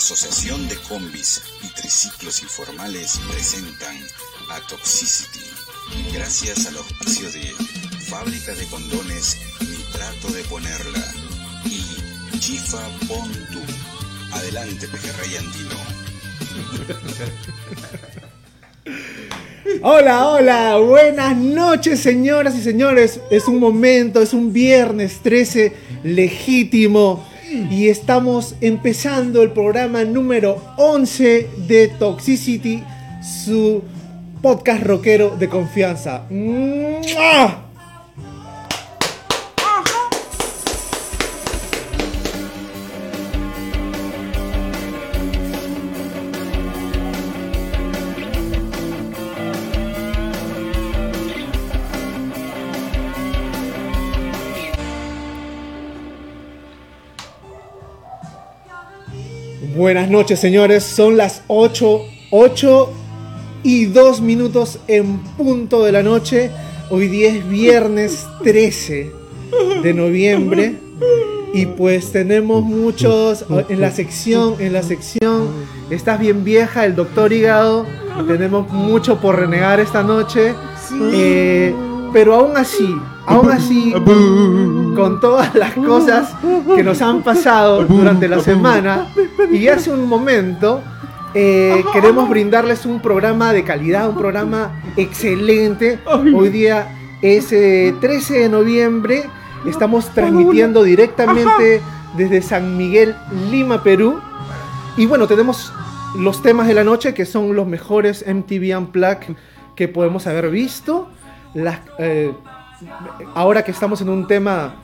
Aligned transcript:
Asociación 0.00 0.66
de 0.66 0.76
Combis 0.88 1.42
y 1.62 1.68
Triciclos 1.74 2.42
Informales 2.42 3.20
presentan 3.30 3.94
a 4.48 4.58
Toxicity. 4.66 5.44
Gracias 6.14 6.64
al 6.64 6.78
auspicio 6.78 7.30
de 7.30 7.42
Fábrica 8.08 8.54
de 8.54 8.64
Condones 8.68 9.36
Mi 9.60 9.76
Trato 9.92 10.32
de 10.32 10.42
Ponerla 10.44 11.04
y 11.66 12.38
Chifa 12.38 12.78
Pontu. 13.06 13.60
Adelante, 14.32 14.88
pejerrey 14.88 15.36
andino. 15.36 15.76
Hola, 19.82 20.28
hola, 20.28 20.78
buenas 20.78 21.36
noches 21.36 22.00
señoras 22.00 22.56
y 22.56 22.62
señores. 22.62 23.20
Es 23.30 23.46
un 23.48 23.58
momento, 23.58 24.22
es 24.22 24.32
un 24.32 24.50
viernes 24.54 25.20
13 25.22 25.76
legítimo 26.04 27.29
y 27.50 27.88
estamos 27.88 28.54
empezando 28.60 29.42
el 29.42 29.50
programa 29.50 30.04
número 30.04 30.62
11 30.76 31.48
de 31.66 31.88
Toxicity, 31.88 32.82
su 33.22 33.82
podcast 34.40 34.82
rockero 34.82 35.36
de 35.36 35.48
confianza. 35.48 36.22
Buenas 59.80 60.10
noches, 60.10 60.38
señores. 60.38 60.84
Son 60.84 61.16
las 61.16 61.42
8, 61.46 62.02
8 62.32 62.92
y 63.62 63.86
2 63.86 64.20
minutos 64.20 64.78
en 64.88 65.20
punto 65.38 65.84
de 65.84 65.90
la 65.90 66.02
noche. 66.02 66.50
Hoy 66.90 67.08
día 67.08 67.30
es 67.30 67.48
viernes 67.48 68.26
13 68.44 69.10
de 69.82 69.94
noviembre. 69.94 70.74
Y 71.54 71.64
pues 71.64 72.12
tenemos 72.12 72.62
muchos 72.62 73.46
en 73.70 73.80
la 73.80 73.90
sección, 73.90 74.56
en 74.58 74.74
la 74.74 74.82
sección, 74.82 75.48
estás 75.88 76.20
bien 76.20 76.44
vieja, 76.44 76.84
el 76.84 76.94
doctor 76.94 77.32
Hígado. 77.32 77.86
Tenemos 78.28 78.70
mucho 78.70 79.18
por 79.18 79.38
renegar 79.38 79.80
esta 79.80 80.02
noche. 80.02 80.52
Eh, 81.10 81.74
pero 82.12 82.34
aún 82.34 82.56
así, 82.56 82.96
aún 83.26 83.50
así, 83.50 83.92
con 84.94 85.20
todas 85.20 85.54
las 85.54 85.74
cosas 85.74 86.34
que 86.74 86.82
nos 86.82 87.00
han 87.02 87.22
pasado 87.22 87.84
durante 87.84 88.28
la 88.28 88.40
semana 88.40 89.08
y 89.50 89.68
hace 89.68 89.90
un 89.90 90.08
momento, 90.08 90.82
eh, 91.34 91.84
queremos 91.92 92.28
brindarles 92.28 92.86
un 92.86 93.00
programa 93.00 93.52
de 93.52 93.62
calidad, 93.62 94.08
un 94.08 94.16
programa 94.16 94.82
excelente. 94.96 95.98
Hoy 96.06 96.48
día 96.48 96.88
es 97.22 97.52
eh, 97.52 97.94
13 98.00 98.40
de 98.40 98.48
noviembre, 98.48 99.24
estamos 99.66 100.08
transmitiendo 100.10 100.82
directamente 100.82 101.80
desde 102.16 102.42
San 102.42 102.76
Miguel, 102.76 103.14
Lima, 103.50 103.82
Perú. 103.82 104.20
Y 104.96 105.06
bueno, 105.06 105.26
tenemos 105.26 105.72
los 106.16 106.42
temas 106.42 106.66
de 106.66 106.74
la 106.74 106.84
noche 106.84 107.14
que 107.14 107.24
son 107.24 107.54
los 107.54 107.66
mejores 107.66 108.24
MTV 108.26 108.76
Unplugged 108.76 109.36
que 109.76 109.88
podemos 109.88 110.26
haber 110.26 110.50
visto. 110.50 111.08
Las, 111.54 111.80
eh, 111.98 112.32
ahora 113.34 113.62
que 113.62 113.70
estamos 113.70 114.00
en 114.00 114.08
un 114.08 114.26
tema 114.26 114.74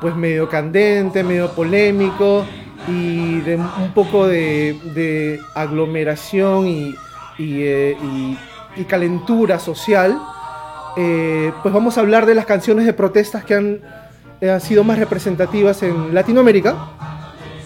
pues 0.00 0.14
medio 0.14 0.48
candente, 0.48 1.22
medio 1.22 1.50
polémico 1.52 2.44
y 2.88 3.40
de 3.40 3.56
un 3.56 3.92
poco 3.94 4.26
de, 4.26 5.40
aglomeración 5.54 6.66
eh, 7.38 7.96
y- 8.02 8.38
calentura 8.86 9.58
social, 9.58 10.20
eh, 10.98 11.50
pues 11.62 11.72
vamos 11.72 11.96
a 11.96 12.00
hablar 12.02 12.26
de 12.26 12.34
las 12.34 12.44
canciones 12.44 12.84
de 12.84 12.92
protestas 12.92 13.42
que 13.42 13.54
han, 13.54 13.80
han 14.42 14.60
sido 14.60 14.84
más 14.84 14.98
representativas 14.98 15.82
en 15.82 16.14
Latinoamérica. 16.14 16.76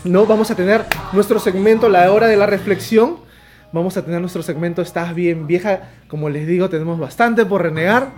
¿no? 0.05 0.25
Vamos 0.25 0.51
a 0.53 0.55
tener 0.55 0.85
nuestro 1.13 1.41
segmento 1.41 1.89
La 1.89 2.13
Hora 2.13 2.29
de 2.29 2.37
la 2.37 2.47
Reflexión. 2.47 3.17
Vamos 3.73 3.97
a 3.97 4.05
tener 4.05 4.21
nuestro 4.21 4.43
segmento 4.43 4.83
Estás 4.83 5.15
bien 5.15 5.47
vieja. 5.47 5.81
Como 6.09 6.29
les 6.29 6.47
digo, 6.47 6.69
tenemos 6.69 6.99
bastante 6.99 7.47
por 7.47 7.63
renegar. 7.63 8.09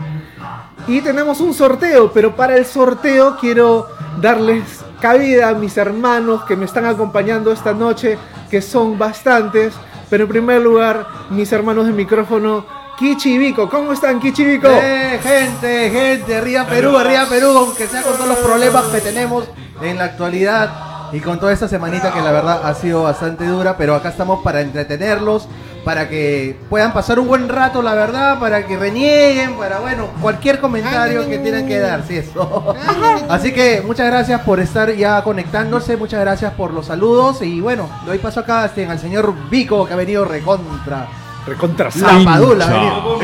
Y 0.86 1.02
tenemos 1.02 1.40
un 1.40 1.52
sorteo, 1.52 2.10
pero 2.12 2.34
para 2.34 2.56
el 2.56 2.64
sorteo 2.64 3.36
quiero 3.38 3.86
darles 4.20 4.64
cabida 5.00 5.50
a 5.50 5.54
mis 5.54 5.76
hermanos 5.76 6.44
que 6.44 6.56
me 6.56 6.64
están 6.64 6.86
acompañando 6.86 7.52
esta 7.52 7.74
noche, 7.74 8.16
que 8.50 8.62
son 8.62 8.98
bastantes. 8.98 9.74
Pero 10.08 10.24
en 10.24 10.30
primer 10.30 10.62
lugar, 10.62 11.06
mis 11.30 11.52
hermanos 11.52 11.86
de 11.86 11.92
micrófono, 11.92 12.64
Kichi 12.98 13.34
y 13.34 13.38
Vico. 13.38 13.68
¿Cómo 13.68 13.92
están, 13.92 14.20
Kichi 14.20 14.42
y 14.42 14.46
Vico? 14.46 14.68
Eh, 14.70 15.20
gente, 15.22 15.90
gente, 15.90 16.36
arriba 16.36 16.66
Perú, 16.66 16.96
arriba 16.96 17.26
Perú, 17.28 17.48
aunque 17.58 17.86
sea 17.86 18.02
con 18.02 18.14
todos 18.14 18.28
los 18.28 18.38
problemas 18.38 18.84
que 18.84 19.00
tenemos 19.02 19.44
en 19.82 19.98
la 19.98 20.04
actualidad 20.04 20.91
y 21.12 21.20
con 21.20 21.38
toda 21.38 21.52
esta 21.52 21.68
semanita 21.68 22.12
que 22.12 22.20
la 22.20 22.32
verdad 22.32 22.60
ha 22.64 22.74
sido 22.74 23.02
bastante 23.02 23.46
dura, 23.46 23.76
pero 23.76 23.94
acá 23.94 24.08
estamos 24.08 24.42
para 24.42 24.62
entretenerlos, 24.62 25.46
para 25.84 26.08
que 26.08 26.58
puedan 26.70 26.92
pasar 26.92 27.18
un 27.18 27.28
buen 27.28 27.48
rato, 27.48 27.82
la 27.82 27.94
verdad, 27.94 28.38
para 28.38 28.66
que 28.66 28.76
renieguen, 28.76 29.54
para, 29.56 29.80
bueno, 29.80 30.08
cualquier 30.20 30.60
comentario 30.60 31.28
que 31.28 31.38
tengan 31.38 31.66
que 31.66 31.78
dar, 31.78 32.02
sí, 32.06 32.16
eso. 32.16 32.74
Así 33.28 33.52
que 33.52 33.82
muchas 33.84 34.06
gracias 34.06 34.40
por 34.40 34.60
estar 34.60 34.92
ya 34.94 35.22
conectándose, 35.22 35.96
muchas 35.96 36.20
gracias 36.20 36.52
por 36.54 36.72
los 36.72 36.86
saludos 36.86 37.42
y 37.42 37.60
bueno, 37.60 37.88
doy 38.06 38.18
paso 38.18 38.40
acá 38.40 38.64
este, 38.64 38.86
al 38.86 38.98
señor 38.98 39.34
Vico 39.50 39.86
que 39.86 39.92
ha 39.92 39.96
venido 39.96 40.24
recontra. 40.24 41.08
Recontra 41.46 41.88
La 41.96 42.24
Padula, 42.24 42.66
venido. 42.66 43.18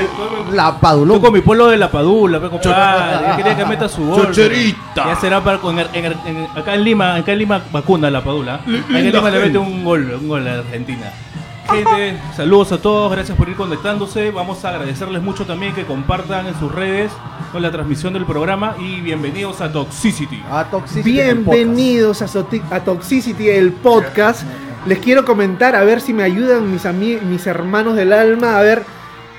La 0.53 0.71
Yo 0.73 0.79
Padula. 0.81 1.21
con 1.21 1.33
mi 1.33 1.41
pueblo 1.41 1.69
de 1.69 1.77
la 1.77 1.89
Padula, 1.91 2.41
compadre. 2.41 3.29
Yo 3.31 3.37
quería 3.37 3.57
que 3.57 3.65
meta 3.65 3.89
su 3.89 4.05
gol. 4.07 4.27
Chocherita. 4.27 5.05
Ya 5.07 5.17
será 5.17 5.43
para 5.45 5.59
con, 5.59 5.79
en- 5.79 5.87
en- 5.95 6.49
acá 6.57 6.75
en 6.75 6.83
Lima, 6.85 7.15
acá 7.15 7.33
en 7.33 7.39
Lima 7.39 7.63
vacuna 7.71 8.11
la 8.11 8.23
Padula. 8.25 8.55
Acá 8.57 8.67
en 8.99 9.13
Lima 9.13 9.31
le 9.31 9.39
mete 9.41 9.59
un 9.59 9.85
gol, 9.85 10.19
un 10.21 10.29
gol 10.29 10.49
a 10.49 10.55
Argentina. 10.59 11.13
Gente, 11.71 12.19
saludos 12.35 12.73
a 12.73 12.79
todos, 12.79 13.13
gracias 13.13 13.37
por 13.37 13.47
ir 13.49 13.55
conectándose. 13.55 14.31
Vamos 14.31 14.65
a 14.65 14.71
agradecerles 14.71 15.23
mucho 15.23 15.45
también 15.45 15.75
que 15.75 15.85
compartan 15.85 16.47
en 16.47 16.59
sus 16.59 16.73
redes 16.75 17.13
con 17.53 17.61
la 17.63 17.71
transmisión 17.71 18.15
del 18.15 18.25
programa 18.25 18.75
y 18.81 19.01
bienvenidos 19.03 19.61
a 19.61 19.71
Toxicity. 19.71 20.43
A 20.51 20.65
Toxicity. 20.65 21.13
Bienvenidos 21.13 22.23
a 22.23 22.81
Toxicity, 22.85 23.51
el 23.51 23.73
podcast. 23.73 24.43
Les 24.87 24.99
quiero 24.99 25.25
comentar, 25.25 25.77
a 25.77 25.85
ver 25.85 26.01
si 26.01 26.13
me 26.13 26.23
ayudan 26.23 26.71
mis, 26.71 26.85
mis 27.23 27.47
hermanos 27.47 27.97
del 27.97 28.13
alma, 28.13 28.59
a 28.59 28.63
ver 28.63 28.83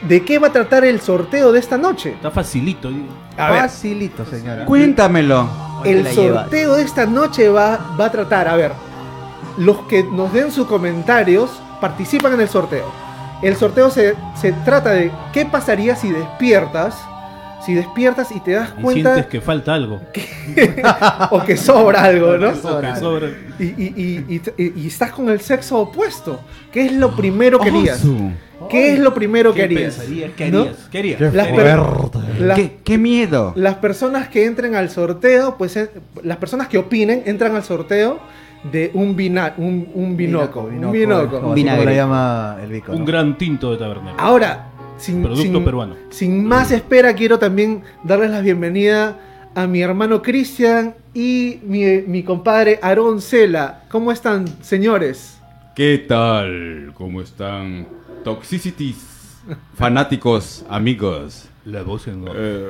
de 0.01 0.23
qué 0.23 0.39
va 0.39 0.47
a 0.47 0.51
tratar 0.51 0.85
el 0.85 1.01
sorteo 1.01 1.51
de 1.51 1.59
esta 1.59 1.77
noche. 1.77 2.11
Está 2.11 2.31
facilito. 2.31 2.89
digo. 2.89 3.07
A 3.37 3.51
ver, 3.51 3.61
Facilito, 3.61 4.25
señora. 4.25 4.65
Cuéntamelo. 4.65 5.49
el 5.85 6.07
sorteo 6.07 6.75
de 6.75 6.83
esta 6.83 7.05
noche 7.05 7.49
va, 7.49 7.95
va 7.99 8.05
a 8.05 8.11
tratar, 8.11 8.47
a 8.47 8.55
ver, 8.55 8.71
los 9.57 9.77
que 9.83 10.03
nos 10.03 10.31
den 10.33 10.51
sus 10.51 10.67
comentarios 10.67 11.49
participan 11.81 12.33
en 12.33 12.41
el 12.41 12.49
sorteo. 12.49 12.91
El 13.41 13.55
sorteo 13.55 13.89
se, 13.89 14.15
se 14.39 14.51
trata 14.51 14.91
de 14.91 15.11
qué 15.31 15.45
pasaría 15.45 15.95
si 15.95 16.11
despiertas, 16.11 16.97
si 17.69 17.75
despiertas 17.75 18.31
y 18.31 18.39
te 18.39 18.53
das 18.53 18.73
Y 18.77 18.81
cuenta 18.81 19.13
sientes 19.13 19.31
que 19.31 19.41
falta 19.41 19.75
algo. 19.75 20.01
o 21.31 21.43
que 21.43 21.55
sobra 21.55 22.03
algo, 22.03 22.35
¿no? 22.37 22.49
O 22.49 22.81
que 22.81 22.95
sobra. 22.95 23.29
Y, 23.59 23.63
y- 23.63 24.25
y- 24.27 24.41
y- 24.57 24.73
y 24.83 24.87
estás 24.87 25.11
con 25.11 25.29
el 25.29 25.39
sexo 25.39 25.77
opuesto. 25.79 26.39
¿Qué 26.71 26.87
es 26.87 26.93
lo 26.93 27.15
primero 27.15 27.59
que 27.59 27.69
harías? 27.69 28.01
¿Qué 28.69 28.93
es 28.93 28.99
lo 28.99 29.13
primero 29.13 29.51
que 29.53 29.59
¿Qué 29.59 29.63
harías? 29.65 29.95
pensarías? 29.95 30.31
¿Qué 30.35 30.49
¿No? 30.51 30.61
harías? 30.61 30.75
¿Qué 30.91 30.97
harías? 30.99 31.21
Las, 31.33 31.47
¿Qué 31.47 31.53
per- 31.53 31.67
harías? 31.67 32.39
las- 32.39 32.57
¿Qué, 32.59 32.77
qué 32.83 32.97
miedo. 32.97 33.53
las 33.55 33.75
personas 33.75 34.29
que 34.29 34.45
entren 34.45 34.73
al 34.75 34.89
sorteo, 34.89 35.55
pues 35.57 35.77
eh, 35.77 35.89
las 36.23 36.37
personas 36.37 36.67
que 36.69 36.77
opinen 36.79 37.21
entran 37.27 37.55
al 37.55 37.63
sorteo 37.63 38.19
de 38.71 38.89
un, 38.95 39.15
vina, 39.15 39.53
un, 39.57 39.87
un 39.93 40.17
binoco. 40.17 40.61
un 40.61 40.91
binoco. 40.91 41.53
Vinagre. 41.53 41.85
lo 41.85 41.91
llama 41.91 42.57
el 42.63 42.71
Vico. 42.71 42.91
Un 42.93 43.05
gran 43.05 43.37
tinto 43.37 43.71
de 43.71 43.77
tabernero. 43.77 44.15
Ahora, 44.19 44.68
sin, 44.99 45.21
Producto 45.23 45.41
sin- 45.43 45.65
peruano. 45.65 45.95
sin 46.09 46.45
más 46.45 46.71
espera, 46.71 47.13
quiero 47.15 47.39
también 47.39 47.81
darles 48.03 48.29
la 48.31 48.41
bienvenida 48.41 49.19
a 49.55 49.65
mi 49.65 49.81
hermano 49.81 50.21
Cristian 50.21 50.93
y 51.13 51.59
mi, 51.63 52.01
mi 52.05 52.23
compadre 52.23 52.79
Aarón 52.81 53.21
Cela. 53.21 53.83
¿Cómo 53.89 54.11
están, 54.11 54.45
señores? 54.61 55.37
¿Qué 55.75 56.05
tal? 56.07 56.91
¿Cómo 56.95 57.21
están? 57.21 57.87
Toxicities, 58.23 58.97
fanáticos, 59.75 60.65
amigos. 60.69 61.45
La 61.65 61.83
voz 61.83 62.07
en 62.07 62.25
Eh, 62.35 62.69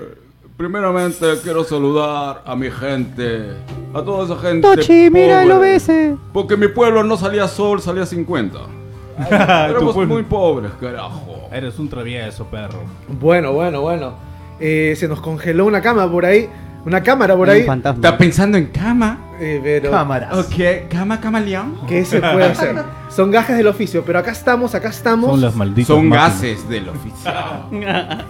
primeramente 0.58 1.25
quiero 1.44 1.64
saludar 1.64 2.44
a 2.46 2.56
mi 2.56 2.70
gente, 2.70 3.52
a 3.94 4.02
toda 4.04 4.25
esa 4.25 4.38
gente. 4.48 4.62
Tochi, 4.68 5.10
mira 5.10 5.44
el 5.44 5.52
OBS. 5.52 6.18
Porque 6.34 6.56
mi 6.58 6.68
pueblo 6.68 7.04
no 7.04 7.18
salía 7.18 7.48
sol, 7.48 7.82
salía 7.82 8.06
50. 8.06 8.60
Tu 9.30 9.36
Éramos 9.36 9.96
muy 10.08 10.24
pobres, 10.24 10.72
carajo. 10.80 11.38
Eres 11.51 11.80
un 11.80 11.90
travieso, 11.90 12.46
perro. 12.46 12.84
Bueno, 13.07 13.54
bueno, 13.54 13.81
bueno. 13.81 14.13
Eh, 14.60 14.94
se 14.98 15.07
nos 15.07 15.19
congeló 15.19 15.66
una 15.66 15.81
cama 15.81 16.10
por 16.12 16.25
ahí. 16.25 16.48
una 16.86 17.01
cámara 17.01 17.36
por 17.36 17.50
ahí. 17.50 17.62
¿Estás 17.62 18.13
pensando 18.18 18.57
en 18.57 18.68
cama? 18.68 19.18
Eh, 19.40 19.60
pero, 19.63 19.90
Cámaras. 19.90 20.38
Ok, 20.38 20.90
cama, 20.90 21.19
camaleón. 21.19 21.80
¿qué 21.88 22.06
se 22.06 22.19
puede 22.19 22.44
hacer? 22.44 22.75
Son 23.10 23.31
gajes 23.31 23.57
del 23.57 23.68
oficio, 23.68 24.04
pero 24.06 24.19
acá 24.19 24.31
estamos, 24.31 24.75
acá 24.75 24.90
estamos. 24.90 25.31
Son 25.31 25.42
las 25.42 25.56
malditas. 25.56 25.88
Son 25.88 26.07
máquinas. 26.07 26.42
gases 26.42 26.69
del 26.69 26.90
oficio. 26.90 27.31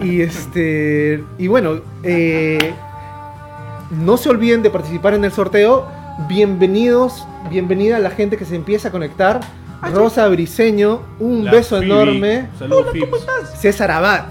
Y 0.00 0.22
este. 0.22 1.22
Y 1.36 1.46
bueno, 1.48 1.80
eh, 2.02 2.72
no 3.90 4.16
se 4.16 4.30
olviden 4.30 4.62
de 4.62 4.70
participar 4.70 5.12
en 5.14 5.24
el 5.24 5.32
sorteo. 5.32 5.86
Bienvenidos, 6.28 7.26
bienvenida 7.50 7.96
a 7.96 7.98
la 7.98 8.10
gente 8.10 8.36
que 8.36 8.44
se 8.44 8.56
empieza 8.56 8.88
a 8.88 8.90
conectar. 8.90 9.40
Rosa 9.82 10.28
Briseño, 10.28 11.00
un 11.18 11.44
La 11.44 11.52
beso 11.52 11.78
Phoebe. 11.78 11.86
enorme. 11.86 12.48
Saludos, 12.58 12.86
Phoebe. 12.92 13.10
César 13.56 13.90
Abad. 13.90 14.24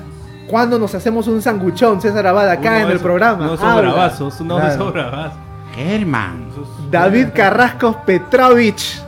¿Cuándo 0.48 0.80
nos 0.80 0.94
hacemos 0.96 1.28
un 1.28 1.42
sanguchón, 1.42 2.02
César 2.02 2.26
Abad, 2.28 2.50
acá 2.50 2.70
Uno 2.70 2.78
en 2.78 2.82
de 2.84 2.84
el 2.84 2.90
esos- 2.98 3.02
programa? 3.04 3.46
No 3.46 3.58
son 3.58 3.70
Habla. 3.70 3.82
bravazos, 3.82 4.42
no 4.42 4.56
Claro. 4.58 4.78
son 4.78 4.94
bravazos. 4.94 5.38
Germán. 5.76 6.48
Esos- 6.52 6.92
David 6.92 7.28
Carrasco 7.36 7.98
Petrovich, 8.06 9.02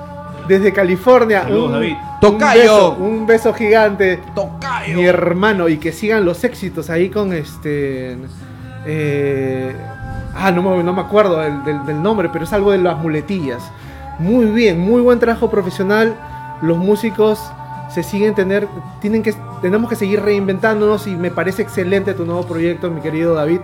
desde 0.47 0.71
California. 0.71 1.43
Saludos, 1.43 1.65
un, 1.67 1.71
David. 1.73 1.93
Un 1.93 2.19
Tocayo. 2.19 2.61
beso, 2.61 2.91
un 2.99 3.25
beso 3.25 3.53
gigante. 3.53 4.19
Tocayo. 4.35 4.95
Mi 4.95 5.05
hermano, 5.05 5.67
y 5.67 5.77
que 5.77 5.91
sigan 5.91 6.23
los 6.25 6.43
éxitos 6.43 6.89
ahí 6.91 7.09
con 7.09 7.33
este. 7.33 8.17
eh, 8.85 9.75
ah, 10.35 10.51
no 10.51 10.61
me, 10.63 10.83
no 10.83 10.93
me 10.93 11.01
acuerdo 11.01 11.39
del, 11.39 11.63
del- 11.63 11.85
del 11.85 12.01
nombre, 12.01 12.29
pero 12.31 12.45
es 12.45 12.53
algo 12.53 12.71
de 12.71 12.77
las 12.79 12.97
muletillas. 12.97 13.61
Muy 14.19 14.45
bien, 14.45 14.79
muy 14.79 15.01
buen 15.01 15.19
trabajo 15.19 15.49
profesional. 15.49 16.13
Los 16.61 16.77
músicos 16.77 17.39
se 17.89 18.03
siguen 18.03 18.35
tener, 18.35 18.67
tienen 19.01 19.23
que, 19.23 19.33
tenemos 19.61 19.89
que 19.89 19.95
seguir 19.95 20.21
reinventándonos 20.21 21.07
y 21.07 21.15
me 21.15 21.31
parece 21.31 21.61
excelente 21.61 22.13
tu 22.13 22.25
nuevo 22.25 22.43
proyecto, 22.43 22.89
mi 22.89 23.01
querido 23.01 23.33
David. 23.35 23.59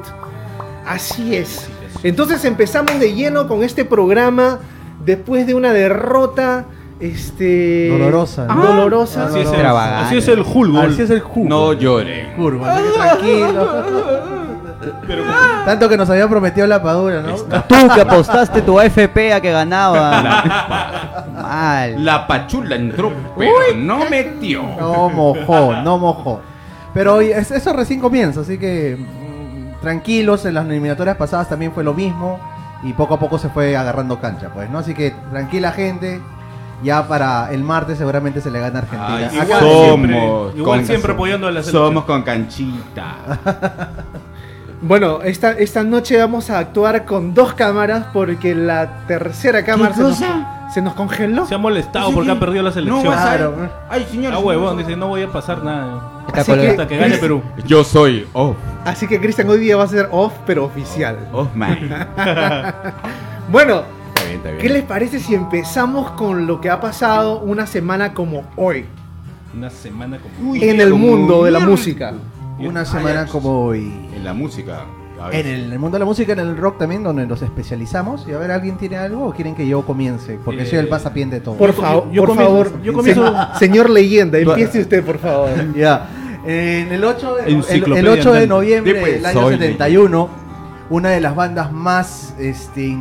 Así 0.85 1.35
es. 1.35 1.69
Entonces 2.03 2.43
empezamos 2.45 2.99
de 2.99 3.13
lleno 3.13 3.47
con 3.47 3.63
este 3.63 3.85
programa 3.85 4.59
después 5.03 5.47
de 5.47 5.55
una 5.55 5.73
derrota, 5.73 6.65
este, 6.99 7.89
Dolorosa, 7.89 8.47
¿no? 8.47 8.65
dolorosa. 8.65 9.25
Así 9.27 9.39
es, 9.39 9.47
el, 9.47 9.53
Extravagante. 9.53 10.05
así 10.05 10.17
es 10.17 10.27
el 10.27 10.41
Hulk. 10.41 10.75
Así 10.77 11.01
es 11.01 11.09
el. 11.09 11.23
No 11.35 11.73
lloren. 11.73 12.35
Curva, 12.35 12.75
así 12.75 13.25
tranquilo. 14.79 15.23
Tanto 15.65 15.89
que 15.89 15.97
nos 15.97 16.09
había 16.09 16.27
prometido 16.27 16.67
la 16.67 16.81
padura, 16.81 17.21
¿no? 17.21 17.35
Tú 17.35 17.75
que 17.93 18.01
apostaste 18.01 18.61
tu 18.61 18.79
AFP 18.79 19.33
a 19.33 19.41
que 19.41 19.51
ganaba. 19.51 21.23
Mal. 21.33 22.03
La 22.05 22.27
pachula 22.27 22.75
entró, 22.75 23.11
pero 23.37 23.51
no 23.77 23.99
metió. 24.09 24.63
No 24.79 25.09
mojó, 25.09 25.73
no 25.83 25.97
mojó. 25.97 26.41
Pero 26.93 27.21
es- 27.21 27.51
eso 27.51 27.73
recién 27.73 27.99
comienza, 27.99 28.41
así 28.41 28.57
que 28.57 28.97
mm, 28.97 29.81
tranquilos, 29.81 30.45
en 30.45 30.53
las 30.55 30.65
eliminatorias 30.65 31.15
pasadas 31.17 31.47
también 31.49 31.71
fue 31.71 31.83
lo 31.83 31.93
mismo 31.93 32.39
y 32.83 32.93
poco 32.93 33.15
a 33.15 33.19
poco 33.19 33.37
se 33.37 33.49
fue 33.49 33.75
agarrando 33.77 34.19
cancha, 34.19 34.49
pues, 34.53 34.69
¿no? 34.69 34.79
Así 34.79 34.93
que 34.95 35.13
tranquila 35.31 35.71
gente, 35.71 36.21
ya 36.83 37.07
para 37.07 37.51
el 37.51 37.63
martes 37.63 37.97
seguramente 37.97 38.41
se 38.41 38.49
le 38.51 38.59
gana 38.59 38.79
a 38.79 38.81
Argentina. 38.83 39.15
Ay, 39.31 39.37
Acá- 39.39 39.43
igual 39.45 39.59
somos 39.59 39.85
siempre- 39.85 40.59
igual 40.59 40.85
siempre 40.85 41.13
apoyando 41.13 41.47
a 41.47 41.51
la 41.51 41.61
selección. 41.61 41.87
Somos 41.87 42.03
con 42.05 42.21
canchita. 42.23 43.15
Bueno, 44.81 45.21
esta, 45.23 45.51
esta 45.53 45.83
noche 45.83 46.17
vamos 46.17 46.49
a 46.51 46.59
actuar 46.59 47.03
con 47.05 47.33
dos 47.33 47.53
cámaras 47.53 48.07
porque 48.13 48.53
la 48.53 49.05
tercera 49.07 49.65
cámara 49.65 49.95
se 49.95 50.01
nos, 50.01 50.11
cosa? 50.19 50.69
se 50.71 50.81
nos 50.83 50.93
congeló. 50.93 51.45
Se 51.47 51.55
ha 51.55 51.57
molestado 51.57 52.11
porque 52.11 52.29
ha 52.29 52.39
perdido 52.39 52.61
la 52.63 52.71
selección. 52.71 53.03
No 53.03 53.11
Claro. 53.11 53.69
Ay, 53.89 54.05
señor. 54.11 54.33
Ah, 54.33 54.39
huevón, 54.39 54.77
dice, 54.77 54.95
no 54.95 55.07
voy 55.07 55.23
a 55.23 55.31
pasar 55.31 55.63
nada. 55.63 56.23
Está 56.27 56.41
Así 56.41 56.53
que- 56.53 56.67
Hasta 56.69 56.87
que 56.87 56.97
gane 56.97 57.17
Perú. 57.17 57.41
Yo 57.65 57.83
soy 57.83 58.27
off. 58.33 58.55
Así 58.85 59.07
que 59.07 59.19
Cristian 59.19 59.49
hoy 59.49 59.59
día 59.59 59.77
va 59.77 59.83
a 59.85 59.87
ser 59.87 60.09
off, 60.11 60.33
pero 60.45 60.65
oficial. 60.65 61.17
Off 61.33 61.53
man. 61.55 61.77
Bueno, 63.51 63.83
Está 64.09 64.23
bien, 64.25 64.35
está 64.37 64.49
bien. 64.49 64.61
¿qué 64.61 64.69
les 64.69 64.83
parece 64.83 65.19
si 65.21 65.33
empezamos 65.33 66.11
con 66.11 66.45
lo 66.47 66.59
que 66.59 66.69
ha 66.69 66.81
pasado 66.81 67.39
una 67.39 67.65
semana 67.65 68.13
como 68.13 68.43
hoy 68.57 68.85
Una 69.55 69.69
semana 69.69 70.19
como... 70.19 70.53
en 70.55 70.81
el 70.81 70.93
mundo 70.93 71.45
de 71.45 71.51
la 71.51 71.59
música? 71.61 72.13
Una 72.59 72.85
semana 72.85 73.25
como 73.27 73.65
hoy. 73.65 73.91
En 74.15 74.23
la 74.23 74.33
música. 74.33 74.85
En 75.31 75.47
el 75.47 75.79
mundo 75.79 75.95
de 75.95 75.99
la 75.99 76.05
música, 76.05 76.33
en 76.33 76.39
el 76.39 76.55
rock 76.57 76.77
también, 76.77 77.01
donde 77.03 77.25
nos 77.25 77.41
especializamos. 77.41 78.27
Y 78.27 78.33
a 78.33 78.37
ver, 78.37 78.51
¿alguien 78.51 78.77
tiene 78.77 78.97
algo 78.97 79.25
o 79.25 79.33
quieren 79.33 79.55
que 79.55 79.67
yo 79.67 79.83
comience? 79.83 80.37
Porque 80.45 80.61
Eh, 80.61 80.65
soy 80.67 80.77
el 80.79 80.87
pasapién 80.87 81.29
de 81.31 81.39
todo. 81.39 81.55
Por, 81.55 81.73
favor, 81.73 82.11
yo 82.11 82.21
por 82.21 82.29
comienzo- 82.29 82.45
favor, 82.51 82.81
yo 82.83 82.93
comienzo- 82.93 83.35
se- 83.53 83.59
señor 83.65 83.89
leyenda, 83.89 84.37
empiece 84.37 84.81
usted, 84.81 85.03
por 85.03 85.17
favor. 85.17 85.49
Ya. 85.75 86.07
En 86.45 86.91
el 86.91 87.03
8 87.03 87.35
de, 87.35 87.43
el, 87.47 87.97
el 87.97 88.07
8 88.07 88.31
de 88.33 88.47
noviembre 88.47 88.95
pues, 89.01 89.13
del 89.15 89.25
año 89.25 89.41
soy 89.41 89.53
71, 89.57 90.29
una 90.91 91.09
de 91.09 91.19
las 91.19 91.35
bandas 91.35 91.71
más 91.73 92.35
este, 92.39 92.95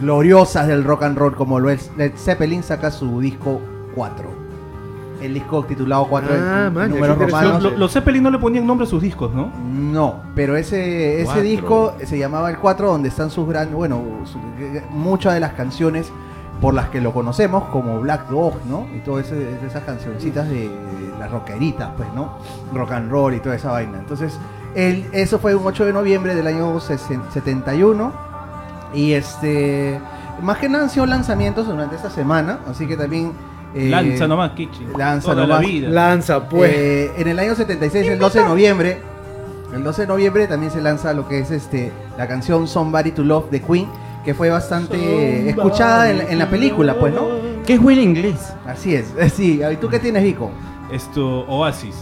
gloriosas 0.00 0.66
del 0.68 0.84
rock 0.84 1.02
and 1.02 1.18
roll, 1.18 1.34
como 1.34 1.60
lo 1.60 1.68
es 1.68 1.90
Led 1.98 2.12
Zeppelin, 2.16 2.62
saca 2.62 2.90
su 2.90 3.20
disco 3.20 3.60
4. 3.94 4.33
El 5.24 5.34
disco 5.34 5.64
titulado 5.64 6.06
4 6.06 6.30
Ah, 6.38 6.70
man, 6.72 6.90
números 6.90 7.18
romanos. 7.18 7.62
Los, 7.62 7.78
los- 7.78 7.92
Zeppelin 7.92 8.22
no 8.22 8.30
le 8.30 8.38
ponían 8.38 8.66
nombre 8.66 8.86
a 8.86 8.90
sus 8.90 9.00
discos, 9.02 9.32
¿no? 9.34 9.50
No, 9.72 10.20
pero 10.34 10.56
ese, 10.56 11.16
ese 11.16 11.24
Cuatro. 11.24 11.42
disco 11.42 11.94
se 12.04 12.18
llamaba 12.18 12.50
el 12.50 12.58
4, 12.58 12.88
donde 12.90 13.08
están 13.08 13.30
sus 13.30 13.48
grandes, 13.48 13.74
bueno, 13.74 14.02
su- 14.24 14.38
muchas 14.90 15.34
de 15.34 15.40
las 15.40 15.52
canciones 15.54 16.10
por 16.60 16.74
las 16.74 16.88
que 16.88 17.00
lo 17.00 17.12
conocemos, 17.12 17.64
como 17.64 18.00
Black 18.00 18.28
Dog, 18.28 18.54
¿no? 18.68 18.86
Y 18.94 19.00
todas 19.00 19.30
esas 19.32 19.82
cancioncitas 19.84 20.48
de, 20.48 20.68
de 20.68 20.70
las 21.18 21.30
rockeritas, 21.30 21.90
pues, 21.96 22.08
¿no? 22.14 22.38
Rock 22.72 22.92
and 22.92 23.10
roll 23.10 23.34
y 23.34 23.40
toda 23.40 23.56
esa 23.56 23.70
vaina. 23.72 23.98
Entonces, 23.98 24.38
el, 24.74 25.06
eso 25.12 25.38
fue 25.38 25.54
un 25.54 25.66
8 25.66 25.84
de 25.86 25.92
noviembre 25.92 26.34
del 26.34 26.46
año 26.46 26.78
sesen- 26.80 27.22
71. 27.32 28.12
Y 28.94 29.12
este, 29.12 29.98
más 30.42 30.58
que 30.58 30.68
nada 30.68 30.84
han 30.84 30.90
sido 30.90 31.06
lanzamientos 31.06 31.66
durante 31.66 31.96
esta 31.96 32.10
semana, 32.10 32.60
así 32.68 32.86
que 32.86 32.96
también... 32.96 33.32
eh, 33.74 33.88
Lanza 33.88 34.26
nomás, 34.28 34.52
Kichi. 34.52 34.80
lanza 34.96 35.30
Toda 35.32 35.42
nomás. 35.46 35.60
la 35.62 35.66
vida. 35.68 35.88
Lanza, 35.88 36.48
pues. 36.48 36.72
eh, 36.74 37.12
en 37.16 37.28
el 37.28 37.38
año 37.38 37.54
76, 37.54 38.08
el 38.08 38.18
12 38.18 38.38
de 38.40 38.44
noviembre, 38.44 38.98
el 39.74 39.82
12 39.82 40.02
de 40.02 40.08
noviembre 40.08 40.46
también 40.46 40.70
se 40.72 40.80
lanza 40.80 41.12
lo 41.12 41.26
que 41.28 41.40
es 41.40 41.50
este 41.50 41.90
la 42.16 42.28
canción 42.28 42.68
Somebody 42.68 43.10
to 43.12 43.22
Love 43.24 43.50
de 43.50 43.60
Queen, 43.60 43.86
que 44.24 44.32
fue 44.34 44.48
bastante 44.50 45.48
escuchada 45.48 46.10
en, 46.10 46.18
la- 46.18 46.24
en 46.24 46.38
la 46.38 46.48
película, 46.48 46.94
pues, 46.98 47.12
¿no? 47.14 47.26
¿Qué 47.66 47.74
es 47.74 47.80
el 47.80 47.98
inglés? 47.98 48.52
Así 48.66 48.94
es, 48.94 49.12
sí. 49.34 49.60
¿Y 49.70 49.76
tú 49.76 49.88
qué 49.88 49.98
tienes, 49.98 50.22
Vico? 50.22 50.50
Esto, 50.92 51.40
Oasis. 51.48 51.96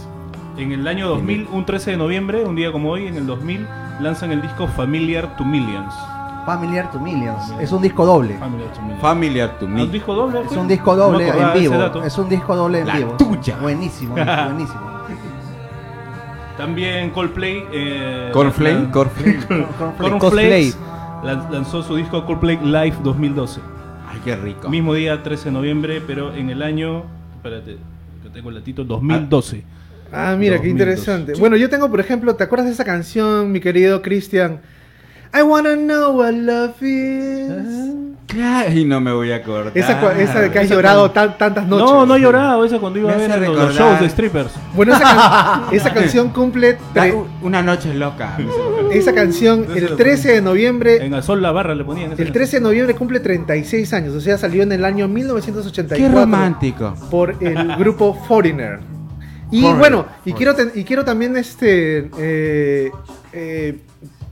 En 0.57 0.71
el 0.71 0.87
año 0.87 1.07
2000, 1.09 1.47
un 1.51 1.65
13 1.65 1.91
de 1.91 1.97
noviembre, 1.97 2.43
un 2.45 2.55
día 2.55 2.71
como 2.71 2.91
hoy, 2.91 3.07
en 3.07 3.15
el 3.15 3.25
2000, 3.25 3.65
lanzan 4.01 4.31
el 4.31 4.41
disco 4.43 4.67
Familiar 4.67 5.35
to 5.35 5.43
Millions. 5.43 5.93
Familiar 6.45 6.91
to 6.91 6.99
Millions. 6.99 7.53
Es 7.59 7.71
un 7.71 7.81
disco 7.81 8.05
doble. 8.05 8.37
Familiar 8.37 8.73
to 8.73 8.81
Millions. 8.81 9.01
Familiar 9.01 9.59
to 9.59 9.67
me. 9.67 9.83
¿Un 9.83 9.91
disco 9.91 10.13
doble? 10.13 10.41
Es 10.49 10.51
un 10.57 10.67
disco 10.67 10.95
doble 10.95 11.27
en 11.27 11.53
vivo. 11.53 12.03
Es 12.05 12.17
un 12.17 12.29
disco 12.29 12.55
doble 12.55 12.79
en 12.79 12.87
La 12.87 12.97
vivo. 12.97 13.13
tuya. 13.17 13.57
Buenísimo, 13.61 14.13
buenísimo. 14.15 14.93
También 16.57 17.09
Coldplay. 17.11 17.63
Eh, 17.71 18.29
Cornflake, 18.31 18.91
Cornflake. 18.91 20.75
Lanzó 21.51 21.81
su 21.81 21.95
disco 21.95 22.25
Coldplay 22.25 22.57
Live 22.61 22.97
2012. 23.03 23.61
Ay, 24.09 24.19
qué 24.23 24.35
rico. 24.35 24.69
Mismo 24.69 24.93
día, 24.93 25.23
13 25.23 25.45
de 25.45 25.51
noviembre, 25.51 26.01
pero 26.05 26.33
en 26.33 26.49
el 26.49 26.61
año. 26.61 27.03
Espérate, 27.37 27.77
que 28.21 28.29
tengo 28.29 28.49
el 28.49 28.55
latito, 28.55 28.83
2012. 28.83 29.63
Ah, 30.11 30.35
mira, 30.37 30.61
qué 30.61 30.67
2002. 30.67 30.71
interesante. 30.71 31.33
Bueno, 31.39 31.55
yo 31.55 31.69
tengo, 31.69 31.89
por 31.89 31.99
ejemplo, 31.99 32.35
¿te 32.35 32.43
acuerdas 32.43 32.67
de 32.67 32.73
esa 32.73 32.85
canción, 32.85 33.51
mi 33.51 33.59
querido 33.59 34.01
Cristian? 34.01 34.61
I 35.35 35.41
wanna 35.41 35.75
know 35.75 36.11
what 36.17 36.33
love 36.33 36.75
is. 36.81 37.49
Ay, 38.35 38.83
no 38.85 38.99
me 38.99 39.11
voy 39.11 39.31
a 39.31 39.37
acordar. 39.37 39.71
Esa, 39.75 39.93
de 40.41 40.49
que 40.51 40.59
has 40.59 40.65
Esa 40.65 40.73
llorado 40.73 41.11
tan- 41.11 41.37
tantas 41.37 41.67
noches. 41.67 41.85
No, 41.85 42.05
no 42.05 42.15
he 42.15 42.19
llorado, 42.19 42.65
esa 42.65 42.79
cuando 42.79 42.97
iba 42.97 43.11
a 43.11 43.15
ver 43.15 43.39
los, 43.41 43.55
los 43.55 43.75
shows 43.75 43.99
de 43.99 44.09
strippers. 44.09 44.51
Bueno, 44.75 44.93
esa, 44.95 45.03
can- 45.03 45.63
esa 45.75 45.93
canción 45.93 46.29
cumple. 46.29 46.77
Una 47.43 47.61
noche 47.61 47.93
loca. 47.93 48.37
esa 48.91 49.13
canción 49.13 49.67
el 49.75 49.85
lo 49.85 49.95
13 49.95 50.31
de 50.33 50.41
noviembre. 50.41 51.05
En 51.05 51.13
el 51.13 51.21
sol 51.21 51.41
la 51.43 51.51
barra 51.51 51.75
le 51.75 51.83
ponían. 51.83 52.13
El 52.17 52.31
13 52.31 52.57
de 52.57 52.61
noviembre 52.63 52.95
cumple 52.95 53.19
36 53.19 53.93
años, 53.93 54.15
o 54.15 54.21
sea, 54.21 54.37
salió 54.39 54.63
en 54.63 54.71
el 54.71 54.83
año 54.83 55.07
1984 55.07 55.97
Qué 56.07 56.13
romántico. 56.13 56.95
por 57.11 57.35
el 57.39 57.75
grupo 57.77 58.15
Foreigner. 58.27 58.79
Y 59.51 59.61
Foreigner, 59.61 59.79
bueno, 59.79 60.05
y 60.25 60.31
Foreigner. 60.31 60.55
quiero, 60.55 60.71
y 60.79 60.83
quiero 60.83 61.05
también 61.05 61.37
este 61.37 62.09
eh, 62.17 62.91
eh, 63.31 63.79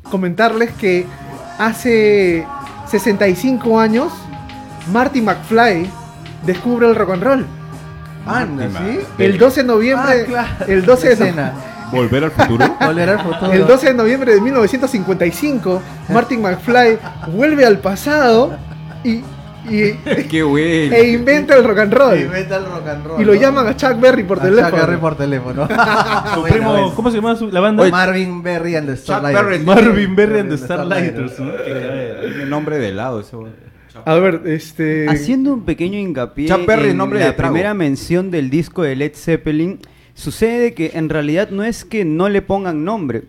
comentarles 0.09 0.71
que 0.71 1.05
hace 1.59 2.45
65 2.87 3.79
años 3.79 4.11
Marty 4.91 5.21
McFly 5.21 5.89
descubre 6.45 6.87
el 6.87 6.95
rock 6.95 7.11
and 7.11 7.23
roll. 7.23 7.45
Anda, 8.25 8.67
¿sí? 8.69 8.99
El 9.17 9.37
12 9.37 9.61
de 9.61 9.67
noviembre, 9.67 10.21
Ah, 10.21 10.25
claro. 10.27 10.65
el 10.67 10.85
12 10.85 11.09
de 11.09 11.15
no- 11.15 11.25
Escena. 11.25 11.53
Volver 11.91 12.23
al 12.23 12.31
futuro. 12.31 12.65
Volver 12.81 13.09
al 13.09 13.19
futuro. 13.21 13.51
el 13.51 13.67
12 13.67 13.87
de 13.87 13.93
noviembre 13.93 14.33
de 14.35 14.41
1955, 14.41 15.81
Martin 16.09 16.41
McFly 16.41 16.97
vuelve 17.33 17.65
al 17.65 17.79
pasado 17.79 18.55
y 19.03 19.21
y, 19.69 19.93
Qué 20.29 20.43
bueno. 20.43 20.95
e 20.95 21.09
inventa 21.11 21.55
el 21.55 21.63
rock 21.63 21.79
and 21.79 21.93
roll. 21.93 22.19
Inventa 22.19 22.57
el 22.57 22.65
rock 22.65 22.87
and 22.87 23.05
roll. 23.05 23.21
Y 23.21 23.25
lo 23.25 23.33
¿no? 23.33 23.39
llaman 23.41 23.67
a 23.67 23.75
Chuck 23.77 23.99
Berry 23.99 24.23
por 24.23 24.39
A 24.39 24.43
teléfono. 24.43 24.69
Chuck 24.69 24.79
Berry 24.79 24.97
por 24.97 25.15
teléfono. 25.15 25.67
Su 26.33 26.43
primo. 26.43 26.93
¿cómo 26.95 27.11
se 27.11 27.17
llama 27.17 27.35
su- 27.35 27.51
la 27.51 27.59
banda? 27.59 27.89
Marvin 27.89 28.41
Berry 28.41 28.75
and 28.75 28.87
the 28.89 28.97
Starlighters. 28.97 29.63
Marvin 29.65 30.15
Berry 30.15 30.39
and 30.39 30.49
the 30.49 30.57
Starlighters. 30.57 31.35
Tiene 31.35 32.45
nombre 32.45 32.79
de 32.79 32.89
helado 32.89 33.19
ese. 33.19 33.35
A 34.05 34.15
ver, 34.15 34.41
este. 34.45 35.07
Haciendo 35.09 35.53
un 35.53 35.63
pequeño 35.63 35.99
hincapié 35.99 36.47
Chuck 36.47 36.65
Berry, 36.65 36.89
en 36.89 36.97
nombre 36.97 37.19
la 37.19 37.27
de 37.27 37.33
primera 37.33 37.73
mención 37.73 38.31
del 38.31 38.49
disco 38.49 38.83
de 38.83 38.95
Led 38.95 39.13
Zeppelin, 39.15 39.79
sucede 40.13 40.73
que 40.73 40.91
en 40.95 41.09
realidad 41.09 41.49
no 41.51 41.63
es 41.63 41.85
que 41.85 42.05
no 42.05 42.29
le 42.29 42.41
pongan 42.41 42.83
nombre. 42.83 43.23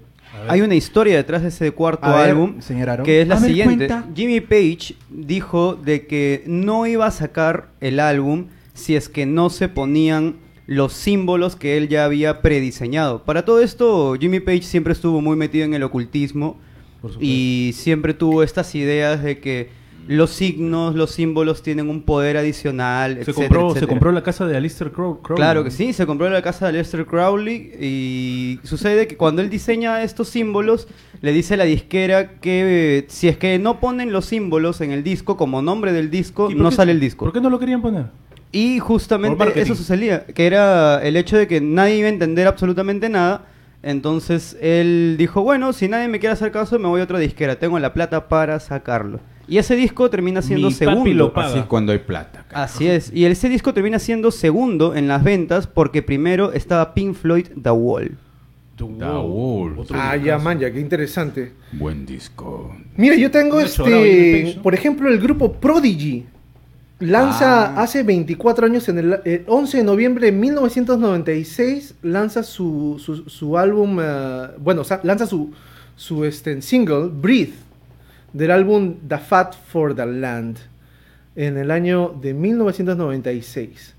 Hay 0.48 0.60
una 0.60 0.74
historia 0.74 1.16
detrás 1.16 1.42
de 1.42 1.48
ese 1.48 1.70
cuarto 1.72 2.06
A 2.06 2.16
ver, 2.20 2.30
álbum 2.30 2.60
señor 2.60 2.90
Aaron. 2.90 3.04
que 3.06 3.20
es 3.22 3.28
la 3.28 3.36
A 3.36 3.40
siguiente. 3.40 3.86
cuenta. 3.88 4.06
Jimmy 4.14 4.40
Page 4.40 4.94
dijo 5.10 5.74
de 5.74 6.06
que 6.06 6.44
no 6.46 6.86
iba 6.86 7.06
a 7.06 7.10
sacar 7.10 7.68
el 7.80 8.00
álbum 8.00 8.46
si 8.74 8.96
es 8.96 9.08
que 9.08 9.26
no 9.26 9.50
se 9.50 9.68
ponían 9.68 10.36
los 10.66 10.92
símbolos 10.92 11.56
que 11.56 11.76
él 11.76 11.88
ya 11.88 12.04
había 12.04 12.40
prediseñado. 12.40 13.24
Para 13.24 13.44
todo 13.44 13.60
esto, 13.60 14.14
Jimmy 14.18 14.40
Page 14.40 14.62
siempre 14.62 14.92
estuvo 14.92 15.20
muy 15.20 15.36
metido 15.36 15.64
en 15.64 15.74
el 15.74 15.82
ocultismo 15.82 16.58
y 17.20 17.72
siempre 17.74 18.14
tuvo 18.14 18.42
estas 18.42 18.74
ideas 18.74 19.22
de 19.22 19.38
que 19.40 19.70
los 20.08 20.30
signos, 20.30 20.94
los 20.94 21.10
símbolos 21.12 21.62
tienen 21.62 21.88
un 21.88 22.02
poder 22.02 22.36
adicional, 22.36 23.14
Se 23.14 23.30
etcétera, 23.30 23.48
compró, 23.60 23.74
se 23.80 23.86
compró 23.86 24.12
la 24.12 24.22
casa 24.22 24.46
de 24.46 24.54
Crow. 24.92 25.20
Crowley. 25.22 25.36
Claro 25.36 25.64
que 25.64 25.70
sí, 25.70 25.92
se 25.92 26.06
compró 26.06 26.28
la 26.30 26.42
casa 26.42 26.66
de 26.66 26.72
Lester 26.74 27.06
Crowley 27.06 27.72
y 27.80 28.60
sucede 28.64 29.06
que 29.06 29.16
cuando 29.16 29.42
él 29.42 29.50
diseña 29.50 30.02
estos 30.02 30.28
símbolos, 30.28 30.88
le 31.20 31.32
dice 31.32 31.54
a 31.54 31.56
la 31.58 31.64
disquera 31.64 32.40
que 32.40 32.98
eh, 32.98 33.04
si 33.08 33.28
es 33.28 33.36
que 33.38 33.58
no 33.58 33.80
ponen 33.80 34.12
los 34.12 34.26
símbolos 34.26 34.80
en 34.80 34.90
el 34.90 35.04
disco 35.04 35.36
como 35.36 35.62
nombre 35.62 35.92
del 35.92 36.10
disco, 36.10 36.50
¿Y 36.50 36.54
por 36.54 36.62
no 36.62 36.70
qué- 36.70 36.76
sale 36.76 36.92
el 36.92 37.00
disco. 37.00 37.24
¿Por 37.24 37.32
qué 37.34 37.40
no 37.40 37.50
lo 37.50 37.58
querían 37.58 37.82
poner? 37.82 38.06
Y 38.50 38.80
justamente 38.80 39.60
eso 39.62 39.74
sucedía, 39.74 40.26
que 40.26 40.46
era 40.46 41.02
el 41.02 41.16
hecho 41.16 41.38
de 41.38 41.46
que 41.46 41.60
nadie 41.60 41.96
iba 41.96 42.08
a 42.08 42.10
entender 42.10 42.46
absolutamente 42.46 43.08
nada. 43.08 43.46
Entonces 43.82 44.56
él 44.60 45.16
dijo, 45.18 45.42
bueno, 45.42 45.72
si 45.72 45.88
nadie 45.88 46.06
me 46.08 46.20
quiere 46.20 46.34
hacer 46.34 46.52
caso, 46.52 46.78
me 46.78 46.86
voy 46.86 47.00
a 47.00 47.04
otra 47.04 47.18
disquera, 47.18 47.56
tengo 47.58 47.78
la 47.78 47.92
plata 47.94 48.28
para 48.28 48.60
sacarlo. 48.60 49.20
Y 49.52 49.58
ese 49.58 49.76
disco 49.76 50.08
termina 50.08 50.40
siendo 50.40 50.68
Mi 50.68 50.74
papi 50.74 50.84
segundo. 50.86 51.10
lo 51.14 51.32
paga. 51.32 51.48
Así 51.48 51.58
es 51.58 51.64
cuando 51.66 51.92
hay 51.92 51.98
plata. 51.98 52.44
cara. 52.48 52.64
Así 52.64 52.86
es. 52.86 53.12
Y 53.14 53.24
ese 53.26 53.48
disco 53.48 53.74
termina 53.74 53.98
siendo 53.98 54.30
segundo 54.30 54.94
en 54.94 55.08
las 55.08 55.22
ventas 55.22 55.66
porque 55.66 56.02
primero 56.02 56.52
estaba 56.52 56.94
Pink 56.94 57.14
Floyd 57.14 57.46
The 57.62 57.70
Wall. 57.70 58.16
Da 58.98 59.20
Wall. 59.20 59.78
Otro 59.78 59.96
Ah, 60.00 60.16
ya, 60.16 60.22
discazo. 60.22 60.44
man, 60.44 60.58
ya, 60.58 60.72
qué 60.72 60.80
interesante. 60.80 61.52
Buen 61.72 62.04
disco. 62.06 62.74
Mira, 62.96 63.14
yo 63.14 63.30
tengo 63.30 63.60
este. 63.60 64.58
Por 64.62 64.74
ejemplo, 64.74 65.08
el 65.08 65.18
grupo 65.20 65.52
Prodigy. 65.52 66.24
Lanza 66.98 67.74
Ah. 67.76 67.82
hace 67.82 68.02
24 68.04 68.64
años, 68.66 68.88
en 68.88 68.98
el, 68.98 69.18
el 69.24 69.44
11 69.48 69.78
de 69.78 69.84
noviembre 69.84 70.26
de 70.26 70.32
1996, 70.32 71.94
lanza 72.02 72.42
su, 72.42 72.96
su, 73.04 73.28
su 73.28 73.58
álbum, 73.58 73.98
eh, 74.00 74.48
bueno, 74.58 74.82
lanza 75.02 75.26
su, 75.26 75.50
su 75.96 76.24
este, 76.24 76.62
single, 76.62 77.08
Breathe, 77.12 77.54
del 78.32 78.50
álbum 78.50 78.94
The 79.08 79.18
Fat 79.18 79.54
for 79.68 79.94
the 79.94 80.06
Land, 80.06 80.56
en 81.36 81.56
el 81.56 81.70
año 81.70 82.14
de 82.20 82.34
1996. 82.34 83.94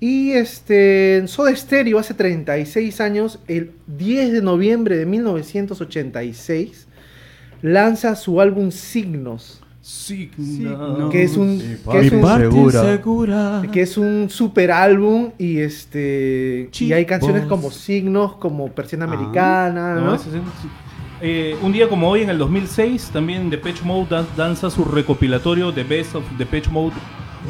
Y 0.00 0.32
este, 0.32 1.16
en 1.18 1.28
Soda 1.28 1.54
Stereo 1.54 1.98
hace 1.98 2.14
36 2.14 3.00
años, 3.00 3.38
el 3.48 3.72
10 3.86 4.32
de 4.32 4.42
noviembre 4.42 4.96
de 4.98 5.06
1986, 5.06 6.86
lanza 7.62 8.14
su 8.16 8.40
álbum 8.40 8.70
Signos, 8.70 9.62
Signo. 9.80 11.08
que 11.10 11.22
es 11.22 11.36
un, 11.36 11.58
Sí, 11.60 11.76
que 11.90 11.98
es 12.00 12.12
un, 12.12 12.22
Segura. 12.22 12.82
segura. 12.84 13.62
que 13.72 13.82
es 13.82 13.96
un 13.98 14.28
super 14.30 14.70
álbum 14.72 15.30
y 15.38 15.58
este 15.60 16.70
y 16.78 16.92
hay 16.92 17.04
canciones 17.06 17.44
como 17.46 17.70
Signos, 17.70 18.36
como 18.36 18.68
Persiana 18.72 19.04
Ah. 19.06 19.12
Americana, 19.14 19.94
No, 19.94 20.00
¿no? 20.12 20.18
Eh, 21.20 21.56
un 21.62 21.72
día 21.72 21.88
como 21.88 22.10
hoy, 22.10 22.22
en 22.22 22.30
el 22.30 22.38
2006, 22.38 23.10
también 23.12 23.48
Depeche 23.48 23.82
Mode 23.84 24.06
dan- 24.10 24.26
danza 24.36 24.68
su 24.70 24.84
recopilatorio 24.84 25.72
The 25.72 25.84
Best 25.84 26.14
of 26.16 26.24
Depeche 26.36 26.70
Mode 26.70 26.94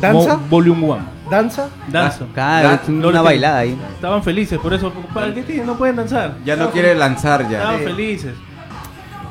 ¿Danza? 0.01 0.37
Mo- 0.37 0.43
Volume 0.51 0.87
1. 0.87 0.99
danza. 1.31 1.69
Danza. 1.89 2.27
Claro, 2.35 2.69
Da- 2.69 2.75
es 2.83 2.89
no 2.89 3.09
una 3.09 3.23
bailada 3.23 3.59
ahí. 3.61 3.77
Estaban 3.95 4.23
felices, 4.23 4.59
por 4.59 4.75
eso. 4.75 4.93
¿Para 5.15 5.33
qué 5.33 5.43
tienen? 5.43 5.67
No 5.67 5.77
pueden 5.77 5.97
danzar. 5.97 6.35
Ya 6.45 6.57
no 6.57 6.65
Estaban 6.65 6.73
quiere 6.73 6.93
fel- 6.95 6.99
lanzar 6.99 7.49
ya. 7.49 7.59
Estaban 7.59 7.81
felices. 7.81 8.35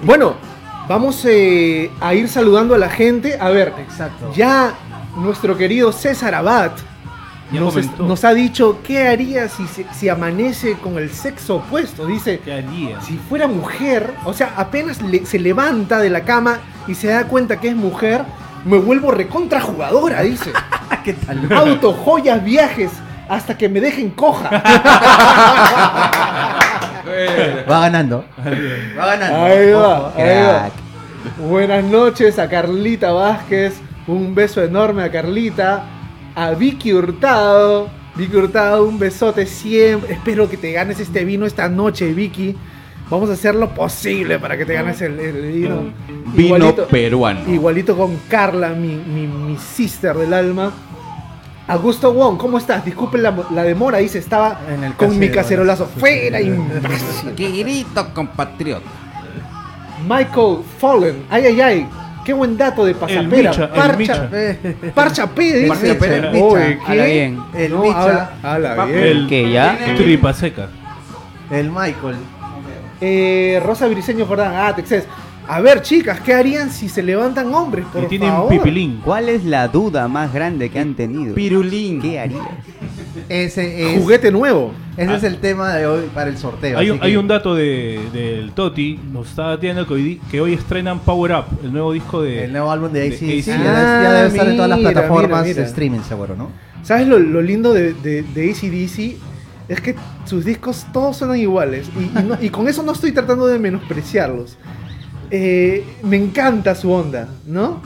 Bueno, 0.03 0.35
vamos 0.87 1.23
eh, 1.25 1.91
a 2.01 2.13
ir 2.13 2.27
saludando 2.29 2.75
a 2.75 2.77
la 2.77 2.89
gente. 2.89 3.37
A 3.39 3.49
ver, 3.49 3.73
Exacto. 3.77 4.31
ya 4.33 4.73
nuestro 5.17 5.55
querido 5.57 5.91
César 5.91 6.33
Abad 6.33 6.71
nos, 7.51 7.75
es- 7.75 7.99
nos 7.99 8.23
ha 8.23 8.33
dicho 8.33 8.79
qué 8.83 9.07
haría 9.07 9.47
si, 9.49 9.65
si 9.67 10.09
amanece 10.09 10.73
con 10.75 10.97
el 10.97 11.09
sexo 11.11 11.57
opuesto. 11.57 12.05
Dice, 12.07 12.39
¿Qué 12.43 12.53
haría? 12.53 12.99
si 13.01 13.17
fuera 13.17 13.47
mujer, 13.47 14.13
o 14.25 14.33
sea, 14.33 14.53
apenas 14.57 15.01
le- 15.01 15.25
se 15.25 15.39
levanta 15.39 15.99
de 15.99 16.09
la 16.09 16.21
cama 16.21 16.59
y 16.87 16.95
se 16.95 17.07
da 17.07 17.25
cuenta 17.25 17.59
que 17.59 17.69
es 17.69 17.75
mujer, 17.75 18.23
me 18.65 18.77
vuelvo 18.77 19.11
recontra 19.11 19.61
jugadora, 19.61 20.21
dice. 20.21 20.51
¿Qué 21.03 21.13
tal? 21.13 21.51
Auto, 21.51 21.91
joyas, 21.93 22.43
viajes, 22.43 22.91
hasta 23.27 23.57
que 23.57 23.67
me 23.69 23.81
dejen 23.81 24.09
coja. 24.11 24.49
Va 27.69 27.79
ganando. 27.81 28.25
Va 28.97 29.05
ganando. 29.05 29.43
Ahí 29.45 29.71
va, 29.71 29.99
Ojo. 29.99 30.13
ahí 30.17 30.43
va. 30.43 30.69
Buenas 31.37 31.83
noches 31.83 32.39
a 32.39 32.49
Carlita 32.49 33.11
Vázquez. 33.11 33.75
Un 34.07 34.33
beso 34.35 34.61
enorme 34.63 35.03
a 35.03 35.11
Carlita. 35.11 35.83
A 36.35 36.51
Vicky 36.51 36.93
Hurtado. 36.93 37.89
Vicky 38.15 38.35
Hurtado, 38.35 38.85
un 38.85 38.99
besote 38.99 39.45
siempre. 39.45 40.13
Espero 40.13 40.49
que 40.49 40.57
te 40.57 40.71
ganes 40.71 40.99
este 40.99 41.25
vino 41.25 41.45
esta 41.45 41.67
noche, 41.69 42.13
Vicky. 42.13 42.55
Vamos 43.09 43.29
a 43.29 43.33
hacer 43.33 43.55
lo 43.55 43.73
posible 43.73 44.39
para 44.39 44.57
que 44.57 44.65
te 44.65 44.73
ganes 44.73 45.01
el, 45.01 45.19
el 45.19 45.51
vino. 45.51 45.93
Vino 46.33 46.75
peruano. 46.75 47.51
Igualito 47.51 47.97
con 47.97 48.17
Carla, 48.29 48.69
mi, 48.69 48.95
mi, 48.95 49.27
mi 49.27 49.57
sister 49.57 50.15
del 50.15 50.33
alma. 50.33 50.71
Augusto 51.67 52.11
Wong, 52.11 52.37
¿cómo 52.37 52.57
estás? 52.57 52.83
Disculpen 52.83 53.23
la, 53.23 53.35
la 53.51 53.63
demora, 53.63 53.99
dice, 53.99 54.19
estaba 54.19 54.59
En 54.69 54.83
el 54.83 54.93
con 54.93 55.17
mi 55.17 55.29
cacerolazo. 55.29 55.85
Fuera, 55.85 56.41
imbécil. 56.41 57.31
Querido 57.35 58.13
compatriota. 58.13 58.85
Michael 60.07 60.57
Fallen, 60.79 61.23
ay, 61.29 61.45
ay, 61.45 61.61
ay. 61.61 61.89
Qué 62.23 62.33
buen 62.33 62.57
dato 62.57 62.85
de 62.85 62.93
pasapera. 62.95 63.49
Micha, 63.51 63.63
el 63.65 63.69
Parcha, 63.71 63.97
Micha. 63.97 64.29
Parcha 64.93 65.27
P, 65.27 65.41
dice. 65.43 65.67
Parcha 65.67 65.99
P, 65.99 66.15
el 66.17 66.31
Micha. 66.31 66.43
Oye, 66.45 66.77
¿qué? 66.79 66.91
Habla 66.91 67.05
bien. 67.05 67.39
El 67.53 67.71
No, 67.71 67.81
Micha. 67.83 68.29
habla, 68.41 68.85
bien. 68.85 68.97
El 68.99 69.27
Que 69.27 69.51
ya. 69.51 69.77
tripa 69.97 70.33
seca. 70.33 70.69
El 71.51 71.69
Michael. 71.69 72.15
Eh, 73.01 73.61
Rosa 73.65 73.87
Briseño 73.87 74.25
Jordán, 74.25 74.53
ah, 74.55 74.73
Texas. 74.75 75.03
A 75.45 75.59
ver, 75.59 75.81
chicas, 75.81 76.21
¿qué 76.21 76.33
harían 76.33 76.71
si 76.71 76.87
se 76.87 77.03
levantan 77.03 77.53
hombres? 77.53 77.85
Por 77.91 78.05
y 78.05 78.07
tienen 78.07 78.29
favor? 78.29 78.49
pipilín. 78.49 79.01
¿Cuál 79.03 79.27
es 79.27 79.43
la 79.43 79.67
duda 79.67 80.07
más 80.07 80.33
grande 80.33 80.69
que 80.69 80.79
han 80.79 80.95
tenido? 80.95 81.35
Pirulín. 81.35 82.01
¿Qué 82.01 82.17
harías? 82.17 82.47
Ese 83.29 83.93
es, 83.95 84.01
Juguete 84.01 84.31
nuevo. 84.31 84.73
ese 84.97 85.15
es 85.15 85.23
el 85.23 85.37
tema 85.37 85.73
de 85.75 85.85
hoy 85.85 86.09
para 86.13 86.29
el 86.29 86.37
sorteo. 86.37 86.77
Hay 86.79 86.85
así 86.85 86.91
un, 86.91 86.99
que- 86.99 87.05
hay 87.05 87.15
un 87.15 87.27
dato 87.27 87.53
de, 87.55 87.99
del 88.11 88.51
Toti, 88.53 88.99
nos 89.11 89.29
estaba 89.29 89.55
diciendo 89.57 89.85
que 89.87 89.93
hoy, 89.93 90.21
que 90.31 90.41
hoy 90.41 90.53
estrenan 90.53 90.99
Power 90.99 91.31
Up, 91.33 91.45
el 91.63 91.71
nuevo 91.71 91.93
disco 91.93 92.21
de... 92.21 92.45
El 92.45 92.51
nuevo 92.51 92.71
álbum 92.71 92.91
de 92.91 93.07
AC/DC 93.07 93.25
AC/DC. 93.39 93.45
ya, 93.51 93.73
debe- 93.73 94.03
ya 94.03 94.11
debe 94.13 94.27
estar 94.29 94.47
en 94.47 94.55
todas 94.55 94.69
las 94.69 94.79
Ah, 94.79 94.81
plataformas 94.81 95.29
mira, 95.29 95.43
mira. 95.43 95.61
de 95.61 95.67
streaming, 95.67 95.99
seguro, 96.01 96.35
¿no? 96.35 96.49
¿Sabes 96.83 97.07
lo, 97.07 97.19
lo 97.19 97.41
lindo 97.41 97.71
de, 97.73 97.93
de, 97.93 98.23
de 98.23 98.49
ACDC? 98.51 99.17
Es 99.69 99.79
que 99.79 99.95
sus 100.25 100.43
discos 100.43 100.85
todos 100.91 101.15
suenan 101.17 101.37
iguales. 101.37 101.87
Y, 101.97 102.19
y 102.19 102.23
no- 102.23 102.37
y 102.41 102.49
con 102.49 102.67
eso 102.67 102.83
no 102.83 102.91
estoy 102.91 103.11
tratando 103.11 103.47
de 103.47 103.59
menospreciarlos. 103.59 104.57
Eh, 105.31 105.83
me 106.03 106.17
encanta 106.17 106.75
su 106.75 106.91
onda, 106.91 107.27
¿no? 107.47 107.81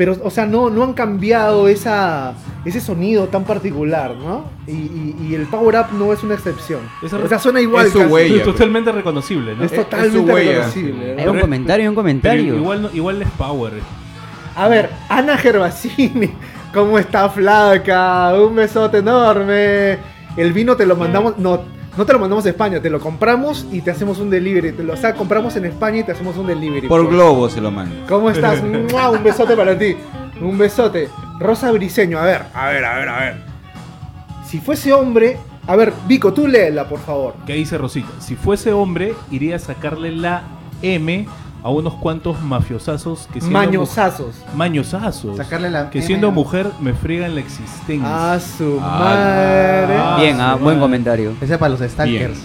Pero, 0.00 0.16
o 0.24 0.30
sea, 0.30 0.46
no, 0.46 0.70
no 0.70 0.82
han 0.82 0.94
cambiado 0.94 1.68
esa, 1.68 2.32
ese 2.64 2.80
sonido 2.80 3.26
tan 3.28 3.44
particular, 3.44 4.14
¿no? 4.16 4.46
Y, 4.66 4.70
y- 4.72 5.16
y 5.28 5.34
el 5.34 5.42
Power 5.42 5.76
Up 5.76 5.86
no 5.98 6.10
es 6.14 6.22
una 6.22 6.32
excepción. 6.32 6.80
Esa- 7.02 7.18
o 7.18 7.28
sea, 7.28 7.38
suena 7.38 7.60
igual. 7.60 7.84
es 7.84 7.92
su 7.92 7.98
casi. 7.98 8.10
huella. 8.10 8.36
Es 8.36 8.44
totalmente 8.44 8.90
reconocible, 8.92 9.54
¿no? 9.54 9.62
Es 9.62 9.72
Es- 9.72 9.78
es 9.78 9.84
totalmente 9.84 10.16
su 10.18 10.24
huella. 10.24 10.50
reconocible. 10.52 11.14
¿no? 11.16 11.20
Hay 11.20 11.28
un 11.28 11.38
comentario, 11.40 11.84
un 11.90 11.94
Pero 11.94 12.02
comentario. 12.02 12.54
igual, 12.56 12.80
no- 12.80 12.90
igual 12.94 13.20
es 13.20 13.28
Power. 13.36 13.72
A 14.56 14.68
ver, 14.68 14.88
Ana 15.10 15.36
Gervasini, 15.36 16.30
¿cómo 16.72 16.98
está 16.98 17.28
flaca? 17.28 18.32
Un 18.40 18.54
besote 18.56 18.98
enorme. 18.98 19.98
El 20.34 20.54
vino 20.54 20.76
te 20.76 20.86
lo 20.86 20.96
mandamos, 20.96 21.36
no, 21.36 21.60
no 21.96 22.06
te 22.06 22.12
lo 22.12 22.18
mandamos 22.18 22.46
a 22.46 22.50
España, 22.50 22.80
te 22.80 22.88
lo 22.90 23.00
compramos 23.00 23.66
y 23.72 23.80
te 23.80 23.90
hacemos 23.90 24.18
un 24.18 24.30
delivery. 24.30 24.72
Te 24.72 24.82
lo, 24.82 24.94
o 24.94 24.96
sea, 24.96 25.14
compramos 25.14 25.56
en 25.56 25.64
España 25.66 25.98
y 25.98 26.04
te 26.04 26.12
hacemos 26.12 26.36
un 26.36 26.46
delivery. 26.46 26.88
Por 26.88 27.00
Pues. 27.02 27.12
globo 27.14 27.48
se 27.48 27.60
lo 27.60 27.70
mando. 27.70 27.94
¿Cómo 28.08 28.30
estás? 28.30 28.62
¡Mua! 28.90 29.10
Un 29.10 29.22
besote 29.22 29.56
para 29.56 29.76
ti. 29.78 29.96
Un 30.40 30.56
besote. 30.56 31.08
Rosa 31.38 31.70
Briseño, 31.72 32.18
a 32.18 32.24
ver, 32.24 32.42
a 32.54 32.68
ver, 32.68 32.84
a 32.84 32.96
ver, 32.98 33.08
a 33.08 33.18
ver. 33.20 33.36
Si 34.46 34.58
fuese 34.58 34.92
hombre, 34.92 35.36
a 35.66 35.76
ver, 35.76 35.92
Vico, 36.06 36.32
tú 36.32 36.46
léela, 36.46 36.88
por 36.88 37.00
favor. 37.00 37.34
Que 37.46 37.54
dice 37.54 37.76
Rosita, 37.78 38.08
si 38.20 38.36
fuese 38.36 38.72
hombre, 38.72 39.14
iría 39.30 39.56
a 39.56 39.58
sacarle 39.58 40.12
la 40.12 40.42
M 40.82 41.26
a 41.62 41.70
unos 41.70 41.94
cuantos 41.94 42.40
mafiosazos 42.42 43.28
que 43.32 43.40
siendo 43.40 43.58
Mañosazos. 43.58 44.34
mu- 44.52 44.56
mañosazos. 44.58 45.36
Sacarle 45.36 45.70
la 45.70 45.90
que 45.90 45.98
M 45.98 46.06
siendo 46.06 46.30
mujer 46.30 46.70
me 46.80 46.94
friegan 46.94 47.34
la 47.34 47.40
existencia. 47.40 48.32
A 48.32 48.40
su 48.40 48.78
madre. 48.80 49.96
Ah, 49.98 50.16
Bien, 50.20 50.40
ah, 50.40 50.52
su 50.56 50.64
buen 50.64 50.76
madre. 50.76 50.80
comentario. 50.80 51.32
Ese 51.40 51.52
es 51.54 51.58
para 51.58 51.70
los 51.76 51.80
stalkers. 51.80 52.40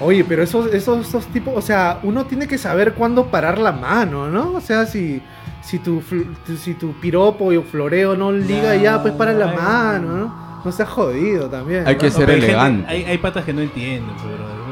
Oye, 0.00 0.24
pero 0.24 0.42
esos, 0.42 0.66
esos, 0.74 1.06
esos 1.08 1.26
tipos, 1.26 1.54
o 1.56 1.62
sea, 1.62 2.00
uno 2.02 2.26
tiene 2.26 2.46
que 2.48 2.58
saber 2.58 2.94
cuándo 2.94 3.26
parar 3.26 3.58
la 3.58 3.72
mano, 3.72 4.28
¿no? 4.28 4.52
O 4.54 4.60
sea, 4.60 4.86
si, 4.86 5.22
si, 5.62 5.78
tu, 5.78 6.00
fl- 6.00 6.26
tu- 6.44 6.56
si 6.56 6.74
tu 6.74 6.92
piropo 6.94 7.46
o 7.46 7.62
floreo 7.62 8.16
no 8.16 8.32
liga 8.32 8.74
ya, 8.76 9.00
pues 9.00 9.14
para 9.14 9.32
la 9.32 9.46
mano, 9.46 10.08
¿no? 10.16 10.44
No 10.64 10.72
seas 10.72 10.88
jodido 10.88 11.48
también. 11.48 11.86
Hay 11.86 11.94
¿no? 11.94 12.00
que 12.00 12.06
No, 12.10 12.12
ser 12.16 12.26
pero 12.26 12.32
hay 12.32 12.40
gente- 12.40 12.52
elegante. 12.52 12.86
hay, 12.88 13.04
hay 13.04 13.18
patas 13.18 13.44
que 13.44 13.52
no 13.52 13.60
entienden, 13.60 14.10
pero 14.16 14.63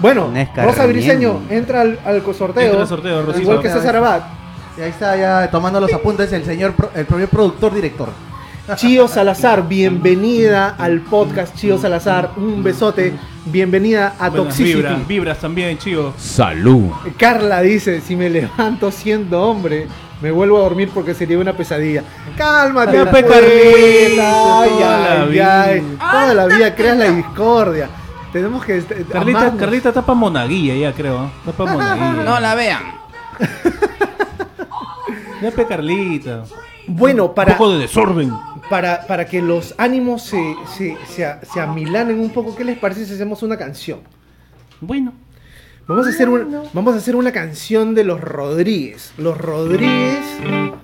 Bueno, 0.00 0.28
No 0.32 0.38
es 0.38 0.48
Rosa. 0.56 0.86
Briseño, 0.86 1.40
entra 1.50 1.80
al, 1.82 1.98
al 2.04 2.22
sorteo. 2.34 2.62
Entra 2.64 2.80
al 2.82 2.88
sorteo, 2.88 3.22
Rosita. 3.22 3.42
igual 3.42 3.60
que 3.62 3.70
César 3.70 3.96
Abad. 3.96 4.20
Y 4.76 4.80
ahí 4.82 4.90
está 4.90 5.16
ya 5.16 5.50
tomando 5.50 5.80
los 5.80 5.92
apuntes 5.92 6.32
el 6.32 6.44
señor, 6.44 6.74
el 6.94 7.04
propio 7.06 7.26
productor 7.28 7.74
director. 7.74 8.08
Chío 8.76 9.08
Salazar, 9.08 9.66
bienvenida 9.66 10.74
al 10.78 11.00
podcast 11.00 11.56
Chío 11.56 11.78
Salazar. 11.78 12.32
Un 12.36 12.62
besote. 12.62 13.14
Bienvenida 13.46 14.14
a 14.18 14.28
Buenas 14.28 14.48
Toxicity. 14.48 14.74
vibras, 14.74 15.06
vibras 15.08 15.38
también, 15.38 15.78
chivo. 15.78 16.12
Salud. 16.18 16.90
Carla 17.16 17.62
dice, 17.62 18.02
si 18.02 18.14
me 18.14 18.28
levanto 18.28 18.90
siendo 18.90 19.40
hombre, 19.42 19.86
me 20.20 20.30
vuelvo 20.30 20.58
a 20.58 20.60
dormir 20.60 20.90
porque 20.92 21.14
sería 21.14 21.38
una 21.38 21.54
pesadilla. 21.54 22.02
Cálmate. 22.36 22.98
Carlita, 23.04 24.60
Ay, 24.60 24.68
toda 24.70 24.98
la 24.98 25.22
ay, 25.22 25.28
vida. 25.30 25.62
ay. 25.64 25.96
Toda 25.98 26.34
la 26.34 26.46
vida 26.46 26.74
creas 26.74 26.96
la 26.98 27.10
discordia. 27.10 27.88
Tenemos 28.32 28.64
que... 28.64 28.76
este, 28.78 29.04
Carlita, 29.04 29.38
amarnos. 29.40 29.60
Carlita 29.60 29.92
tapa 29.92 30.14
monaguilla 30.14 30.74
ya, 30.74 30.92
creo. 30.92 31.24
¿eh? 31.24 31.28
Tapa 31.46 31.64
monaguilla. 31.72 32.24
No 32.24 32.40
la 32.40 32.54
vean. 32.54 32.82
Ya 35.42 35.52
pe 35.52 35.66
Carlita. 35.66 36.42
Bueno, 36.88 37.26
Un 37.26 37.34
para, 37.34 37.56
poco 37.56 37.72
de 37.72 37.78
desorden. 37.78 38.32
para, 38.68 39.06
para 39.06 39.26
que 39.26 39.40
los 39.40 39.72
ánimos 39.78 40.22
se, 40.24 40.56
se, 40.76 40.96
se, 41.06 41.60
amilanen 41.60 42.18
un 42.18 42.30
poco, 42.30 42.56
¿qué 42.56 42.64
les 42.64 42.76
parece 42.78 43.04
si 43.06 43.14
hacemos 43.14 43.42
una 43.44 43.56
canción? 43.56 44.00
Bueno. 44.80 45.12
Vamos 45.86 46.06
a 46.06 46.10
hacer, 46.10 46.28
un- 46.28 46.64
vamos 46.72 46.94
a 46.94 46.98
hacer 46.98 47.14
una 47.14 47.30
canción 47.32 47.94
de 47.94 48.02
los 48.04 48.20
Rodríguez. 48.20 49.12
Los 49.16 49.38
Rodríguez... 49.38 50.18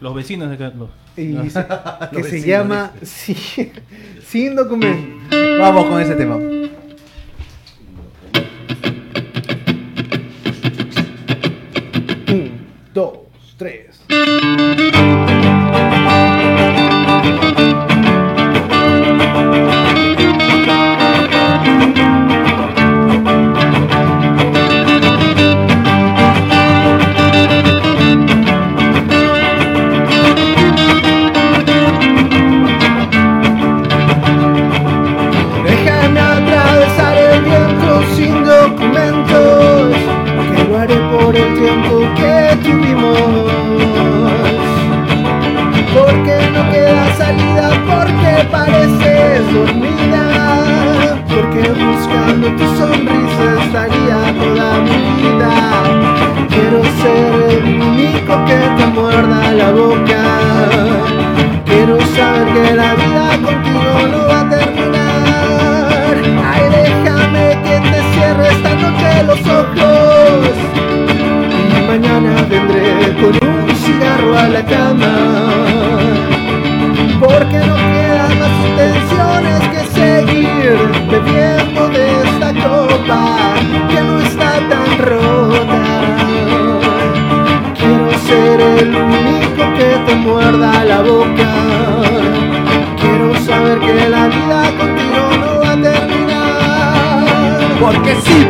Los 0.00 0.14
vecinos 0.14 0.48
de 0.50 0.54
acá. 0.54 0.72
los- 0.76 0.90
y 1.16 1.32
se- 1.50 1.66
que 2.12 2.18
Los 2.20 2.28
se 2.28 2.40
llama 2.42 2.92
Sí- 3.02 3.72
Sin 4.24 4.54
Documento. 4.54 5.36
Vamos 5.58 5.86
con 5.86 6.00
ese 6.00 6.14
tema. 6.14 6.36
Dos, 12.94 13.18
tres. 13.58 14.00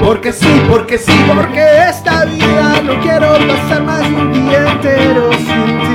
Porque 0.02 0.32
sí, 0.32 0.62
porque 0.68 0.98
sí, 0.98 1.12
porque 1.26 1.88
esta 1.88 2.24
vida 2.24 2.80
no 2.84 3.00
quiero 3.00 3.32
pasar 3.46 3.82
más 3.82 4.06
un 4.06 4.32
día 4.32 4.72
entero 4.72 5.32
sin 5.32 5.78
ti. 5.80 5.94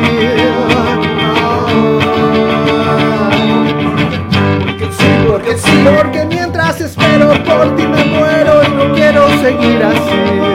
Porque 4.66 4.92
sí, 4.92 5.26
porque 5.28 5.58
sí, 5.58 5.88
porque 5.98 6.26
mientras 6.26 6.82
espero 6.82 7.32
por 7.44 7.76
ti 7.76 7.88
me 7.88 8.06
muero 8.06 8.62
y 8.64 8.72
no 8.72 8.94
quiero 8.94 9.28
seguir 9.42 9.84
así. 9.84 10.49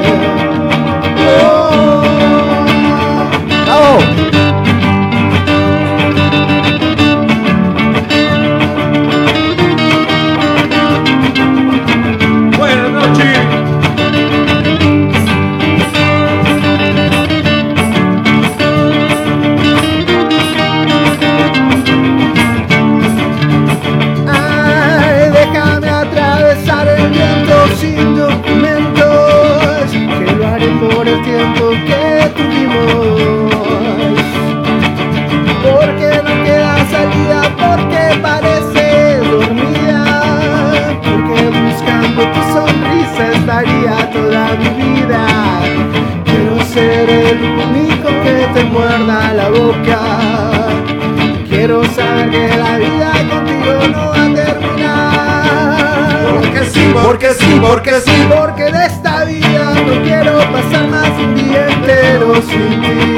Porque 57.24 57.42
sí, 57.42 57.60
porque 57.62 58.00
sí, 58.00 58.28
porque 58.36 58.64
de 58.64 58.84
esta 58.84 59.24
vida 59.24 59.72
no 59.86 60.02
quiero 60.02 60.38
pasar 60.52 60.88
más 60.88 61.08
un 61.08 61.34
día 61.34 61.68
entero 61.70 62.34
sin 62.34 62.82
ti. 62.82 63.16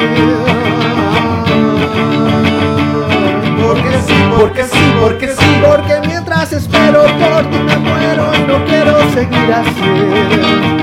Porque 3.60 3.90
sí, 4.06 4.14
porque 4.38 4.62
sí, 4.62 4.94
porque 5.00 5.28
sí, 5.28 5.62
porque 5.68 6.06
mientras 6.06 6.52
espero 6.52 7.02
por 7.02 7.50
ti 7.50 7.58
me 7.58 7.76
muero 7.78 8.30
no 8.46 8.64
quiero 8.66 8.96
seguir 9.10 9.52
así. 9.52 10.75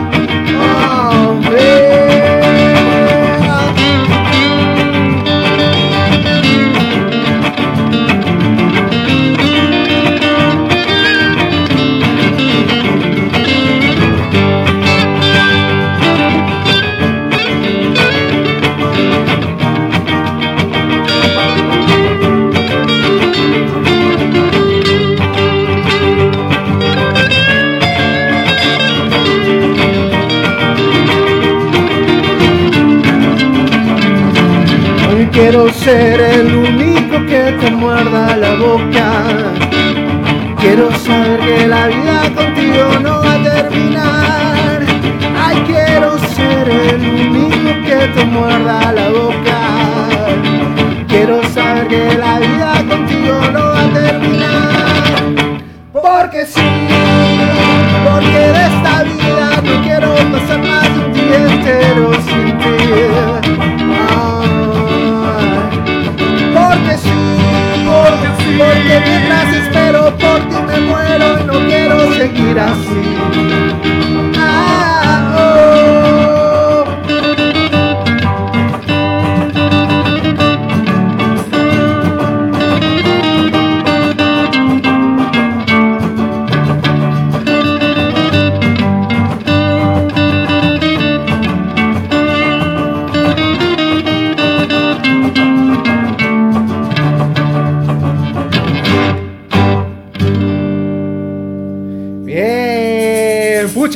Así. 72.64 73.63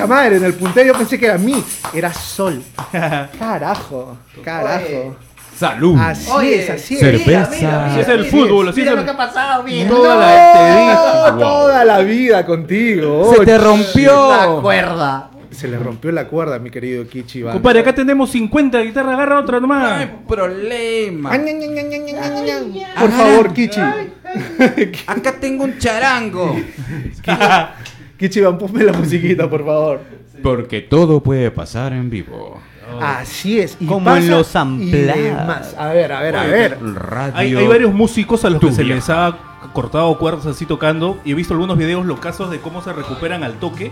Madre, 0.08 0.38
en 0.38 0.43
el 0.43 0.54
puntero 0.54 0.88
yo 0.88 0.93
pensé 0.98 1.20
que 1.20 1.26
era 1.28 1.38
mí, 1.38 1.63
era 1.93 2.13
sol. 2.13 2.62
Carajo, 3.39 4.17
carajo. 4.43 5.15
Salud. 5.58 5.98
Así 6.00 6.30
Oye, 6.32 6.63
es, 6.63 6.70
así 6.70 6.93
es. 6.93 7.00
cerveza. 7.00 7.86
Así 7.88 8.00
es 8.02 8.08
el 8.10 8.26
fútbol, 8.26 8.70
así 8.70 8.82
es 8.82 8.88
el- 8.88 8.96
lo 8.96 9.04
que 9.06 9.10
ha 9.10 9.17
pasado, 9.17 9.63
mira. 9.63 9.89
Toda 9.89 10.13
No, 10.13 10.20
la- 10.20 10.54
te 10.54 10.80
dije. 10.80 11.43
toda 11.43 11.86
la 11.86 11.98
vida 12.00 12.46
contigo. 12.46 13.34
Se 13.36 13.43
te 13.46 13.58
rompió. 13.58 14.30
La 14.30 14.62
cuerda. 14.62 15.30
Se 15.50 15.67
le 15.67 15.80
rompió 15.80 16.12
la 16.12 16.28
cuerda, 16.28 16.60
mi 16.60 16.70
querido 16.70 17.08
Kichi. 17.08 17.41
Compadre, 17.41 17.80
acá 17.80 17.96
tenemos 17.96 18.30
50 18.30 18.80
guitarras, 18.82 19.13
agarra 19.15 19.39
otra 19.39 19.56
No 19.56 19.62
nomás. 19.62 20.02
hay 20.02 20.12
problema. 20.28 21.32
Ay. 21.32 21.41
Por 23.00 23.12
favor, 23.12 23.54
Kichi. 23.54 23.80
Acá 25.08 25.32
tengo 25.39 25.63
un 25.63 25.80
charango. 25.80 26.56
Kichi, 28.17 28.39
Iván, 28.39 28.58
ponme 28.58 28.84
la 28.84 28.93
musiquita, 28.93 29.49
por 29.49 29.65
favor. 29.65 29.99
Porque 30.41 30.82
todo 30.82 31.21
puede 31.21 31.51
pasar 31.51 31.93
en 31.93 32.10
vivo. 32.10 32.60
Así 33.01 33.60
es. 33.60 33.77
Y 33.80 33.86
Como 33.86 34.10
en 34.15 34.21
pasa 34.21 34.32
los 34.32 34.56
y 34.56 34.58
amplados. 34.58 35.23
demás. 35.23 35.75
A 35.77 35.88
ver, 35.89 36.12
a 36.12 36.21
ver, 36.21 36.36
a 36.36 36.43
ver. 36.45 36.77
Radio. 36.95 37.34
Hay, 37.36 37.56
hay 37.56 37.67
varios 37.67 37.93
músicos 37.93 38.45
a 38.45 38.49
los 38.49 38.62
que 38.62 38.71
se 38.71 38.84
Tuya. 38.84 38.95
les 38.95 39.10
ha 39.10 39.38
cortado 39.73 40.17
cuerdas 40.17 40.45
así 40.45 40.65
tocando 40.65 41.17
y 41.25 41.32
he 41.32 41.34
visto 41.36 41.53
algunos 41.53 41.77
videos 41.77 42.06
locazos 42.06 42.49
de 42.49 42.60
cómo 42.60 42.82
se 42.82 42.93
recuperan 42.93 43.43
al 43.43 43.53
toque. 43.60 43.91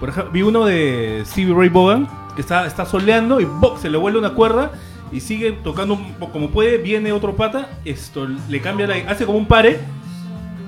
Por 0.00 0.08
ejemplo, 0.08 0.32
vi 0.32 0.42
uno 0.42 0.64
de 0.64 1.22
Stevie 1.26 1.54
Ray 1.54 1.68
Vaughan 1.68 2.08
que 2.34 2.40
está, 2.40 2.66
está 2.66 2.84
soleando 2.86 3.40
y 3.40 3.44
¡boc! 3.44 3.78
se 3.78 3.90
le 3.90 3.98
vuelve 3.98 4.18
una 4.18 4.30
cuerda 4.34 4.72
y 5.12 5.20
sigue 5.20 5.52
tocando 5.52 5.98
como 6.32 6.50
puede, 6.50 6.78
viene 6.78 7.12
otro 7.12 7.36
pata, 7.36 7.68
esto 7.84 8.26
le 8.48 8.60
cambia 8.60 8.86
la 8.88 8.96
hace 9.08 9.26
como 9.26 9.38
un 9.38 9.46
pare 9.46 9.78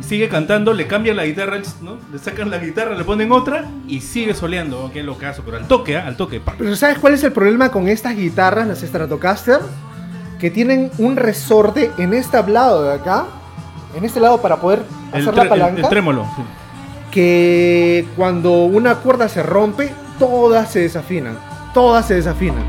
sigue 0.01 0.29
cantando, 0.29 0.73
le 0.73 0.87
cambia 0.87 1.15
la 1.15 1.25
guitarra, 1.25 1.61
¿no? 1.83 1.99
Le 2.13 2.19
sacan 2.19 2.51
la 2.51 2.59
guitarra, 2.59 2.97
le 2.97 3.05
ponen 3.05 3.33
otra 3.33 3.65
y 3.89 4.01
sigue 4.01 4.35
soleando, 4.35 4.85
oh, 4.85 4.93
qué 4.93 5.03
locazo, 5.03 5.43
pero 5.45 5.57
al 5.57 5.67
toque, 5.67 5.97
¿ah? 5.97 6.07
al 6.07 6.17
toque. 6.17 6.41
Pero 6.59 6.77
¿sabes 6.77 6.99
cuál 6.99 7.15
es 7.15 7.25
el 7.25 7.33
problema 7.33 7.71
con 7.71 7.89
estas 7.89 8.17
guitarras, 8.17 8.67
las 8.67 8.81
Stratocaster? 8.81 9.61
Que 10.39 10.51
tienen 10.51 10.91
un 10.99 11.17
resorte 11.17 11.91
en 11.99 12.13
este 12.13 12.43
lado 12.49 12.85
de 12.85 12.95
acá, 12.95 13.25
en 13.97 14.05
este 14.05 14.21
lado 14.21 14.41
para 14.41 14.57
poder 14.57 14.83
hacer 15.13 15.35
la 15.35 15.49
palanca, 15.49 15.81
el 15.81 15.89
trémolo. 15.89 16.27
sí. 16.37 16.43
que 17.11 18.07
cuando 18.17 18.65
una 18.65 18.97
cuerda 18.97 19.29
se 19.29 19.43
rompe, 19.43 19.91
todas 20.19 20.71
se 20.71 20.81
desafinan. 20.81 21.39
Todas 21.73 22.07
se 22.07 22.15
desafinan. 22.15 22.65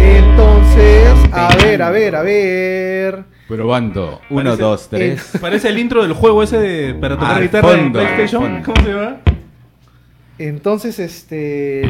Entonces, 0.00 1.14
a 1.32 1.54
ver, 1.56 1.82
a 1.82 1.90
ver, 1.90 2.16
a 2.16 2.22
ver. 2.22 3.39
Probando. 3.56 4.20
Uno, 4.30 4.42
Parece- 4.44 4.62
dos, 4.62 4.88
tres. 4.88 5.30
Parece 5.40 5.68
el 5.68 5.78
intro 5.78 6.02
del 6.02 6.12
juego 6.12 6.42
ese 6.42 6.58
de, 6.58 6.94
para 6.94 7.16
tocar 7.16 7.36
Al 7.36 7.42
guitarra 7.42 7.72
en 7.72 7.80
fondo, 7.80 8.00
al 8.00 8.06
PlayStation. 8.06 8.62
¿Cómo 8.62 8.82
se 8.82 8.88
llama? 8.92 9.16
Entonces, 10.38 10.98
este. 10.98 11.82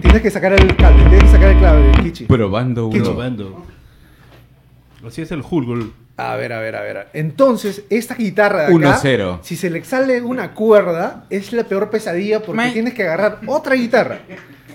Tienes 0.00 0.22
que 0.22 0.30
sacar 0.30 0.52
el 0.52 0.76
cable, 0.76 1.02
tienes 1.04 1.24
que 1.24 1.28
sacar 1.30 1.50
el 1.50 1.60
cable, 1.60 1.90
Kichi. 2.02 2.24
Probando 2.26 2.88
Kichi. 2.88 3.00
uno. 3.00 3.10
Probando. 3.10 3.66
Así 5.06 5.22
es 5.22 5.30
el 5.32 5.42
Hulk. 5.48 5.92
A 6.16 6.34
ver, 6.36 6.52
a 6.52 6.60
ver, 6.60 6.76
a 6.76 6.80
ver. 6.82 7.08
Entonces, 7.12 7.84
esta 7.90 8.14
guitarra 8.14 8.62
de 8.68 8.74
acá, 8.74 9.00
1-0. 9.00 9.38
si 9.42 9.54
se 9.56 9.70
le 9.70 9.84
sale 9.84 10.20
una 10.22 10.52
cuerda, 10.54 11.24
es 11.30 11.52
la 11.52 11.64
peor 11.64 11.90
pesadilla 11.90 12.40
porque 12.42 12.56
Me- 12.62 12.72
tienes 12.72 12.94
que 12.94 13.04
agarrar 13.04 13.38
otra 13.46 13.74
guitarra. 13.76 14.18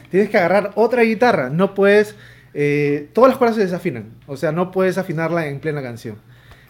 Tienes 0.10 0.30
que 0.30 0.38
agarrar 0.38 0.72
otra 0.76 1.02
guitarra. 1.04 1.50
No 1.50 1.74
puedes. 1.74 2.16
Eh, 2.54 3.10
todas 3.14 3.30
las 3.30 3.38
cuerdas 3.38 3.56
se 3.58 3.64
desafinan. 3.64 4.06
O 4.28 4.38
sea, 4.38 4.52
no 4.52 4.72
puedes 4.72 4.98
afinarla 4.98 5.48
en 5.48 5.60
plena 5.60 5.82
canción. 5.82 6.16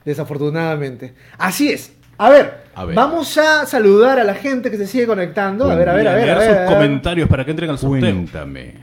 Desafortunadamente. 0.06 1.14
Así 1.38 1.70
es. 1.70 1.94
A 2.18 2.30
ver, 2.30 2.64
A 2.76 2.86
ver. 2.86 2.96
vamos 2.96 3.38
a 3.38 3.66
saludar 3.66 4.20
a 4.20 4.24
la 4.24 4.36
gente 4.36 4.70
que 4.70 4.78
se 4.78 4.86
sigue 4.88 5.08
conectando. 5.08 5.70
A 5.72 5.76
ver, 5.76 5.90
a 5.90 5.94
ver, 5.94 6.08
a 6.08 6.14
ver. 6.14 6.30
A 6.30 6.38
ver, 6.38 6.48
sus 6.50 6.58
a 6.58 6.60
ver. 6.62 6.70
comentarios 6.74 7.28
para 7.30 7.44
que 7.44 7.52
entren 7.52 7.70
al 7.70 7.78
sorteo. 7.80 8.00
Cuéntame. 8.02 8.76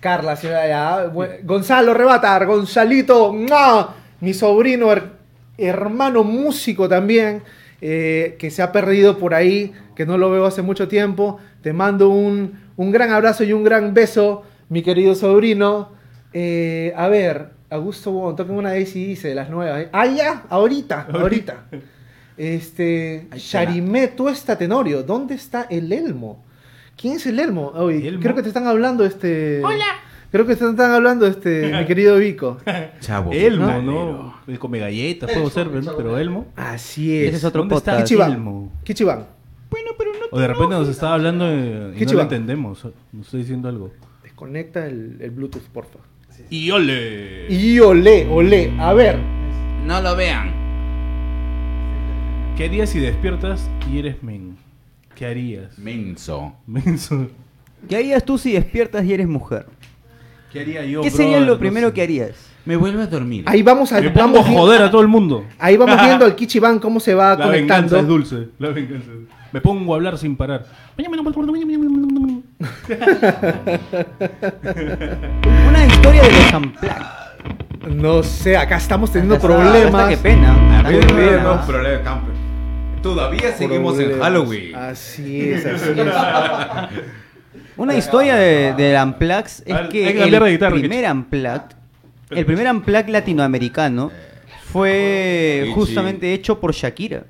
Carla, 0.00 0.36
señora, 0.36 0.66
ya. 0.66 1.12
Gonzalo 1.42 1.92
Rebatar, 1.94 2.46
Gonzalito, 2.46 3.32
¡mua! 3.32 3.94
mi 4.20 4.32
sobrino, 4.34 4.90
her- 4.92 5.10
hermano 5.58 6.24
músico 6.24 6.88
también, 6.88 7.42
eh, 7.80 8.36
que 8.38 8.50
se 8.50 8.62
ha 8.62 8.72
perdido 8.72 9.18
por 9.18 9.34
ahí, 9.34 9.72
que 9.94 10.04
no 10.06 10.16
lo 10.18 10.30
veo 10.30 10.46
hace 10.46 10.62
mucho 10.62 10.88
tiempo. 10.88 11.38
Te 11.62 11.72
mando 11.72 12.08
un, 12.10 12.58
un 12.76 12.90
gran 12.90 13.10
abrazo 13.12 13.44
y 13.44 13.52
un 13.52 13.62
gran 13.64 13.92
beso, 13.94 14.42
mi 14.70 14.82
querido 14.82 15.14
sobrino. 15.14 15.90
Eh, 16.32 16.94
a 16.96 17.08
ver, 17.08 17.50
Augusto 17.68 18.12
Wong, 18.12 18.36
toquen 18.36 18.56
una 18.56 18.70
de 18.70 18.84
dice 18.84 19.28
de 19.28 19.34
las 19.34 19.50
nuevas. 19.50 19.88
Ah, 19.92 20.06
ya, 20.06 20.44
ahorita, 20.48 21.08
ahorita. 21.12 21.66
Este, 22.38 23.16
está. 23.16 23.36
Sharimé 23.36 24.08
Tuesta 24.08 24.56
Tenorio, 24.56 25.02
¿dónde 25.02 25.34
está 25.34 25.66
el 25.68 25.92
Elmo? 25.92 26.42
¿Quién 26.96 27.16
es 27.16 27.26
el 27.26 27.38
Elmo? 27.38 27.72
Oye, 27.74 28.08
¿Elmo? 28.08 28.22
creo 28.22 28.34
que 28.34 28.42
te 28.42 28.48
están 28.48 28.66
hablando 28.66 29.04
este. 29.04 29.62
Hola. 29.62 29.84
Creo 30.30 30.46
que 30.46 30.54
te 30.54 30.64
están 30.64 30.92
hablando 30.92 31.26
este, 31.26 31.72
mi 31.76 31.84
querido 31.86 32.16
Vico. 32.16 32.58
Chavo. 33.00 33.32
Elmo. 33.32 33.82
¿no? 33.82 34.40
El 34.46 34.60
come 34.60 34.78
galletas, 34.78 35.28
puedo 35.32 35.50
ser, 35.50 35.66
¿no? 35.66 35.96
pero 35.96 36.16
Elmo. 36.16 36.46
Así 36.54 37.16
es. 37.18 37.28
Ese 37.28 37.36
es 37.38 37.44
otro 37.44 37.62
¿Dónde 37.62 37.74
está 37.74 37.92
podcast. 37.92 38.08
Kichiban. 38.08 38.32
Elmo? 38.32 38.72
Kichiban. 38.84 39.26
O 40.30 40.38
de 40.38 40.46
repente 40.46 40.74
nos 40.74 40.88
está 40.88 41.12
hablando 41.12 41.44
eh, 41.48 41.92
y 41.94 41.98
¿Qué 41.98 42.06
no 42.06 42.12
lo 42.12 42.22
entendemos. 42.22 42.84
Nos 43.12 43.26
estoy 43.26 43.40
diciendo 43.40 43.68
algo. 43.68 43.90
Desconecta 44.44 44.86
el, 44.86 45.18
el 45.20 45.30
Bluetooth, 45.32 45.64
porfa. 45.64 45.98
Y 46.48 46.70
ole. 46.70 47.46
Y 47.52 47.78
olé, 47.78 48.26
olé. 48.26 48.72
A 48.78 48.94
ver. 48.94 49.18
No 49.84 50.00
lo 50.00 50.16
vean. 50.16 50.50
¿Qué 52.56 52.64
harías 52.64 52.88
si 52.88 53.00
despiertas 53.00 53.68
y 53.92 53.98
eres 53.98 54.22
men? 54.22 54.56
¿Qué 55.14 55.26
harías? 55.26 55.78
Menso. 55.78 56.54
Menso. 56.66 57.28
¿Qué 57.86 57.96
harías 57.96 58.24
tú 58.24 58.38
si 58.38 58.52
despiertas 58.52 59.04
y 59.04 59.12
eres 59.12 59.28
mujer? 59.28 59.66
¿Qué 60.50 60.60
haría 60.60 60.86
yo? 60.86 61.02
¿Qué 61.02 61.10
sería 61.10 61.32
brother? 61.36 61.46
lo 61.48 61.52
No 61.54 61.58
primero 61.58 61.88
sé. 61.88 61.94
que 61.94 62.02
harías? 62.02 62.49
Me 62.66 62.76
vuelve 62.76 63.02
a 63.02 63.06
dormir. 63.06 63.44
Ahí 63.46 63.62
vamos 63.62 63.92
a 63.92 64.00
Me 64.00 64.10
pongo 64.10 64.34
vamos 64.34 64.46
a 64.46 64.50
vi- 64.50 64.56
joder 64.56 64.82
a 64.82 64.90
todo 64.90 65.00
el 65.00 65.08
mundo. 65.08 65.44
Ahí 65.58 65.76
vamos 65.76 66.00
viendo 66.04 66.24
al 66.24 66.34
Kichiban 66.36 66.78
cómo 66.78 67.00
se 67.00 67.14
va 67.14 67.36
La 67.36 67.46
venganza 67.46 67.96
conectando. 67.96 67.98
es 67.98 68.06
dulce. 68.06 68.48
La 68.58 68.68
venganza. 68.70 69.10
Me 69.52 69.60
pongo 69.60 69.94
a 69.94 69.96
hablar 69.96 70.16
sin 70.18 70.36
parar. 70.36 70.64
Una 75.68 75.86
historia 75.86 76.22
de 76.22 76.30
los. 76.30 77.94
No 77.94 78.22
sé, 78.22 78.56
acá 78.56 78.76
estamos 78.76 79.10
teniendo 79.12 79.36
Hasta- 79.36 79.46
problemas. 79.48 79.94
hasta 79.94 80.08
Qué 80.10 80.16
pena. 80.18 80.78
A 80.78 80.82
ver, 80.82 81.06
Qué 81.06 81.12
ver, 81.14 81.28
pena. 81.30 81.42
no, 81.42 81.66
problema, 81.66 82.02
camper. 82.02 82.34
Todavía 83.02 83.52
seguimos 83.56 83.92
en 83.94 83.98
Problemas. 84.10 84.26
Halloween. 84.26 84.74
Así 84.76 85.50
es, 85.50 85.64
así 85.64 85.90
es. 85.96 86.06
Una 87.78 87.94
historia 87.94 88.36
de, 88.36 88.74
del 88.74 89.02
Unplugged 89.02 89.46
es 89.64 89.74
hay 89.74 89.88
que 89.88 90.04
que 90.12 90.18
cambiar 90.18 90.42
de 90.44 90.52
el 90.54 90.58
primer 90.80 91.10
Unplugged, 91.10 91.76
el 92.30 92.46
primer 92.46 92.66
Unplugged 92.70 93.08
latinoamericano 93.10 94.10
fue 94.64 95.62
Sí, 95.66 95.72
justamente 95.72 96.32
hecho 96.32 96.60
por 96.60 96.72
Shakira. 96.72 97.24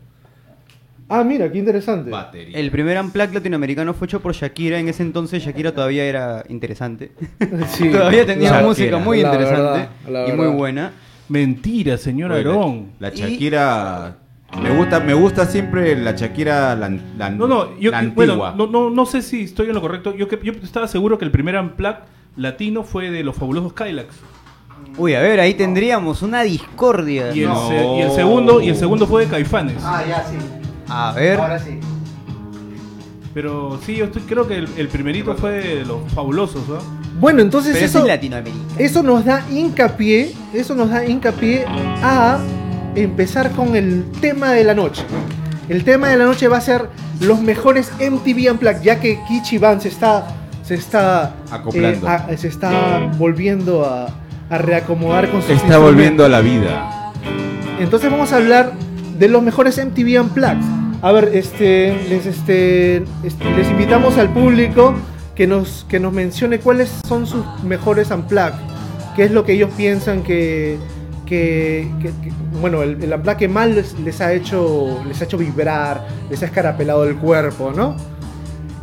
Ah, 1.09 1.25
mira, 1.25 1.51
qué 1.51 1.59
interesante. 1.59 2.09
Batería. 2.11 2.57
El 2.57 2.71
primer 2.71 2.97
Unplugged 3.01 3.35
latinoamericano 3.35 3.95
fue 3.95 4.07
hecho 4.07 4.21
por 4.21 4.33
Shakira. 4.33 4.79
En 4.79 4.89
ese 4.89 5.03
entonces 5.03 5.43
Shakira 5.43 5.73
todavía 5.73 6.05
era 6.05 6.45
interesante. 6.49 7.13
Sí, 7.69 7.89
todavía 7.93 8.25
tenía 8.27 8.51
Shakira. 8.51 8.67
música 8.69 8.99
muy 8.99 9.23
La 9.23 9.29
interesante 9.33 9.89
verdad, 10.07 10.29
y 10.29 10.33
muy 10.37 10.47
buena. 10.49 10.93
Mentira, 11.29 11.97
señor 11.97 12.31
la- 12.31 12.37
Aarón. 12.37 12.93
La, 13.01 13.11
Shakira. 13.11 14.17
Me 14.63 14.77
gusta, 14.77 14.99
me 15.01 15.15
gusta 15.15 15.47
siempre 15.47 15.97
la 15.97 16.13
Shakira 16.13 16.75
la, 16.77 16.89
la- 17.17 17.31
No, 17.31 17.47
no, 17.47 17.79
yo, 17.79 17.91
la 17.93 17.99
antigua. 17.99 18.35
bueno, 18.37 18.55
no, 18.57 18.67
no, 18.67 18.91
no 18.91 19.07
sé 19.07 19.23
si 19.23 19.43
estoy 19.45 19.69
en 19.69 19.75
lo 19.75 19.81
correcto. 19.81 20.15
Yo, 20.17 20.29
yo 20.29 20.53
estaba 20.63 20.87
seguro 20.89 21.19
que 21.19 21.25
el 21.25 21.31
primer 21.31 21.57
Unplugged 21.57 22.01
latino 22.37 22.83
fue 22.85 23.11
de 23.11 23.23
los 23.25 23.35
fabulosos 23.37 23.73
Kylax. 23.73 24.15
Uy, 24.97 25.15
a 25.15 25.21
ver, 25.21 25.41
ahí 25.41 25.55
tendríamos 25.55 26.23
una 26.23 26.43
discordia. 26.43 27.33
Y 27.35 27.43
el, 27.43 27.49
No. 27.49 27.69
se- 27.69 27.87
y 27.97 28.01
el 28.03 28.11
segundo 28.13 28.61
y 28.61 28.69
el 28.69 28.77
segundo 28.77 29.07
fue 29.07 29.25
de 29.25 29.31
Caifanes. 29.31 29.77
Ah, 29.83 30.03
ya 30.07 30.25
sí. 30.25 30.37
A 30.89 31.13
ver. 31.13 31.39
Ahora 31.41 31.59
sí. 31.59 31.79
Pero 33.33 33.79
sí, 33.87 33.95
yo 33.95 34.07
estoy- 34.07 34.23
creo 34.23 34.47
que 34.49 34.57
el, 34.57 34.69
el 34.77 34.89
primerito 34.89 35.37
fue 35.37 35.53
de 35.53 35.85
los 35.85 36.01
fabulosos, 36.13 36.67
¿no? 36.69 36.79
Bueno, 37.21 37.41
entonces 37.43 37.75
Pero 37.75 37.87
eso 37.87 37.99
eso, 37.99 38.07
es 38.07 38.13
Latinoamérica. 38.15 38.57
eso 38.79 39.03
nos 39.03 39.25
da 39.25 39.45
hincapié, 39.51 40.35
eso 40.53 40.75
nos 40.75 40.91
da 40.91 41.07
hincapié 41.07 41.65
a 42.03 42.39
empezar 42.97 43.53
con 43.53 43.77
el 43.77 44.05
tema 44.21 44.51
de 44.53 44.65
la 44.65 44.75
noche. 44.75 45.05
El 45.69 45.85
tema 45.85 46.09
de 46.09 46.17
la 46.17 46.25
noche 46.25 46.49
va 46.49 46.57
a 46.57 46.61
ser 46.61 46.89
los 47.21 47.41
mejores 47.41 47.93
MTV 48.01 48.51
Unplugged, 48.51 48.83
ya 48.83 48.99
que 48.99 49.21
Kichi 49.29 49.59
Van 49.59 49.81
se 49.81 49.89
está, 49.89 50.27
se 50.65 50.75
está, 50.75 51.35
Acoplando. 51.53 52.07
eh, 52.09 52.11
a- 52.11 52.37
se 52.37 52.49
está 52.49 53.13
volviendo 53.17 53.85
a, 53.85 54.09
a 54.51 54.59
reacomodar 54.59 55.31
con 55.31 55.41
sus 55.43 55.51
Está 55.53 55.79
volviendo 55.79 56.25
a 56.25 56.29
la 56.29 56.41
vida. 56.41 57.13
Entonces 57.79 58.11
vamos 58.11 58.33
a 58.33 58.37
hablar 58.37 58.73
de 59.19 59.29
los 59.29 59.43
mejores 59.43 59.79
MTV 59.83 60.21
Unplugged. 60.21 60.59
A 61.03 61.13
ver, 61.13 61.31
este, 61.35 61.97
les, 62.11 62.27
este, 62.27 62.97
este, 63.25 63.51
les 63.57 63.69
invitamos 63.71 64.19
al 64.19 64.29
público 64.31 64.95
que 65.35 65.47
nos, 65.47 65.87
que 65.89 65.99
nos 66.01 66.13
mencione 66.13 66.59
cuáles 66.59 66.91
son 67.09 67.27
sus 67.27 67.45
mejores 67.63 68.11
Unplugged. 68.11 68.59
Qué 69.17 69.25
es 69.25 69.31
lo 69.31 69.45
que 69.45 69.53
ellos 69.55 69.71
piensan 69.77 70.23
que, 70.23 70.77
que, 71.25 71.89
que- 72.03 72.09
que- 72.09 72.33
bueno, 72.61 72.83
el, 72.83 73.03
el 73.03 73.13
Unplugged 73.15 73.39
que 73.39 73.49
más 73.49 73.69
les, 73.71 73.99
les 74.01 74.21
ha 74.21 74.33
hecho, 74.35 75.03
les 75.09 75.21
ha 75.21 75.25
hecho 75.25 75.39
vibrar, 75.39 76.07
les 76.29 76.43
ha 76.43 76.47
escarapelado 76.47 77.05
el 77.05 77.17
cuerpo, 77.17 77.73
¿no? 77.75 77.97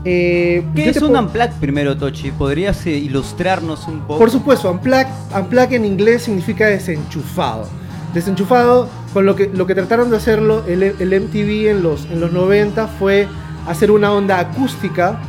Eh, 0.09 0.63
¿Qué 0.73 0.87
es 0.89 1.01
un 1.01 1.17
Unplugged 1.17 1.55
primero, 1.59 1.97
Tochi? 1.97 2.31
¿Podrías 2.31 2.85
eh, 2.85 2.91
ilustrarnos 2.91 3.85
un 3.89 3.99
poco? 3.99 4.19
Por 4.19 4.31
supuesto, 4.31 4.71
unplug, 4.71 5.05
unplug 5.35 5.73
en 5.73 5.83
inglés 5.83 6.23
significa 6.23 6.67
desenchufado. 6.67 7.67
Desenchufado, 8.13 8.87
con 9.13 9.25
lo 9.25 9.35
que, 9.35 9.51
lo 9.53 9.67
que 9.67 9.75
trataron 9.75 10.09
de 10.09 10.15
hacerlo 10.15 10.63
el, 10.65 10.81
el 10.81 11.21
MTV 11.21 11.71
en 11.71 11.83
los, 11.83 12.05
en 12.05 12.21
los 12.21 12.31
90 12.31 12.87
fue 12.87 13.27
hacer 13.67 13.91
una 13.91 14.13
onda 14.13 14.39
acústica 14.39 15.19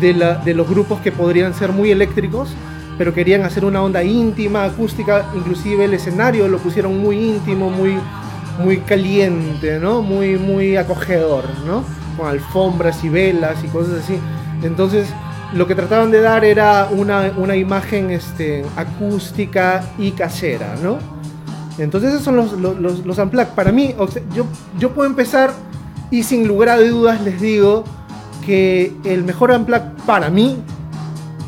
de, 0.00 0.14
la- 0.14 0.36
de 0.36 0.54
los 0.54 0.66
grupos 0.66 1.00
que 1.02 1.12
podrían 1.12 1.52
ser 1.52 1.70
muy 1.72 1.90
eléctricos, 1.90 2.48
pero 2.96 3.12
querían 3.12 3.42
hacer 3.42 3.66
una 3.66 3.82
onda 3.82 4.02
íntima, 4.02 4.64
acústica, 4.64 5.26
inclusive 5.36 5.84
el 5.84 5.92
escenario 5.92 6.48
lo 6.48 6.56
pusieron 6.56 6.98
muy 6.98 7.18
íntimo, 7.18 7.68
muy, 7.68 7.98
muy 8.58 8.78
caliente, 8.78 9.78
¿no? 9.78 10.02
Muy, 10.02 10.38
muy 10.38 10.76
acogedor, 10.76 11.44
¿no? 11.66 11.84
Con 12.16 12.28
alfombras 12.28 13.02
y 13.04 13.08
velas 13.08 13.62
y 13.64 13.68
cosas 13.68 14.04
así. 14.04 14.18
Entonces, 14.62 15.08
lo 15.54 15.66
que 15.66 15.74
trataban 15.74 16.10
de 16.10 16.20
dar 16.20 16.44
era 16.44 16.88
una, 16.90 17.32
una 17.36 17.56
imagen 17.56 18.10
este, 18.10 18.64
acústica 18.76 19.84
y 19.98 20.12
casera, 20.12 20.76
¿no? 20.82 20.98
Entonces 21.78 22.10
esos 22.12 22.22
son 22.22 22.36
los, 22.36 22.78
los. 22.78 23.18
Para 23.54 23.72
mí, 23.72 23.94
yo, 24.34 24.46
yo 24.78 24.90
puedo 24.92 25.08
empezar 25.08 25.52
y 26.10 26.22
sin 26.22 26.46
lugar 26.46 26.68
a 26.70 26.78
dudas 26.78 27.20
les 27.22 27.40
digo 27.40 27.84
que 28.44 28.94
el 29.04 29.24
mejor 29.24 29.50
unplugged 29.50 30.04
para 30.04 30.28
mí, 30.28 30.58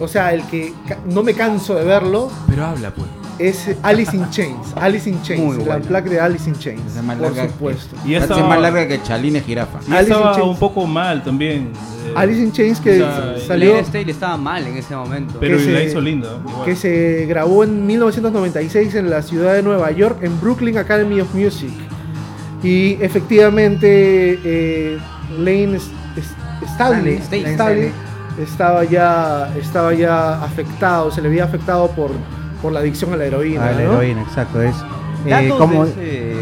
o 0.00 0.08
sea, 0.08 0.32
el 0.32 0.42
que 0.44 0.72
no 1.06 1.22
me 1.22 1.34
canso 1.34 1.74
de 1.74 1.84
verlo, 1.84 2.30
Pero 2.48 2.64
habla, 2.64 2.90
pues. 2.90 3.23
Es 3.38 3.70
Alice 3.82 4.16
in 4.16 4.28
Chains. 4.30 4.72
Alice 4.76 5.08
in 5.10 5.20
Chains, 5.22 5.42
Muy 5.42 5.56
el 5.56 5.62
bueno. 5.64 5.80
unplugged 5.82 6.10
de 6.10 6.20
Alice 6.20 6.48
in 6.48 6.56
Chains, 6.58 6.82
Esa 6.90 7.00
es 7.00 7.04
más 7.04 7.16
por 7.18 7.34
supuesto. 7.34 7.96
Y 8.06 8.14
Esa 8.14 8.34
es 8.38 8.44
más 8.46 8.60
larga 8.60 8.86
que 8.86 9.02
Chaline 9.02 9.40
Jirafa. 9.40 9.78
Y 9.88 9.92
Alice 9.92 10.10
in 10.10 10.16
estaba 10.16 10.34
Chains. 10.36 10.48
un 10.48 10.56
poco 10.58 10.86
mal 10.86 11.22
también. 11.24 11.72
eh, 12.06 12.12
Alice 12.16 12.40
in 12.40 12.52
Chains 12.52 12.80
que 12.80 13.02
o 13.02 13.06
sea, 13.06 13.34
salió... 13.46 13.76
Estaba 13.78 14.36
mal 14.36 14.66
en 14.66 14.76
ese 14.76 14.94
momento. 14.94 15.38
pero 15.40 15.56
que 15.58 15.64
la 15.64 15.78
se- 15.80 15.84
hizo 15.86 16.00
linda. 16.00 16.28
igual. 16.48 16.64
que 16.64 16.76
se 16.76 17.26
grabó 17.28 17.64
en 17.64 17.86
1996 17.86 18.94
en 18.94 19.10
la 19.10 19.22
ciudad 19.22 19.54
de 19.54 19.62
Nueva 19.62 19.90
York, 19.90 20.18
en 20.22 20.40
Brooklyn 20.40 20.78
Academy 20.78 21.20
of 21.20 21.34
Music. 21.34 21.72
Y 22.62 22.96
efectivamente, 23.02 24.38
eh, 24.44 24.98
Lane 25.38 25.76
S- 25.76 25.90
S- 26.16 26.34
Staley, 26.74 27.18
Staley, 27.18 27.42
Lane 27.42 27.54
Staley 27.54 27.92
estaba, 28.42 28.84
ya, 28.84 29.52
estaba 29.60 29.92
ya 29.94 30.42
afectado, 30.42 31.10
se 31.10 31.20
le 31.20 31.28
había 31.28 31.44
afectado 31.44 31.88
por, 31.90 32.10
por 32.64 32.72
la 32.72 32.80
adicción 32.80 33.12
a 33.12 33.16
la 33.18 33.26
heroína. 33.26 33.60
Ah, 33.62 33.72
la 33.72 33.82
¿no? 33.84 33.92
heroína, 34.00 34.22
exacto. 34.22 34.62
Es, 34.62 34.74
eh, 35.26 35.48
como- 35.58 35.84
de 35.84 35.90
ese- 36.32 36.34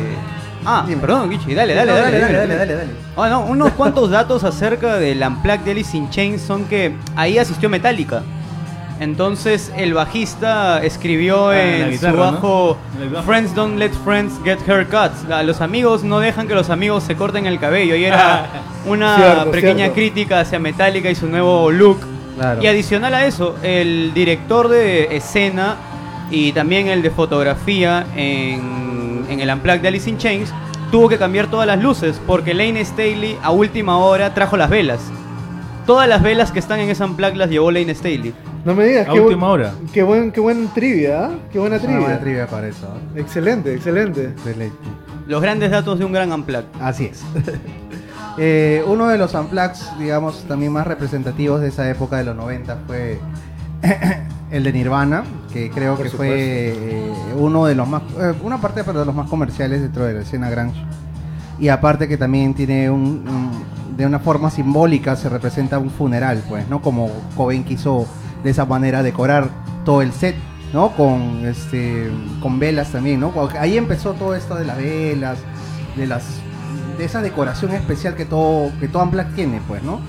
Ah, 0.64 0.84
Dime. 0.86 1.00
perdón, 1.00 1.28
Kichi, 1.28 1.52
dale, 1.52 1.74
dale, 1.74 1.90
No, 1.90 1.98
dale, 1.98 2.20
dale, 2.20 2.32
dale, 2.38 2.54
dale, 2.56 2.74
dale. 2.76 2.90
Ah, 3.16 3.28
no, 3.28 3.40
unos 3.40 3.72
cuantos 3.76 4.08
datos 4.10 4.44
acerca 4.44 4.96
del 4.98 5.20
Unplugged 5.20 5.64
de 5.64 5.72
Alice 5.72 5.96
in 5.96 6.08
Chains 6.10 6.40
son 6.40 6.66
que 6.66 6.94
ahí 7.16 7.36
asistió 7.38 7.68
Metallica. 7.68 8.22
Entonces 9.00 9.72
el 9.76 9.94
bajista 9.94 10.80
escribió 10.84 11.48
Ah, 11.48 11.60
en 11.60 11.80
la 11.80 11.86
en 11.86 11.90
guitarra, 11.90 12.12
su 12.12 12.18
bajo. 12.34 12.76
Friends 13.26 13.52
don't 13.56 13.76
let 13.76 13.90
friends 14.04 14.34
get 14.44 14.58
haircuts. 14.68 15.28
A 15.28 15.42
Los 15.42 15.60
amigos 15.60 16.04
no 16.04 16.20
dejan 16.20 16.46
que 16.46 16.54
los 16.54 16.70
amigos 16.70 17.02
se 17.02 17.16
corten 17.16 17.46
el 17.46 17.58
cabello. 17.58 17.96
Y 17.96 18.04
era 18.04 18.46
una 18.86 19.16
Cierto, 19.16 19.50
pequeña 19.50 19.76
cierto. 19.86 19.94
crítica 19.94 20.38
hacia 20.40 20.60
Metallica 20.60 21.10
y 21.10 21.16
su 21.16 21.26
nuevo 21.26 21.72
look. 21.72 21.98
Claro. 22.38 22.62
Y 22.62 22.68
adicional 22.68 23.12
a 23.14 23.26
eso, 23.26 23.56
el 23.64 24.12
director 24.14 24.68
de 24.68 25.16
escena 25.16 25.74
y 26.32 26.52
también 26.52 26.88
el 26.88 27.02
de 27.02 27.10
fotografía 27.10 28.04
en, 28.16 29.24
en 29.28 29.40
el 29.40 29.48
Unplugged 29.50 29.82
de 29.82 29.88
Alice 29.88 30.10
in 30.10 30.18
Chains 30.18 30.52
tuvo 30.90 31.08
que 31.08 31.18
cambiar 31.18 31.46
todas 31.48 31.66
las 31.66 31.80
luces 31.80 32.20
porque 32.26 32.54
Lane 32.54 32.84
Staley 32.84 33.38
a 33.42 33.50
última 33.52 33.98
hora 33.98 34.34
trajo 34.34 34.56
las 34.56 34.68
velas. 34.70 35.00
Todas 35.86 36.08
las 36.08 36.22
velas 36.22 36.50
que 36.52 36.58
están 36.58 36.80
en 36.80 36.90
ese 36.90 37.04
Unplugged 37.04 37.36
las 37.36 37.50
llevó 37.50 37.70
Lane 37.70 37.94
Staley. 37.94 38.34
No 38.64 38.74
me 38.74 38.84
digas, 38.84 39.08
A 39.08 39.12
qué, 39.12 39.20
última 39.20 39.48
hora. 39.48 39.74
qué 39.92 40.02
buen, 40.02 40.30
qué 40.32 40.40
buen 40.40 40.68
trivia, 40.68 41.24
¿ah? 41.26 41.30
qué 41.52 41.58
buena 41.58 41.76
Una 41.76 41.84
trivia. 41.84 42.00
buena 42.00 42.20
trivia 42.20 42.46
para 42.46 42.68
eso. 42.68 42.86
¿eh? 43.16 43.20
Excelente, 43.20 43.74
excelente. 43.74 44.24
Excelente. 44.26 44.76
Los 45.26 45.42
grandes 45.42 45.70
datos 45.70 45.98
de 45.98 46.04
un 46.04 46.12
gran 46.12 46.32
Unplugged. 46.32 46.66
Así 46.80 47.06
es. 47.06 47.22
Eh, 48.38 48.82
uno 48.86 49.08
de 49.08 49.18
los 49.18 49.34
unplugs, 49.34 49.90
digamos, 49.98 50.44
también 50.48 50.72
más 50.72 50.86
representativos 50.86 51.60
de 51.60 51.68
esa 51.68 51.90
época 51.90 52.16
de 52.16 52.24
los 52.24 52.34
90 52.34 52.78
fue 52.86 53.20
el 54.52 54.62
de 54.64 54.72
Nirvana, 54.72 55.24
que 55.52 55.70
creo 55.70 55.96
Por 55.96 56.04
que 56.04 56.10
fue 56.16 56.28
eh, 56.76 57.12
uno 57.38 57.64
de 57.64 57.74
los 57.74 57.88
más, 57.88 58.02
eh, 58.20 58.34
una 58.44 58.60
parte 58.60 58.82
de 58.82 59.04
los 59.04 59.14
más 59.14 59.28
comerciales 59.28 59.80
dentro 59.80 60.04
de 60.04 60.12
la 60.12 60.20
escena 60.20 60.50
grunge. 60.50 60.80
Y 61.58 61.68
aparte 61.68 62.06
que 62.06 62.16
también 62.18 62.54
tiene 62.54 62.90
un, 62.90 63.00
un- 63.26 63.96
de 63.96 64.06
una 64.06 64.18
forma 64.18 64.50
simbólica 64.50 65.16
se 65.16 65.28
representa 65.28 65.78
un 65.78 65.90
funeral, 65.90 66.42
pues, 66.48 66.68
¿no? 66.68 66.80
Como 66.80 67.10
Cobain 67.36 67.64
quiso 67.64 68.06
de 68.44 68.50
esa 68.50 68.64
manera 68.64 69.02
decorar 69.02 69.48
todo 69.84 70.00
el 70.02 70.12
set, 70.12 70.34
¿no? 70.72 70.90
Con 70.96 71.44
este 71.46 72.10
con 72.40 72.58
velas 72.58 72.92
también, 72.92 73.20
¿no? 73.20 73.32
Ahí 73.58 73.76
empezó 73.76 74.12
todo 74.14 74.34
esto 74.34 74.54
de 74.54 74.64
las 74.64 74.76
velas, 74.78 75.38
de 75.96 76.06
las 76.06 76.24
de 76.98 77.04
esa 77.04 77.20
decoración 77.22 77.72
especial 77.72 78.14
que 78.16 78.24
todo 78.26 78.70
que 78.80 78.88
todo 78.88 79.02
Unplugged 79.04 79.34
tiene, 79.34 79.60
pues, 79.68 79.82
¿no? 79.82 80.00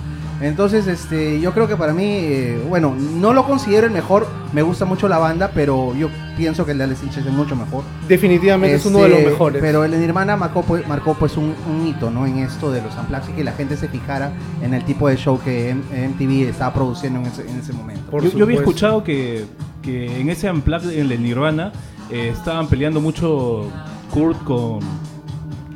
Entonces, 0.42 0.88
este, 0.88 1.40
yo 1.40 1.54
creo 1.54 1.68
que 1.68 1.78
para 1.78 1.94
mí, 1.94 2.04
eh, 2.06 2.62
bueno, 2.68 2.94
no 2.96 3.34
lo 3.34 3.46
considero 3.46 3.88
el 3.88 3.94
mejor, 3.94 4.28
me 4.52 4.62
gusta 4.62 4.84
mucho 4.84 5.08
la 5.08 5.18
banda, 5.18 5.52
pero 5.54 5.96
yo 5.96 6.10
pienso 6.36 6.66
que 6.66 6.72
el 6.74 6.80
de 6.80 6.84
Alice 6.86 7.06
in 7.06 7.12
Chains 7.12 7.28
es 7.28 7.34
mucho 7.34 7.56
mejor. 7.56 7.84
Definitivamente 8.10 8.76
es 8.76 8.86
uno 8.86 9.00
de 9.04 9.10
los 9.10 9.20
Este, 9.20 9.32
mejores. 9.32 9.62
Pero 9.62 9.86
el 9.86 9.92
de 9.92 10.00
Nirvana 10.00 10.36
marcó, 10.36 10.64
pues, 10.64 10.86
marcó 10.88 11.14
pues 11.14 11.38
un, 11.38 11.54
un 11.70 11.88
hito, 11.88 12.12
¿no? 12.12 12.26
En 12.26 12.40
esto 12.40 12.72
de 12.72 12.82
los 12.82 12.94
Unplugged 12.98 13.30
y 13.30 13.34
que 13.38 13.44
la 13.44 13.54
gente 13.54 13.78
se 13.78 13.88
fijara 13.88 14.34
en 14.62 14.74
el 14.74 14.84
tipo 14.84 15.08
de 15.08 15.16
show 15.16 15.40
que 15.42 15.70
M- 15.70 15.84
MTV 16.10 16.50
estaba 16.50 16.74
produciendo 16.74 17.20
en 17.20 17.28
ese, 17.28 17.50
en 17.50 17.60
ese 17.60 17.72
momento. 17.72 18.12
Por 18.12 18.24
yo, 18.24 18.32
yo 18.38 18.44
había 18.44 18.58
escuchado 18.58 19.04
que, 19.04 19.46
que 19.82 20.20
en 20.20 20.30
ese 20.30 20.52
Unplugged, 20.52 20.90
en 20.92 21.10
el 21.12 21.22
Nirvana, 21.24 21.72
eh, 22.10 22.30
estaban 22.34 22.68
peleando 22.68 23.00
mucho 23.00 23.70
Kurt 24.12 24.44
con, 24.44 24.80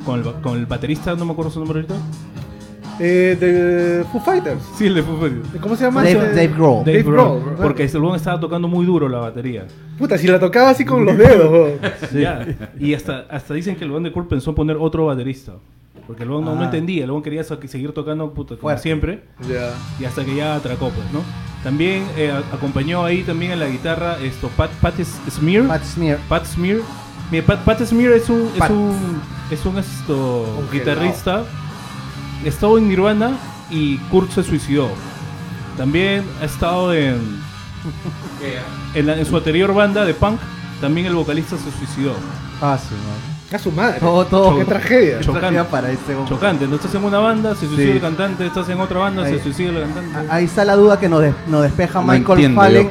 con, 0.04 0.18
el, 0.20 0.32
con 0.42 0.58
el 0.58 0.66
baterista, 0.66 1.14
no 1.14 1.24
me 1.24 1.32
acuerdo 1.32 1.50
su 1.52 1.60
nombre 1.60 1.78
ahorita. 1.78 1.94
Eh, 3.00 3.36
de 3.38 4.04
Foo 4.10 4.20
Fighters. 4.20 4.60
Sí, 4.76 4.86
el 4.86 4.94
de 4.94 5.02
Foo 5.02 5.16
Fighters. 5.18 5.48
¿Cómo 5.60 5.76
se 5.76 5.84
llama? 5.84 6.02
Dave, 6.02 6.18
ese? 6.18 6.28
Dave 6.34 6.48
Grohl. 6.48 6.84
Dave 6.84 6.98
Dave 6.98 7.02
Grohl, 7.02 7.40
Grohl, 7.44 7.56
porque 7.56 7.84
el 7.84 7.96
weón 8.02 8.16
estaba 8.16 8.40
tocando 8.40 8.66
muy 8.68 8.84
duro 8.84 9.08
la 9.08 9.18
batería. 9.20 9.66
Puta, 9.98 10.18
si 10.18 10.26
la 10.26 10.38
tocaba 10.40 10.70
así 10.70 10.84
con 10.84 11.04
los 11.04 11.16
dedos. 11.16 11.50
weón. 11.50 11.78
Ya. 12.12 12.46
Y 12.78 12.94
hasta, 12.94 13.26
hasta 13.30 13.54
dicen 13.54 13.76
que 13.76 13.84
el 13.84 13.90
weón 13.90 14.02
de 14.02 14.12
Kurt 14.12 14.28
pensó 14.28 14.50
en 14.50 14.56
poner 14.56 14.76
otro 14.78 15.06
baterista. 15.06 15.54
Porque 16.06 16.22
el 16.22 16.30
no, 16.30 16.40
no 16.40 16.58
Ah. 16.62 16.64
entendía, 16.64 17.04
el 17.04 17.22
quería 17.22 17.44
seguir 17.44 17.92
tocando 17.92 18.32
puta, 18.32 18.54
como 18.56 18.62
Fuerte. 18.62 18.82
siempre. 18.82 19.24
Ya. 19.48 19.72
Y 20.00 20.04
hasta 20.06 20.24
que 20.24 20.34
ya 20.34 20.54
atracó, 20.56 20.88
pues, 20.88 21.12
¿no? 21.12 21.20
También 21.62 22.04
eh, 22.16 22.32
acompañó 22.52 23.04
ahí 23.04 23.22
también 23.24 23.52
en 23.52 23.60
la 23.60 23.66
guitarra 23.68 24.16
esto, 24.22 24.48
Pat, 24.56 24.70
Pat 24.80 24.94
Smear. 25.30 25.66
Pat 25.66 25.84
Smear. 25.84 26.18
Pat 26.28 26.46
Smear. 26.46 26.78
Mira, 27.30 27.44
Pat, 27.44 27.58
Pat 27.64 27.82
Smear 27.84 28.12
es 28.12 28.30
un, 28.30 28.48
es 28.54 28.58
Pat. 28.58 28.70
un, 28.70 29.20
es 29.50 29.66
un 29.66 29.76
esto, 29.78 30.56
Un 30.60 30.70
guitarrista 30.72 31.44
estuvo 32.44 32.78
en 32.78 32.88
Nirvana 32.88 33.32
y 33.70 33.98
Kurt 34.10 34.30
se 34.32 34.42
suicidó. 34.42 34.88
También 35.76 36.24
ha 36.40 36.44
estado 36.44 36.92
en, 36.94 37.40
en, 38.94 39.06
la- 39.06 39.16
en 39.18 39.26
su 39.26 39.36
anterior 39.36 39.72
banda 39.74 40.04
de 40.04 40.14
punk. 40.14 40.40
También 40.80 41.06
el 41.06 41.14
vocalista 41.14 41.56
se 41.56 41.70
suicidó. 41.76 42.12
Ah, 42.62 42.78
sí, 42.80 42.94
no. 42.94 43.56
A 43.56 43.58
su 43.58 43.72
madre. 43.72 43.98
Todo, 43.98 44.26
todo. 44.26 44.58
Qué 44.58 44.64
tragedia. 44.66 45.20
Chocante. 45.20 45.40
Tragedia 45.40 45.68
para 45.70 45.90
este 45.90 46.14
hombre. 46.14 46.28
Chocante, 46.28 46.66
no 46.68 46.76
estás 46.76 46.94
en 46.94 47.04
una 47.04 47.18
banda, 47.18 47.54
se 47.54 47.66
suicida 47.66 47.84
Sí. 47.86 47.90
el 47.92 48.00
cantante, 48.00 48.46
estás 48.46 48.68
en 48.68 48.80
otra 48.80 48.98
banda, 48.98 49.24
Ahí. 49.24 49.34
se 49.38 49.42
suicida 49.42 49.70
el 49.70 49.80
cantante. 49.80 50.10
Ah, 50.16 50.34
Ahí 50.34 50.44
está 50.44 50.64
la 50.66 50.76
duda 50.76 51.00
que 51.00 51.08
nos, 51.08 51.22
des- 51.22 51.34
nos 51.46 51.62
despeja 51.62 52.00
No 52.00 52.06
Michael 52.12 52.30
entiendo 52.38 52.60
Fallen. 52.60 52.84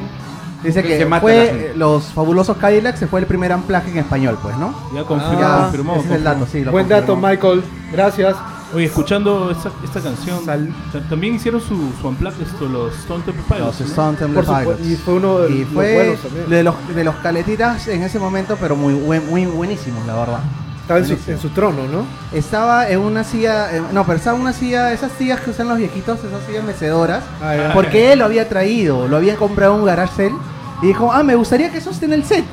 Dice 0.64 0.82
Que 0.82 0.88
que 0.88 0.98
se 0.98 1.20
fue 1.20 1.46
gente. 1.46 1.72
los 1.76 2.06
fabulosos 2.06 2.56
Cadillacs, 2.56 2.98
se 2.98 3.06
fue 3.06 3.20
el 3.20 3.26
primer 3.26 3.52
amplaje 3.52 3.92
en 3.92 3.98
español, 3.98 4.36
pues, 4.42 4.56
¿no? 4.56 4.74
Ya 4.92 5.04
confirmó, 5.04 5.40
Ya, 5.40 5.58
confirmó, 5.62 5.92
ese 5.92 6.00
es 6.00 6.04
el 6.06 6.10
confirmó. 6.24 6.24
dato, 6.40 6.46
sí. 6.50 6.64
lo 6.64 6.72
Buen 6.72 6.88
dato, 6.88 7.06
confirmó. 7.14 7.28
Michael. 7.28 7.62
Gracias. 7.92 8.36
Oye, 8.74 8.84
escuchando 8.84 9.50
esta, 9.50 9.70
esta 9.82 10.00
canción, 10.00 10.44
Sal- 10.44 10.68
también 11.08 11.34
hicieron 11.36 11.60
su, 11.60 11.90
su 12.00 12.08
unplugged 12.08 12.42
esto, 12.42 12.66
los 12.68 12.94
Stone 12.98 13.24
Temple 13.24 13.44
Pilots. 13.48 13.80
Los. 13.80 13.90
Stone 13.90 14.16
Temple 14.18 14.42
Pilots. 14.42 14.86
y 14.86 14.96
fue 14.96 15.14
uno 15.14 15.38
de 15.38 15.50
Y 15.50 15.58
los 15.60 15.68
fue 15.72 15.94
buenos 15.94 16.20
también. 16.20 16.50
de 16.50 16.62
los, 16.62 16.74
de 16.94 17.04
los 17.04 17.14
caletitas 17.16 17.88
en 17.88 18.02
ese 18.02 18.18
momento, 18.18 18.58
pero 18.60 18.76
muy, 18.76 18.92
buen- 18.92 19.26
muy 19.26 19.46
buenísimos, 19.46 20.06
la 20.06 20.14
verdad. 20.14 20.40
Estaba 20.82 21.00
en 21.00 21.06
su, 21.06 21.30
en 21.30 21.38
su 21.38 21.48
trono, 21.50 21.82
¿no? 21.90 22.04
Estaba 22.32 22.88
en 22.90 23.00
una 23.00 23.24
silla, 23.24 23.74
en- 23.74 23.84
no, 23.94 24.04
pero 24.04 24.16
estaba 24.18 24.36
en 24.36 24.42
una 24.42 24.52
silla, 24.52 24.92
esas 24.92 25.12
sillas 25.12 25.40
que 25.40 25.50
usan 25.50 25.68
los 25.68 25.78
viejitos, 25.78 26.18
esas 26.22 26.42
sillas 26.46 26.64
mecedoras, 26.64 27.24
Ah, 27.42 27.56
ya. 27.56 27.72
porque 27.72 28.12
él 28.12 28.18
lo 28.18 28.26
había 28.26 28.48
traído, 28.50 29.08
lo 29.08 29.16
había 29.16 29.36
comprado 29.36 29.74
en 29.74 29.80
un 29.80 29.86
garage 29.86 30.12
sale 30.14 30.34
y 30.82 30.88
dijo, 30.88 31.10
ah, 31.12 31.22
me 31.22 31.34
gustaría 31.36 31.70
que 31.70 31.78
eso 31.78 31.90
esté 31.90 32.04
en 32.04 32.12
el 32.12 32.24
set 32.24 32.44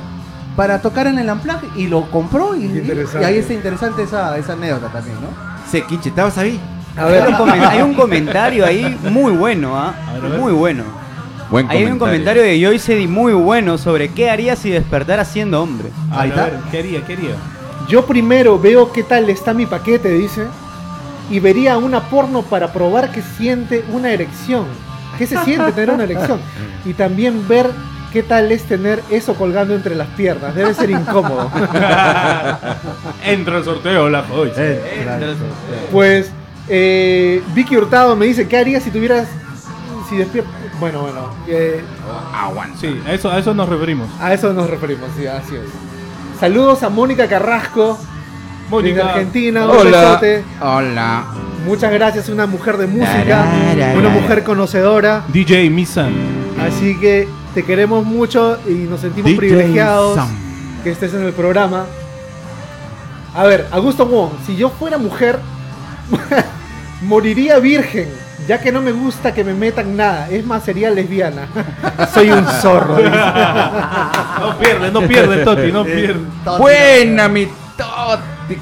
para 0.56 0.80
tocar 0.80 1.06
en 1.06 1.18
el 1.18 1.28
amplaje 1.28 1.66
y 1.76 1.86
lo 1.88 2.10
compró 2.10 2.54
y, 2.56 2.64
y 2.64 3.24
ahí 3.24 3.36
está 3.38 3.52
interesante 3.52 4.02
esa, 4.04 4.36
esa 4.38 4.54
anécdota 4.54 4.88
también, 4.88 5.16
¿no? 5.20 5.55
Sequiche, 5.70 6.08
¿estabas 6.10 6.38
ahí? 6.38 6.60
A 6.96 7.04
Hay 7.06 7.12
ver, 7.12 7.28
un, 7.28 7.34
comen- 7.34 7.66
hay 7.68 7.82
un 7.82 7.94
comentario 7.94 8.64
ahí 8.64 8.96
muy 9.10 9.32
bueno, 9.32 9.76
¿ah? 9.76 9.94
A 10.08 10.12
ver, 10.14 10.24
a 10.24 10.28
ver. 10.28 10.40
Muy 10.40 10.52
bueno. 10.52 10.84
Buen 11.50 11.70
Hay 11.70 11.84
un 11.84 11.98
comentario 11.98 12.42
de 12.42 12.60
Joyce 12.64 12.94
Eddy 12.96 13.06
muy 13.06 13.32
bueno 13.32 13.78
sobre 13.78 14.08
qué 14.08 14.28
haría 14.30 14.56
si 14.56 14.70
despertara 14.70 15.24
siendo 15.24 15.62
hombre. 15.62 15.90
A 16.10 16.22
Ahí 16.22 16.30
ver, 16.30 16.38
está. 16.38 16.50
ver, 16.50 16.60
¿qué 16.70 16.78
haría? 16.80 17.04
¿Qué 17.06 17.12
haría? 17.12 17.34
yo 17.88 18.04
primero 18.04 18.58
veo 18.58 18.90
qué 18.90 19.04
tal 19.04 19.28
está 19.30 19.54
mi 19.54 19.64
paquete, 19.64 20.08
dice, 20.08 20.42
y 21.30 21.38
vería 21.38 21.78
una 21.78 22.00
porno 22.00 22.42
para 22.42 22.72
probar 22.72 23.12
que 23.12 23.22
siente 23.22 23.84
una 23.92 24.10
erección. 24.10 24.64
¿Qué 25.18 25.26
se 25.26 25.38
siente 25.44 25.70
tener 25.72 25.90
una 25.90 26.04
erección? 26.04 26.40
Y 26.84 26.94
también 26.94 27.46
ver 27.48 27.70
qué 28.16 28.22
tal 28.22 28.50
es 28.50 28.62
tener 28.62 29.02
eso 29.10 29.34
colgando 29.34 29.74
entre 29.74 29.94
las 29.94 30.08
piernas. 30.08 30.54
Debe 30.54 30.72
ser 30.72 30.88
incómodo. 30.88 31.50
Entra 33.22 33.58
el 33.58 33.62
sorteo, 33.64 34.08
la 34.08 34.22
joy. 34.22 34.50
Pues 35.92 36.32
eh, 36.66 37.42
Vicky 37.54 37.76
Hurtado 37.76 38.16
me 38.16 38.24
dice, 38.24 38.48
¿qué 38.48 38.56
harías 38.56 38.82
si 38.82 38.90
tuvieras... 38.90 39.28
Si 40.08 40.16
despiertas... 40.16 40.50
Bueno, 40.80 41.02
bueno. 41.02 41.28
eh, 41.46 41.84
Sí, 42.80 42.98
a 43.06 43.12
eso, 43.12 43.30
a 43.30 43.38
eso 43.38 43.52
nos 43.52 43.68
referimos. 43.68 44.08
a 44.18 44.32
eso 44.32 44.50
nos 44.54 44.70
referimos, 44.70 45.10
sí, 45.14 45.26
así 45.26 45.54
es. 45.56 46.40
Saludos 46.40 46.82
a 46.84 46.88
Mónica 46.88 47.28
Carrasco, 47.28 47.98
desde 47.98 48.70
Mónica, 48.70 49.08
Argentina. 49.10 49.66
Un 49.66 49.76
Hola. 49.76 50.00
besote. 50.00 50.44
Hola. 50.62 51.24
Muchas 51.66 51.92
gracias, 51.92 52.30
una 52.30 52.46
mujer 52.46 52.78
de 52.78 52.86
música, 52.86 53.44
una 53.94 54.08
mujer 54.08 54.42
conocedora. 54.42 55.22
DJ 55.28 55.68
Misan. 55.68 56.14
Así 56.66 56.98
que 56.98 57.28
te 57.56 57.64
queremos 57.64 58.04
mucho 58.04 58.58
y 58.66 58.84
nos 58.84 59.00
sentimos 59.00 59.30
DJ 59.30 59.38
privilegiados 59.38 60.16
Sam. 60.16 60.28
que 60.84 60.90
estés 60.90 61.14
en 61.14 61.24
el 61.24 61.32
programa. 61.32 61.86
A 63.34 63.44
ver, 63.44 63.66
Augusto 63.70 64.04
Wong, 64.04 64.32
si 64.44 64.56
yo 64.56 64.68
fuera 64.68 64.98
mujer, 64.98 65.38
moriría 67.00 67.58
virgen, 67.58 68.10
ya 68.46 68.60
que 68.60 68.70
no 68.70 68.82
me 68.82 68.92
gusta 68.92 69.32
que 69.32 69.42
me 69.42 69.54
metan 69.54 69.96
nada. 69.96 70.28
Es 70.28 70.44
más, 70.44 70.64
sería 70.64 70.90
lesbiana. 70.90 71.48
Soy 72.12 72.30
un 72.30 72.44
zorro. 72.44 72.98
No 72.98 74.58
pierde, 74.58 74.90
no 74.92 75.00
pierde, 75.08 75.42
Toti, 75.42 75.72
no 75.72 75.82
pierde. 75.82 76.26
Buena, 76.58 77.26
mi 77.26 77.46
Toti. 77.46 78.60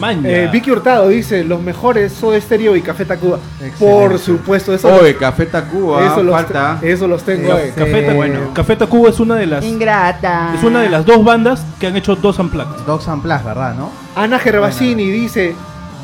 Maña. 0.00 0.28
Eh, 0.28 0.48
Vicky 0.50 0.70
Hurtado 0.70 1.08
dice, 1.08 1.44
los 1.44 1.60
mejores 1.62 2.12
Soda 2.12 2.40
Stereo 2.40 2.74
y 2.74 2.82
Café 2.82 3.04
Tacuba. 3.04 3.38
Excelente. 3.62 3.76
Por 3.78 4.18
supuesto, 4.18 4.74
eso, 4.74 4.88
Oye, 4.92 5.14
Café 5.16 5.46
Tacuba, 5.46 6.04
eso, 6.06 6.22
los, 6.22 6.34
falta. 6.34 6.78
eso 6.82 7.06
los 7.06 7.22
tengo 7.22 7.52
ahí. 7.52 7.70
Café, 7.76 8.02
Ta- 8.02 8.12
bueno. 8.14 8.40
Café 8.54 8.76
Tacuba 8.76 9.10
es 9.10 9.20
una 9.20 9.36
de 9.36 9.46
las 9.46 9.64
Ingrata. 9.64 10.54
es 10.56 10.64
una 10.64 10.80
de 10.80 10.88
las 10.88 11.04
dos 11.04 11.22
bandas 11.24 11.64
que 11.78 11.86
han 11.86 11.96
hecho 11.96 12.16
dos 12.16 12.38
unplugged. 12.38 12.88
And 12.88 13.22
Plus, 13.22 13.44
¿verdad, 13.44 13.74
no? 13.74 13.90
Ana 14.16 14.38
Gervasini 14.38 15.10
dice, 15.10 15.54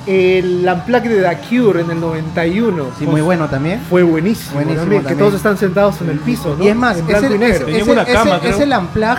el 0.06 0.68
Unplugged 0.72 1.10
de 1.10 1.22
The 1.22 1.38
Cure 1.48 1.80
en 1.80 1.90
el 1.90 2.00
91. 2.00 2.84
Sí, 2.84 2.90
Pues, 2.98 3.08
muy 3.08 3.20
bueno 3.22 3.48
también. 3.48 3.80
Fue 3.90 4.02
buenísimo, 4.04 4.54
Buenísimo 4.54 4.80
también, 4.82 5.04
que 5.04 5.14
todos 5.16 5.34
están 5.34 5.58
sentados 5.58 6.00
en 6.00 6.10
el 6.10 6.18
piso, 6.20 6.54
¿no? 6.56 6.62
Y 6.64 6.68
es 6.68 6.76
más, 6.76 6.98
en 6.98 7.10
es 7.10 7.22
el, 7.22 7.34
y 7.34 7.38
negro. 7.38 7.66
es- 7.66 7.88
el- 7.88 8.14
cama, 8.14 8.34
el- 8.36 8.40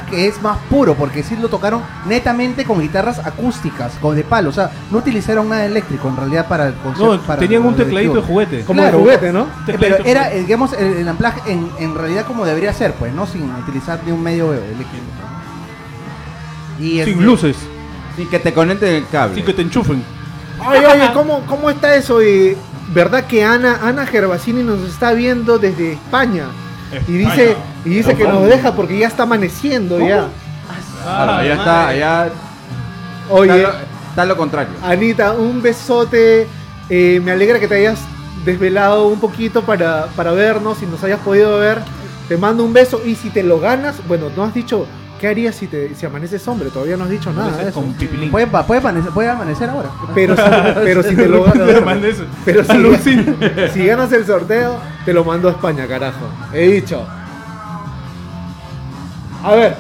que 0.10 0.28
es 0.28 0.41
más 0.41 0.58
puro, 0.69 0.95
porque 0.95 1.23
sí 1.23 1.36
lo 1.36 1.50
tocaron 1.50 1.82
netamente 2.06 2.63
con 2.63 2.80
guitarras 2.80 3.19
acústicas, 3.19 3.93
con 4.02 4.15
de 4.15 4.23
palo. 4.23 4.50
O 4.50 4.54
sea, 4.54 4.71
no 4.89 5.00
utilizaron 5.00 5.50
nada 5.50 5.65
eléctrico 5.65 6.08
en 6.08 6.15
realidad 6.15 6.47
para 6.47 6.67
el 6.67 6.73
concierto. 6.76 7.15
No, 7.17 7.21
para 7.21 7.39
tenían 7.39 7.65
un 7.65 7.76
de 7.76 7.84
tecladito 7.84 8.13
de 8.15 8.21
juguete. 8.21 8.63
Como 8.63 8.82
claro. 8.82 8.97
de 9.00 9.04
juguete, 9.04 9.34
¿no? 9.34 9.41
Eh, 9.67 9.76
Pero 9.80 9.97
era, 10.06 10.30
digamos, 10.30 10.71
el, 10.73 10.93
el 10.93 11.08
en, 11.47 11.69
en 11.80 11.95
realidad 11.95 12.26
como 12.26 12.45
debería 12.45 12.71
ser, 12.73 12.93
pues, 12.93 13.13
¿no? 13.13 13.28
Sin 13.28 13.43
utilizar 13.56 14.00
ni 14.06 14.12
un 14.13 14.23
medio 14.23 14.54
eléctrico. 14.54 15.04
Y 16.80 16.89
sin 16.91 17.00
este- 17.00 17.15
luces, 17.15 17.58
Sin 18.15 18.30
que 18.30 18.39
te 18.39 18.54
conecten 18.54 18.93
el 18.95 19.08
cable. 19.08 19.36
sin 19.36 19.45
que 19.45 19.54
te 19.54 19.62
enchufen. 19.63 20.04
Oye, 20.65 20.86
oye, 20.86 21.12
¿cómo, 21.13 21.46
¿cómo 21.46 21.70
está 21.70 21.96
eso? 21.96 22.22
Y, 22.24 22.58
¿Verdad 22.93 23.26
que 23.26 23.43
Ana, 23.43 23.80
Ana 23.84 24.06
Gervasini 24.06 24.63
nos 24.63 24.82
está 24.88 25.13
viendo 25.13 25.58
desde 25.60 25.93
España? 25.93 26.48
Y 27.08 27.13
dice, 27.13 27.58
y 27.84 27.89
dice 27.89 28.15
que 28.15 28.24
nos 28.24 28.46
deja 28.48 28.74
porque 28.74 28.98
ya 28.98 29.08
está 29.08 29.24
amaneciendo 29.24 30.00
ya. 30.00 30.30
Claro, 31.04 31.32
allá 31.34 31.54
está, 31.54 31.88
allá 31.88 32.30
Oye, 33.30 33.58
está, 33.58 33.72
lo, 33.72 33.80
está 34.10 34.26
lo 34.26 34.38
contrario. 34.38 34.74
Anita, 34.84 35.34
un 35.34 35.62
besote. 35.62 36.48
Eh, 36.89 37.22
me 37.24 37.32
alegra 37.32 37.60
que 37.60 37.67
te 37.67 37.76
hayas 37.76 38.00
desvelado 38.46 39.08
un 39.08 39.20
poquito 39.20 39.63
para, 39.63 40.08
para 40.15 40.32
vernos 40.32 40.82
y 40.82 40.86
nos 40.86 41.04
hayas 41.04 41.20
podido 41.20 41.60
ver. 41.60 41.82
Te 42.30 42.38
mando 42.38 42.63
un 42.63 42.74
beso 42.74 43.02
y 43.06 43.15
si 43.15 43.30
te 43.30 43.43
lo 43.43 43.60
ganas, 43.60 43.96
bueno, 44.08 44.30
no 44.36 44.43
has 44.43 44.54
dicho 44.54 44.86
qué 45.20 45.28
harías 45.28 45.56
si 45.56 45.68
te 45.68 45.94
si 45.96 46.06
amaneces 46.06 46.48
hombre, 46.48 46.70
todavía 46.70 46.98
no 46.98 47.04
has 47.06 47.10
dicho 47.10 47.32
nada 47.34 47.56
de 47.58 47.70
eso. 47.70 47.74
con 47.82 47.94
pipilín. 47.94 48.32
Puede, 48.32 48.46
amanecer, 48.78 49.12
puede 49.12 49.30
amanecer 49.30 49.70
ahora. 49.70 49.90
Pero 50.16 50.36
si, 50.36 50.42
pero 50.84 51.04
si 51.04 51.16
te 51.16 51.28
lo 51.28 51.44
ganas, 51.46 52.16
pero 52.46 52.64
si, 52.98 53.26
si 53.74 53.86
ganas 53.86 54.12
el 54.14 54.26
sorteo, 54.26 54.78
te 55.06 55.14
lo 55.14 55.24
mando 55.24 55.48
a 55.50 55.52
España, 55.52 55.88
carajo. 55.88 56.26
He 56.54 56.68
dicho. 56.72 57.06
A 59.44 59.56
ver, 59.56 59.76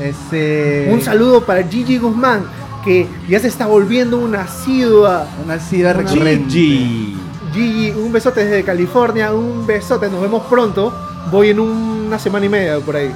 Este, 0.00 0.88
un 0.92 1.00
saludo 1.00 1.44
para 1.44 1.62
Gigi 1.62 1.98
Guzmán, 1.98 2.44
que 2.84 3.06
ya 3.28 3.38
se 3.38 3.48
está 3.48 3.66
volviendo 3.66 4.18
una 4.18 4.42
asidua 4.42 5.26
Una 5.44 5.58
ciudad 5.58 5.96
Una- 5.96 6.08
recurrente. 6.10 6.50
Gigi. 6.50 7.16
Gigi, 7.52 7.90
un 7.90 8.12
besote 8.12 8.44
desde 8.44 8.62
California, 8.64 9.32
un 9.32 9.66
besote, 9.66 10.08
nos 10.08 10.20
vemos 10.22 10.44
pronto. 10.48 10.94
Voy 11.30 11.50
en 11.50 11.60
una 11.60 12.18
semana 12.18 12.46
y 12.46 12.48
media 12.48 12.78
por 12.80 12.96
ahí. 12.96 13.12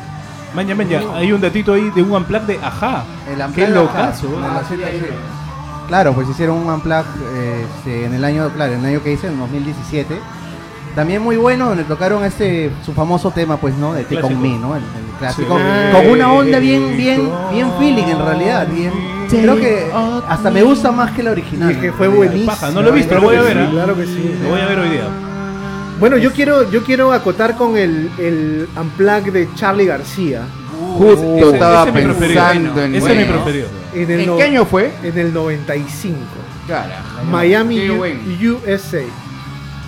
Maña, 0.54 0.74
maña, 0.74 1.00
hay 1.14 1.32
un 1.32 1.40
datito 1.40 1.72
ahí 1.72 1.90
de 1.90 2.02
un 2.02 2.12
unplugged 2.12 2.46
de 2.46 2.58
Ajá. 2.62 3.04
El 3.28 3.40
unplug 3.40 3.54
Qué 3.54 4.76
de. 4.76 5.12
Claro, 5.88 6.14
pues 6.14 6.28
hicieron 6.28 6.58
un 6.58 6.72
unplug 6.72 7.04
eh, 7.34 7.66
este, 7.76 8.06
en 8.06 8.14
el 8.14 8.24
año, 8.24 8.48
claro, 8.54 8.74
en 8.74 8.80
el 8.80 8.86
año 8.86 9.02
que 9.02 9.12
hice, 9.12 9.26
en 9.26 9.38
2017. 9.38 10.18
También 10.94 11.22
muy 11.22 11.36
bueno, 11.36 11.68
donde 11.70 11.82
tocaron 11.82 12.24
este 12.24 12.70
su 12.86 12.92
famoso 12.92 13.32
tema, 13.32 13.56
pues, 13.56 13.74
¿no? 13.74 13.94
De 13.94 14.04
Take 14.04 14.16
On 14.16 14.22
Clásico. 14.22 14.40
Me, 14.40 14.58
¿no? 14.58 14.76
El, 14.76 14.82
el 14.82 15.18
clásico. 15.18 15.58
Sí. 15.58 15.92
Con 15.92 16.10
una 16.10 16.32
onda 16.32 16.58
bien, 16.60 16.96
bien, 16.96 17.28
bien 17.52 17.72
feeling 17.78 18.04
en 18.04 18.18
realidad. 18.18 18.68
Bien, 18.68 18.92
creo 19.28 19.56
que 19.56 19.90
hasta 20.28 20.50
me 20.50 20.62
gusta 20.62 20.92
más 20.92 21.10
que 21.10 21.24
la 21.24 21.32
original. 21.32 21.70
Y 21.70 21.74
es 21.74 21.80
que 21.80 21.92
fue 21.92 22.06
buenísimo. 22.06 22.46
Paja, 22.46 22.70
no 22.70 22.80
lo 22.80 22.90
he 22.90 22.92
visto, 22.92 23.14
lo 23.16 23.22
voy 23.22 23.36
a 23.36 23.42
ver. 23.42 23.58
¿ah? 23.58 23.68
Claro 23.72 23.96
que 23.96 24.06
sí. 24.06 24.38
Lo 24.40 24.50
voy 24.50 24.60
a 24.60 24.66
ver 24.66 24.78
hoy 24.78 24.88
día. 24.90 25.08
Bueno, 26.00 26.16
yo 26.16 26.32
quiero, 26.32 26.70
yo 26.70 26.82
quiero 26.82 27.12
acotar 27.12 27.56
con 27.56 27.76
el, 27.76 28.10
el 28.18 28.68
unplug 28.76 29.32
de 29.32 29.48
Charlie 29.54 29.86
García. 29.86 30.42
Justo 30.98 31.36
Ese- 31.36 31.50
estaba 31.54 31.80
ese 31.80 31.88
es 31.88 31.94
mi 31.94 32.02
preferido. 32.12 32.42
pensando 32.44 32.82
en 32.82 32.94
Ese 32.94 33.12
es 33.12 33.18
mi 33.18 33.32
preferido. 33.32 33.68
En 33.94 34.10
el, 34.10 34.20
¿En 34.20 34.26
no- 34.26 34.36
qué 34.36 34.42
año 34.42 34.64
fue? 34.64 34.92
En 35.02 35.18
el 35.18 35.32
95. 35.32 36.16
Carajo. 36.68 37.24
Miami, 37.30 37.88
U-. 37.90 38.02
USA. 38.64 39.02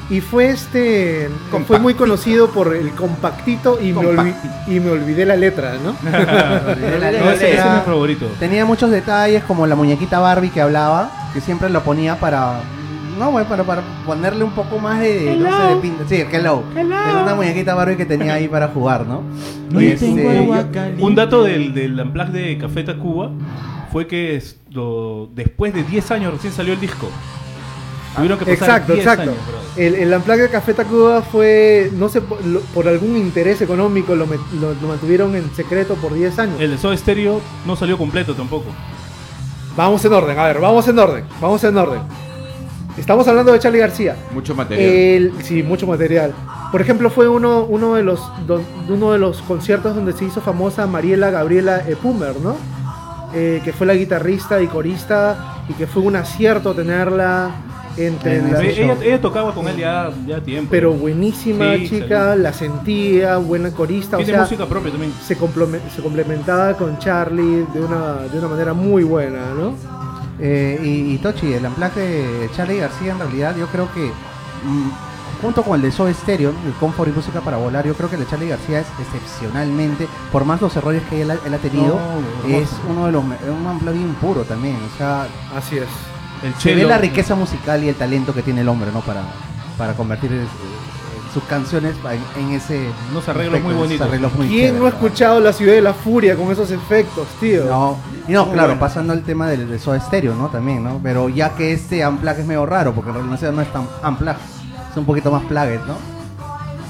Y 0.08 0.20
fue 0.20 0.50
este. 0.50 1.28
Fue 1.66 1.80
muy 1.80 1.94
conocido 1.94 2.48
por 2.50 2.76
el 2.76 2.90
compactito 2.92 3.80
y, 3.82 3.92
me, 3.92 4.02
olvi- 4.02 4.16
Compactito. 4.16 4.54
y 4.68 4.78
me 4.80 4.90
olvidé 4.90 5.26
la 5.26 5.34
letra, 5.34 5.74
¿no? 5.82 5.96
No, 6.02 7.30
ese, 7.32 7.50
ese 7.54 7.58
es 7.58 7.64
mi 7.64 7.80
favorito. 7.84 8.26
Tenía 8.38 8.64
muchos 8.64 8.90
detalles 8.92 9.42
como 9.42 9.66
la 9.66 9.74
muñequita 9.74 10.20
Barbie 10.20 10.50
que 10.50 10.60
hablaba, 10.60 11.10
que 11.34 11.40
siempre 11.40 11.68
lo 11.70 11.82
ponía 11.82 12.20
para 12.20 12.60
no, 13.18 13.30
bueno, 13.30 13.48
para, 13.48 13.62
para 13.64 13.82
ponerle 14.04 14.44
un 14.44 14.50
poco 14.52 14.78
más 14.78 15.00
de, 15.00 15.36
no 15.38 15.56
sé, 15.56 15.74
de 15.74 15.80
pinta. 15.80 16.04
Sí, 16.08 16.14
el 16.16 16.34
hello. 16.34 16.62
Era 16.76 17.22
una 17.22 17.34
muñequita 17.34 17.74
Barbie 17.74 17.96
que 17.96 18.06
tenía 18.06 18.34
ahí 18.34 18.48
para 18.48 18.68
jugar, 18.68 19.06
¿no? 19.06 19.22
Y 19.80 19.86
este, 19.86 20.06
Un 21.00 21.14
dato 21.14 21.42
del, 21.44 21.72
del 21.74 21.98
Unplugged 22.00 22.32
de 22.32 22.58
Café 22.58 22.82
Tacuba 22.84 23.30
fue 23.92 24.06
que 24.06 24.36
esto, 24.36 25.28
después 25.34 25.72
de 25.74 25.82
10 25.84 26.10
años 26.12 26.32
recién 26.34 26.52
salió 26.52 26.74
el 26.74 26.80
disco. 26.80 27.08
Tuvieron 28.14 28.38
que 28.38 28.46
pasar 28.46 28.68
Exacto, 28.68 28.92
10 28.94 29.06
exacto. 29.06 29.30
años, 29.30 29.36
el, 29.76 29.94
el 29.94 30.12
Unplugged 30.14 30.42
de 30.44 30.48
Café 30.50 30.72
Tacuba 30.74 31.20
fue, 31.20 31.90
no 31.94 32.08
sé, 32.08 32.22
por, 32.22 32.42
lo- 32.46 32.60
por 32.60 32.88
algún 32.88 33.14
interés 33.16 33.60
económico 33.60 34.14
lo, 34.16 34.26
met- 34.26 34.50
lo- 34.58 34.72
lo 34.74 34.88
mantuvieron 34.88 35.34
en 35.36 35.50
secreto 35.54 35.94
por 35.96 36.14
10 36.14 36.38
años. 36.38 36.60
El 36.60 36.70
de 36.70 36.78
Soda 36.78 36.96
Stereo 36.96 37.40
no 37.66 37.76
salió 37.76 37.98
completo 37.98 38.34
tampoco. 38.34 38.66
Vamos 39.76 40.02
en 40.06 40.12
orden, 40.14 40.38
a 40.38 40.44
ver, 40.46 40.58
vamos 40.60 40.88
en 40.88 40.98
orden, 40.98 41.24
vamos 41.42 41.62
en 41.64 41.76
orden. 41.76 42.00
Estamos 42.98 43.28
hablando 43.28 43.52
de 43.52 43.58
Charlie 43.58 43.78
García. 43.80 44.16
Mucho 44.32 44.54
material. 44.54 44.88
El, 44.90 45.32
sí, 45.42 45.62
mucho 45.62 45.86
material. 45.86 46.32
Por 46.72 46.80
ejemplo, 46.80 47.10
fue 47.10 47.28
uno, 47.28 47.64
uno, 47.64 47.94
de 47.94 48.02
los, 48.02 48.20
do- 48.46 48.62
uno 48.88 49.12
de 49.12 49.18
los 49.18 49.42
conciertos 49.42 49.94
donde 49.94 50.12
se 50.12 50.24
hizo 50.24 50.40
famosa 50.40 50.86
Mariela 50.86 51.30
Gabriela 51.30 51.82
Epumer, 51.86 52.34
¿no? 52.40 52.56
Eh, 53.34 53.60
que 53.64 53.72
fue 53.72 53.86
la 53.86 53.94
guitarrista 53.94 54.62
y 54.62 54.66
corista 54.66 55.62
y 55.68 55.74
que 55.74 55.86
fue 55.86 56.02
un 56.02 56.16
acierto 56.16 56.74
tenerla 56.74 57.50
entre 57.98 58.36
En 58.38 58.52
las... 58.52 58.60
ella, 58.62 59.20
tocaba 59.20 59.54
con 59.54 59.68
él 59.68 59.76
ya, 59.76 60.10
ya 60.26 60.40
tiempo. 60.40 60.68
Pero 60.70 60.92
buenísima 60.92 61.74
Sí, 61.76 61.88
chica, 61.88 62.34
sí. 62.34 62.40
la 62.42 62.52
sentía, 62.52 63.36
buena 63.36 63.70
corista, 63.72 64.16
o 64.16 64.20
Tiene 64.20 64.32
sea, 64.32 64.42
música 64.42 64.66
propia 64.66 64.90
también. 64.90 65.12
se 65.26 65.36
complementaba 66.02 66.74
con 66.74 66.98
Charlie 66.98 67.66
de 67.74 67.80
una, 67.80 68.22
de 68.32 68.38
una 68.38 68.48
manera 68.48 68.72
muy 68.74 69.02
buena, 69.02 69.52
¿no? 69.58 69.74
Eh, 70.38 70.78
y, 70.82 71.14
y 71.14 71.18
Tochi, 71.18 71.52
el 71.54 71.64
unplug 71.64 71.92
de 71.94 72.50
Charlie 72.54 72.78
García 72.78 73.12
en 73.12 73.18
realidad 73.18 73.56
yo 73.56 73.66
creo 73.68 73.90
que 73.94 74.06
mm, 74.64 74.90
junto 75.42 75.62
con 75.62 75.76
el 75.76 75.82
de 75.82 75.92
Soda 75.92 76.12
Stereo, 76.12 76.50
el 76.66 76.72
Comfort 76.80 77.08
y 77.10 77.12
Música 77.12 77.40
para 77.40 77.56
Volar, 77.56 77.86
yo 77.86 77.94
creo 77.94 78.08
que 78.10 78.16
el 78.16 78.22
de 78.24 78.28
Charlie 78.28 78.48
García 78.48 78.80
es 78.80 78.86
excepcionalmente, 79.00 80.06
por 80.32 80.44
más 80.44 80.60
los 80.60 80.74
errores 80.76 81.02
que 81.08 81.22
él, 81.22 81.30
ha- 81.30 81.38
él 81.46 81.54
ha 81.54 81.58
tenido, 81.58 81.98
No, 82.46 82.54
es 82.54 82.70
uno 82.88 83.06
de 83.06 83.12
los 83.12 83.22
un 83.24 83.66
unplug 83.66 83.94
bien 83.94 84.14
puro 84.14 84.42
también, 84.42 84.76
o 84.94 84.98
sea, 84.98 85.26
Así 85.56 85.76
es. 85.78 85.88
El 86.42 86.54
se 86.56 86.74
ve 86.74 86.84
la 86.84 86.98
riqueza 86.98 87.34
musical 87.34 87.82
y 87.82 87.88
el 87.88 87.94
talento 87.94 88.34
que 88.34 88.42
tiene 88.42 88.60
el 88.60 88.68
hombre, 88.68 88.90
¿no? 88.92 89.00
Para, 89.00 89.22
para 89.78 89.94
convertir 89.94 90.32
sus 91.36 91.44
canciones 91.50 91.94
en, 92.36 92.42
en 92.48 92.54
ese 92.54 92.80
Unos 93.10 93.28
arreglos 93.28 93.60
muy 93.60 93.74
bonitos. 93.74 94.06
arreglos 94.08 94.32
muy 94.34 94.48
¿Quién 94.48 94.78
no 94.78 94.86
ha 94.86 94.88
escuchado 94.88 95.38
La 95.38 95.52
Ciudad 95.52 95.74
de 95.74 95.82
la 95.82 95.92
Furia 95.92 96.34
con 96.34 96.50
esos 96.50 96.70
efectos, 96.70 97.26
tío? 97.40 97.64
No, 97.66 97.98
y 98.26 98.32
no, 98.32 98.46
Muy 98.46 98.54
claro, 98.54 98.68
bueno. 98.68 98.80
pasando 98.80 99.12
al 99.12 99.22
tema 99.22 99.48
del 99.48 99.68
de 99.68 99.78
Soda 99.78 100.00
Stereo, 100.00 100.34
¿no? 100.34 100.48
También, 100.48 100.82
¿no? 100.82 100.98
Pero 101.02 101.28
ya 101.28 101.50
que 101.50 101.72
este 101.72 102.06
unplug 102.06 102.38
es 102.38 102.46
medio 102.46 102.64
raro, 102.64 102.92
porque 102.94 103.10
en 103.10 103.16
realidad 103.16 103.52
no 103.52 103.60
es 103.60 103.70
tan 103.70 103.86
unplug, 104.02 104.34
es 104.90 104.96
un 104.96 105.04
poquito 105.04 105.30
más 105.30 105.42
plugged, 105.44 105.80
¿no? 105.86 105.96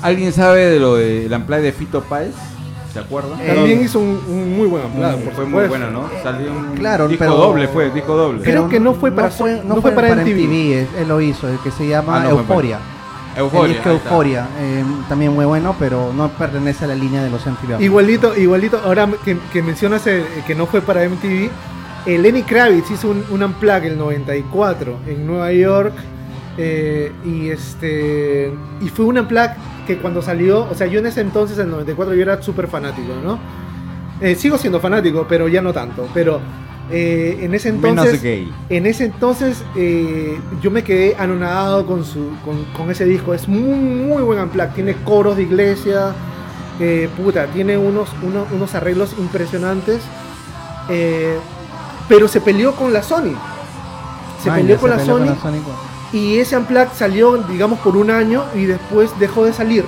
¿Alguien 0.02 0.32
sabe 0.32 0.66
de 0.66 0.78
lo 0.78 0.94
del 0.94 1.32
unplug 1.32 1.58
de 1.60 1.72
Fito 1.72 2.02
Páez? 2.02 2.32
¿Se 2.92 3.00
acuerdan? 3.00 3.32
Eh, 3.40 3.52
También 3.54 3.82
hizo 3.82 3.98
un, 3.98 4.20
un 4.28 4.56
muy 4.56 4.66
buen 4.68 4.84
amplado, 4.84 5.18
por 5.18 5.32
fue 5.34 5.44
muy 5.44 5.66
bueno, 5.66 5.90
¿no? 5.90 6.08
Salió 6.22 6.50
un 6.52 6.74
Claro, 6.76 7.08
disco 7.08 7.24
pero- 7.24 7.36
doble, 7.36 7.68
fue 7.68 7.90
disco 7.90 8.16
doble. 8.16 8.42
Creo 8.42 8.68
que 8.68 8.78
no 8.80 8.94
fue 8.94 9.10
para 9.10 9.28
no 9.28 9.34
fue, 9.34 9.62
no 9.64 9.82
fue 9.82 9.90
para 9.92 10.08
MTV. 10.14 10.72
él, 10.80 10.88
él 11.00 11.08
lo 11.08 11.20
hizo, 11.20 11.48
el 11.48 11.58
que 11.58 11.70
se 11.70 11.86
llama 11.88 12.16
Ah, 12.16 12.20
no 12.24 12.30
fue 12.30 12.38
Euforia. 12.40 12.78
Euforia. 13.36 13.66
el 13.66 13.72
disco. 13.74 13.90
Euforia, 13.90 14.48
eh, 14.58 14.84
también 15.08 15.32
muy 15.32 15.44
bueno, 15.44 15.74
pero 15.78 16.12
no 16.12 16.28
pertenece 16.30 16.84
a 16.84 16.88
la 16.88 16.94
línea 16.94 17.22
de 17.22 17.30
los 17.30 17.46
MTV. 17.46 17.80
Igualito, 17.80 18.36
igualito, 18.36 18.80
ahora 18.84 19.08
que, 19.24 19.36
que 19.52 19.62
mencionas 19.62 20.06
eh, 20.06 20.24
que 20.46 20.54
no 20.54 20.66
fue 20.66 20.80
para 20.80 21.06
MTV, 21.08 21.50
eh, 22.06 22.18
Lenny 22.18 22.42
Kravitz 22.42 22.90
hizo 22.90 23.10
un, 23.10 23.24
un 23.30 23.42
unplug 23.42 23.84
el 23.84 23.98
94 23.98 24.98
en 25.08 25.26
Nueva 25.26 25.52
York 25.52 25.94
eh, 26.56 27.12
y 27.24 27.50
este 27.50 28.52
y 28.80 28.88
fue 28.88 29.04
un 29.04 29.18
unplug 29.18 29.50
que 29.86 29.98
cuando 29.98 30.20
salió, 30.20 30.68
o 30.68 30.74
sea, 30.74 30.86
yo 30.86 30.98
en 30.98 31.06
ese 31.06 31.20
entonces, 31.20 31.58
el 31.58 31.70
94, 31.70 32.14
yo 32.14 32.22
era 32.22 32.42
súper 32.42 32.66
fanático, 32.66 33.12
¿no? 33.22 33.38
Eh, 34.20 34.34
sigo 34.34 34.58
siendo 34.58 34.80
fanático, 34.80 35.26
pero 35.28 35.48
ya 35.48 35.62
no 35.62 35.72
tanto, 35.72 36.08
pero 36.12 36.40
eh, 36.90 37.38
en 37.42 37.54
ese 37.54 37.72
Menos 37.72 38.06
entonces... 38.06 38.22
gay. 38.22 38.52
En 38.68 38.86
ese 38.86 39.04
entonces 39.06 39.64
eh, 39.76 40.38
yo 40.62 40.70
me 40.70 40.82
quedé 40.84 41.16
anonadado 41.18 41.86
con, 41.86 42.04
su, 42.04 42.30
con, 42.44 42.64
con 42.76 42.90
ese 42.90 43.04
disco. 43.04 43.34
Es 43.34 43.48
muy, 43.48 43.78
muy 43.78 44.22
buen 44.22 44.38
unplug. 44.40 44.72
Tiene 44.74 44.94
coros 45.04 45.36
de 45.36 45.42
iglesia. 45.44 46.14
eh, 46.78 47.08
puta, 47.16 47.46
tiene 47.46 47.76
unos, 47.78 48.08
unos, 48.22 48.46
unos 48.52 48.74
arreglos 48.74 49.14
impresionantes. 49.18 50.00
eh, 50.88 51.38
pero 52.08 52.28
se 52.28 52.40
peleó 52.40 52.74
con 52.76 52.92
la 52.92 53.02
Sony. 53.02 53.34
Se 54.42 54.50
peleó 54.50 54.78
con 54.78 54.90
la 54.90 54.96
peleó 54.96 55.18
Sony. 55.18 55.36
Y 56.12 56.38
ese 56.38 56.56
unplug 56.56 56.88
salió, 56.94 57.36
digamos, 57.38 57.80
por 57.80 57.96
un 57.96 58.10
año 58.10 58.44
y 58.54 58.64
después 58.66 59.10
dejó 59.18 59.44
de 59.44 59.52
salir. 59.52 59.84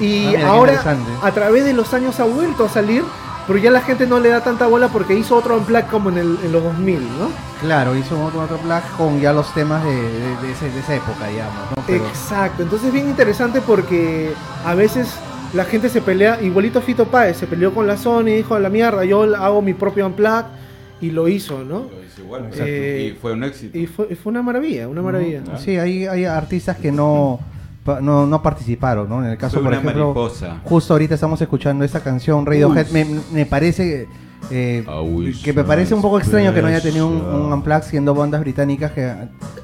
Y 0.00 0.28
Ah, 0.28 0.30
mira, 0.30 0.48
ahora, 0.48 0.96
a 1.22 1.32
través 1.32 1.64
de 1.64 1.72
los 1.74 1.92
años 1.92 2.18
ha 2.20 2.24
vuelto 2.24 2.64
a 2.64 2.68
salir, 2.70 3.04
pero 3.48 3.58
ya 3.58 3.70
la 3.72 3.80
gente 3.80 4.06
no 4.06 4.20
le 4.20 4.28
da 4.28 4.44
tanta 4.44 4.66
bola 4.68 4.86
porque 4.88 5.14
hizo 5.14 5.34
otro 5.36 5.56
unplug 5.56 5.86
como 5.88 6.10
en, 6.10 6.18
el- 6.18 6.38
en 6.44 6.52
los 6.52 6.62
2000, 6.62 7.00
¿no? 7.00 7.30
Claro, 7.60 7.96
hizo 7.96 8.22
otro, 8.24 8.42
otro 8.42 8.58
plug 8.58 8.82
con 8.96 9.20
ya 9.20 9.32
los 9.32 9.52
temas 9.54 9.82
de, 9.84 9.90
de- 9.90 10.36
de 10.42 10.52
ese- 10.52 10.70
de 10.70 10.78
esa 10.78 10.94
época, 10.94 11.26
digamos. 11.28 11.54
¿no? 11.76 11.82
Pero- 11.86 12.06
Exacto, 12.06 12.62
entonces 12.62 12.88
es 12.88 12.92
bien 12.94 13.08
interesante 13.08 13.60
porque 13.60 14.30
a 14.64 14.74
veces 14.76 15.12
la 15.54 15.64
gente 15.64 15.88
se 15.88 16.00
pelea, 16.02 16.40
igualito 16.42 16.80
Fito 16.82 17.06
Páez, 17.06 17.38
se 17.38 17.46
peleó 17.48 17.72
con 17.74 17.86
la 17.86 17.96
Sony, 17.96 18.24
dijo 18.26 18.54
a 18.54 18.60
la 18.60 18.68
mierda, 18.68 19.04
yo 19.04 19.22
hago 19.34 19.62
mi 19.62 19.72
propio 19.74 20.06
unplug 20.06 20.44
y 21.00 21.10
lo 21.10 21.26
hizo, 21.26 21.64
¿no? 21.64 21.86
Lo 21.90 22.04
hizo 22.06 22.20
igual, 22.20 22.44
Exacto. 22.46 22.66
y 22.70 23.16
fue 23.20 23.32
un 23.32 23.44
éxito. 23.44 23.78
Y 23.78 23.86
fue, 23.86 24.14
fue 24.14 24.30
una 24.30 24.42
maravilla, 24.42 24.86
una 24.88 25.00
maravilla. 25.00 25.40
Sí, 25.58 25.76
hay, 25.78 26.06
hay 26.06 26.26
artistas 26.26 26.76
que 26.76 26.92
no, 26.92 27.40
no, 28.02 28.26
no 28.26 28.42
participaron, 28.42 29.08
¿no? 29.08 29.24
En 29.24 29.30
el 29.30 29.38
caso, 29.38 29.56
por 29.60 29.68
una 29.68 29.78
ejemplo, 29.78 30.14
mariposa. 30.14 30.60
justo 30.64 30.92
ahorita 30.94 31.14
estamos 31.14 31.40
escuchando 31.40 31.84
esta 31.84 32.00
canción 32.00 32.44
Radiohead. 32.44 32.88
Me, 32.90 33.06
me 33.32 33.46
parece 33.46 34.06
eh, 34.50 34.84
wish 35.04 35.42
que 35.42 35.52
me 35.52 35.64
parece 35.64 35.94
un 35.94 36.02
poco 36.02 36.18
extraño 36.18 36.54
que 36.54 36.62
no 36.62 36.68
haya 36.68 36.80
tenido 36.80 37.06
un, 37.08 37.16
un 37.20 37.52
unplug 37.52 37.82
siendo 37.82 38.14
bandas 38.14 38.40
británicas 38.40 38.92
que 38.92 39.12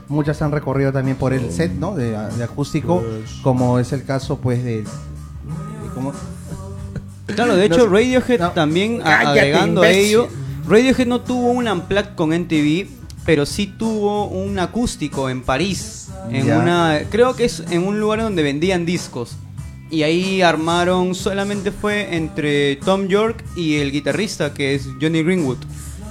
muchas 0.09 0.41
han 0.43 0.53
recorrido 0.53 0.93
también 0.93 1.17
por 1.17 1.33
el 1.33 1.51
set, 1.51 1.73
¿no? 1.73 1.95
De, 1.95 2.11
de 2.11 2.45
acústico, 2.45 3.03
como 3.43 3.79
es 3.79 3.93
el 3.93 4.05
caso, 4.05 4.39
pues, 4.39 4.65
de... 4.65 4.83
de 4.83 4.85
¿cómo? 5.95 6.13
Claro, 7.35 7.57
de 7.57 7.65
hecho, 7.67 7.89
Radiohead 7.89 8.39
No. 8.41 8.51
también, 8.51 8.99
Cállate, 9.01 9.27
agregando 9.41 9.83
a 9.83 9.89
ello, 9.91 10.29
Radiohead 10.69 11.07
no 11.07 11.21
tuvo 11.21 11.51
un 11.53 11.69
unplugged 11.69 12.15
con 12.15 12.33
NTV, 12.33 12.89
pero 13.25 13.47
sí 13.47 13.67
tuvo 13.67 14.27
un 14.27 14.59
acústico 14.59 15.31
en 15.31 15.43
París, 15.43 16.09
en 16.31 16.47
Ya. 16.47 16.59
una, 16.59 17.01
creo 17.11 17.35
que 17.35 17.45
es 17.45 17.63
en 17.71 17.87
un 17.87 18.01
lugar 18.01 18.23
donde 18.23 18.43
vendían 18.43 18.85
discos. 18.87 19.37
Y 19.91 20.03
ahí 20.03 20.43
armaron, 20.43 21.15
solamente 21.15 21.71
fue 21.71 22.17
entre 22.17 22.77
Tom 22.77 23.07
York 23.07 23.45
y 23.57 23.77
el 23.77 23.93
guitarrista, 23.93 24.53
que 24.53 24.75
es 24.75 24.89
Johnny 25.01 25.23
Greenwood. 25.23 25.59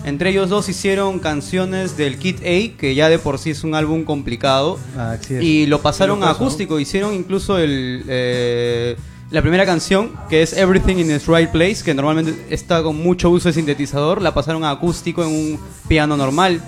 Entre 0.06 0.30
ellos 0.32 0.50
dos 0.50 0.68
hicieron 0.70 1.20
canciones 1.20 1.96
del 1.98 2.18
Kid 2.18 2.38
A, 2.42 2.78
que 2.78 2.94
ya 2.94 3.10
de 3.10 3.20
por 3.20 3.40
sí 3.40 3.52
es 3.52 3.64
un 3.64 3.74
álbum 3.74 4.04
complicado. 4.04 4.78
Ah, 4.98 5.18
sí. 5.20 5.36
Y 5.36 5.66
lo 5.66 5.82
pasaron 5.82 6.20
Lo 6.20 6.26
a 6.28 6.32
acústico, 6.32 6.80
hicieron 6.80 7.14
incluso 7.14 7.58
el, 7.58 8.04
eh, 8.08 8.98
la 9.32 9.42
primera 9.42 9.66
canción, 9.66 10.12
que 10.30 10.42
es 10.44 10.54
Everything 10.58 10.98
in 10.98 11.12
its 11.12 11.26
Right 11.28 11.50
Place, 11.50 11.84
que 11.84 11.94
normalmente 11.94 12.46
está 12.50 12.84
con 12.84 13.02
mucho 13.02 13.30
uso 13.30 13.48
de 13.50 13.54
sintetizador, 13.54 14.22
la 14.22 14.34
pasaron 14.34 14.64
a 14.66 14.72
acústico 14.72 15.24
en 15.24 15.30
un 15.30 15.60
piano 15.88 16.18
normal. 16.18 16.62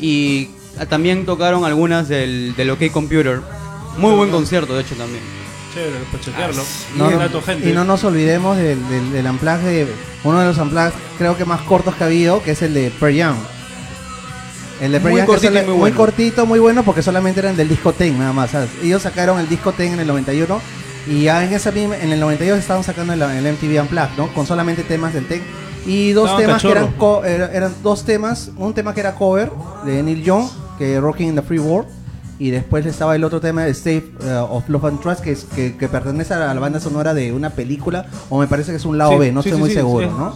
Y 0.00 0.48
ah, 0.78 0.86
también 0.86 1.24
tocaron 1.26 1.64
algunas 1.64 2.08
del, 2.08 2.54
del 2.56 2.70
OK 2.70 2.90
Computer. 2.92 3.40
Muy 3.98 4.14
buen 4.14 4.30
concierto, 4.30 4.74
de 4.74 4.82
hecho, 4.82 4.94
también. 4.94 5.22
Chévere, 5.74 6.04
para 6.10 6.22
chequearlo. 6.24 6.62
No, 6.96 7.10
Y 7.10 7.14
no, 7.14 7.18
dato, 7.18 7.42
gente. 7.42 7.68
y 7.70 7.72
no 7.72 7.84
nos 7.84 8.04
olvidemos 8.04 8.56
del, 8.56 8.86
del, 8.88 9.12
del 9.12 9.26
unplug 9.26 9.58
de 9.60 9.86
uno 10.24 10.40
de 10.40 10.46
los 10.46 10.58
unplugs 10.58 10.92
creo 11.18 11.36
que 11.36 11.44
más 11.44 11.62
cortos 11.62 11.94
que 11.94 12.04
ha 12.04 12.06
habido, 12.06 12.42
que 12.42 12.50
es 12.52 12.62
el 12.62 12.74
de 12.74 12.90
Pearl 12.90 13.16
Jam. 13.16 13.36
El 14.80 14.92
de 14.92 15.00
Muy 15.00 15.20
que 15.20 15.26
cortito 15.26 15.52
muy 15.52 15.62
muy 15.64 15.76
bueno. 15.76 15.96
cortito, 15.96 16.46
muy 16.46 16.58
bueno, 16.58 16.82
porque 16.82 17.02
solamente 17.02 17.40
eran 17.40 17.56
del 17.56 17.68
disco 17.68 17.92
Ten 17.92 18.18
nada 18.18 18.32
más. 18.32 18.50
¿sabes? 18.50 18.70
Ellos 18.82 19.02
sacaron 19.02 19.38
el 19.38 19.48
disco 19.48 19.72
Ten 19.72 19.92
en 19.94 20.00
el 20.00 20.06
91 20.08 20.60
y 21.06 21.22
ya 21.22 21.44
en 21.44 21.52
esa 21.52 21.70
en 21.70 22.12
el 22.12 22.18
92 22.20 22.58
estaban 22.58 22.82
sacando 22.84 23.12
el, 23.12 23.22
el 23.22 23.52
MTV 23.54 23.80
Unplugged, 23.82 24.16
¿no? 24.16 24.32
Con 24.34 24.46
solamente 24.46 24.82
temas 24.82 25.14
del 25.14 25.26
Ten 25.26 25.42
y 25.86 26.12
dos 26.12 26.26
Estaban 26.30 26.46
temas 26.46 26.62
que 26.62 26.70
eran, 26.70 26.84
cachorros. 26.88 26.98
co- 27.20 27.24
era- 27.24 27.52
eran 27.52 27.72
dos 27.82 28.04
temas, 28.04 28.50
un 28.56 28.72
tema 28.74 28.94
que 28.94 29.00
era 29.00 29.14
cover 29.14 29.50
de 29.84 30.02
Neil 30.02 30.22
Young, 30.22 30.46
que 30.78 31.00
Rocking 31.00 31.28
in 31.28 31.34
the 31.34 31.42
Free 31.42 31.58
World. 31.58 31.88
Y 32.38 32.50
después 32.50 32.84
estaba 32.86 33.14
el 33.14 33.22
otro 33.22 33.40
tema 33.40 33.62
de 33.62 33.70
State 33.70 34.04
uh, 34.24 34.52
of 34.56 34.68
Love 34.68 34.86
and 34.86 35.00
Trust, 35.00 35.20
que, 35.20 35.30
es, 35.32 35.44
que, 35.44 35.76
que 35.76 35.88
pertenece 35.88 36.34
a 36.34 36.52
la 36.52 36.58
banda 36.60 36.80
sonora 36.80 37.14
de 37.14 37.32
una 37.32 37.50
película, 37.50 38.06
o 38.30 38.38
me 38.40 38.48
parece 38.48 38.72
que 38.72 38.78
es 38.78 38.84
un 38.84 38.98
lado 38.98 39.12
Sí, 39.12 39.18
B, 39.18 39.30
no 39.32 39.42
sí, 39.42 39.50
estoy 39.50 39.58
sí, 39.60 39.64
muy 39.66 39.72
seguro. 39.74 40.10
¿no? 40.10 40.34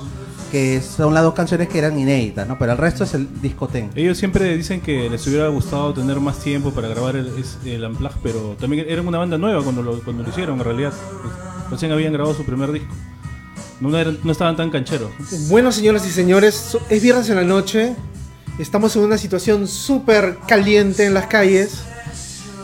Que 0.52 0.80
son 0.80 1.12
las 1.14 1.24
dos 1.24 1.34
canciones 1.34 1.68
que 1.68 1.78
eran 1.78 1.98
inéditas, 1.98 2.46
¿no? 2.46 2.56
Pero 2.58 2.70
el 2.72 2.78
resto 2.78 3.02
es 3.02 3.14
el 3.14 3.26
disco 3.42 3.66
Ten. 3.66 3.90
Ellos 3.96 4.16
siempre 4.16 4.56
dicen 4.56 4.80
que 4.80 5.10
les 5.10 5.26
hubiera 5.26 5.48
gustado 5.48 5.92
tener 5.94 6.20
más 6.20 6.38
tiempo 6.38 6.70
para 6.70 6.86
grabar 6.86 7.16
el, 7.16 7.32
el 7.64 7.84
Unplugged, 7.84 8.18
pero 8.22 8.54
también 8.60 8.86
eran 8.88 9.08
una 9.08 9.18
banda 9.18 9.36
nueva 9.38 9.62
cuando 9.64 9.82
lo, 9.82 9.98
cuando 10.04 10.22
lo 10.22 10.28
hicieron, 10.28 10.58
en 10.58 10.64
realidad. 10.64 10.92
Recién 11.68 11.90
habían 11.90 12.12
grabado 12.12 12.36
su 12.36 12.44
primer 12.44 12.70
disco. 12.70 12.94
No, 13.80 13.96
eran- 13.98 14.18
no 14.24 14.32
estaban 14.32 14.56
tan 14.56 14.70
cancheros. 14.70 15.10
Bueno, 15.48 15.70
señoras 15.72 16.06
y 16.06 16.10
señores, 16.10 16.76
es 16.88 17.02
viernes 17.02 17.28
en 17.28 17.36
la 17.36 17.44
noche. 17.44 17.94
Estamos 18.58 18.96
en 18.96 19.02
una 19.02 19.18
situación 19.18 19.68
súper 19.68 20.38
caliente 20.48 21.04
en 21.04 21.14
las 21.14 21.26
calles. 21.26 21.80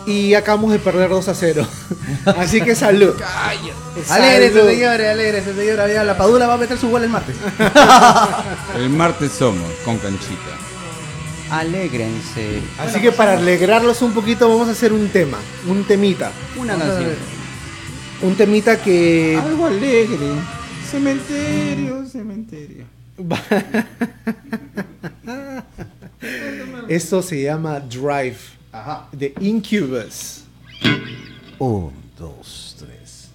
Y 0.05 0.35
acabamos 0.35 0.73
de 0.73 0.81
perder 0.81 1.11
2 1.11 1.29
a 1.29 1.35
0. 1.35 1.65
Así 2.37 2.61
que 2.61 2.75
salud. 2.75 3.15
Alegres, 4.11 4.53
señores, 4.53 5.09
alegres, 5.11 5.45
señores. 5.45 6.05
La 6.05 6.17
Padula 6.19 6.49
va 6.49 6.55
a 6.55 6.57
meter 6.57 6.77
su 6.77 6.89
gol 6.91 7.05
el 7.05 7.09
martes. 7.11 7.37
El 8.77 8.91
martes 8.91 9.31
somos 9.33 9.71
con 9.85 9.99
canchita. 9.99 10.59
Alégrense. 11.51 12.63
Así 12.79 13.01
que 13.01 13.13
para 13.13 13.35
alegrarlos 13.35 14.01
un 14.03 14.13
poquito 14.13 14.49
vamos 14.49 14.69
a 14.69 14.73
hacer 14.73 14.93
un 14.93 15.09
tema, 15.11 15.39
un 15.69 15.85
temita. 15.85 16.33
Una 16.57 16.77
canción. 16.77 17.11
Un 18.23 18.35
temita 18.37 18.81
que 18.83 19.39
Algo 19.41 19.67
alegre. 19.67 20.31
Cementerio, 20.93 22.07
cementerio. 22.07 22.85
esto 26.87 27.23
se 27.23 27.45
llama 27.45 27.81
Drive 27.81 28.37
Ajá. 28.71 29.09
de 29.11 29.33
Incubus. 29.41 30.45
Un, 31.59 31.93
dos, 32.19 32.77
tres. 32.79 33.31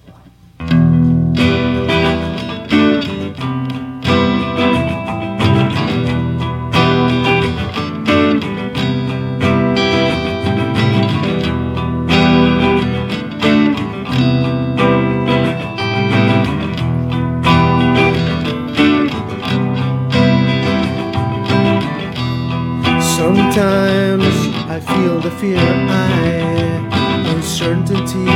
Sometimes 23.58 24.38
I 24.70 24.80
feel 24.80 25.20
the 25.20 25.32
fear, 25.32 25.58
I 25.58 27.32
uncertainty 27.34 28.28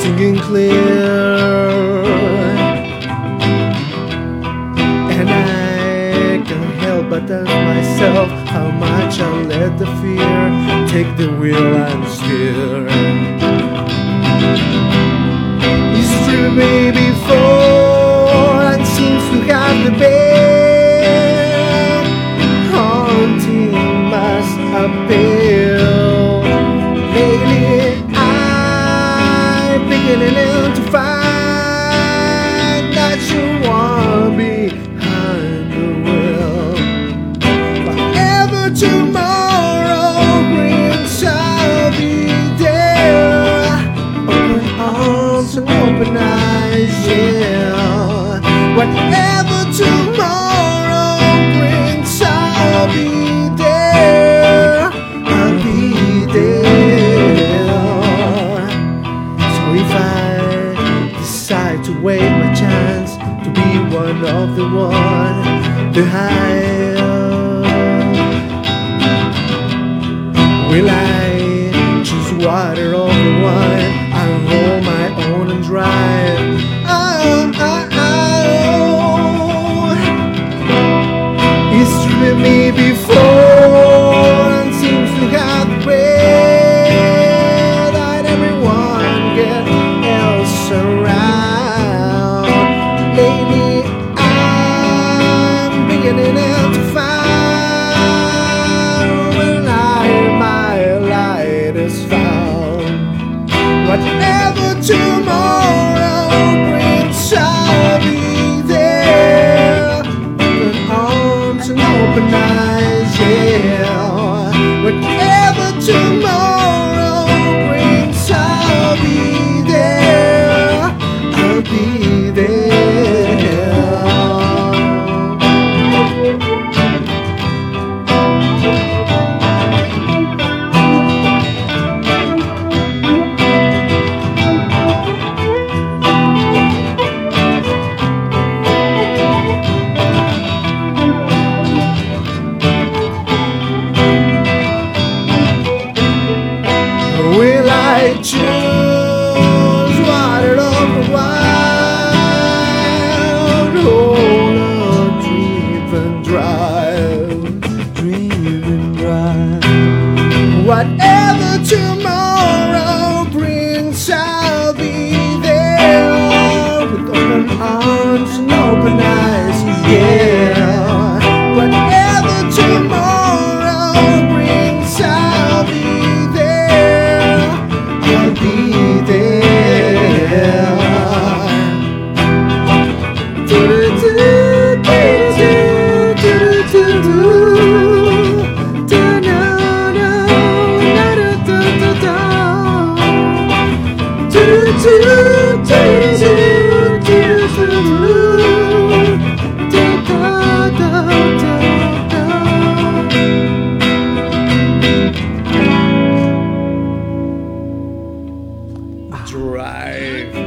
singing 0.00 0.38
clear, 0.38 2.04
and 5.18 5.28
I 5.28 6.44
can't 6.46 6.74
help 6.84 7.10
but 7.10 7.28
ask 7.28 7.50
myself 7.50 8.28
how 8.50 8.70
much 8.70 9.18
I'll 9.18 9.42
let 9.46 9.78
the 9.78 9.86
fear 10.00 10.86
take 10.86 11.16
the 11.16 11.32
wheel 11.40 11.74
and 11.88 12.06
steer. 12.06 12.86
It's 15.98 16.14
true, 16.24 16.50
me 16.52 16.92
before 16.92 18.62
and 18.74 18.86
seems 18.86 19.24
to 19.30 19.38
have 19.52 19.84
the 19.86 19.98
best 19.98 20.31
appeal. 24.74 26.40
Lately, 27.14 28.04
I'm 28.16 29.88
beginning 29.88 30.51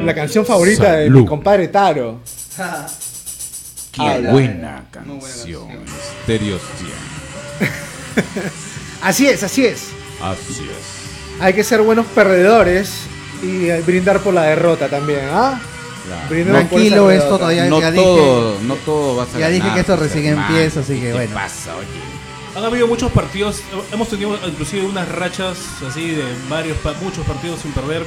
La 0.06 0.14
canción 0.14 0.46
favorita 0.46 0.94
de 0.94 1.10
mi 1.10 1.16
Salud. 1.16 1.28
compadre 1.28 1.68
Taro. 1.68 2.20
Qué 3.92 4.02
Habla. 4.02 4.32
buena 4.32 4.86
canción. 4.92 5.68
Stereo 6.24 6.60
100. 7.60 7.72
Así 9.02 9.28
es, 9.28 9.44
así 9.44 9.66
es. 9.66 9.90
Así 10.22 10.64
es. 10.64 11.42
Hay 11.42 11.54
que 11.54 11.64
ser 11.64 11.82
buenos 11.82 12.06
perdedores 12.08 13.02
y 13.42 13.70
eh, 13.70 13.82
brindar 13.86 14.22
por 14.22 14.34
la 14.34 14.44
derrota 14.44 14.90
también, 14.90 15.28
¿ah? 15.32 15.60
Claro. 16.06 16.52
Tranquilo, 16.52 17.12
esto 17.12 17.24
derrota. 17.26 17.38
todavía 17.38 17.66
no 17.66 17.80
ya 17.80 17.94
todo, 17.94 18.52
dije. 18.54 18.64
no 18.68 18.76
todo 18.76 19.16
vas 19.16 19.34
a 19.34 19.40
ya 19.40 19.50
dije 19.50 19.74
que 19.74 19.80
esto 19.80 19.98
pues, 19.98 20.14
recién 20.14 20.38
empieza, 20.38 20.82
así 20.82 20.96
que 20.96 21.08
¿Qué 21.08 21.14
bueno. 21.14 21.34
pasa, 21.34 21.76
oye? 21.76 21.88
Han 22.56 22.64
habido 22.64 22.88
muchos 22.88 23.12
partidos, 23.12 23.62
hemos 23.92 24.08
tenido 24.08 24.38
inclusive 24.48 24.86
unas 24.86 25.10
rachas 25.10 25.58
así 25.86 26.12
de 26.12 26.24
varios, 26.50 26.78
muchos 27.02 27.26
partidos 27.26 27.60
sin 27.62 27.72
perder, 27.74 28.06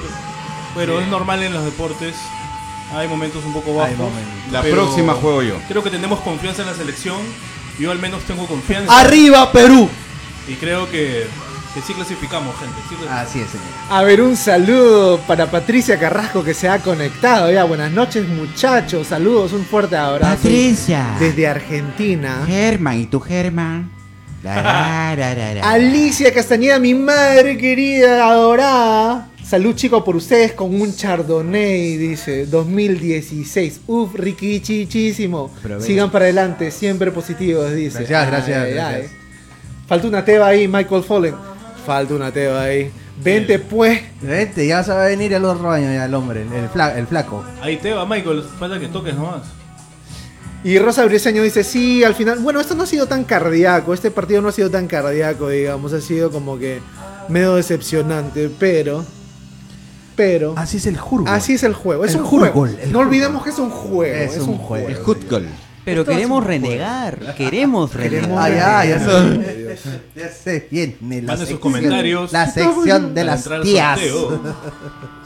pero 0.74 1.00
es 1.00 1.08
normal 1.08 1.42
en 1.42 1.52
los 1.52 1.64
deportes. 1.64 2.14
Hay 2.94 3.06
momentos 3.06 3.44
un 3.44 3.52
poco 3.52 3.74
bajos. 3.74 3.96
La 4.50 4.62
próxima 4.62 5.12
juego 5.12 5.42
yo. 5.42 5.56
Creo 5.68 5.82
que 5.82 5.90
tenemos 5.90 6.20
confianza 6.20 6.62
en 6.62 6.68
la 6.68 6.74
selección. 6.74 7.18
Yo 7.78 7.90
al 7.90 7.98
menos 7.98 8.22
tengo 8.22 8.46
confianza. 8.46 8.98
¡Arriba, 8.98 9.52
Perú! 9.52 9.88
Y 10.48 10.54
creo 10.54 10.90
que, 10.90 11.26
que 11.74 11.80
sí 11.82 11.92
clasificamos, 11.94 12.54
gente. 12.56 12.74
sí 12.88 12.94
clasificamos. 12.96 13.28
Así 13.28 13.40
es, 13.40 13.50
señor. 13.50 13.66
A 13.90 14.02
ver, 14.02 14.22
un 14.22 14.36
saludo 14.36 15.18
para 15.26 15.50
Patricia 15.50 15.98
Carrasco 15.98 16.42
que 16.42 16.54
se 16.54 16.68
ha 16.68 16.78
conectado. 16.78 17.50
Ya, 17.50 17.64
buenas 17.64 17.92
noches, 17.92 18.26
muchachos. 18.26 19.06
Saludos, 19.06 19.52
un 19.52 19.64
fuerte 19.64 19.96
abrazo. 19.96 20.36
Patricia. 20.36 21.16
Desde 21.18 21.46
Argentina. 21.46 22.44
Germán, 22.46 23.00
¿y 23.00 23.06
tú, 23.06 23.20
Germán? 23.20 23.90
La, 24.42 24.62
la, 24.62 25.16
la, 25.16 25.34
la, 25.34 25.54
la. 25.54 25.70
Alicia 25.70 26.32
Castañeda, 26.32 26.78
mi 26.78 26.94
madre 26.94 27.58
querida, 27.58 28.28
adorada. 28.28 29.28
Salud, 29.42 29.74
chicos, 29.74 30.02
por 30.02 30.14
ustedes 30.14 30.52
con 30.52 30.78
un 30.78 30.94
Chardonnay, 30.94 31.96
dice 31.96 32.46
2016. 32.46 33.80
Uf, 33.86 34.14
riquichichísimo. 34.14 35.50
Sigan 35.80 36.10
para 36.10 36.26
adelante, 36.26 36.70
siempre 36.70 37.10
positivos, 37.10 37.72
dice. 37.74 38.04
Gracias, 38.04 38.26
gracias, 38.26 38.68
gracias. 38.74 39.10
Falta 39.86 40.06
una 40.06 40.24
teba 40.24 40.48
ahí, 40.48 40.68
Michael 40.68 41.02
Fallen. 41.02 41.34
Falta 41.88 42.14
una 42.14 42.30
teba 42.30 42.60
ahí. 42.64 42.90
Vente, 43.24 43.58
pues. 43.58 44.02
Vente, 44.20 44.66
ya 44.66 44.84
se 44.84 44.90
va 44.92 45.04
a 45.04 45.06
venir 45.06 45.32
el 45.32 45.42
otro 45.46 45.70
año 45.70 45.90
ya 45.90 46.04
el 46.04 46.12
hombre, 46.12 46.42
el, 46.42 46.52
el 46.52 46.68
fla- 46.68 46.94
el 46.98 47.06
flaco. 47.06 47.42
Ahí 47.62 47.78
te 47.78 47.94
va, 47.94 48.04
Michael. 48.04 48.44
Falta 48.58 48.78
que 48.78 48.88
toques 48.88 49.14
nomás. 49.14 49.40
Y 50.64 50.78
Rosa 50.78 51.06
Briseño 51.06 51.42
dice, 51.42 51.64
sí, 51.64 52.04
al 52.04 52.14
final, 52.14 52.40
bueno, 52.40 52.60
esto 52.60 52.74
no 52.74 52.82
ha 52.82 52.86
sido 52.86 53.06
tan 53.06 53.24
cardíaco, 53.24 53.94
este 53.94 54.10
partido 54.10 54.42
no 54.42 54.48
ha 54.48 54.52
sido 54.52 54.68
tan 54.70 54.86
cardíaco, 54.86 55.48
digamos, 55.48 55.94
ha 55.94 56.00
sido 56.02 56.30
como 56.30 56.58
que 56.58 56.80
medio 57.28 57.54
decepcionante, 57.54 58.50
pero, 58.58 59.02
pero, 60.16 60.52
Así 60.58 60.76
es 60.78 60.86
el 60.86 60.98
jurgo. 60.98 61.28
así 61.28 61.54
es 61.54 61.62
el 61.62 61.72
juego, 61.74 62.04
es 62.04 62.14
El 62.14 62.20
un 62.22 62.26
juego. 62.26 62.68
no 62.90 62.98
olvidemos 62.98 63.44
que 63.44 63.50
es 63.50 63.58
un 63.58 63.70
juego, 63.70 64.14
Es 64.14 64.32
es, 64.36 64.42
un 64.42 64.50
un 64.50 64.58
juego. 64.58 64.86
juego. 64.86 65.10
Hutgol. 65.10 65.46
Pero 65.88 66.04
queremos 66.04 66.44
renegar, 66.44 67.34
queremos 67.36 67.94
renegar. 67.94 68.30
Ah, 68.38 68.48
ya, 68.50 68.78
Ay, 68.80 68.88
se, 68.88 69.56
Dios. 69.56 69.80
ya 70.14 70.28
se 70.28 70.68
viene 70.70 70.96
la 71.22 71.28
Manden 71.28 71.46
sus 71.48 71.58
comentarios. 71.58 72.32
la 72.32 72.46
sección 72.50 73.14
de 73.14 73.24
las 73.24 73.48
tías. 73.62 73.98
¿Sí? 74.00 74.08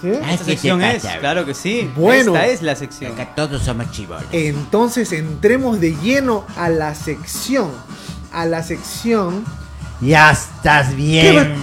¿qué 0.03 0.37
te 0.39 0.45
sección 0.45 0.83
es, 0.83 1.05
claro 1.21 1.45
que 1.45 1.55
sí. 1.55 1.91
Bueno. 1.97 2.35
Esta 2.35 2.47
es 2.47 2.63
la 2.63 2.77
sección. 2.77 3.13
Acá 3.13 3.35
todos 3.35 3.63
somos 3.63 3.91
chivolos. 3.91 4.25
Entonces 4.33 5.13
entremos 5.13 5.81
de 5.81 5.97
lleno 5.97 6.45
a 6.57 6.69
la 6.69 6.95
sección, 6.95 7.71
a 8.33 8.47
la 8.47 8.63
sección 8.63 9.45
Ya 10.01 10.31
estás 10.31 10.95
bien. 10.95 11.55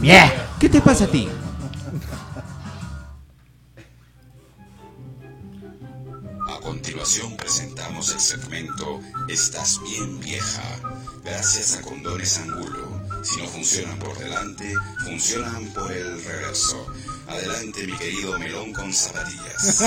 Bien. 0.00 0.30
¿Qué 0.58 0.68
te 0.68 0.80
pasa 0.80 1.04
a 1.04 1.08
ti? 1.08 1.28
Continuación 6.86 7.36
presentamos 7.36 8.12
el 8.12 8.20
segmento 8.20 9.00
Estás 9.28 9.80
bien 9.82 10.20
vieja. 10.20 10.62
Gracias 11.24 11.76
a 11.76 11.82
Condones 11.82 12.38
Angulo. 12.38 13.00
Si 13.22 13.42
no 13.42 13.48
funcionan 13.48 13.98
por 13.98 14.16
delante, 14.16 14.72
funcionan 15.04 15.64
por 15.74 15.90
el 15.90 16.22
reverso. 16.22 16.86
Adelante 17.26 17.88
mi 17.88 17.92
querido 17.94 18.38
melón 18.38 18.72
con 18.72 18.92
zapatillas. 18.92 19.82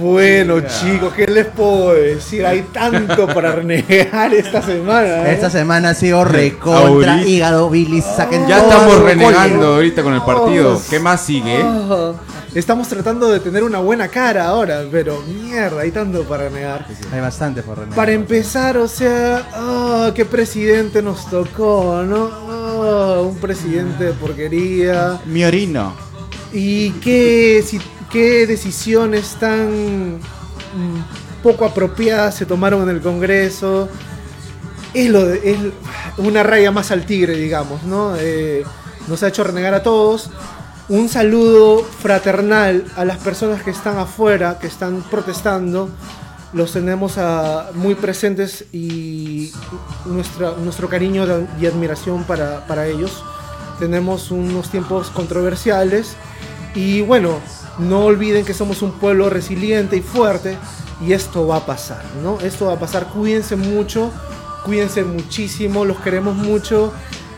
Bueno, 0.00 0.60
chicos, 0.60 1.14
¿qué 1.14 1.26
les 1.26 1.46
puedo 1.46 1.94
decir? 1.94 2.44
Hay 2.44 2.60
tanto 2.74 3.26
para 3.28 3.52
renegar 3.52 4.34
esta 4.34 4.60
semana. 4.60 5.26
¿eh? 5.26 5.32
Esta 5.32 5.48
semana 5.48 5.90
ha 5.90 5.94
sido 5.94 6.24
recontra 6.24 7.14
Ahorita- 7.14 7.26
hígado, 7.26 7.70
bilis, 7.70 8.04
saquen 8.04 8.46
Ya 8.46 8.58
todo 8.60 8.70
estamos 8.70 9.00
renegando 9.02 9.58
coño. 9.60 9.74
ahorita 9.74 10.02
con 10.02 10.12
el 10.12 10.20
partido. 10.22 10.76
Oh, 10.76 10.82
¿Qué 10.90 11.00
más 11.00 11.24
sigue? 11.24 11.58
Ah, 11.64 12.12
estamos 12.54 12.88
tratando 12.88 13.30
de 13.30 13.40
tener 13.40 13.62
una 13.62 13.78
buena 13.78 14.08
cara 14.08 14.46
ahora, 14.48 14.84
pero 14.90 15.22
mierda, 15.22 15.82
hay 15.82 15.90
tanto 15.90 16.24
para 16.24 16.50
negar. 16.50 16.86
Hay 17.12 17.20
bastante 17.20 17.62
por 17.62 17.76
renegar. 17.78 17.96
Para 17.96 18.12
empezar, 18.12 18.76
o 18.76 18.88
sea, 18.88 19.48
ah, 19.54 20.12
qué 20.14 20.24
presidente 20.24 21.02
nos 21.02 21.28
tocó, 21.30 22.02
¿no? 22.06 22.30
Ah, 22.32 23.20
un 23.22 23.36
presidente 23.38 24.04
de 24.04 24.12
porquería. 24.12 25.20
Mi 25.26 25.44
orino. 25.44 25.94
¿Y 26.52 26.90
qué, 26.92 27.62
si- 27.66 27.80
qué 28.10 28.46
decisiones 28.46 29.36
tan 29.40 30.16
mm, 30.16 31.42
poco 31.42 31.64
apropiadas 31.64 32.34
se 32.34 32.44
tomaron 32.46 32.82
en 32.82 32.90
el 32.96 33.00
Congreso? 33.00 33.88
Es, 34.92 35.08
lo 35.08 35.24
de- 35.24 35.52
es 35.52 35.56
una 36.18 36.42
raya 36.42 36.70
más 36.70 36.90
al 36.90 37.06
tigre, 37.06 37.34
digamos, 37.36 37.82
¿no? 37.84 38.14
Eh, 38.18 38.62
nos 39.08 39.22
ha 39.22 39.28
hecho 39.28 39.42
renegar 39.44 39.72
a 39.72 39.82
todos. 39.82 40.30
Un 40.92 41.08
saludo 41.08 41.82
fraternal 41.84 42.84
a 42.96 43.06
las 43.06 43.16
personas 43.16 43.62
que 43.62 43.70
están 43.70 43.96
afuera, 43.96 44.58
que 44.58 44.66
están 44.66 45.00
protestando. 45.10 45.88
Los 46.52 46.74
tenemos 46.74 47.16
ah, 47.16 47.70
muy 47.72 47.94
presentes 47.94 48.66
y 48.74 49.50
nuestra, 50.04 50.52
nuestro 50.62 50.90
cariño 50.90 51.24
y 51.58 51.64
admiración 51.64 52.24
para, 52.24 52.66
para 52.66 52.86
ellos. 52.88 53.24
Tenemos 53.78 54.30
unos 54.30 54.68
tiempos 54.68 55.08
controversiales 55.08 56.14
y 56.74 57.00
bueno, 57.00 57.40
no 57.78 58.04
olviden 58.04 58.44
que 58.44 58.52
somos 58.52 58.82
un 58.82 58.92
pueblo 58.92 59.30
resiliente 59.30 59.96
y 59.96 60.02
fuerte 60.02 60.58
y 61.00 61.14
esto 61.14 61.46
va 61.46 61.56
a 61.56 61.64
pasar, 61.64 62.04
¿no? 62.22 62.38
Esto 62.40 62.66
va 62.66 62.74
a 62.74 62.78
pasar. 62.78 63.06
Cuídense 63.06 63.56
mucho, 63.56 64.10
cuídense 64.66 65.04
muchísimo, 65.04 65.86
los 65.86 65.98
queremos 66.00 66.36
mucho 66.36 66.92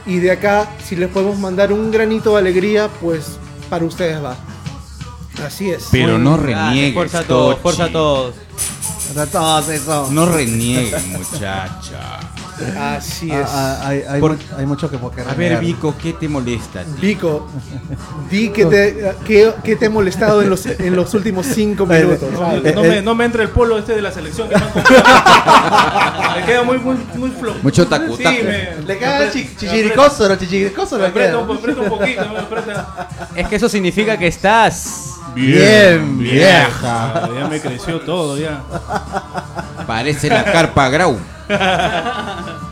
y 0.06 0.18
de 0.18 0.32
acá, 0.32 0.68
si 0.84 0.96
les 0.96 1.08
podemos 1.08 1.38
mandar 1.38 1.72
un 1.72 1.92
granito 1.92 2.32
de 2.32 2.38
alegría, 2.38 2.90
pues 3.00 3.38
para 3.68 3.84
ustedes 3.84 4.22
va. 4.22 4.36
Así 5.44 5.70
es. 5.70 5.88
Pero 5.90 6.18
no 6.18 6.36
reniegues. 6.36 6.94
Fuerza 6.94 7.20
a 7.20 7.24
todos, 7.24 7.58
fuerza 7.58 7.84
a 7.84 7.92
todos. 7.92 8.34
Para 9.14 9.26
todos 9.26 9.68
eso. 9.68 10.08
No 10.10 10.26
reniegues, 10.26 11.06
muchacha. 11.08 12.33
Así 12.78 13.30
es. 13.30 13.46
Ah, 13.48 13.78
ah, 13.82 13.88
hay, 13.88 14.02
hay 14.08 14.20
Por- 14.20 14.32
mu- 14.32 14.38
hay 14.58 14.66
mucho 14.66 14.88
que 14.90 14.96
por 14.98 15.12
qué 15.12 15.22
A 15.22 15.34
ver. 15.34 15.58
Vico, 15.60 15.94
¿qué 16.00 16.12
te 16.12 16.28
molesta? 16.28 16.84
Vico, 17.00 17.48
di 18.30 18.50
que 18.50 18.64
te, 18.66 19.12
que, 19.26 19.52
que 19.64 19.76
te 19.76 19.86
he 19.86 19.88
molestado 19.88 20.40
en 20.42 20.50
los, 20.50 20.64
en 20.66 20.94
los 20.94 21.12
últimos 21.14 21.46
cinco 21.46 21.84
minutos. 21.86 22.30
No, 22.32 22.40
¿vale? 22.40 22.72
no 22.72 22.82
me, 22.82 23.02
no 23.02 23.14
me 23.14 23.24
entra 23.24 23.42
el 23.42 23.48
polo 23.50 23.76
este 23.78 23.94
de 23.96 24.02
la 24.02 24.12
selección 24.12 24.48
que 24.48 24.54
comprado. 24.72 26.36
Me 26.36 26.44
queda 26.44 26.62
muy, 26.62 26.78
muy, 26.78 26.96
muy 27.16 27.30
flojo. 27.30 27.58
Mucho 27.62 27.86
tacu, 27.88 28.16
Sí, 28.16 28.22
tacu. 28.22 28.44
me, 28.44 28.86
Le 28.86 28.98
queda 28.98 29.18
me 30.96 31.02
le 31.02 31.08
aprieta 31.08 31.30
queda. 31.32 31.40
un, 31.42 31.48
me 31.48 31.54
aprieta 31.54 31.80
un 31.82 31.88
poquito, 31.88 32.22
me. 33.34 33.40
Es 33.40 33.48
que 33.48 33.56
eso 33.56 33.68
significa 33.68 34.16
que 34.16 34.26
estás. 34.28 35.10
Bien, 35.34 36.18
vieja. 36.18 37.12
Ah, 37.14 37.28
Ya 37.36 37.48
me 37.48 37.60
creció 37.60 38.00
todo, 38.00 38.38
ya. 38.38 38.62
Parece 39.86 40.28
la 40.28 40.44
carpa 40.44 40.88
grau. 40.88 41.18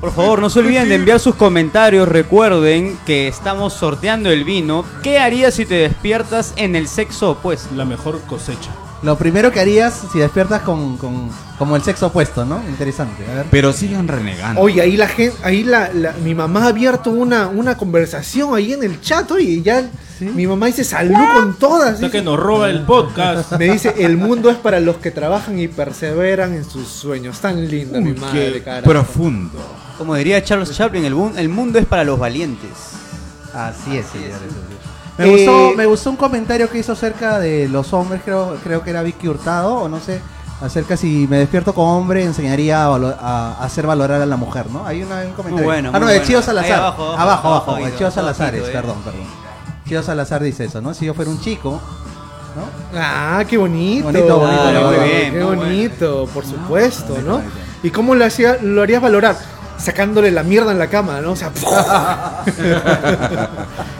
Por 0.00 0.10
favor, 0.10 0.40
no 0.40 0.50
se 0.50 0.58
olviden 0.58 0.88
de 0.88 0.96
enviar 0.96 1.20
sus 1.20 1.36
comentarios. 1.36 2.08
Recuerden 2.08 2.98
que 3.06 3.28
estamos 3.28 3.72
sorteando 3.72 4.30
el 4.30 4.42
vino. 4.42 4.84
¿Qué 5.00 5.20
harías 5.20 5.54
si 5.54 5.64
te 5.64 5.76
despiertas 5.76 6.54
en 6.56 6.74
el 6.74 6.88
sexo 6.88 7.30
opuesto? 7.30 7.72
La 7.76 7.84
mejor 7.84 8.20
cosecha. 8.22 8.70
Lo 9.02 9.18
primero 9.18 9.50
que 9.50 9.58
harías 9.60 10.00
si 10.12 10.18
despiertas 10.20 10.62
con, 10.62 10.96
con 10.96 11.28
como 11.58 11.74
el 11.76 11.82
sexo 11.82 12.06
opuesto, 12.06 12.44
¿no? 12.44 12.62
Interesante. 12.68 13.24
A 13.30 13.34
ver. 13.34 13.46
Pero 13.50 13.72
sigan 13.72 14.06
renegando. 14.08 14.60
Oye, 14.60 14.80
ahí 14.80 14.96
la 14.96 15.08
gente, 15.08 15.36
ahí 15.42 15.64
la, 15.64 15.92
la- 15.92 16.12
mi 16.24 16.34
mamá 16.34 16.64
ha 16.64 16.68
abierto 16.68 17.10
una, 17.10 17.48
una 17.48 17.76
conversación 17.76 18.54
ahí 18.54 18.72
en 18.72 18.82
el 18.84 19.00
chat, 19.00 19.30
oye, 19.32 19.44
y 19.44 19.62
ya 19.62 19.88
mi 20.20 20.46
mamá 20.46 20.66
dice 20.66 20.84
salud 20.84 21.16
con 21.34 21.54
todas. 21.54 21.98
Dice. 21.98 22.10
que 22.12 22.22
nos 22.22 22.38
roba 22.38 22.70
el 22.70 22.82
podcast. 22.82 23.52
Me 23.58 23.72
dice, 23.72 23.92
el 23.98 24.16
mundo 24.16 24.50
es 24.50 24.56
para 24.56 24.78
los 24.78 24.96
que 24.96 25.10
trabajan 25.10 25.58
y 25.58 25.66
perseveran 25.68 26.54
en 26.54 26.64
sus 26.64 26.86
sueños. 26.88 27.40
Tan 27.40 27.68
linda 27.68 28.00
mi 28.00 28.12
madre, 28.12 28.62
profundo. 28.84 29.58
Como 29.98 30.14
diría 30.14 30.42
Charles 30.44 30.72
Chaplin, 30.72 31.04
el, 31.04 31.14
el 31.36 31.48
mundo 31.48 31.78
es 31.80 31.86
para 31.86 32.04
los 32.04 32.18
valientes. 32.20 32.70
Así 33.52 33.96
es, 33.96 34.06
señores. 34.06 34.38
Me, 35.22 35.28
Eh, 35.28 35.46
gustó, 35.46 35.76
me 35.76 35.86
gustó 35.86 36.10
un 36.10 36.16
comentario 36.16 36.68
que 36.70 36.78
hizo 36.78 36.92
acerca 36.92 37.38
de 37.38 37.68
los 37.68 37.92
hombres, 37.92 38.22
creo, 38.24 38.56
creo 38.62 38.82
que 38.82 38.90
era 38.90 39.02
Vicky 39.02 39.28
Hurtado, 39.28 39.74
o 39.74 39.88
no 39.88 40.00
sé, 40.00 40.20
acerca 40.60 40.96
si 40.96 41.26
me 41.28 41.38
despierto 41.38 41.74
como 41.74 41.96
hombre, 41.98 42.22
enseñaría 42.24 42.84
a, 42.84 42.88
valo- 42.90 43.16
a- 43.20 43.54
a 43.60 43.64
hacer 43.64 43.86
valorar 43.86 44.20
a 44.22 44.26
la 44.26 44.36
mujer, 44.36 44.66
¿no? 44.70 44.86
Hay 44.86 45.02
una- 45.02 45.16
un 45.22 45.32
comentario. 45.32 45.56
Muy 45.56 45.64
bueno, 45.64 45.90
ah, 45.92 45.98
no, 45.98 46.06
de. 46.06 46.22
Chío 46.22 46.40
Salazar. 46.42 46.72
abajo, 46.78 47.02
Abajo, 47.04 47.20
abajo, 47.20 47.48
abajo, 47.48 47.48
abajo, 47.48 47.72
de 47.74 47.80
abajito, 47.82 47.98
Chío 47.98 48.06
abajito, 48.22 48.66
eh. 48.68 48.72
perdón, 48.72 48.96
perdón. 49.04 49.20
Chío 49.88 50.02
Salazar 50.02 50.42
dice 50.42 50.64
eso, 50.64 50.80
¿no? 50.80 50.94
Si 50.94 51.04
yo 51.06 51.14
fuera 51.14 51.30
un 51.30 51.40
chico, 51.40 51.80
¿no? 52.56 52.98
Ah, 52.98 53.42
qué 53.48 53.56
bonito. 53.58 54.04
Bonito, 54.06 54.38
bonito, 54.38 54.62
Ah, 54.62 54.80
muy 54.90 55.08
bien, 55.08 55.32
Qué 55.32 55.44
muy 55.44 55.56
bonito, 55.56 56.28
por 56.32 56.44
supuesto, 56.46 57.14
bonito, 57.14 57.28
¿no? 57.30 57.36
bonito. 57.38 57.54
¿Y 57.82 57.90
cómo 57.90 58.14
lo, 58.14 58.24
hacía, 58.24 58.58
lo 58.62 58.82
harías 58.82 59.02
valorar? 59.02 59.36
Sacándole 59.82 60.30
la 60.30 60.44
mierda 60.44 60.70
en 60.70 60.78
la 60.78 60.88
cama, 60.88 61.20
¿no? 61.20 61.32
O 61.32 61.36
sea, 61.36 61.50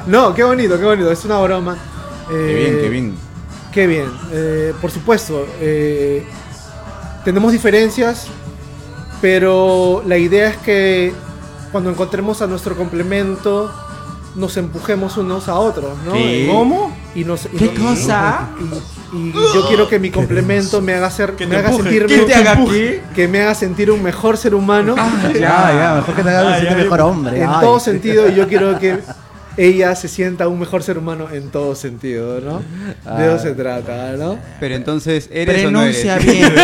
no, 0.07 0.35
qué 0.35 0.45
bonito, 0.45 0.79
qué 0.79 0.85
bonito. 0.85 1.11
Es 1.11 1.25
una 1.25 1.39
broma. 1.41 1.77
Qué 2.29 2.35
Eh, 2.35 2.55
bien, 2.55 2.81
qué 2.81 2.89
bien. 2.89 3.15
Qué 3.73 3.87
bien. 3.87 4.07
Eh, 4.33 4.75
por 4.81 4.91
supuesto, 4.91 5.47
eh, 5.61 6.25
tenemos 7.25 7.53
diferencias, 7.53 8.27
pero 9.21 10.03
la 10.07 10.19
idea 10.19 10.51
es 10.51 10.57
que 10.59 11.13
cuando 11.73 11.91
encontremos 11.91 12.43
a 12.43 12.47
nuestro 12.47 12.77
complemento, 12.77 13.73
nos 14.35 14.57
empujemos 14.57 15.17
unos 15.17 15.49
a 15.49 15.59
otros, 15.59 15.97
¿no? 16.07 16.15
Eh, 16.15 16.49
¿Cómo? 16.51 16.95
Y 17.15 17.25
nos, 17.25 17.47
y 17.47 17.57
¿Qué 17.57 17.75
cosa? 17.75 18.49
Y, 18.61 19.02
y 19.13 19.33
yo 19.33 19.67
quiero 19.69 19.89
que 19.89 19.99
mi 19.99 20.11
complemento 20.11 20.81
me 20.81 20.95
haga 20.95 21.11
ser, 21.11 21.33
Que 21.33 21.47
me 21.47 21.57
haga 21.57 21.71
sentirme, 21.73 22.09
¿Qué 22.09 22.19
te 22.23 22.35
haga 22.35 22.57
qué? 22.71 23.03
que 23.15 23.29
me 23.29 23.43
haga 23.43 23.55
sentir 23.55 23.91
un 23.91 24.03
mejor 24.03 24.37
ser 24.39 24.55
humano 24.55 24.95
Ya, 25.35 25.73
ya, 25.75 25.95
mejor 25.97 26.15
que 26.15 26.23
te 26.23 26.31
hagas 26.31 26.47
Ah, 26.47 26.55
sentir 26.59 26.77
ya, 26.79 26.83
mejor 26.85 27.01
hombre. 27.03 27.43
en 27.43 27.49
ay. 27.49 27.61
todo 27.61 27.79
sentido. 27.81 28.29
Y 28.29 28.35
yo 28.35 28.49
quiero 28.49 28.79
que 28.79 28.99
ella 29.59 29.95
se 29.95 30.09
sienta 30.09 30.49
un 30.49 30.59
mejor 30.59 30.83
ser 30.83 30.97
humano 30.97 31.29
en 31.31 31.51
todo 31.51 31.75
sentido, 31.75 32.41
¿no? 32.41 32.63
De 33.19 33.27
eso 33.27 33.35
Ah. 33.35 33.39
se 33.39 33.53
trata, 33.53 34.13
¿no? 34.17 34.39
Pero 34.59 34.75
entonces, 34.77 35.29
¿eres 35.31 35.67
o 35.67 35.71
no 35.71 35.83
eres? 35.83 35.99
Pronuncia 36.07 36.33
bien. 36.33 36.55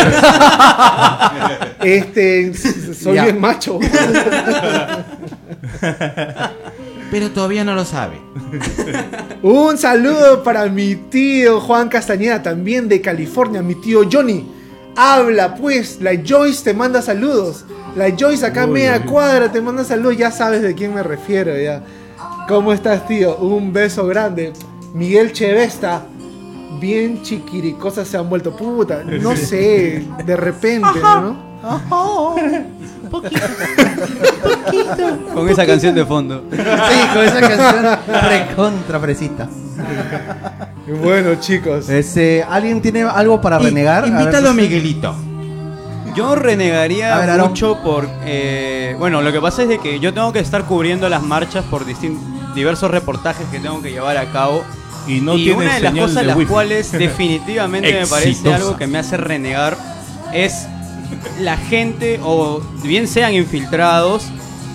Este, 1.81 2.51
soy 2.55 3.13
Ya. 3.15 3.25
bien 3.25 3.39
macho. 3.39 3.79
Pero 7.11 7.31
todavía 7.31 7.63
no 7.63 7.75
lo 7.75 7.85
sabe. 7.85 8.19
Un 9.41 9.77
saludo 9.77 10.43
para 10.43 10.65
mi 10.67 10.95
tío 10.95 11.59
Juan 11.59 11.89
Castañeda, 11.89 12.43
también 12.43 12.87
de 12.87 13.01
California, 13.01 13.61
mi 13.61 13.75
tío 13.75 14.01
Johnny. 14.11 14.47
Habla 14.95 15.55
pues, 15.55 15.99
la 16.01 16.11
Joyce 16.25 16.63
te 16.63 16.73
manda 16.73 17.01
saludos. 17.01 17.65
La 17.95 18.13
Joyce 18.17 18.45
acá 18.45 18.65
Uy, 18.65 18.71
media 18.71 19.03
cuadra 19.05 19.51
te 19.51 19.61
manda 19.61 19.83
saludos, 19.83 20.17
ya 20.17 20.31
sabes 20.31 20.61
de 20.61 20.75
quién 20.75 20.93
me 20.93 21.03
refiero 21.03 21.57
ya. 21.57 21.83
¿Cómo 22.47 22.73
estás, 22.73 23.07
tío? 23.07 23.37
Un 23.37 23.71
beso 23.71 24.05
grande. 24.07 24.53
Miguel 24.93 25.31
Chevesta, 25.31 26.03
bien 26.79 27.21
chiquiricosas 27.21 28.07
se 28.07 28.17
han 28.17 28.29
vuelto 28.29 28.55
puta. 28.55 29.03
No 29.03 29.35
sé, 29.35 30.05
de 30.25 30.35
repente, 30.35 30.99
¿no? 31.01 31.49
Con 35.33 35.49
esa 35.49 35.65
canción 35.65 35.95
de 35.95 36.05
fondo. 36.05 36.43
Sí, 36.51 36.57
con 37.13 37.25
esa 37.25 37.41
canción 37.41 37.97
recontra 38.29 38.99
fresita. 38.99 39.47
Bueno, 41.03 41.35
chicos. 41.39 41.89
Este, 41.89 42.43
¿Alguien 42.43 42.81
tiene 42.81 43.03
algo 43.03 43.39
para 43.41 43.59
Y- 43.61 43.65
renegar? 43.65 44.07
Invítalo 44.07 44.49
a 44.49 44.53
Miguelito. 44.53 45.15
Yo 46.15 46.35
renegaría 46.35 47.17
ver, 47.19 47.39
mucho 47.39 47.77
por... 47.83 48.09
eh, 48.25 48.95
bueno, 48.99 49.21
lo 49.21 49.31
que 49.31 49.39
pasa 49.39 49.61
es 49.63 49.69
de 49.69 49.77
que 49.79 49.99
yo 49.99 50.11
tengo 50.13 50.33
que 50.33 50.39
estar 50.39 50.65
cubriendo 50.65 51.07
las 51.07 51.21
marchas 51.21 51.63
por 51.65 51.85
distin- 51.85 52.17
diversos 52.55 52.89
reportajes 52.91 53.45
que 53.51 53.59
tengo 53.59 53.79
que 53.81 53.91
llevar 53.91 54.17
a 54.17 54.25
cabo. 54.31 54.63
Y 55.07 55.21
no 55.21 55.35
y 55.35 55.45
tiene 55.45 55.61
una 55.65 55.75
de 55.75 55.79
las 55.81 55.91
señal 55.91 56.05
cosas 56.07 56.21
de 56.21 56.27
las 56.27 56.35
wifi. 56.37 56.49
cuales 56.51 56.91
definitivamente 56.97 57.93
me 57.93 58.07
parece 58.07 58.29
Exitosa. 58.31 58.55
algo 58.57 58.75
que 58.75 58.87
me 58.87 58.97
hace 58.97 59.15
renegar 59.17 59.77
es 60.33 60.67
la 61.39 61.57
gente 61.57 62.19
o 62.23 62.61
bien 62.83 63.07
sean 63.07 63.33
infiltrados 63.33 64.25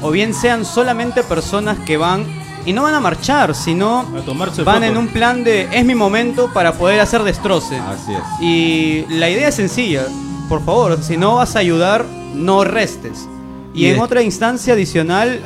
o 0.03 0.11
bien 0.11 0.35
sean 0.35 0.65
solamente 0.65 1.23
personas 1.23 1.79
que 1.81 1.97
van 1.97 2.25
y 2.67 2.73
no 2.73 2.83
van 2.83 2.95
a 2.95 3.01
marchar, 3.01 3.55
sino 3.55 4.01
A 4.01 4.21
tomarse 4.25 4.63
van 4.63 4.77
fotos. 4.77 4.91
en 4.91 4.97
un 4.97 5.09
plan 5.09 5.45
de 5.45 5.69
es 5.73 5.85
mi 5.85 5.95
momento 5.95 6.51
para 6.53 6.73
poder 6.73 7.01
hacer 7.01 7.23
destroce. 7.23 7.77
Así 7.79 8.13
es. 8.13 8.21
Y 8.41 9.05
la 9.09 9.29
idea 9.29 9.49
es 9.49 9.55
sencilla. 9.55 10.07
Por 10.49 10.65
favor, 10.65 11.03
si 11.03 11.17
no 11.17 11.37
vas 11.37 11.57
a 11.57 11.59
ayudar, 11.59 12.05
no 12.35 12.65
restes. 12.65 13.29
Y 13.75 13.85
Y 13.85 13.87
en 13.89 13.97
es- 13.97 14.01
otra 14.01 14.23
instancia 14.23 14.73
adicional, 14.75 15.43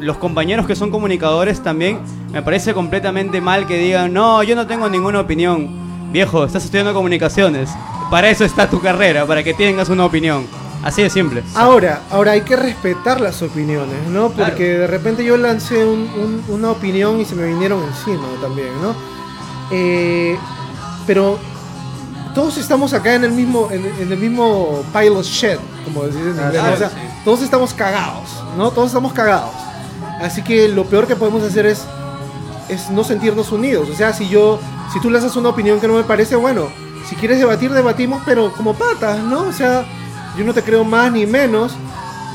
los 0.00 0.18
compañeros 0.18 0.66
que 0.66 0.74
son 0.74 0.90
comunicadores 0.90 1.62
también, 1.62 2.00
me 2.32 2.42
parece 2.42 2.74
completamente 2.74 3.40
mal 3.40 3.66
que 3.66 3.78
digan, 3.78 4.12
no, 4.12 4.42
yo 4.42 4.54
no 4.56 4.66
tengo 4.66 4.88
ninguna 4.90 5.20
opinión. 5.20 5.87
Viejo, 6.10 6.44
estás 6.44 6.64
estudiando 6.64 6.94
comunicaciones. 6.94 7.70
Para 8.10 8.30
eso 8.30 8.44
está 8.44 8.68
tu 8.70 8.80
carrera, 8.80 9.26
para 9.26 9.42
que 9.42 9.52
tengas 9.54 9.88
una 9.88 10.04
opinión. 10.06 10.46
Así 10.82 11.02
de 11.02 11.10
simple. 11.10 11.42
Ahora, 11.54 12.02
ahora 12.10 12.32
hay 12.32 12.42
que 12.42 12.54
respetar 12.56 13.20
las 13.20 13.42
opiniones, 13.42 14.06
¿no? 14.08 14.30
Claro. 14.30 14.50
Porque 14.52 14.78
de 14.78 14.86
repente 14.86 15.24
yo 15.24 15.36
lancé 15.36 15.84
un- 15.84 16.08
un- 16.16 16.44
una 16.48 16.70
opinión 16.70 17.20
y 17.20 17.24
se 17.24 17.34
me 17.34 17.46
vinieron 17.46 17.82
encima 17.82 18.26
también, 18.40 18.68
¿no? 18.80 18.94
Eh, 19.70 20.38
pero 21.06 21.38
todos 22.34 22.56
estamos 22.58 22.92
acá 22.92 23.14
en 23.14 23.24
el 23.24 23.32
mismo, 23.32 23.68
en, 23.72 23.84
en 24.00 24.12
el 24.12 24.18
mismo 24.18 24.82
pilot 24.92 25.24
shed, 25.24 25.58
como 25.84 26.04
decís 26.04 26.20
en 26.22 26.28
inglés. 26.44 26.62
O 26.74 26.76
sea, 26.76 26.88
sí. 26.90 26.96
todos 27.24 27.42
estamos 27.42 27.74
cagados, 27.74 28.30
¿no? 28.56 28.70
Todos 28.70 28.88
estamos 28.88 29.12
cagados. 29.12 29.50
Así 30.22 30.42
que 30.42 30.68
lo 30.68 30.84
peor 30.84 31.06
que 31.06 31.16
podemos 31.16 31.42
hacer 31.42 31.66
es, 31.66 31.84
es 32.68 32.90
no 32.90 33.04
sentirnos 33.04 33.52
unidos. 33.52 33.88
O 33.90 33.94
sea, 33.94 34.12
si 34.12 34.28
yo, 34.28 34.58
si 34.92 35.00
tú 35.00 35.10
lanzas 35.10 35.36
una 35.36 35.50
opinión 35.50 35.80
que 35.80 35.88
no 35.88 35.94
me 35.94 36.04
parece, 36.04 36.36
bueno, 36.36 36.68
si 37.08 37.16
quieres 37.16 37.38
debatir, 37.38 37.72
debatimos, 37.72 38.22
pero 38.24 38.52
como 38.52 38.74
patas, 38.74 39.18
¿no? 39.20 39.42
O 39.42 39.52
sea, 39.52 39.84
yo 40.36 40.44
no 40.44 40.54
te 40.54 40.62
creo 40.62 40.84
más 40.84 41.12
ni 41.12 41.26
menos. 41.26 41.74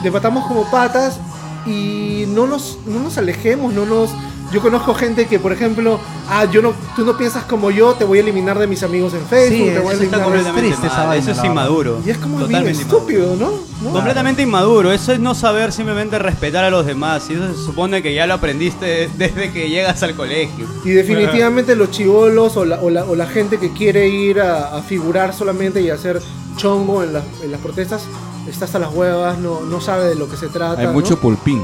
Debatamos 0.01 0.45
como 0.47 0.69
patas 0.69 1.19
y 1.65 2.25
no 2.27 2.47
nos, 2.47 2.79
no 2.85 2.99
nos 2.99 3.17
alejemos, 3.17 3.73
no 3.73 3.85
nos... 3.85 4.09
Yo 4.53 4.61
conozco 4.61 4.93
gente 4.93 5.25
que, 5.25 5.39
por 5.39 5.51
ejemplo, 5.51 5.99
ah, 6.29 6.45
yo 6.45 6.61
no, 6.61 6.73
tú 6.95 7.03
no 7.03 7.17
piensas 7.17 7.43
como 7.45 7.71
yo, 7.71 7.93
te 7.93 8.03
voy 8.03 8.19
a 8.19 8.21
eliminar 8.21 8.59
de 8.59 8.67
mis 8.67 8.83
amigos 8.83 9.13
en 9.15 9.25
Facebook, 9.25 9.67
Sí, 9.69 9.73
te 9.73 9.79
voy 9.79 9.93
a 9.93 9.93
eso 9.95 10.03
está 10.03 10.17
eliminar 10.17 10.19
de- 10.19 10.23
Completamente 10.23 10.61
triste 10.67 10.87
esa 10.87 11.05
vaina, 11.05 11.21
Eso 11.23 11.31
es 11.31 11.37
la 11.37 11.45
inmaduro. 11.47 11.99
Y 12.05 12.09
es 12.11 12.17
como 12.19 12.37
bien 12.37 12.47
Totalmente 12.49 12.81
estúpido, 12.83 13.35
¿no? 13.35 13.51
¿No? 13.81 13.91
Completamente 13.91 14.41
inmaduro, 14.43 14.91
eso 14.93 15.11
es 15.11 15.19
no 15.19 15.33
saber 15.33 15.71
simplemente 15.71 16.19
respetar 16.19 16.63
a 16.63 16.69
los 16.69 16.85
demás. 16.85 17.27
Y 17.29 17.33
eso 17.33 17.47
se 17.53 17.63
supone 17.65 18.03
que 18.03 18.13
ya 18.13 18.27
lo 18.27 18.35
aprendiste 18.35 19.09
desde 19.17 19.51
que 19.51 19.69
llegas 19.69 20.03
al 20.03 20.15
colegio. 20.15 20.67
Y 20.85 20.91
definitivamente 20.91 21.75
los 21.75 21.89
chivolos 21.91 22.55
o 22.55 22.63
la, 22.65 22.79
o, 22.79 22.89
la, 22.91 23.05
o 23.05 23.15
la 23.15 23.25
gente 23.25 23.57
que 23.59 23.71
quiere 23.73 24.07
ir 24.07 24.39
a, 24.39 24.77
a 24.77 24.81
figurar 24.83 25.33
solamente 25.33 25.81
y 25.81 25.89
hacer 25.89 26.21
chongo 26.57 27.01
en, 27.03 27.13
las- 27.13 27.23
en 27.43 27.51
las 27.51 27.59
protestas 27.59 28.03
está 28.47 28.65
hasta 28.65 28.77
las 28.77 28.93
huevas, 28.93 29.39
no, 29.39 29.61
no 29.61 29.81
sabe 29.81 30.05
de 30.09 30.15
lo 30.15 30.29
que 30.29 30.37
se 30.37 30.47
trata. 30.47 30.79
Hay 30.79 30.87
¿no? 30.87 30.93
mucho 30.93 31.19
pulpín. 31.19 31.61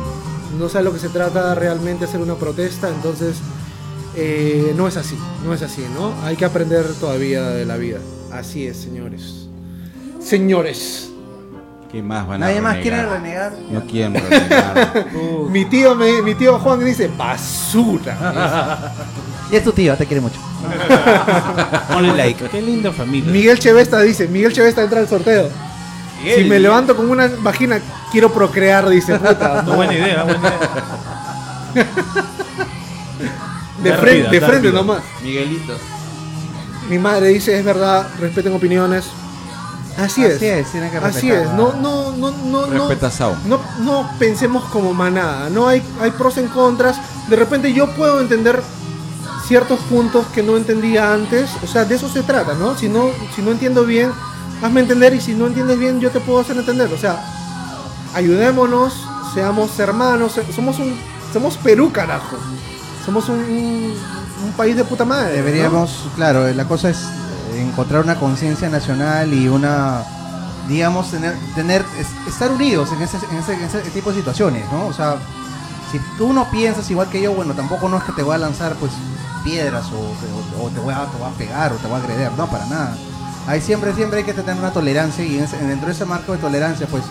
No 0.57 0.69
sabe 0.69 0.85
lo 0.85 0.93
que 0.93 0.99
se 0.99 1.09
trata 1.09 1.53
realmente 1.55 2.05
hacer 2.05 2.19
una 2.21 2.35
protesta, 2.35 2.89
entonces 2.89 3.37
eh, 4.15 4.73
no 4.75 4.87
es 4.87 4.97
así, 4.97 5.17
no 5.45 5.53
es 5.53 5.61
así, 5.61 5.85
¿no? 5.93 6.13
Hay 6.23 6.35
que 6.35 6.45
aprender 6.45 6.85
todavía 6.99 7.43
de 7.49 7.65
la 7.65 7.77
vida. 7.77 7.99
Así 8.31 8.65
es, 8.67 8.77
señores. 8.77 9.47
Señores, 10.21 11.05
¿Qué 11.91 12.03
más 12.03 12.27
van 12.27 12.43
a 12.43 12.45
¿Nadie 12.47 12.61
más 12.61 12.77
quiere 12.77 13.03
renegar? 13.03 13.51
No 13.71 13.83
quieren 13.87 14.13
renegar. 14.13 15.07
mi 15.49 15.65
tío, 15.65 15.95
me- 15.95 16.21
mi 16.21 16.35
tío 16.35 16.59
Juan 16.59 16.85
dice 16.85 17.09
basura. 17.17 18.93
Y 19.51 19.55
es 19.55 19.63
tu 19.63 19.71
tío, 19.71 19.95
te 19.97 20.05
quiere 20.05 20.21
mucho. 20.21 20.39
Ponle 21.91 22.15
like. 22.15 22.47
Qué 22.49 22.61
linda 22.61 22.91
familia. 22.91 23.31
Miguel 23.31 23.57
Chevesta 23.57 24.01
dice, 24.01 24.27
Miguel 24.27 24.53
Chevesta 24.53 24.83
entra 24.83 24.99
al 24.99 25.07
sorteo. 25.07 25.49
Si 26.23 26.43
me 26.43 26.59
levanto 26.59 26.95
con 26.95 27.09
una 27.09 27.27
vagina, 27.39 27.79
quiero 28.11 28.31
procrear, 28.31 28.87
dice 28.89 29.17
puta. 29.17 29.61
No, 29.65 29.75
buena 29.75 29.93
idea, 29.93 30.23
buena 30.23 30.39
idea. 30.39 31.85
De 33.83 33.93
frente, 33.93 34.29
de 34.29 34.41
frente 34.41 34.71
nomás. 34.73 35.01
Miguelito. 35.23 35.73
Mi 36.89 36.99
madre 36.99 37.29
dice, 37.29 37.57
es 37.57 37.63
verdad, 37.63 38.09
respeten 38.19 38.53
opiniones. 38.53 39.05
Así, 39.97 40.23
Así 40.23 40.25
es. 40.25 40.41
es, 40.41 40.71
tienen 40.71 40.91
que 40.91 40.97
Así 40.97 41.31
es. 41.31 41.49
¿no? 41.53 41.73
No, 41.73 42.11
no, 42.11 42.31
no, 42.31 42.67
no, 42.67 42.89
no. 43.79 44.09
Pensemos 44.17 44.63
como 44.65 44.93
manada, 44.93 45.49
no 45.49 45.67
hay, 45.67 45.81
hay 46.01 46.11
pros 46.11 46.37
en 46.37 46.47
contras. 46.47 46.97
De 47.29 47.35
repente 47.35 47.73
yo 47.73 47.89
puedo 47.95 48.19
entender 48.21 48.61
ciertos 49.47 49.79
puntos 49.81 50.25
que 50.33 50.43
no 50.43 50.57
entendía 50.57 51.13
antes. 51.13 51.49
O 51.63 51.67
sea, 51.67 51.85
de 51.85 51.95
eso 51.95 52.09
se 52.09 52.23
trata, 52.23 52.53
¿no? 52.53 52.77
Si 52.77 52.89
no, 52.89 53.09
si 53.35 53.41
no 53.41 53.51
entiendo 53.51 53.85
bien, 53.85 54.11
hazme 54.61 54.81
entender 54.81 55.13
y 55.13 55.21
si 55.21 55.33
no 55.33 55.47
entiendes 55.47 55.77
bien, 55.79 55.99
yo 55.99 56.09
te 56.11 56.19
puedo 56.19 56.39
hacer 56.39 56.57
entender. 56.57 56.91
O 56.93 56.97
sea, 56.97 57.23
ayudémonos, 58.13 58.93
seamos 59.33 59.77
hermanos, 59.79 60.39
somos 60.55 60.79
un, 60.79 60.97
somos 61.33 61.57
Perú, 61.57 61.91
carajo. 61.91 62.37
Somos 63.05 63.29
un, 63.29 63.37
un- 63.39 64.19
país 64.57 64.75
de 64.75 64.83
puta 64.83 65.05
madre. 65.05 65.33
Deberíamos, 65.33 66.05
claro, 66.15 66.51
la 66.53 66.65
cosa 66.65 66.89
es 66.89 66.99
encontrar 67.55 68.03
una 68.03 68.19
conciencia 68.19 68.69
nacional 68.69 69.33
y 69.33 69.47
una, 69.47 70.03
digamos, 70.67 71.09
tener, 71.11 71.33
tener 71.55 71.85
es- 71.97 72.27
estar 72.27 72.51
unidos 72.51 72.89
en 72.91 73.01
ese, 73.01 73.17
en, 73.31 73.37
ese, 73.37 73.79
tipo 73.91 74.11
de 74.11 74.17
situaciones, 74.17 74.65
¿no? 74.71 74.87
O 74.87 74.93
sea, 74.93 75.15
si 75.91 75.99
tú 76.17 76.33
no 76.33 76.49
piensas 76.51 76.89
igual 76.91 77.09
que 77.09 77.21
yo, 77.21 77.31
bueno, 77.33 77.53
tampoco 77.53 77.87
no 77.89 77.97
es 77.97 78.03
que 78.03 78.11
te 78.11 78.23
voy 78.23 78.35
a 78.35 78.37
lanzar, 78.39 78.75
pues, 78.75 78.91
piedras 79.43 79.85
o, 79.87 80.69
te- 80.69 80.79
voy 80.81 80.93
a, 80.93 81.05
te 81.05 81.17
voy 81.17 81.27
a 81.29 81.37
pegar 81.37 81.71
o 81.71 81.75
te 81.77 81.87
voy 81.87 81.95
a 81.99 82.03
agreder, 82.03 82.31
no, 82.33 82.47
para 82.47 82.65
nada. 82.65 82.97
Ahí 83.49 83.61
siempre, 83.61 83.95
siempre 83.95 84.19
hay 84.19 84.25
que 84.25 84.33
tener 84.33 84.55
una 84.57 84.71
tolerancia 84.71 85.25
y 85.25 85.37
dentro 85.37 85.87
de 85.87 85.91
ese 85.93 86.05
marco 86.05 86.33
de 86.33 86.37
tolerancia, 86.37 86.85
pues, 86.85 87.03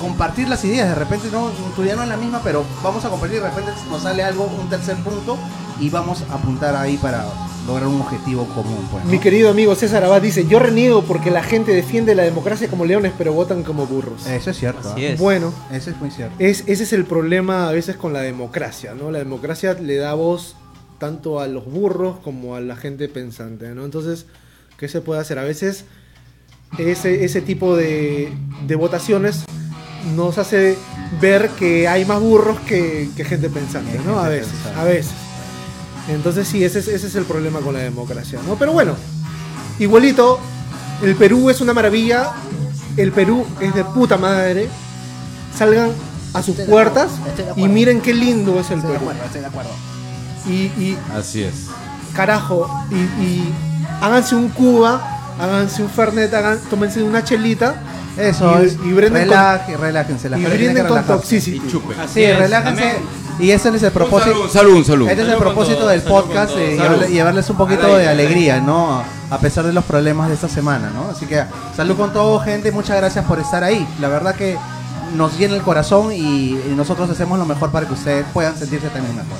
compartir 0.00 0.48
las 0.48 0.64
ideas. 0.64 0.90
De 0.90 0.94
repente 0.94 1.26
no, 1.32 1.50
tu 1.74 1.82
idea 1.82 1.96
no 1.96 2.04
es 2.04 2.08
la 2.08 2.16
misma, 2.16 2.40
pero 2.44 2.64
vamos 2.84 3.04
a 3.04 3.08
compartir. 3.08 3.42
De 3.42 3.48
repente 3.48 3.72
nos 3.90 4.02
sale 4.02 4.22
algo, 4.22 4.44
un 4.44 4.70
tercer 4.70 4.94
punto, 4.98 5.36
y 5.80 5.90
vamos 5.90 6.22
a 6.30 6.34
apuntar 6.34 6.76
ahí 6.76 6.98
para 6.98 7.24
lograr 7.66 7.88
un 7.88 8.00
objetivo 8.00 8.46
común. 8.54 8.86
Pues, 8.92 9.04
¿no? 9.04 9.10
Mi 9.10 9.18
querido 9.18 9.50
amigo 9.50 9.74
César 9.74 10.04
Abad 10.04 10.22
dice, 10.22 10.46
yo 10.46 10.60
reniego 10.60 11.02
porque 11.02 11.32
la 11.32 11.42
gente 11.42 11.72
defiende 11.72 12.14
la 12.14 12.22
democracia 12.22 12.68
como 12.68 12.84
leones, 12.84 13.12
pero 13.18 13.32
votan 13.32 13.64
como 13.64 13.86
burros. 13.86 14.28
Eso 14.28 14.50
es 14.50 14.56
cierto. 14.56 14.88
Así 14.88 15.04
es. 15.04 15.18
Bueno, 15.18 15.52
Eso 15.72 15.90
es 15.90 15.96
muy 16.00 16.12
cierto. 16.12 16.36
es, 16.38 16.62
ese 16.68 16.84
es 16.84 16.92
el 16.92 17.06
problema 17.06 17.68
a 17.68 17.72
veces 17.72 17.96
con 17.96 18.12
la 18.12 18.20
democracia, 18.20 18.94
¿no? 18.94 19.10
La 19.10 19.18
democracia 19.18 19.74
le 19.74 19.96
da 19.96 20.14
voz 20.14 20.54
tanto 20.98 21.40
a 21.40 21.48
los 21.48 21.64
burros 21.64 22.20
como 22.22 22.54
a 22.54 22.60
la 22.60 22.76
gente 22.76 23.08
pensante, 23.08 23.74
¿no? 23.74 23.84
Entonces, 23.84 24.26
¿qué 24.82 24.88
se 24.88 25.00
puede 25.00 25.20
hacer? 25.20 25.38
A 25.38 25.44
veces 25.44 25.84
ese, 26.76 27.24
ese 27.24 27.40
tipo 27.40 27.76
de, 27.76 28.32
de 28.66 28.74
votaciones 28.74 29.44
nos 30.16 30.38
hace 30.38 30.76
ver 31.20 31.50
que 31.50 31.86
hay 31.86 32.04
más 32.04 32.18
burros 32.18 32.58
que, 32.66 33.08
que 33.16 33.24
gente 33.24 33.48
pensante, 33.48 34.00
¿no? 34.04 34.18
A 34.18 34.28
veces, 34.28 34.50
a 34.76 34.82
veces. 34.82 35.12
Entonces 36.08 36.48
sí, 36.48 36.64
ese 36.64 36.80
es, 36.80 36.88
ese 36.88 37.06
es 37.06 37.14
el 37.14 37.22
problema 37.26 37.60
con 37.60 37.74
la 37.74 37.78
democracia, 37.78 38.40
¿no? 38.44 38.56
Pero 38.56 38.72
bueno, 38.72 38.96
igualito, 39.78 40.40
el 41.00 41.14
Perú 41.14 41.48
es 41.48 41.60
una 41.60 41.72
maravilla, 41.72 42.32
el 42.96 43.12
Perú 43.12 43.46
es 43.60 43.72
de 43.76 43.84
puta 43.84 44.16
madre. 44.16 44.68
Salgan 45.56 45.92
a 46.34 46.42
sus 46.42 46.58
Estoy 46.58 46.72
puertas 46.72 47.12
acuerdo, 47.12 47.54
y 47.56 47.68
miren 47.68 48.00
qué 48.00 48.14
lindo 48.14 48.58
es 48.58 48.68
el 48.72 48.78
Estoy 48.78 48.94
de 48.94 48.98
Perú. 48.98 49.10
acuerdo, 49.10 49.24
estoy 49.26 49.40
de 49.42 49.46
acuerdo. 49.46 49.70
Y, 50.48 50.52
y 50.82 50.98
Así 51.16 51.44
es. 51.44 51.66
carajo, 52.16 52.68
y, 52.90 53.22
y 53.22 53.54
háganse 54.00 54.34
un 54.34 54.48
Cuba, 54.50 55.00
háganse 55.40 55.82
un 55.82 55.88
Fernet, 55.90 56.32
hagan, 56.34 56.58
tómense 56.70 57.02
una 57.02 57.22
chelita. 57.24 57.74
Eso 58.16 58.58
Y- 58.62 58.66
y 58.88 58.92
brinden 58.92 59.26
con- 59.26 59.80
relájense. 59.80 60.28
las 60.28 60.38
y 60.40 60.44
brinden 60.44 60.86
con 60.86 61.02
toxicity. 61.04 61.62
Sí, 62.12 62.26
relájense. 62.32 62.96
Y 63.38 63.50
ese 63.50 63.70
es 63.70 63.82
el 63.82 63.90
propósito. 63.92 64.42
Un 64.42 64.84
saludo. 64.84 65.08
Este 65.08 65.22
es 65.22 65.28
el 65.28 65.34
Salud 65.34 65.38
propósito 65.38 65.78
todo, 65.78 65.88
del 65.88 66.02
salud 66.02 66.14
podcast, 66.14 66.54
de 66.54 66.76
Salud. 66.76 66.96
llevarle- 66.98 67.08
llevarles 67.08 67.50
un 67.50 67.56
poquito 67.56 67.84
Alegría, 67.86 68.02
de 68.02 68.08
alegría, 68.10 68.60
¿no? 68.60 69.02
A 69.30 69.38
pesar 69.38 69.64
de 69.64 69.72
los 69.72 69.84
problemas 69.84 70.28
de 70.28 70.34
esta 70.34 70.48
semana, 70.48 70.90
¿no? 70.94 71.10
Así 71.10 71.24
que 71.24 71.42
salud 71.74 71.96
con 71.96 72.12
todo, 72.12 72.38
gente. 72.40 72.70
Muchas 72.70 72.96
gracias 72.98 73.24
por 73.24 73.40
estar 73.40 73.64
ahí. 73.64 73.88
La 74.00 74.08
verdad 74.08 74.34
que 74.34 74.58
nos 75.16 75.38
llena 75.38 75.54
el 75.56 75.62
corazón 75.62 76.12
y, 76.12 76.18
y 76.52 76.74
nosotros 76.76 77.08
hacemos 77.08 77.38
lo 77.38 77.46
mejor 77.46 77.70
para 77.70 77.86
que 77.86 77.94
ustedes 77.94 78.26
puedan 78.34 78.56
sentirse 78.56 78.88
también 78.88 79.16
mejor. 79.16 79.38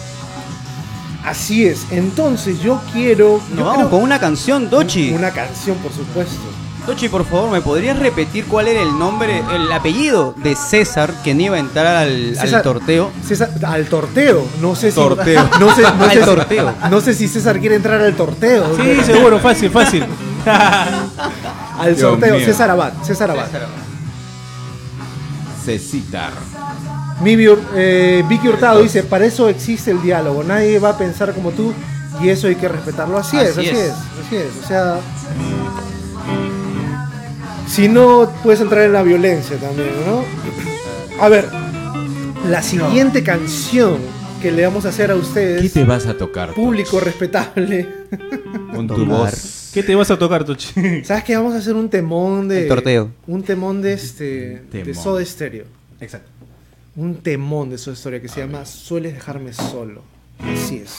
Así 1.25 1.67
es. 1.67 1.87
Entonces 1.91 2.61
yo 2.61 2.81
quiero. 2.93 3.41
yo 3.51 3.55
Nos 3.57 3.65
vamos 3.65 3.77
creo- 3.77 3.91
con 3.91 4.03
una 4.03 4.19
canción, 4.19 4.69
Dochi. 4.69 5.13
Una 5.13 5.31
canción, 5.31 5.77
por 5.79 5.93
supuesto. 5.93 6.41
Dochi, 6.87 7.09
por 7.09 7.25
favor, 7.25 7.49
¿me 7.53 7.61
podrías 7.61 7.97
repetir 7.97 8.45
cuál 8.47 8.67
era 8.67 8.83
el 8.83 8.99
nombre, 8.99 9.41
el 9.55 9.71
apellido 9.71 10.35
de 10.39 10.57
César 10.57 11.15
quien 11.23 11.41
iba 11.41 11.55
a 11.55 11.61
entrar 11.61 11.87
al, 11.87 12.31
al 12.31 12.37
César- 12.37 12.63
torteo? 12.65 13.13
César, 13.25 13.51
al 13.65 13.87
torteo. 13.87 14.45
No 14.61 14.75
sé 14.75 14.91
si. 14.91 14.97
Torteo. 14.97 15.49
No 15.61 15.73
sé, 15.77 15.83
no 15.83 15.89
Al 16.05 16.11
sé- 16.11 16.21
torteo. 16.23 16.75
No 16.91 17.01
sé 17.01 17.15
si 17.15 17.29
César 17.29 17.61
quiere 17.61 17.77
entrar 17.77 18.01
al 18.01 18.17
torteo. 18.17 18.77
Sí, 18.77 19.01
seguro, 19.05 19.39
fácil, 19.39 19.71
fácil. 19.71 20.05
Al 21.79 21.95
Dios 21.97 22.01
sorteo. 22.01 22.35
mío. 22.37 22.45
César 22.45 22.69
Abad. 22.71 22.93
César 23.05 23.31
Abad. 23.31 23.47
Cecitar. 25.65 26.33
Mibi 26.33 26.52
Eh, 27.25 28.25
Vicky 28.29 28.49
Hurtado 28.49 28.83
dice: 28.83 29.03
Para 29.03 29.25
eso 29.27 29.49
existe 29.49 29.91
el 29.91 30.03
diálogo. 30.03 30.43
Nadie 30.43 30.79
va 30.79 30.91
a 30.91 30.99
pensar 30.99 31.33
como 31.35 31.51
tú 31.51 31.73
y 32.23 32.29
eso 32.29 32.47
hay 32.49 32.57
que 32.57 32.69
respetarlo. 32.69 33.19
Así, 33.19 33.37
es, 33.37 33.57
Así 33.57 33.61
así 33.61 33.69
es. 33.71 33.77
es. 33.79 33.93
Así 34.27 34.37
es. 34.37 34.65
O 34.65 34.67
sea. 34.67 35.01
Si 37.69 37.89
no, 37.89 38.31
puedes 38.43 38.61
entrar 38.61 38.83
en 38.85 38.93
la 38.93 39.03
violencia 39.03 39.57
también, 39.57 39.91
¿no? 40.07 40.25
A 41.23 41.29
ver, 41.29 41.49
la 42.49 42.63
siguiente 42.63 43.23
canción 43.23 43.97
que 44.43 44.51
le 44.51 44.65
vamos 44.67 44.85
a 44.85 44.89
hacer 44.91 45.11
a 45.11 45.15
¿Qué 45.15 45.21
ustedes, 45.21 45.73
te 45.73 45.85
vas 45.85 46.07
a 46.07 46.15
tocar? 46.19 46.53
público 46.53 47.01
respetable. 47.01 47.89
Con 48.75 48.89
tu 48.89 49.07
voz. 49.07 49.71
¿Qué 49.73 49.83
te 49.83 49.95
vas 49.95 50.11
a 50.11 50.19
tocar, 50.19 50.45
Tochi? 50.45 51.03
¿Sabes 51.05 51.25
qué? 51.25 51.35
Vamos 51.37 51.55
a 51.55 51.59
hacer 51.59 51.75
un 51.75 51.89
temón 51.89 52.47
de. 52.49 52.63
El 52.63 52.69
torteo. 52.69 53.11
Un 53.27 53.43
temón 53.43 53.81
de 53.81 53.95
este. 53.95 54.25
De 54.71 54.83
Temón. 54.83 55.03
Soda 55.03 55.25
Stereo. 55.25 55.65
Exacto. 56.01 56.29
Un 56.95 57.23
temón 57.23 57.71
de 57.71 57.79
Soda 57.79 57.97
Stereo 57.97 58.21
que 58.21 58.29
se 58.29 58.41
llama 58.41 58.67
Sueles 58.67 59.15
dejarme 59.15 59.55
solo. 59.55 60.03
Así 60.41 60.77
es. 60.79 60.99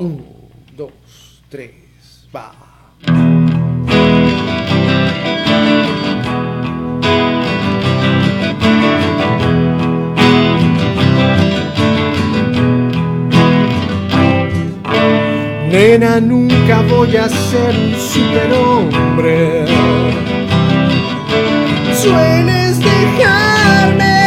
Uno, 0.00 0.24
dos, 0.76 0.90
tres, 1.48 1.70
va. 2.34 2.52
Nena, 15.70 16.20
nunca 16.20 16.82
voy 16.82 17.16
a 17.16 17.28
ser 17.28 17.74
un 17.76 17.94
superhombre. 18.00 19.64
Sueles 22.04 22.78
dejarme 22.80 24.18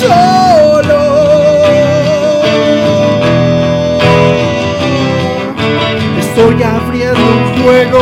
solo. 0.00 1.02
Estoy 6.18 6.62
abriendo 6.62 7.20
un 7.20 7.62
juego, 7.62 8.00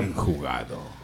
Bien 0.00 0.12
jugado. 0.14 0.94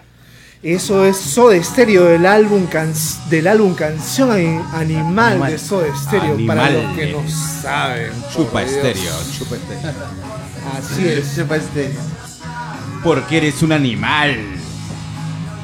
Eso 0.63 1.07
es 1.07 1.17
Soda 1.17 1.63
Stereo 1.63 2.05
del 2.05 2.27
álbum, 2.27 2.67
can- 2.67 2.93
del 3.31 3.47
álbum 3.47 3.75
Canción 3.75 4.31
Ani- 4.31 4.61
Animal, 4.75 5.33
Animal. 5.33 5.53
de 5.53 5.59
Soda 5.59 5.87
Stereo. 5.97 6.37
Para 6.47 6.67
Animal. 6.67 6.83
los 6.89 6.97
que 6.97 7.13
no 7.13 7.23
saben. 7.63 8.13
Chupa 8.35 8.63
estéreo, 8.63 9.13
chupa 9.39 9.57
estéreo. 9.57 9.93
Así 10.79 11.09
es. 11.09 11.35
Chupa 11.37 11.57
este. 11.57 11.91
Porque 13.03 13.39
eres 13.39 13.63
un 13.63 13.73
animal. 13.73 14.37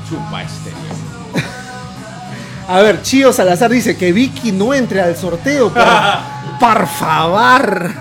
Chupa 0.08 0.42
estéreo. 0.42 0.96
A 2.68 2.80
ver, 2.80 3.02
Chío 3.02 3.32
Salazar 3.32 3.70
dice 3.70 3.96
que 3.96 4.12
Vicky 4.12 4.50
no 4.52 4.72
entre 4.74 5.02
al 5.02 5.14
sorteo. 5.16 5.72
Por, 5.72 5.84
por 6.60 6.86
favor. 6.88 7.92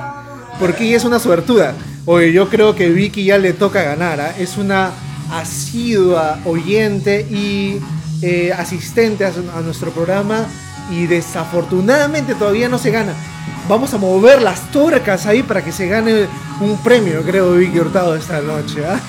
Porque 0.60 0.86
ella 0.86 0.98
es 0.98 1.04
una 1.04 1.20
suertuda. 1.20 1.74
Oye, 2.06 2.32
yo 2.32 2.50
creo 2.50 2.74
que 2.76 2.88
Vicky 2.90 3.26
ya 3.26 3.38
le 3.38 3.52
toca 3.54 3.84
ganar. 3.84 4.22
¿ah? 4.22 4.34
Es 4.40 4.56
una 4.58 4.92
asidua 5.32 6.40
oyente 6.46 7.22
y 7.30 7.80
eh, 8.22 8.54
asistente 8.54 9.26
a, 9.26 9.32
nuestro 9.62 9.92
programa. 9.92 10.46
Y 10.92 11.08
desafortunadamente 11.08 12.36
todavía 12.36 12.70
no 12.70 12.78
se 12.78 12.92
gana. 12.92 13.14
Vamos 13.68 13.94
a 13.94 13.98
mover 13.98 14.42
las 14.42 14.72
tuercas 14.72 15.26
ahí 15.26 15.42
para 15.42 15.64
que 15.64 15.72
se 15.72 15.88
gane 15.88 16.28
un 16.62 16.78
premio, 16.84 17.24
creo, 17.24 17.54
Vicky 17.54 17.80
Hurtado 17.80 18.16
esta 18.16 18.40
noche. 18.42 18.84
¿ah? 18.86 19.00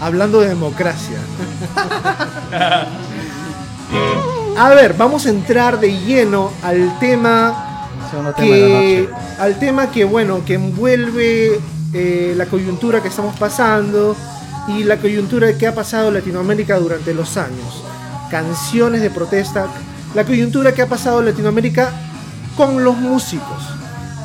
Hablando 0.00 0.40
de 0.40 0.48
democracia. 0.48 1.18
A 4.58 4.70
ver, 4.70 4.94
vamos 4.94 5.26
a 5.26 5.30
entrar 5.30 5.78
de 5.78 5.96
lleno 6.00 6.50
al 6.62 6.98
tema 6.98 7.68
tema 8.10 8.34
que 8.34 9.08
al 9.38 9.58
tema 9.58 9.90
que 9.90 10.04
bueno 10.04 10.44
que 10.44 10.54
envuelve 10.54 11.60
eh, 11.92 12.34
la 12.36 12.46
coyuntura 12.46 13.02
que 13.02 13.08
estamos 13.08 13.36
pasando 13.38 14.16
y 14.68 14.84
la 14.84 14.98
coyuntura 14.98 15.56
que 15.56 15.66
ha 15.66 15.74
pasado 15.74 16.10
Latinoamérica 16.10 16.78
durante 16.78 17.14
los 17.14 17.36
años. 17.36 17.82
Canciones 18.30 19.00
de 19.00 19.10
protesta, 19.10 19.66
la 20.14 20.24
coyuntura 20.24 20.72
que 20.74 20.82
ha 20.82 20.86
pasado 20.86 21.22
Latinoamérica 21.22 21.90
con 22.56 22.84
los 22.84 22.96
músicos. 22.96 23.62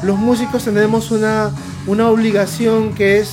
Los 0.04 0.18
músicos 0.18 0.64
tenemos 0.66 1.12
una, 1.12 1.52
una 1.88 2.10
obligación 2.10 2.94
que 2.94 3.20
es 3.20 3.32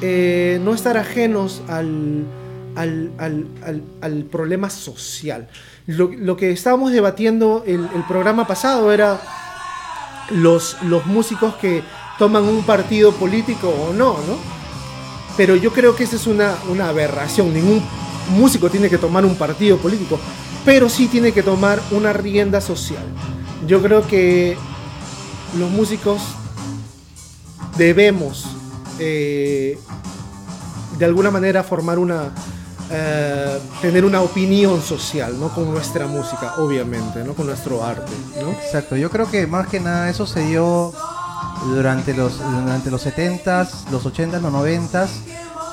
eh, 0.00 0.58
no 0.64 0.74
estar 0.74 0.96
ajenos 0.96 1.60
al- 1.68 2.24
al- 2.76 3.10
al 4.00 4.22
problema 4.30 4.70
social. 4.70 5.48
Lo, 5.86 6.10
lo 6.16 6.36
que 6.36 6.52
estábamos 6.52 6.92
debatiendo 6.92 7.64
el, 7.66 7.88
el 7.94 8.02
programa 8.06 8.46
pasado 8.46 8.92
era 8.92 9.20
los, 10.30 10.76
los 10.82 11.04
músicos 11.06 11.56
que 11.56 11.82
toman 12.18 12.44
un 12.44 12.62
partido 12.64 13.12
político 13.12 13.68
o 13.68 13.92
no, 13.92 14.12
¿no? 14.26 14.57
Pero 15.38 15.56
yo 15.56 15.72
creo 15.72 15.96
que 15.96 16.04
esa 16.04 16.16
es 16.16 16.26
una, 16.26 16.56
una 16.68 16.90
aberración. 16.90 17.54
Ningún 17.54 17.82
músico 18.36 18.68
tiene 18.68 18.90
que 18.90 18.98
tomar 18.98 19.24
un 19.24 19.36
partido 19.36 19.78
político, 19.78 20.18
pero 20.64 20.90
sí 20.90 21.06
tiene 21.06 21.32
que 21.32 21.42
tomar 21.42 21.80
una 21.92 22.12
rienda 22.12 22.60
social. 22.60 23.04
Yo 23.66 23.80
creo 23.80 24.06
que 24.06 24.56
los 25.56 25.70
músicos 25.70 26.20
debemos 27.76 28.46
eh, 28.98 29.78
de 30.98 31.04
alguna 31.04 31.30
manera 31.30 31.62
formar 31.62 31.98
una 31.98 32.32
eh, 32.90 33.58
tener 33.80 34.04
una 34.04 34.20
opinión 34.22 34.82
social 34.82 35.38
no 35.38 35.50
con 35.50 35.70
nuestra 35.70 36.06
música 36.06 36.54
obviamente 36.56 37.22
no 37.22 37.34
con 37.34 37.46
nuestro 37.46 37.84
arte 37.84 38.10
no 38.40 38.50
Exacto, 38.50 38.96
yo 38.96 39.10
creo 39.10 39.30
que 39.30 39.46
más 39.46 39.68
que 39.68 39.78
nada 39.78 40.08
eso 40.08 40.26
se 40.26 40.40
dio 40.46 40.92
durante 41.66 42.14
los, 42.14 42.38
durante 42.38 42.90
los 42.90 43.04
70s, 43.06 43.68
los 43.90 44.04
80s, 44.04 44.40
los 44.40 44.52
90s. 44.52 45.08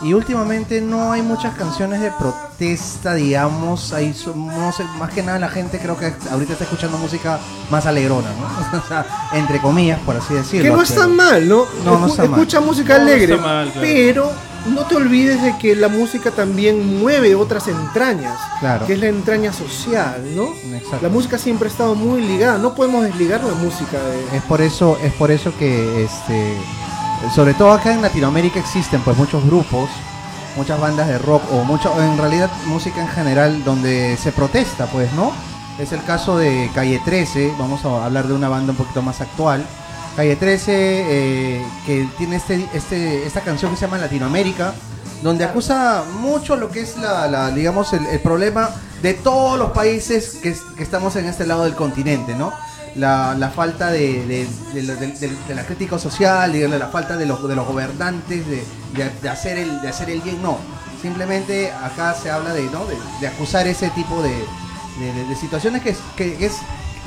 Y 0.02 0.14
últimamente 0.14 0.82
no 0.82 1.14
hay 1.14 1.22
muchas 1.22 1.56
canciones 1.56 2.02
de 2.02 2.12
protesta, 2.12 3.14
digamos. 3.14 3.94
Ahí 3.94 4.14
son- 4.14 4.46
no 4.48 4.72
sé, 4.74 4.84
más 5.00 5.10
que 5.12 5.24
nada 5.24 5.40
la 5.40 5.48
gente 5.48 5.80
creo 5.80 5.98
que 5.98 6.14
ahorita 6.32 6.52
está 6.54 6.66
escuchando 6.66 6.98
música 6.98 7.40
más 7.72 7.86
alegrona, 7.86 8.28
¿no? 8.30 8.78
O 8.84 8.88
sea, 8.88 9.06
entre 9.34 9.62
comillas, 9.62 10.00
por 10.02 10.18
así 10.18 10.34
decirlo. 10.34 10.64
que 10.72 10.76
no 10.78 10.84
está 10.84 11.04
pero- 11.06 11.10
mal 11.16 11.48
no 11.48 11.66
No, 11.86 11.98
no 12.00 12.08
Escu- 12.08 12.10
está 12.10 12.24
mal. 12.24 12.32
escucha 12.40 12.60
música 12.60 12.98
No, 12.98 13.06
no 13.06 13.10
alegre 13.10 13.34
está 13.36 13.46
mal, 13.48 13.66
claro. 13.72 13.82
pero 13.82 14.32
no 14.68 14.86
te 14.86 14.96
olvides 14.96 15.42
de 15.44 15.58
que 15.58 15.76
la 15.76 15.88
música 15.90 16.32
también 16.32 17.00
mueve 17.02 17.36
otras 17.36 17.68
entrañas 17.68 18.40
Claro. 18.60 18.86
que 18.88 18.94
es 18.94 19.00
la 19.00 19.08
entraña 19.08 19.54
social 19.54 20.24
no 20.36 20.48
Exacto. 20.76 21.00
la 21.02 21.10
música 21.10 21.38
siempre 21.38 21.68
ha 21.68 21.72
estado 21.72 21.96
muy 21.96 22.22
ligada 22.22 22.58
no 22.58 22.74
podemos 22.74 23.04
desligar 23.04 23.44
la 23.44 23.54
música 23.56 23.98
de 24.00 24.38
Es 24.38 24.44
por 24.44 24.62
eso, 24.62 24.98
es 25.04 25.14
por 25.14 25.32
eso 25.32 25.54
que 25.58 26.04
este 26.04 26.54
sobre 27.34 27.54
todo 27.54 27.72
acá 27.72 27.94
en 27.94 28.02
Latinoamérica 28.02 28.60
existen 28.60 29.02
pues 29.02 29.18
muchos 29.18 29.44
grupos, 29.46 29.90
muchas 30.56 30.80
bandas 30.80 31.08
de 31.08 31.18
rock 31.18 31.42
o 31.54 31.64
mucho 31.64 31.92
en 32.02 32.18
realidad 32.18 32.50
música 32.68 33.02
en 33.02 33.08
general 33.08 33.64
donde 33.64 34.16
se 34.22 34.32
protesta, 34.32 34.86
pues, 34.88 35.12
¿no? 35.14 35.32
Es 35.80 35.92
el 35.92 36.04
caso 36.04 36.38
de 36.38 36.70
Calle 36.76 37.02
13, 37.04 37.54
vamos 37.58 37.84
a 37.84 38.06
hablar 38.06 38.28
de 38.28 38.34
una 38.34 38.48
banda 38.48 38.72
un 38.72 38.78
poquito 38.78 39.02
más 39.02 39.22
actual. 39.22 39.66
Calle 40.16 40.36
13 40.36 40.72
eh, 40.72 41.66
que 41.86 42.08
tiene 42.18 42.38
este, 42.38 42.68
este 42.74 43.26
esta 43.28 43.42
canción 43.42 43.72
que 43.72 43.78
se 43.78 43.86
llama 43.86 43.98
Latinoamérica 43.98 44.74
donde 45.22 45.44
acusa 45.44 46.04
mucho 46.22 46.56
lo 46.56 46.70
que 46.70 46.82
es 46.82 46.98
la, 46.98 47.28
la, 47.28 47.50
digamos 47.52 47.92
el, 47.94 48.06
el 48.06 48.20
problema 48.20 48.70
de 49.02 49.14
todos 49.14 49.58
los 49.60 49.72
países 49.72 50.38
que, 50.42 50.56
que 50.78 50.84
estamos 50.84 51.16
en 51.16 51.26
este 51.26 51.46
lado 51.46 51.64
del 51.64 51.74
continente, 51.76 52.34
¿no? 52.36 52.54
la, 52.96 53.36
la 53.38 53.50
falta 53.50 53.92
de, 53.92 54.26
de, 54.26 54.48
de 54.74 54.84
la- 54.84 54.96
de- 54.96 55.56
la 55.56 55.66
crítica 55.66 56.00
social, 56.00 56.52
digamos, 56.54 56.80
la 56.80 56.88
falta 56.88 57.18
de 57.18 57.26
los, 57.26 57.46
de 57.48 57.56
los 57.56 57.68
gobernantes 57.68 58.44
de, 58.48 59.30
hacer 59.30 59.58
el, 59.58 59.82
de 59.82 59.90
hacer 59.90 60.10
el 60.10 60.22
bien, 60.22 60.42
no. 60.42 60.58
Simplemente 61.02 61.72
acá 61.72 62.14
se 62.14 62.32
habla 62.32 62.54
de, 62.54 62.64
¿no? 62.70 62.86
de, 63.20 63.28
acusar 63.28 63.68
ese 63.68 63.90
tipo 63.90 64.22
de, 64.24 64.34
situaciones 65.40 65.82
que 65.82 65.90
es, 65.90 65.98
que 66.16 66.46
es 66.46 66.54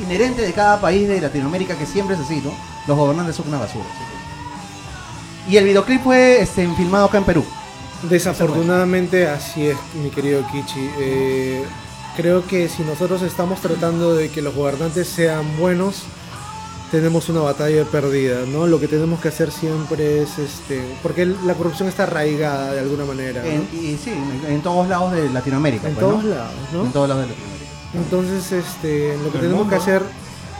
inherente 0.02 0.42
de 0.42 0.52
cada 0.52 0.78
país 0.80 1.08
de 1.08 1.20
Latinoamérica, 1.20 1.74
que 1.74 1.86
siempre 1.86 2.16
es 2.16 2.22
así, 2.22 2.42
¿no? 2.44 2.52
Los 2.88 2.96
gobernantes 2.96 3.36
son 3.36 3.46
una 3.48 3.58
basura. 3.58 3.84
Y 5.48 5.56
el 5.56 5.64
videoclip 5.64 6.02
fue 6.02 6.40
este, 6.42 6.66
filmado 6.74 7.06
acá 7.06 7.18
en 7.18 7.24
Perú. 7.24 7.44
Desafortunadamente 8.02 9.28
así 9.28 9.66
es, 9.66 9.76
mi 10.02 10.10
querido 10.10 10.42
Kichi. 10.50 10.90
Eh, 10.98 11.64
creo 12.16 12.46
que 12.46 12.68
si 12.68 12.82
nosotros 12.82 13.22
estamos 13.22 13.60
tratando 13.60 14.14
de 14.14 14.30
que 14.30 14.42
los 14.42 14.54
gobernantes 14.54 15.08
sean 15.08 15.44
buenos, 15.58 16.02
tenemos 16.90 17.28
una 17.28 17.40
batalla 17.40 17.84
perdida, 17.84 18.40
¿no? 18.46 18.66
Lo 18.66 18.80
que 18.80 18.88
tenemos 18.88 19.20
que 19.20 19.28
hacer 19.28 19.50
siempre 19.50 20.22
es, 20.22 20.38
este, 20.38 20.82
porque 21.02 21.26
la 21.26 21.54
corrupción 21.54 21.88
está 21.88 22.04
arraigada 22.04 22.72
de 22.72 22.80
alguna 22.80 23.04
manera, 23.04 23.42
¿no? 23.42 23.48
En- 23.48 23.68
y 23.72 23.96
sí, 24.02 24.10
en, 24.12 24.52
en 24.52 24.62
todos 24.62 24.88
lados 24.88 25.12
de 25.12 25.28
Latinoamérica. 25.28 25.88
En 25.88 25.94
pues, 25.94 26.06
¿no? 26.06 26.12
todos 26.12 26.24
lados, 26.24 26.52
¿no? 26.72 26.84
En 26.84 26.92
todos 26.92 27.08
lados 27.08 27.24
de 27.24 27.28
Latinoamérica. 27.30 27.68
Entonces, 27.94 28.52
este, 28.52 29.18
lo 29.22 29.32
que 29.32 29.38
tenemos 29.38 29.68
que 29.68 29.74
hacer, 29.74 30.02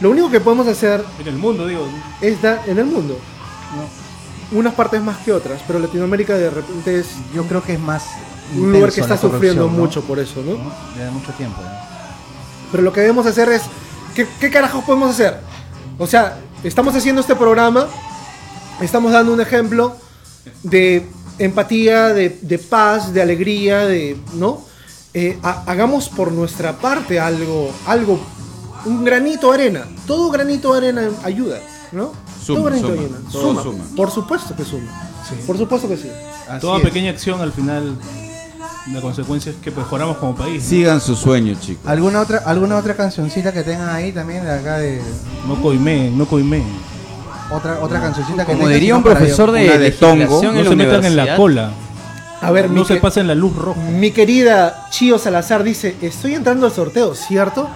lo 0.00 0.10
único 0.10 0.30
que 0.30 0.40
podemos 0.40 0.66
hacer 0.68 1.04
En 1.18 1.28
el 1.28 1.36
mundo, 1.36 1.66
digo. 1.66 1.86
es 2.20 2.40
dar 2.42 2.62
en 2.66 2.78
el 2.78 2.84
mundo, 2.86 3.18
unas 4.52 4.74
partes 4.74 5.02
más 5.02 5.18
que 5.18 5.32
otras, 5.32 5.60
pero 5.66 5.78
Latinoamérica 5.78 6.34
de 6.36 6.50
repente 6.50 7.00
es 7.00 7.06
Yo 7.34 7.44
creo 7.44 7.62
que 7.62 7.74
es 7.74 7.80
más 7.80 8.04
un 8.56 8.72
lugar 8.72 8.90
que 8.92 9.00
está 9.02 9.16
sufriendo 9.18 9.64
¿no? 9.66 9.68
mucho 9.68 10.02
por 10.02 10.18
eso, 10.18 10.42
¿no? 10.42 10.52
¿no? 10.52 10.72
Desde 10.96 11.10
mucho 11.10 11.32
tiempo. 11.32 11.60
¿no? 11.60 11.68
Pero 12.70 12.82
lo 12.82 12.92
que 12.92 13.00
debemos 13.00 13.26
hacer 13.26 13.50
es, 13.50 13.62
¿qué, 14.14 14.26
qué 14.40 14.50
carajos 14.50 14.84
podemos 14.84 15.10
hacer? 15.10 15.38
O 15.98 16.06
sea, 16.06 16.38
estamos 16.64 16.94
haciendo 16.94 17.20
este 17.20 17.34
programa, 17.36 17.86
estamos 18.80 19.12
dando 19.12 19.34
un 19.34 19.40
ejemplo 19.42 19.96
de 20.62 21.06
empatía, 21.38 22.08
de, 22.14 22.38
de 22.40 22.58
paz, 22.58 23.12
de 23.12 23.20
alegría, 23.20 23.84
de, 23.86 24.16
¿no? 24.34 24.62
Eh, 25.12 25.38
ha- 25.42 25.64
hagamos 25.66 26.08
por 26.08 26.32
nuestra 26.32 26.72
parte 26.78 27.20
algo, 27.20 27.70
algo, 27.86 28.18
un 28.86 29.04
granito 29.04 29.48
de 29.52 29.54
arena. 29.54 29.84
Todo 30.06 30.30
granito 30.30 30.72
de 30.72 30.78
arena 30.78 31.08
ayuda, 31.24 31.58
¿no? 31.92 32.12
Suma, 32.44 32.58
Todo 32.60 32.64
granito 32.64 32.88
de 32.88 32.94
suma, 32.96 33.06
arena. 33.16 33.18
todo 33.32 33.42
Suma. 33.42 33.62
suma. 33.62 33.84
Por 33.96 34.10
supuesto 34.10 34.56
que 34.56 34.64
suma. 34.64 34.90
Por 35.46 35.58
supuesto 35.58 35.88
que 35.88 35.96
sí. 35.96 36.10
Así 36.48 36.60
Toda 36.60 36.78
es. 36.78 36.84
pequeña 36.84 37.10
acción 37.10 37.40
al 37.42 37.52
final, 37.52 37.94
la 38.92 39.00
consecuencia 39.02 39.50
es 39.52 39.58
que 39.58 39.70
mejoramos 39.70 40.16
como 40.16 40.34
país. 40.34 40.62
¿no? 40.62 40.68
Sigan 40.70 41.00
sus 41.00 41.18
sueños, 41.18 41.60
chicos. 41.60 41.86
¿Alguna 41.86 42.20
otra, 42.20 42.38
¿Alguna 42.46 42.76
otra 42.78 42.94
cancioncita 42.96 43.52
que 43.52 43.62
tengan 43.62 43.90
ahí 43.90 44.12
también 44.12 44.44
de 44.44 44.50
acá 44.52 44.78
de 44.78 45.02
No 45.46 45.60
coimé, 45.60 46.10
no 46.10 46.24
coimé. 46.26 46.62
otra 47.50 47.80
otra 47.82 48.00
cancioncita 48.00 48.44
que 48.46 48.52
Como 48.52 48.58
tengan, 48.64 48.74
diría 48.74 48.96
un 48.96 49.02
profesor 49.02 49.52
de, 49.52 49.78
de 49.78 49.90
Tongo, 49.90 50.40
No 50.42 50.64
se 50.64 50.76
metan 50.76 51.04
en 51.04 51.16
la 51.16 51.36
cola. 51.36 51.70
A 52.40 52.50
ver, 52.52 52.70
no 52.70 52.84
se 52.84 52.94
que- 52.94 53.00
pasen 53.00 53.26
la 53.26 53.34
luz 53.34 53.54
roja. 53.56 53.80
Mi 53.80 54.12
querida 54.12 54.86
Chio 54.90 55.18
Salazar 55.18 55.62
dice, 55.64 55.96
estoy 56.00 56.34
entrando 56.34 56.66
al 56.66 56.72
sorteo, 56.72 57.14
¿cierto? 57.14 57.68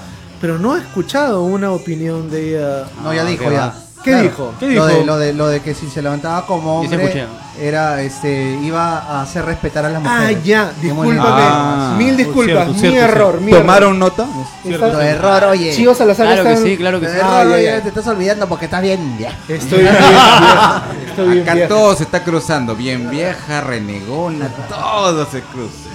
Pero 0.42 0.58
no 0.58 0.76
he 0.76 0.80
escuchado 0.80 1.44
una 1.44 1.70
opinión 1.70 2.28
de 2.30 2.50
ella. 2.58 2.84
No, 3.02 3.14
ya 3.14 3.22
Ah, 3.22 3.24
dijo 3.24 3.50
ya. 3.50 3.72
¿Qué 4.02 4.10
Claro. 4.10 4.22
dijo? 4.24 4.54
¿Qué 4.58 4.66
Lo 4.72 4.86
dijo? 4.88 4.98
de, 4.98 5.06
lo, 5.06 5.16
de, 5.18 5.32
lo 5.32 5.46
de 5.46 5.60
que 5.60 5.74
si 5.74 5.88
se 5.88 6.02
levantaba 6.02 6.44
como 6.44 6.80
hombre, 6.80 7.24
era, 7.60 8.02
este, 8.02 8.58
iba 8.60 8.98
a 8.98 9.22
hacer 9.22 9.44
respetar 9.44 9.84
a 9.84 9.90
las 9.90 10.02
Ah, 10.04 10.22
mujeres. 10.22 10.42
ya, 10.42 10.72
Qué 10.80 10.86
discúlpame. 10.88 11.42
Ah. 11.44 11.94
Mil 11.96 12.16
disculpas, 12.16 12.46
Cierto, 12.66 12.72
mi 12.72 12.78
cierto, 12.80 12.98
error, 12.98 13.40
mi 13.40 13.52
error. 13.52 13.60
¿Tomaron 13.62 13.98
nota? 14.00 14.26
Cierto, 14.64 15.00
error, 15.00 15.44
oye. 15.44 15.72
Chivos 15.72 15.96
Salazar 15.96 16.26
Claro 16.26 16.42
que 16.42 16.56
sí, 16.56 16.76
claro 16.76 16.98
que 16.98 17.06
sí. 17.06 17.12
error, 17.16 17.30
Ah, 17.32 17.44
ya, 17.44 17.54
oye, 17.54 17.64
ya. 17.64 17.80
te 17.80 17.88
estás 17.90 18.06
olvidando 18.08 18.48
porque 18.48 18.64
estás 18.64 18.82
bien. 18.82 19.16
ya. 19.20 19.30
Estoy 19.48 19.82
bien, 19.82 19.94
viejo. 19.96 20.82
Estoy 21.06 21.28
bien, 21.34 21.48
Acá 21.48 21.68
todo 21.68 21.94
se 21.94 22.02
está 22.02 22.24
cruzando. 22.24 22.74
Bien 22.74 23.08
vieja, 23.08 23.60
renegona, 23.60 24.48
todo 24.68 25.24
se 25.26 25.42
cruza. 25.42 25.90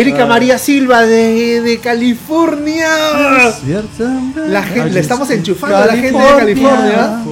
Erika 0.00 0.26
María 0.26 0.58
Silva 0.58 1.02
de, 1.02 1.60
de 1.62 1.78
California. 1.78 2.88
La 4.48 4.62
gente, 4.62 4.90
le 4.90 5.00
estamos 5.00 5.30
enchufando 5.30 5.76
a 5.76 5.86
la 5.86 5.92
gente 5.96 6.18
de 6.18 6.54
California. 6.54 7.22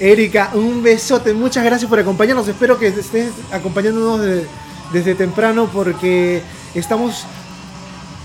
Erika, 0.00 0.50
un 0.54 0.82
besote. 0.82 1.34
Muchas 1.34 1.64
gracias 1.64 1.88
por 1.88 1.98
acompañarnos. 1.98 2.46
Espero 2.48 2.78
que 2.78 2.88
estés 2.88 3.30
acompañándonos 3.52 4.20
de- 4.20 4.46
desde 4.92 5.14
temprano 5.16 5.68
porque 5.72 6.42
estamos, 6.74 7.24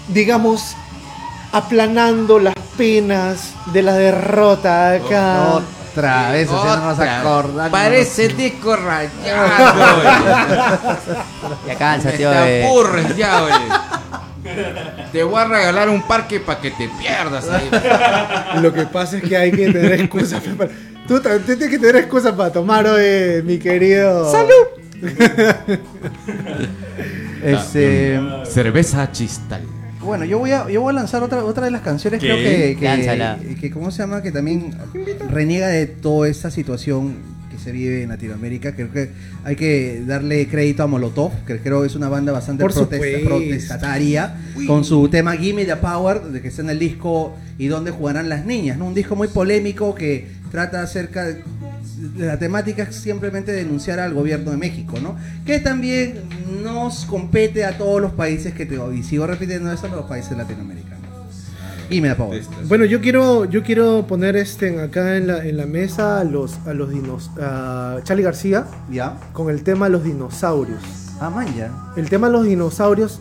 digamos, 0.10 0.76
aplanando 1.52 2.40
las 2.40 2.54
penas 2.78 3.54
de 3.74 3.82
la 3.82 3.94
derrota 3.96 4.94
acá. 4.94 5.60
Otra 5.92 6.32
vez, 6.32 6.50
haciéndonos 6.50 6.94
Otra. 7.00 7.20
acordar. 7.20 7.72
Parece 7.72 8.28
disco 8.30 8.76
rayado. 8.76 9.50
Ya 11.68 11.76
cansa, 11.78 12.12
Te 12.12 12.18
tío. 12.18 12.32
eh. 12.34 12.66
aburres 12.66 13.16
ya, 13.18 13.44
oye. 13.44 13.56
Te 15.12 15.24
voy 15.24 15.42
a 15.42 15.46
regalar 15.46 15.90
un 15.90 16.02
parque 16.04 16.40
para 16.40 16.60
que 16.62 16.72
te 16.72 16.90
pierdas 17.00 17.48
ahí. 17.50 17.70
Lo 18.62 18.74
que 18.74 18.84
pasa 18.86 19.18
es 19.18 19.24
que 19.24 19.36
hay 19.38 19.52
que 19.52 19.72
tener 19.72 19.94
excusas. 20.00 20.42
para- 20.58 20.72
Tú 21.08 21.20
también 21.20 21.44
tienes 21.44 21.70
que 21.70 21.78
tener 21.80 21.96
excusas 21.98 22.32
para 22.34 22.52
tomar 22.52 22.86
hoy, 22.88 23.42
mi 23.44 23.60
querido. 23.60 24.32
¡Salud! 24.32 24.68
Este, 27.44 28.20
Cerveza 28.46 29.12
chistal. 29.12 29.62
Bueno, 30.04 30.26
yo 30.26 30.40
voy 30.40 30.52
a, 30.52 30.70
yo 30.70 30.82
voy 30.82 30.92
a 30.92 30.94
lanzar 30.94 31.24
otra, 31.24 31.44
otra 31.44 31.66
de 31.66 31.72
las 31.72 31.82
canciones, 31.82 32.20
¿Qué? 32.20 32.28
creo 32.28 32.38
que, 32.38 32.78
que, 32.80 33.56
que, 33.56 33.72
¿cómo 33.72 33.92
se 33.92 34.00
llama? 34.00 34.22
Que 34.22 34.32
también 34.32 34.76
reniega 35.30 35.68
de 35.68 35.88
toda 35.88 36.28
esta 36.28 36.52
situación 36.52 37.16
se 37.64 37.72
vive 37.72 38.04
en 38.04 38.10
Latinoamérica. 38.10 38.74
Creo 38.74 38.92
que 38.92 39.10
hay 39.44 39.56
que 39.56 40.04
darle 40.06 40.48
crédito 40.48 40.84
a 40.84 40.88
Molotov, 40.88 41.32
que 41.46 41.60
creo 41.60 41.82
que 41.82 41.88
es 41.88 41.96
una 41.96 42.10
banda 42.10 42.32
bastante 42.32 42.64
Por 42.64 42.74
protesta- 42.74 43.26
protestataria, 43.26 44.36
con 44.68 44.84
su 44.84 45.08
tema 45.10 45.36
Gimme 45.38 45.66
the 45.66 45.76
Power, 45.76 46.22
de 46.24 46.42
que 46.42 46.48
está 46.48 46.62
en 46.62 46.70
el 46.70 46.80
disco 46.80 47.36
y 47.58 47.68
dónde 47.68 47.92
jugarán 47.92 48.30
las 48.30 48.46
niñas, 48.46 48.78
¿no? 48.78 48.86
Un 48.88 48.94
disco 48.94 49.16
muy 49.16 49.28
polémico 49.28 49.94
que 49.96 50.28
trata 50.52 50.82
acerca 50.82 51.26
de 51.26 51.42
la 52.18 52.38
temática 52.40 52.84
es 52.84 52.96
simplemente 52.96 53.52
denunciar 53.52 54.00
al 54.00 54.14
gobierno 54.14 54.52
de 54.52 54.58
México, 54.58 55.00
¿no? 55.00 55.16
Que 55.46 55.60
también 55.60 56.16
nos 56.64 57.06
compete 57.06 57.64
a 57.64 57.78
todos 57.78 58.02
los 58.02 58.14
países 58.14 58.54
que 58.54 58.66
te 58.66 58.76
y 58.96 59.04
sigo 59.04 59.28
repitiendo 59.28 59.72
eso 59.72 59.86
a 59.86 59.90
los 59.90 60.06
países 60.06 60.36
latinoamericanos. 60.36 60.91
Y 61.92 62.02
me 62.02 62.08
da 62.08 62.16
pavo. 62.16 62.32
Bueno, 62.68 62.86
yo 62.86 63.02
quiero, 63.02 63.46
yo 63.46 63.64
quiero 63.64 64.08
poner 64.08 64.36
este 64.38 64.80
acá 64.80 65.18
en 65.18 65.28
la, 65.28 65.46
en 65.46 65.58
la 65.58 65.66
mesa 65.66 66.20
a 66.20 66.24
los, 66.24 66.58
a 66.66 66.74
los 66.74 66.90
dinos, 66.90 67.30
a 67.40 67.98
Charlie 68.04 68.24
García 68.24 68.66
¿Ya? 68.90 69.18
con 69.34 69.50
el 69.50 69.64
tema 69.64 69.90
los 69.90 70.04
dinosaurios. 70.04 70.80
Ah, 71.20 71.30
man, 71.30 71.48
ya. 71.56 71.70
El 71.98 72.10
tema 72.10 72.28
de 72.28 72.34
los 72.34 72.46
dinosaurios. 72.46 73.20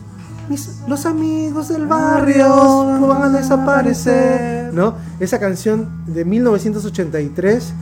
mis- 0.49 0.79
los 0.87 1.05
amigos 1.05 1.67
del 1.69 1.85
barrio 1.85 2.47
van 3.07 3.23
a 3.23 3.29
desaparecer. 3.37 4.73
¿No? 4.73 4.95
Esa 5.19 5.37
canción 5.39 5.89
de 6.07 6.23
1983 6.23 7.73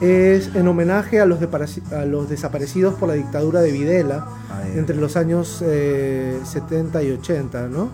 es 0.00 0.50
en 0.56 0.66
homenaje 0.66 1.20
a 1.20 1.26
los, 1.26 1.40
depareci- 1.40 1.92
a 1.92 2.04
los 2.04 2.28
desaparecidos 2.28 2.94
por 2.94 3.08
la 3.08 3.14
dictadura 3.14 3.60
de 3.60 3.70
Videla 3.70 4.26
Ah, 4.50 4.62
ya. 4.66 4.80
entre 4.80 4.96
los 4.96 5.16
años 5.16 5.62
eh, 5.64 6.38
70 6.44 7.02
y 7.04 7.12
80, 7.12 7.68
¿no? 7.68 7.88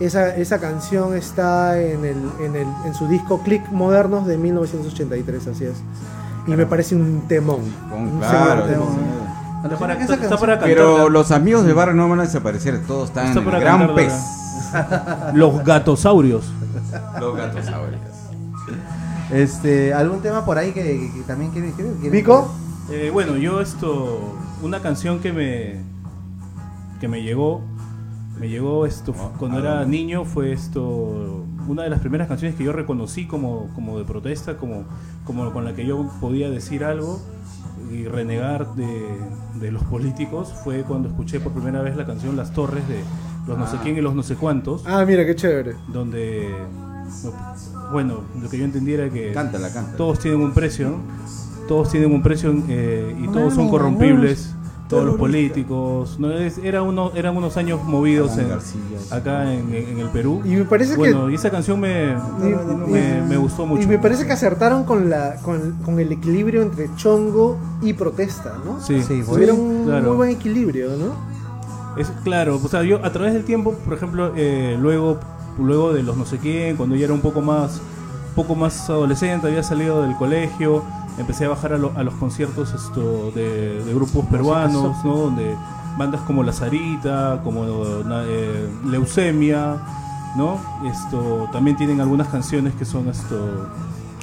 Esa, 0.00 0.34
esa 0.36 0.58
canción 0.58 1.14
está 1.14 1.78
en, 1.80 2.04
el, 2.06 2.16
en, 2.40 2.56
el, 2.56 2.66
en 2.86 2.94
su 2.94 3.06
disco 3.06 3.42
Click 3.42 3.68
Modernos 3.70 4.26
de 4.26 4.38
1983, 4.38 5.46
así 5.48 5.64
es. 5.66 5.82
Y 6.46 6.52
me 6.52 6.64
parece 6.66 6.96
un 6.96 7.22
temón. 7.28 7.60
Con- 7.90 8.00
un 8.08 8.18
claro. 8.18 8.64
Está 9.62 9.76
para, 9.76 9.92
Esa 9.94 10.02
está 10.04 10.16
canción- 10.16 10.40
para 10.40 10.52
cantar. 10.54 10.68
Pero 10.70 11.10
los 11.10 11.30
amigos 11.30 11.64
del 11.66 11.74
barrio 11.74 11.94
no 11.94 12.08
van 12.08 12.20
a 12.20 12.22
desaparecer, 12.22 12.80
todos 12.86 13.10
están 13.10 13.26
Está 13.26 13.40
en 13.40 13.48
el 13.54 13.60
gran 13.60 13.94
pez. 13.94 14.14
Los 15.34 15.62
gatosaurios. 15.64 16.50
Los 17.20 17.36
gatos 17.36 17.66
Este, 19.30 19.92
¿algún 19.94 20.20
tema 20.22 20.44
por 20.46 20.56
ahí 20.58 20.72
que, 20.72 20.82
que- 20.82 21.12
que 21.14 21.20
también 21.26 21.50
quiere 21.50 21.72
quiere- 21.72 21.92
quiere- 22.00 22.10
¿Vico? 22.16 22.50
Eh, 22.90 23.10
bueno, 23.12 23.36
yo 23.36 23.60
esto, 23.60 24.34
una 24.62 24.80
canción 24.80 25.20
que 25.20 25.32
me 25.32 25.90
que 27.00 27.08
me 27.08 27.22
llegó, 27.22 27.62
me 28.40 28.48
llegó 28.48 28.86
esto 28.86 29.12
cuando 29.38 29.58
era 29.58 29.84
niño 29.84 30.24
fue 30.24 30.52
esto 30.52 31.44
una 31.68 31.82
de 31.84 31.90
las 31.90 32.00
primeras 32.00 32.26
canciones 32.26 32.56
que 32.56 32.64
yo 32.64 32.72
reconocí 32.72 33.26
como, 33.26 33.68
como 33.74 33.98
de 33.98 34.04
protesta, 34.04 34.56
como, 34.56 34.84
como 35.26 35.52
con 35.52 35.64
la 35.64 35.74
que 35.74 35.84
yo 35.86 36.10
podía 36.20 36.48
decir 36.50 36.82
algo 36.82 37.20
y 37.92 38.04
renegar 38.06 38.74
de, 38.74 38.88
de 39.60 39.70
los 39.70 39.84
políticos 39.84 40.52
fue 40.64 40.82
cuando 40.84 41.08
escuché 41.08 41.38
por 41.38 41.52
primera 41.52 41.82
vez 41.82 41.96
la 41.96 42.06
canción 42.06 42.36
Las 42.36 42.52
Torres 42.52 42.86
de 42.88 43.00
los 43.46 43.58
no 43.58 43.66
sé 43.66 43.76
quién 43.82 43.96
y 43.96 44.00
los 44.00 44.14
no 44.14 44.22
sé 44.22 44.36
cuántos, 44.36 44.84
Ah, 44.86 45.04
mira, 45.06 45.24
qué 45.26 45.34
chévere. 45.34 45.74
donde 45.88 46.48
bueno, 47.92 48.20
lo 48.40 48.48
que 48.48 48.58
yo 48.58 48.64
entendía 48.64 48.94
era 48.96 49.10
que 49.10 49.32
Cántala, 49.32 49.72
cántala. 49.72 49.96
todos 49.96 50.18
tienen 50.20 50.40
un 50.40 50.52
precio, 50.52 50.90
¿no? 50.90 50.96
todos 51.66 51.90
tienen 51.90 52.12
un 52.12 52.22
precio 52.22 52.52
eh, 52.68 53.14
y 53.22 53.28
todos 53.28 53.54
son 53.54 53.68
corrompibles, 53.68 54.54
todos 54.90 55.04
los 55.06 55.16
políticos. 55.16 56.16
¿no? 56.18 56.30
Es- 56.32 56.58
era 56.58 56.82
uno, 56.82 57.12
eran 57.14 57.36
unos 57.36 57.56
años 57.56 57.82
movidos 57.84 58.36
en- 58.36 58.48
García. 58.48 58.80
acá 59.10 59.52
en, 59.54 59.72
en 59.72 59.98
el 60.00 60.08
Perú. 60.10 60.42
Y 60.44 60.50
me 60.50 60.64
parece 60.64 60.96
bueno, 60.96 61.26
que. 61.26 61.32
y 61.32 61.34
esa 61.36 61.50
canción 61.50 61.80
me, 61.80 62.10
y- 62.12 62.90
me, 62.90 63.22
me 63.22 63.36
gustó 63.36 63.64
mucho. 63.66 63.82
Y 63.82 63.86
me 63.86 63.98
parece 63.98 64.26
que 64.26 64.32
acertaron 64.32 64.84
con, 64.84 65.08
la, 65.08 65.36
con, 65.42 65.76
con 65.84 65.98
el 66.00 66.12
equilibrio 66.12 66.62
entre 66.62 66.88
chongo 66.96 67.56
y 67.80 67.92
protesta, 67.94 68.54
¿no? 68.64 68.80
Sí, 68.80 69.00
Sí, 69.02 69.22
fue- 69.22 69.34
Tuvieron 69.34 69.60
un 69.60 69.84
claro. 69.86 70.08
muy 70.08 70.16
buen 70.16 70.30
equilibrio, 70.30 70.90
¿no? 70.96 71.30
Es 71.96 72.10
claro, 72.24 72.60
o 72.62 72.68
sea, 72.68 72.82
yo 72.82 73.04
a 73.04 73.10
través 73.12 73.32
del 73.32 73.44
tiempo, 73.44 73.72
por 73.72 73.94
ejemplo, 73.94 74.32
eh, 74.36 74.76
luego 74.80 75.18
luego 75.58 75.92
de 75.92 76.02
los 76.02 76.16
no 76.16 76.24
sé 76.24 76.38
quién, 76.38 76.76
cuando 76.76 76.94
ya 76.96 77.04
era 77.06 77.12
un 77.14 77.20
poco 77.20 77.40
más 77.40 77.80
poco 78.36 78.54
más 78.54 78.88
adolescente, 78.88 79.48
había 79.48 79.62
salido 79.64 80.02
del 80.02 80.14
colegio, 80.16 80.84
empecé 81.18 81.44
a 81.46 81.48
bajar 81.50 81.72
a, 81.74 81.78
lo- 81.78 81.92
a 81.96 82.02
los 82.02 82.14
conciertos 82.14 82.72
esto 82.72 83.30
de, 83.34 83.82
de 83.84 83.94
grupos 83.94 84.24
peruanos, 84.26 84.96
¿no? 85.04 85.16
Donde 85.16 85.56
bandas 85.98 86.20
como 86.22 86.42
La 86.42 86.52
Sarita, 86.52 87.40
como 87.44 87.64
eh, 87.64 88.68
Leucemia, 88.86 89.76
¿no? 90.36 90.58
Esto 90.84 91.48
también 91.52 91.76
tienen 91.76 92.00
algunas 92.00 92.28
canciones 92.28 92.74
que 92.74 92.84
son 92.84 93.08
esto 93.08 93.68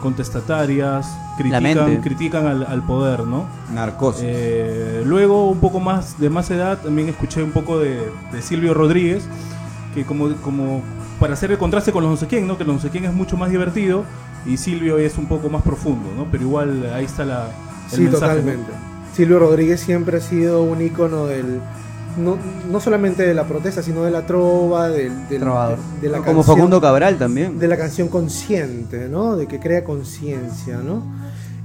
contestatarias, 0.01 1.07
critican, 1.37 1.61
critican 2.01 2.45
al, 2.47 2.65
al 2.65 2.83
poder, 2.83 3.21
¿no? 3.25 3.45
Narcosis. 3.73 4.23
Eh, 4.25 5.03
luego, 5.05 5.49
un 5.49 5.59
poco 5.59 5.79
más 5.79 6.19
de 6.19 6.29
más 6.29 6.49
edad, 6.51 6.79
también 6.81 7.09
escuché 7.09 7.43
un 7.43 7.51
poco 7.51 7.79
de, 7.79 8.09
de 8.31 8.41
Silvio 8.41 8.73
Rodríguez, 8.73 9.27
que 9.93 10.05
como, 10.05 10.29
como 10.43 10.81
para 11.19 11.33
hacer 11.33 11.51
el 11.51 11.57
contraste 11.57 11.91
con 11.91 12.03
los 12.03 12.11
no 12.11 12.17
sé 12.17 12.27
quién, 12.27 12.47
¿no? 12.47 12.57
que 12.57 12.63
los 12.63 12.75
no 12.75 12.81
sé 12.81 12.89
quién 12.89 13.05
es 13.05 13.13
mucho 13.13 13.37
más 13.37 13.49
divertido 13.49 14.03
y 14.45 14.57
Silvio 14.57 14.97
es 14.97 15.17
un 15.17 15.27
poco 15.27 15.49
más 15.49 15.61
profundo, 15.63 16.09
¿no? 16.15 16.27
pero 16.31 16.43
igual 16.43 16.89
ahí 16.93 17.05
está 17.05 17.25
la, 17.25 17.47
el 17.91 17.95
Sí, 17.97 18.01
mensaje, 18.03 18.11
¿no? 18.11 18.19
totalmente. 18.41 18.71
Silvio 19.15 19.39
Rodríguez 19.39 19.79
siempre 19.81 20.17
ha 20.17 20.21
sido 20.21 20.61
un 20.63 20.81
ícono 20.81 21.25
del. 21.25 21.59
No, 22.17 22.37
no 22.71 22.79
solamente 22.79 23.23
de 23.25 23.33
la 23.35 23.43
protesta, 23.45 23.81
sino 23.83 24.03
de 24.03 24.09
la 24.11 24.25
trova, 24.25 24.89
del, 24.89 25.27
del- 25.27 25.39
Trovador. 25.39 25.77
de 26.01 26.09
la 26.09 26.17
Como 26.19 26.37
canción- 26.37 26.55
Facundo 26.57 26.81
Cabral 26.81 27.17
también. 27.17 27.59
de 27.59 27.67
la 27.67 27.77
canción 27.77 28.07
consciente, 28.09 29.07
¿no? 29.07 29.35
De 29.37 29.47
que 29.47 29.59
crea 29.59 29.83
conciencia, 29.83 30.77
¿no? 30.77 31.03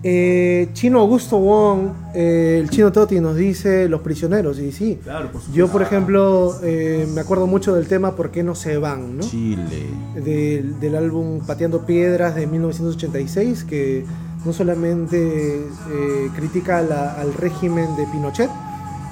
Eh, 0.04 0.68
Chino 0.72 0.98
Augusto 0.98 1.38
Wong, 1.38 1.90
eh, 2.14 2.58
el 2.60 2.70
chino 2.70 2.90
Toti 2.90 3.20
nos 3.20 3.36
dice 3.36 3.88
Los 3.88 4.00
prisioneros, 4.00 4.58
y 4.58 4.72
sí. 4.72 4.98
Claro, 5.02 5.26
por 5.30 5.40
supuesto. 5.40 5.52
Yo, 5.56 5.68
por 5.68 5.82
ejemplo, 5.82 6.56
eh, 6.64 7.06
me 7.14 7.20
acuerdo 7.20 7.46
mucho 7.46 7.74
del 7.74 7.86
tema 7.86 8.16
¿Por 8.16 8.30
qué 8.32 8.42
no 8.42 8.54
se 8.56 8.78
van? 8.78 9.18
¿no? 9.18 9.22
Chile. 9.22 9.86
Del, 10.16 10.80
del 10.80 10.96
álbum 10.96 11.40
Pateando 11.46 11.86
Piedras 11.86 12.34
de 12.34 12.46
1986, 12.48 13.64
que 13.64 14.04
no 14.44 14.52
solamente 14.52 15.54
eh, 15.56 16.28
critica 16.34 16.82
la- 16.82 17.14
al 17.14 17.32
régimen 17.34 17.94
de 17.96 18.04
Pinochet, 18.06 18.50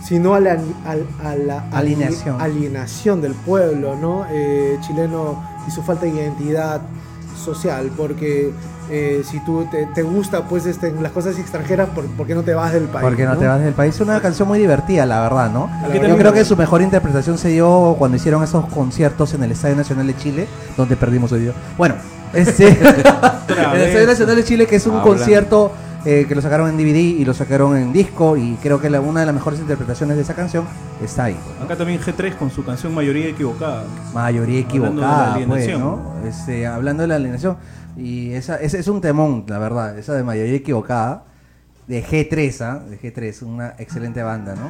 sino 0.05 0.35
a 0.35 0.41
la, 0.41 0.59
al- 0.87 1.07
a 1.23 1.37
la 1.37 1.69
Alineación. 1.71 2.41
alienación 2.41 3.21
del 3.21 3.35
pueblo 3.35 3.95
¿no? 3.97 4.25
Eh, 4.33 4.77
chileno 4.81 5.41
y 5.69 5.71
su 5.71 5.83
falta 5.83 6.07
de 6.07 6.13
identidad 6.15 6.81
social, 7.41 7.91
porque 7.97 8.53
eh, 8.91 9.23
si 9.25 9.41
tú 9.41 9.67
te, 9.71 9.87
te 9.87 10.03
gusta 10.03 10.45
pues 10.45 10.67
este, 10.67 10.93
las 10.93 11.13
cosas 11.13 11.39
extranjeras, 11.39 11.89
¿por, 11.91 12.05
por 12.07 12.27
qué 12.27 12.35
no 12.35 12.43
te 12.43 12.55
vas 12.55 12.73
del 12.73 12.85
país? 12.85 13.03
Porque 13.03 13.25
no, 13.25 13.37
te 13.37 13.47
vas 13.47 13.61
del 13.61 13.75
país. 13.75 13.95
Es 13.95 14.01
una 14.01 14.21
canción 14.21 14.47
muy 14.49 14.59
divertida, 14.59 15.07
la 15.07 15.21
verdad, 15.21 15.51
¿no? 15.51 15.71
Yo 15.93 16.17
creo 16.17 16.33
que 16.33 16.45
su 16.45 16.57
mejor 16.57 16.83
interpretación 16.83 17.39
se 17.39 17.49
dio 17.49 17.97
cuando 17.99 18.17
hicieron 18.17 18.43
esos 18.43 18.67
conciertos 18.67 19.35
en 19.35 19.43
el 19.43 19.53
Estadio 19.53 19.77
Nacional 19.77 20.07
de 20.07 20.17
Chile, 20.17 20.49
donde 20.77 20.97
perdimos 20.97 21.33
hoy 21.33 21.41
día. 21.41 21.53
Bueno, 21.77 21.95
Este, 22.33 22.69
el. 23.75 23.81
Estadio 23.81 24.07
Nacional 24.07 24.37
de 24.37 24.45
Chile, 24.45 24.67
que 24.67 24.77
es 24.77 24.87
un 24.87 25.01
concierto 25.01 25.73
eh, 26.05 26.25
que 26.29 26.35
lo 26.35 26.41
sacaron 26.43 26.69
en 26.71 26.77
DVD 26.77 26.97
y 26.97 27.25
lo 27.25 27.35
sacaron 27.35 27.77
en 27.77 27.93
disco. 27.93 28.37
Y 28.37 28.55
creo 28.63 28.81
que 28.81 28.89
la- 28.91 29.01
una 29.01 29.21
de 29.21 29.27
las 29.27 29.35
mejores 29.35 29.61
interpretaciones 29.61 30.17
de 30.17 30.23
esa 30.23 30.35
canción 30.35 30.65
está 31.03 31.25
ahí. 31.25 31.37
¿no? 31.59 31.65
Acá 31.65 31.77
también 31.77 32.01
G3 32.01 32.37
con 32.37 32.51
su 32.51 32.65
canción 32.65 32.95
Mayoría 32.95 33.29
Equivocada. 33.29 33.85
Mayoría 34.15 34.61
Hablando 34.67 35.01
de 35.03 35.07
la 35.07 35.39
equivocada, 35.39 35.47
pues. 36.23 36.37
Este, 36.37 36.67
hablando 36.67 37.03
de 37.03 37.07
la 37.09 37.15
alienación. 37.17 37.57
Y 37.97 38.33
esa, 38.33 38.57
ese 38.57 38.79
es 38.79 38.89
un 38.89 39.01
temón, 39.01 39.45
la 39.49 39.59
verdad. 39.59 39.99
Esa 39.99 40.15
de 40.15 40.23
mayoría 40.23 40.55
equivocada. 40.55 41.25
De 41.87 42.05
G3, 42.05 42.61
¿ah? 42.63 42.79
De 42.79 42.99
G3, 43.01 43.43
una 43.43 43.75
excelente 43.79 44.23
banda, 44.23 44.55
¿no? 44.55 44.69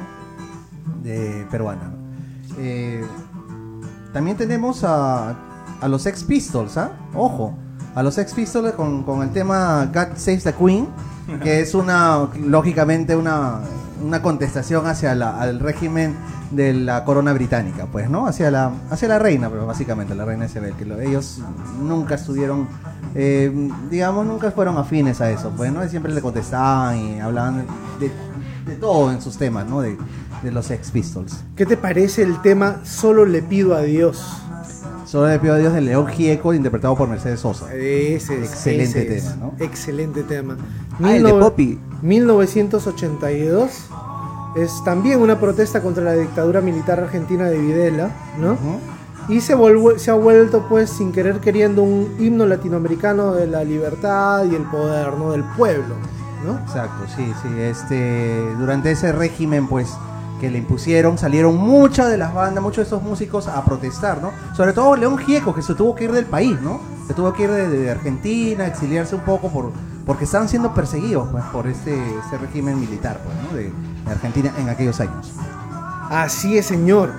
De 1.03 1.45
peruana. 1.51 1.91
Eh, 2.57 3.03
también 4.11 4.35
tenemos 4.37 4.83
a, 4.83 5.35
a 5.79 5.87
los 5.87 6.05
Ex 6.07 6.23
Pistols, 6.23 6.77
¿ah? 6.77 6.91
Ojo. 7.13 7.57
A 7.93 8.01
los 8.03 8.17
Ex 8.17 8.33
Pistols 8.33 8.71
con, 8.73 9.03
con 9.03 9.21
el 9.21 9.29
tema 9.31 9.85
God 9.93 10.15
Saves 10.15 10.43
the 10.45 10.53
Queen, 10.53 10.87
que 11.39 11.61
es 11.61 11.73
una, 11.73 12.27
lógicamente, 12.45 13.15
una, 13.15 13.59
una 14.03 14.21
contestación 14.21 14.87
hacia 14.87 15.15
la, 15.15 15.39
al 15.39 15.59
régimen 15.59 16.15
de 16.51 16.73
la 16.73 17.05
corona 17.05 17.31
británica, 17.33 17.87
pues, 17.91 18.09
¿no? 18.09 18.27
Hacia 18.27 18.51
la, 18.51 18.71
hacia 18.89 19.07
la 19.07 19.19
reina, 19.19 19.49
pero 19.49 19.65
básicamente, 19.65 20.13
la 20.15 20.25
reina 20.25 20.45
Isabel, 20.45 20.73
que 20.73 20.85
lo- 20.85 20.99
ellos 20.99 21.39
nunca 21.81 22.15
estuvieron, 22.15 22.67
eh, 23.15 23.69
digamos, 23.89 24.25
nunca 24.25 24.51
fueron 24.51 24.77
afines 24.77 25.21
a 25.21 25.31
eso, 25.31 25.51
pues, 25.55 25.71
¿no? 25.71 25.87
Siempre 25.87 26.13
le 26.13 26.21
contestaban 26.21 26.97
y 26.97 27.19
hablaban 27.21 27.65
de, 27.99 28.11
de 28.69 28.75
todo 28.77 29.11
en 29.11 29.21
sus 29.21 29.37
temas, 29.37 29.65
¿no? 29.65 29.79
De, 29.81 29.97
de 30.43 30.51
los 30.51 30.69
Ex 30.71 30.91
Pistols. 30.91 31.43
¿Qué 31.55 31.65
te 31.65 31.77
parece 31.77 32.23
el 32.23 32.41
tema 32.41 32.81
Solo 32.83 33.25
le 33.25 33.41
pido 33.41 33.73
a 33.75 33.81
Dios? 33.81 34.37
Solo 35.05 35.27
le 35.27 35.39
pido 35.39 35.53
a 35.53 35.57
Dios 35.57 35.73
de 35.73 35.81
León 35.81 36.07
Gieco, 36.07 36.53
interpretado 36.53 36.95
por 36.95 37.07
Mercedes 37.09 37.41
Sosa. 37.41 37.73
Ese 37.73 38.41
es, 38.41 38.49
Excelente 38.49 39.01
ese 39.03 39.17
es. 39.17 39.23
tema, 39.25 39.35
¿no? 39.37 39.53
Excelente 39.59 40.23
tema. 40.23 40.55
Ah, 41.03 41.15
el 41.15 41.23
de 41.23 41.33
Poppy. 41.33 41.79
1982 42.01 43.71
es 44.55 44.83
también 44.83 45.21
una 45.21 45.39
protesta 45.39 45.81
contra 45.81 46.03
la 46.03 46.13
dictadura 46.13 46.61
militar 46.61 46.99
argentina 46.99 47.45
de 47.45 47.57
Videla, 47.57 48.11
¿no? 48.39 48.57
Y 49.29 49.39
se, 49.39 49.53
ha 49.53 50.13
vuelto, 50.15 50.65
pues, 50.67 50.89
sin 50.89 51.11
querer 51.11 51.39
queriendo, 51.39 51.83
un 51.83 52.15
himno 52.19 52.45
latinoamericano 52.45 53.33
de 53.33 53.47
la 53.47 53.63
libertad 53.63 54.45
y 54.45 54.55
el 54.55 54.63
poder, 54.63 55.13
¿no? 55.13 55.31
Del 55.31 55.43
pueblo, 55.43 55.95
¿no? 56.45 56.59
Exacto, 56.59 57.05
sí, 57.15 57.31
sí. 57.41 57.59
Este, 57.59 58.53
durante 58.57 58.91
ese 58.91 59.11
régimen, 59.11 59.67
pues, 59.67 59.93
que 60.41 60.49
le 60.49 60.57
impusieron, 60.57 61.17
salieron 61.17 61.55
muchas 61.55 62.09
de 62.09 62.17
las 62.17 62.33
bandas, 62.33 62.63
muchos 62.63 62.77
de 62.77 62.83
esos 62.87 63.03
músicos 63.03 63.47
a 63.47 63.63
protestar, 63.63 64.21
¿no? 64.21 64.31
Sobre 64.57 64.73
todo 64.73 64.95
León 64.95 65.17
Gieco, 65.19 65.53
que 65.53 65.61
se 65.61 65.75
tuvo 65.75 65.95
que 65.95 66.05
ir 66.05 66.11
del 66.11 66.25
país, 66.25 66.59
¿no? 66.59 66.81
Se 67.07 67.13
tuvo 67.13 67.31
que 67.31 67.43
ir 67.43 67.51
de, 67.51 67.69
de 67.69 67.91
Argentina, 67.91 68.65
exiliarse 68.65 69.15
un 69.15 69.21
poco 69.21 69.49
por, 69.49 69.71
porque 70.05 70.25
estaban 70.25 70.49
siendo 70.49 70.73
perseguidos, 70.73 71.27
pues, 71.31 71.43
por 71.45 71.67
este, 71.67 71.93
este 72.19 72.37
régimen 72.37 72.79
militar, 72.79 73.21
pues, 73.23 73.35
¿no? 73.43 73.57
De, 73.57 73.63
de 74.05 74.11
Argentina 74.11 74.51
en 74.57 74.69
aquellos 74.69 74.99
años. 74.99 75.31
Así 76.09 76.57
es, 76.57 76.65
señor. 76.65 77.11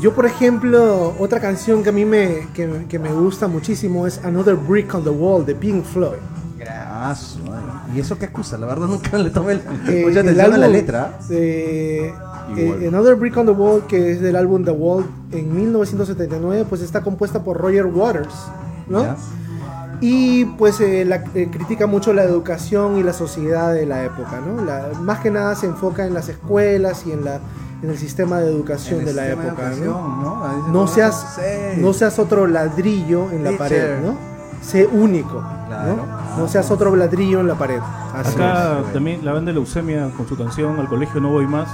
Yo, 0.00 0.14
por 0.14 0.26
ejemplo, 0.26 1.14
otra 1.18 1.40
canción 1.40 1.82
que 1.82 1.88
a 1.88 1.92
mí 1.92 2.04
me, 2.04 2.46
que, 2.54 2.86
que 2.88 2.98
me 2.98 3.12
gusta 3.12 3.48
muchísimo 3.48 4.06
es 4.06 4.20
Another 4.24 4.54
Brick 4.54 4.94
on 4.94 5.02
the 5.02 5.10
Wall 5.10 5.44
de 5.44 5.54
Pink 5.54 5.84
Floyd. 5.84 6.18
Madre. 7.48 7.64
¿Y 7.94 8.00
eso 8.00 8.18
qué 8.18 8.26
excusa? 8.26 8.58
La 8.58 8.66
verdad 8.66 8.86
nunca 8.86 9.16
le 9.18 9.30
tomé 9.30 9.54
Eh, 9.88 10.02
mucha 10.06 10.20
atención 10.20 10.52
a 10.52 10.58
la 10.58 10.66
álbum 10.66 10.72
letra. 10.72 11.18
Igual. 12.56 12.82
eh, 12.82 12.88
Another 12.88 13.14
Brick 13.16 13.36
on 13.36 13.46
the 13.46 13.52
Wall, 13.52 13.86
que 13.86 14.12
es 14.12 14.20
del 14.20 14.36
álbum 14.36 14.64
The 14.64 14.70
Wall 14.70 15.04
en 15.32 15.54
1979, 15.56 16.66
pues 16.68 16.80
está 16.82 17.02
compuesta 17.02 17.42
por 17.42 17.56
Roger 17.58 17.86
Waters, 17.86 18.34
¿no? 18.88 19.02
Y 20.00 20.44
pues 20.44 20.80
eh, 20.80 21.04
la- 21.04 21.24
eh, 21.34 21.48
critica 21.50 21.86
mucho 21.86 22.12
la 22.12 22.22
educación 22.24 22.98
y 22.98 23.02
la 23.02 23.12
sociedad 23.12 23.72
de 23.72 23.86
la 23.86 24.04
época, 24.04 24.40
¿no? 24.46 24.64
La- 24.64 24.88
más 25.00 25.20
que 25.20 25.30
nada 25.30 25.54
se 25.54 25.66
enfoca 25.66 26.06
en 26.06 26.14
las 26.14 26.28
escuelas 26.28 27.04
y 27.06 27.12
en, 27.12 27.24
la, 27.24 27.40
en 27.82 27.90
el 27.90 27.98
sistema 27.98 28.38
de 28.40 28.50
educación 28.50 29.04
de 29.04 29.12
la 29.12 29.22
de 29.22 29.32
época, 29.32 29.70
¿no? 29.84 30.18
¿no? 30.22 30.44
Ahí 30.44 30.56
dice, 30.56 30.66
No 30.68 30.72
"Bueno, 30.72 30.86
seas, 30.88 31.36
sí". 31.36 31.80
no 31.80 31.92
seas 31.92 32.18
otro 32.18 32.46
ladrillo 32.46 33.30
en 33.30 33.44
la 33.44 33.50
Teacher. 33.50 33.98
pared, 33.98 34.06
¿no? 34.06 34.16
Sé 34.62 34.86
único, 34.86 35.42
Claro. 35.68 35.96
¿no? 35.96 36.38
No 36.42 36.48
seas 36.48 36.70
otro 36.70 36.94
ladrillo 36.96 37.40
en 37.40 37.46
la 37.48 37.54
pared. 37.54 37.80
Así 38.14 38.34
Acá 38.34 38.80
es. 38.86 38.92
también 38.92 39.24
la 39.24 39.32
banda 39.32 39.50
de 39.50 39.54
Leucemia 39.54 40.10
con 40.16 40.26
su 40.26 40.36
canción 40.36 40.78
Al 40.80 40.88
colegio 40.88 41.20
no 41.20 41.30
voy 41.30 41.46
más 41.46 41.68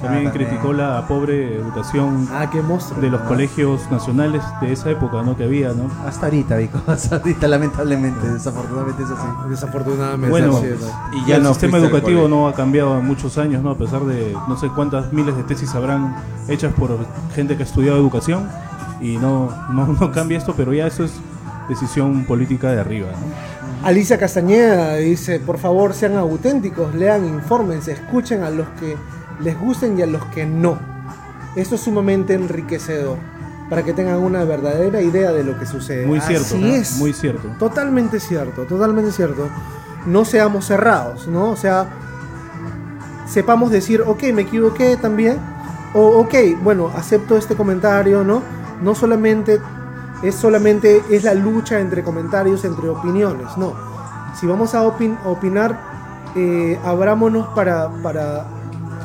también 0.00 0.26
Ah, 0.26 0.30
también. 0.30 0.48
criticó 0.50 0.72
la 0.72 1.06
pobre 1.06 1.56
educación 1.56 2.28
Ah, 2.32 2.48
qué 2.50 2.60
monstruo. 2.62 3.00
de 3.00 3.10
los 3.10 3.20
colegios 3.22 3.90
nacionales 3.90 4.42
de 4.60 4.72
esa 4.72 4.90
época, 4.90 5.22
¿no? 5.22 5.36
Que 5.36 5.44
había, 5.44 5.72
¿no? 5.72 5.90
Hasta 6.06 6.26
ahorita, 6.26 6.56
Vico. 6.56 6.80
Hasta 6.86 7.16
ahorita, 7.16 7.48
lamentablemente. 7.48 8.28
Desafortunadamente 8.28 9.02
es 9.02 9.10
así. 9.10 9.26
Desafortunadamente. 9.50 10.30
Bueno, 10.30 10.56
así 10.56 10.66
es. 10.66 10.80
Y 11.12 11.28
ya 11.28 11.36
el 11.36 11.42
no 11.42 11.50
sistema 11.50 11.78
educativo 11.78 12.28
no 12.28 12.48
ha 12.48 12.54
cambiado 12.54 12.98
en 12.98 13.06
muchos 13.06 13.38
años, 13.38 13.62
¿no? 13.62 13.70
A 13.70 13.78
pesar 13.78 14.02
de 14.04 14.36
no 14.48 14.56
sé 14.56 14.68
cuántas 14.68 15.12
miles 15.12 15.36
de 15.36 15.42
tesis 15.44 15.74
habrán 15.74 16.14
hechas 16.48 16.72
por 16.74 16.96
gente 17.34 17.56
que 17.56 17.62
ha 17.62 17.66
estudiado 17.66 17.96
educación 17.98 18.48
y 19.00 19.16
no, 19.16 19.50
no, 19.70 19.86
no 19.86 20.10
cambia 20.12 20.38
esto, 20.38 20.54
pero 20.56 20.72
ya 20.72 20.86
eso 20.86 21.04
es 21.04 21.12
decisión 21.68 22.24
política 22.24 22.70
de 22.72 22.80
arriba, 22.80 23.08
¿no? 23.12 23.58
Alicia 23.86 24.18
Castañeda 24.18 24.96
dice, 24.96 25.38
por 25.38 25.58
favor 25.58 25.94
sean 25.94 26.16
auténticos, 26.16 26.94
lean, 26.96 27.24
infórmense, 27.26 27.92
escuchen 27.92 28.42
a 28.42 28.50
los 28.50 28.66
que 28.80 28.96
les 29.40 29.58
gusten 29.58 29.98
y 29.98 30.02
a 30.02 30.06
los 30.06 30.24
que 30.26 30.46
no. 30.46 30.78
Esto 31.56 31.74
es 31.76 31.80
sumamente 31.80 32.34
enriquecedor 32.34 33.16
para 33.68 33.82
que 33.82 33.92
tengan 33.92 34.18
una 34.18 34.44
verdadera 34.44 35.00
idea 35.02 35.32
de 35.32 35.44
lo 35.44 35.58
que 35.58 35.66
sucede. 35.66 36.06
Muy 36.06 36.20
cierto, 36.20 36.44
Así 36.46 36.58
¿no? 36.60 36.66
es. 36.68 36.96
Muy 36.98 37.12
cierto. 37.12 37.48
Totalmente 37.58 38.18
cierto, 38.20 38.62
totalmente 38.64 39.12
cierto. 39.12 39.48
No 40.06 40.24
seamos 40.24 40.66
cerrados, 40.66 41.26
¿no? 41.28 41.50
O 41.50 41.56
sea, 41.56 41.86
sepamos 43.26 43.70
decir, 43.70 44.02
ok, 44.02 44.22
me 44.34 44.42
equivoqué 44.42 44.96
también. 44.96 45.38
O, 45.94 46.18
ok, 46.20 46.34
bueno, 46.62 46.90
acepto 46.94 47.36
este 47.36 47.54
comentario, 47.56 48.24
¿no? 48.24 48.42
No 48.82 48.94
solamente 48.94 49.60
es 50.22 50.34
solamente 50.34 51.02
es 51.10 51.24
la 51.24 51.34
lucha 51.34 51.78
entre 51.80 52.02
comentarios, 52.02 52.64
entre 52.64 52.88
opiniones, 52.88 53.56
no. 53.56 53.72
Si 54.38 54.46
vamos 54.46 54.74
a 54.74 54.82
opin- 54.84 55.18
opinar, 55.24 55.80
eh, 56.34 56.78
abrámonos 56.84 57.48
para, 57.54 57.88
para 58.02 58.46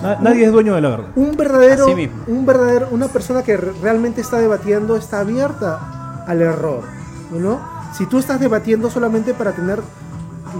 Na- 0.04 0.16
nadie 0.22 0.46
es 0.46 0.52
dueño 0.52 0.76
de 0.76 0.82
la 0.82 0.90
verdad. 0.90 1.06
un 1.16 1.36
verdadero, 1.36 1.86
Así 1.86 1.96
mismo. 1.96 2.24
un 2.28 2.46
verdadero, 2.46 2.88
una 2.92 3.08
persona 3.08 3.42
que 3.44 3.58
re- 3.58 3.72
realmente 3.82 4.22
está 4.22 4.38
debatiendo 4.40 4.96
está 4.96 5.22
abierta 5.22 6.24
al 6.28 6.42
error, 6.42 6.82
¿no? 7.32 7.60
Si 7.98 8.06
tú 8.06 8.20
estás 8.20 8.40
debatiendo 8.40 8.90
solamente 8.90 9.34
para 9.34 9.54
tener, 9.54 9.82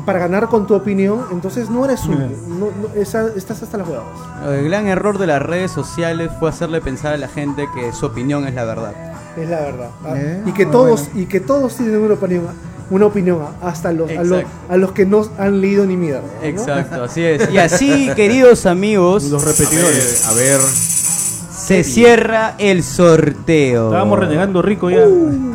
para 0.06 0.20
ganar 0.20 0.48
con 0.48 0.66
tu 0.66 0.74
opinión, 0.76 1.26
entonces 1.32 1.70
no 1.70 1.86
eres 1.86 2.04
un, 2.06 2.18
no- 2.60 2.68
no- 2.72 2.94
esa- 2.96 3.28
estás 3.36 3.62
hasta 3.62 3.78
las 3.78 3.88
huevas. 3.88 4.06
El 4.48 4.66
gran 4.66 4.88
error 4.88 5.18
de 5.18 5.28
las 5.28 5.42
redes 5.42 5.72
sociales 5.72 6.32
fue 6.40 6.50
hacerle 6.50 6.82
pensar 6.82 7.14
a 7.14 7.18
la 7.18 7.28
gente 7.28 7.68
que 7.76 7.92
su 7.94 8.06
opinión 8.08 8.48
es 8.48 8.54
la 8.56 8.64
verdad. 8.66 8.94
Es 9.38 9.50
la 9.50 9.60
verdad. 9.62 9.90
Eh, 10.16 10.44
y 10.46 10.52
que 10.52 10.66
muy 10.66 10.72
todos, 10.72 11.06
bueno. 11.06 11.22
y 11.22 11.26
que 11.26 11.40
todos 11.40 11.76
tienen 11.76 12.00
una 12.02 12.14
opinión, 12.14 12.46
una 12.94 13.08
opinión 13.08 13.40
hasta 13.62 13.92
los, 13.92 14.10
a, 14.12 14.24
los, 14.24 14.44
a 14.70 14.78
los 14.78 14.92
que 14.92 15.06
no 15.06 15.28
han 15.40 15.60
leído 15.62 15.86
ni 15.86 15.98
mierda. 15.98 16.22
¿no? 16.42 16.48
Exacto, 16.48 17.04
así 17.04 17.24
es. 17.24 17.52
Y 17.52 17.58
así, 17.58 18.10
queridos 18.16 18.68
amigos, 18.68 19.24
Los 19.26 19.44
repetidores. 19.44 20.28
A 20.28 20.34
ver, 20.34 20.60
se 20.62 21.84
cierra 21.84 22.54
el 22.60 22.84
sorteo. 22.84 23.88
Estábamos 23.88 24.20
renegando 24.20 24.62
rico 24.62 24.92
ya. 24.92 25.06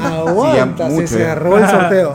Aguanta, 0.05 0.89
Sí, 0.89 0.91
ya 0.91 0.91
se 0.91 0.95
mucho, 0.95 1.07
cerró 1.07 1.59
el 1.59 1.67
sorteo. 1.71 2.15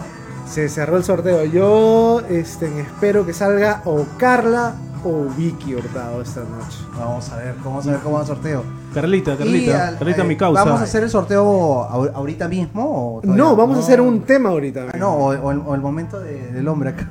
Se 0.52 0.70
cerró 0.70 0.98
el 0.98 1.04
sorteo. 1.06 1.45
Yo 1.45 2.22
este, 2.30 2.82
espero 2.82 3.26
que 3.26 3.34
salga 3.34 3.82
o 3.86 4.06
Carla 4.18 4.76
o 5.06 5.26
Vicky 5.38 5.76
Hurtado 5.76 6.22
esta 6.22 6.42
noche. 6.42 6.78
Vamos 6.98 7.30
a 7.32 7.38
ver, 7.38 7.56
vamos 7.64 7.88
a 7.88 7.92
ver 7.92 8.00
cómo 8.02 8.16
va 8.16 8.22
el 8.22 8.28
sorteo. 8.28 8.64
Carlita, 8.94 9.36
Carlita, 9.36 9.88
al- 9.90 9.98
Carlita 9.98 10.22
eh, 10.22 10.26
mi 10.26 10.36
causa. 10.38 10.64
¿Vamos 10.64 10.82
a 10.82 10.84
hacer 10.84 11.04
el 11.04 11.10
sorteo 11.10 11.44
ahor- 11.90 12.12
ahorita 12.14 12.48
mismo? 12.48 13.18
O? 13.18 13.22
No, 13.24 13.56
vamos 13.56 13.78
a 13.78 13.80
hacer 13.80 14.00
un 14.02 14.22
tema 14.22 14.50
ahorita. 14.50 14.86
Ah, 14.94 14.98
no, 14.98 15.14
o, 15.14 15.28
o 15.34 15.52
el, 15.52 15.58
o 15.66 15.76
el 15.76 15.82
momento 15.82 16.20
de- 16.20 16.52
del 16.52 16.68
hombre 16.68 16.92
acá. 16.92 17.08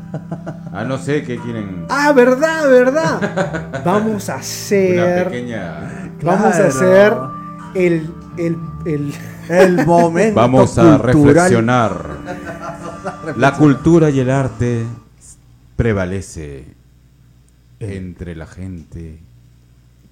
ah, 0.73 0.85
no 0.85 0.97
sé 0.99 1.23
qué 1.25 1.39
quieren. 1.39 1.87
Ah, 1.89 2.13
verdad, 2.13 2.69
verdad. 2.71 3.83
Vamos 3.85 4.29
a 4.29 4.35
Una 4.35 4.41
hacer. 4.41 5.25
pequeña. 5.25 6.11
Vamos 6.23 6.55
a 6.55 6.67
hacer 6.67 7.15
el. 7.75 8.11
el, 8.39 8.57
el 8.87 9.15
El 9.49 9.85
momento 9.87 10.41
Vamos 10.41 10.79
a 10.79 10.99
reflexionar. 10.99 12.07
La 13.37 13.55
cultura 13.55 14.09
y 14.11 14.21
el 14.21 14.31
arte 14.31 14.85
prevalece 15.77 16.65
entre 17.83 18.37
la 18.37 18.47
gente 18.47 19.19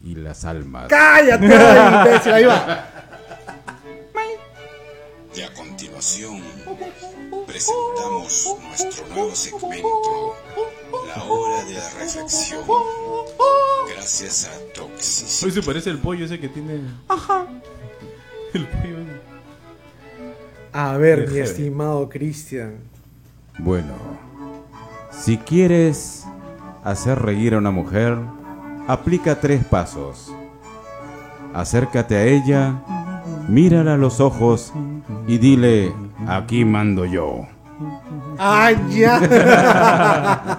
y 0.05 0.15
las 0.15 0.45
almas. 0.45 0.89
¡Cállate, 0.89 1.45
imbécil! 1.45 2.33
Ahí 2.33 2.45
va. 2.45 2.87
Y 5.35 5.43
a 5.43 5.55
continuación, 5.55 6.43
presentamos 7.47 8.57
nuestro 8.63 9.07
nuevo 9.09 9.35
segmento, 9.35 10.35
La 11.07 11.23
Hora 11.23 11.65
de 11.65 11.75
la 11.75 11.91
Reflexión. 11.91 12.65
Gracias 13.95 14.49
a 14.49 14.57
Hoy 14.57 14.73
Toxicity. 14.75 15.53
se 15.53 15.63
parece 15.63 15.91
el 15.91 15.99
pollo 15.99 16.25
ese 16.25 16.41
que 16.41 16.49
tiene. 16.49 16.81
Ajá. 17.07 17.47
El 18.55 18.67
pollo. 18.67 18.97
A 20.73 20.97
ver, 20.97 21.29
mi 21.31 21.39
estimado 21.39 22.09
Cristian. 22.09 22.79
Bueno, 23.59 23.95
si 25.13 25.37
quieres 25.37 26.20
hacer 26.85 27.21
reír 27.21 27.55
a 27.55 27.59
una 27.59 27.71
mujer, 27.71 28.19
aplica 28.89 29.41
tres 29.41 29.65
pasos. 29.65 30.33
Acércate 31.55 32.17
a 32.17 32.25
ella, 32.25 32.75
mírala 33.49 33.95
a 33.95 33.97
los 33.97 34.21
ojos 34.21 34.73
y 35.27 35.39
dile, 35.39 35.93
aquí 36.27 36.65
mando 36.65 37.05
yo. 37.05 37.47
¡Ah, 38.39 38.71
ya! 38.89 39.19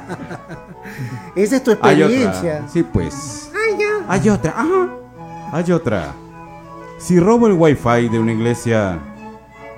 Esa 1.36 1.56
es 1.56 1.64
tu 1.64 1.72
Hay 1.82 2.02
experiencia. 2.02 2.56
otra. 2.58 2.68
Sí, 2.68 2.84
pues. 2.84 3.52
¡Ah, 3.54 3.78
ya! 3.80 4.06
Hay 4.08 4.30
otra. 4.30 4.52
Ajá. 4.56 4.90
Hay 5.54 5.72
otra. 5.72 6.14
Si 7.00 7.20
robo 7.20 7.48
el 7.48 7.54
wifi 7.54 8.10
de 8.10 8.20
una 8.20 8.34
iglesia, 8.34 9.00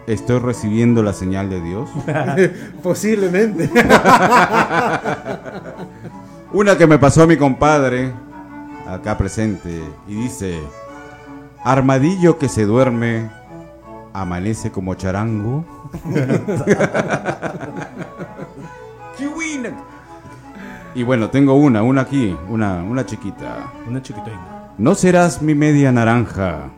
¿estoy 0.08 0.40
recibiendo 0.40 1.04
la 1.04 1.14
señal 1.14 1.50
de 1.50 1.62
Dios? 1.62 1.90
Posiblemente. 2.84 3.70
Una 6.54 6.78
que 6.78 6.86
me 6.86 7.00
pasó 7.00 7.24
a 7.24 7.28
mi 7.28 7.36
compadre, 7.36 8.14
acá 8.88 9.18
presente, 9.18 9.82
y 10.08 10.14
dice, 10.14 10.60
armadillo 11.64 12.38
que 12.38 12.48
se 12.48 12.66
duerme, 12.66 13.32
amanece 14.14 14.72
como 14.72 14.94
charango. 14.94 15.66
y 20.96 21.02
bueno, 21.02 21.32
tengo 21.32 21.56
una, 21.56 21.82
una 21.82 22.02
aquí, 22.02 22.38
una, 22.48 22.84
una 22.84 23.04
chiquita. 23.04 23.72
Una 23.88 24.04
chiquitina. 24.04 24.70
No 24.78 24.94
serás 24.94 25.42
mi 25.42 25.56
media 25.56 25.92
naranja, 25.92 26.70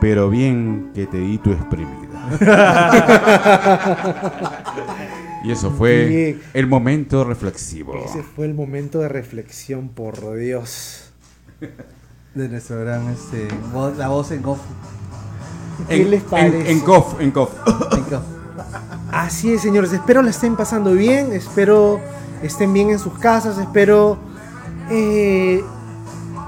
pero 0.00 0.30
bien 0.30 0.92
que 0.94 1.06
te 1.06 1.18
di 1.18 1.38
tu 1.38 1.50
exprimida. 1.50 2.06
y 5.44 5.52
eso 5.52 5.70
fue 5.70 6.06
Bien. 6.06 6.42
el 6.54 6.66
momento 6.66 7.24
reflexivo. 7.24 7.94
Ese 8.04 8.22
fue 8.22 8.46
el 8.46 8.54
momento 8.54 9.00
de 9.00 9.08
reflexión, 9.08 9.88
por 9.88 10.36
Dios. 10.36 11.10
De 12.34 12.48
nuestro 12.48 12.80
gran, 12.80 13.08
este, 13.08 13.48
voz- 13.72 13.96
la 13.96 14.08
voz 14.08 14.30
en 14.30 14.44
off. 14.44 14.58
¿Qué 15.88 16.02
En- 16.02 16.10
les 16.10 16.22
en- 16.22 16.28
parece? 16.28 16.70
En 16.70 16.80
cof, 16.80 17.20
en 17.20 17.30
cof. 17.30 17.50
En 17.92 18.14
off. 18.14 18.22
Así 19.12 19.52
es, 19.52 19.62
señores. 19.62 19.92
Espero 19.92 20.20
la 20.22 20.30
estén 20.30 20.56
pasando 20.56 20.92
bien. 20.92 21.32
Espero 21.32 22.00
estén 22.42 22.72
bien 22.72 22.90
en 22.90 22.98
sus 22.98 23.14
casas. 23.18 23.58
Espero 23.58 24.18
eh, 24.90 25.62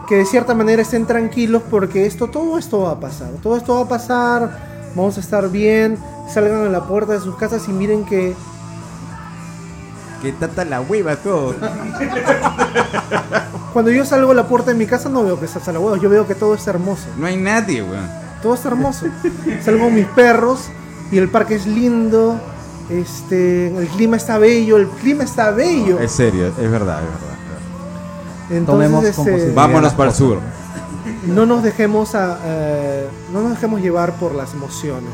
que 0.09 0.16
de 0.16 0.24
cierta 0.24 0.55
manera 0.55 0.82
estén 0.82 1.06
tranquilos 1.06 1.62
porque 1.70 2.06
esto, 2.06 2.28
todo 2.28 2.59
esto 2.59 2.81
va 2.82 2.93
a 2.93 3.01
pasar. 3.01 3.31
Todo 3.43 3.56
esto 3.56 3.74
va 3.74 3.82
a 3.82 3.89
pasar. 3.89 4.90
Vamos 4.94 5.16
a 5.16 5.20
estar 5.20 5.51
bien. 5.51 5.97
Salgan 6.28 6.66
a 6.66 6.69
la 6.69 6.86
puerta 6.86 7.12
de 7.15 7.20
sus 7.20 7.36
casas 7.36 7.66
y 7.69 7.73
miren 7.73 8.05
que 8.05 8.35
Que 10.23 10.32
tanta 10.32 10.65
la 10.65 10.81
hueva 10.81 11.16
todo. 11.16 11.55
cuando 13.73 13.90
yo 13.93 14.05
salgo 14.05 14.32
a 14.32 14.35
la 14.35 14.49
puerta 14.49 14.73
de 14.73 14.77
mi 14.77 14.86
casa 14.86 15.09
no 15.09 15.23
veo 15.23 15.39
que 15.39 15.47
estás 15.47 15.69
a 15.69 15.73
la 15.73 15.78
huevo. 15.78 15.97
Yo 15.97 16.11
veo 16.11 16.27
que 16.27 16.35
todo 16.35 16.55
es 16.55 16.66
hermoso. 16.66 17.07
No 17.16 17.27
hay 17.27 17.36
nadie, 17.36 17.82
weón. 17.82 18.09
Todo 18.43 18.55
está 18.55 18.69
hermoso. 18.69 19.07
Salgo 19.62 19.85
con 19.85 19.95
mis 19.95 20.07
perros 20.07 20.69
y 21.12 21.19
el 21.19 21.28
parque 21.28 21.55
es 21.55 21.66
lindo. 21.66 22.40
Este, 22.90 23.69
el 23.69 23.86
clima 23.89 24.16
está 24.16 24.39
bello, 24.39 24.78
el 24.78 24.89
clima 24.89 25.23
está 25.24 25.51
bello. 25.51 26.01
Es 26.01 26.12
serio, 26.12 26.49
es 26.49 26.70
verdad, 26.70 27.03
es 27.03 27.11
verdad. 27.11 27.28
Entonces, 28.51 28.66
Tomemos 28.66 29.05
este. 29.05 29.53
Vámonos 29.53 29.93
para 29.93 30.11
el 30.11 30.16
sur. 30.16 30.39
no 31.27 31.47
nos 31.47 31.62
dejemos 31.62 32.15
a, 32.15 32.39
eh, 32.45 33.09
no 33.32 33.43
nos 33.43 33.51
dejemos 33.53 33.81
llevar 33.81 34.15
por 34.15 34.35
las 34.35 34.55
emociones. 34.55 35.12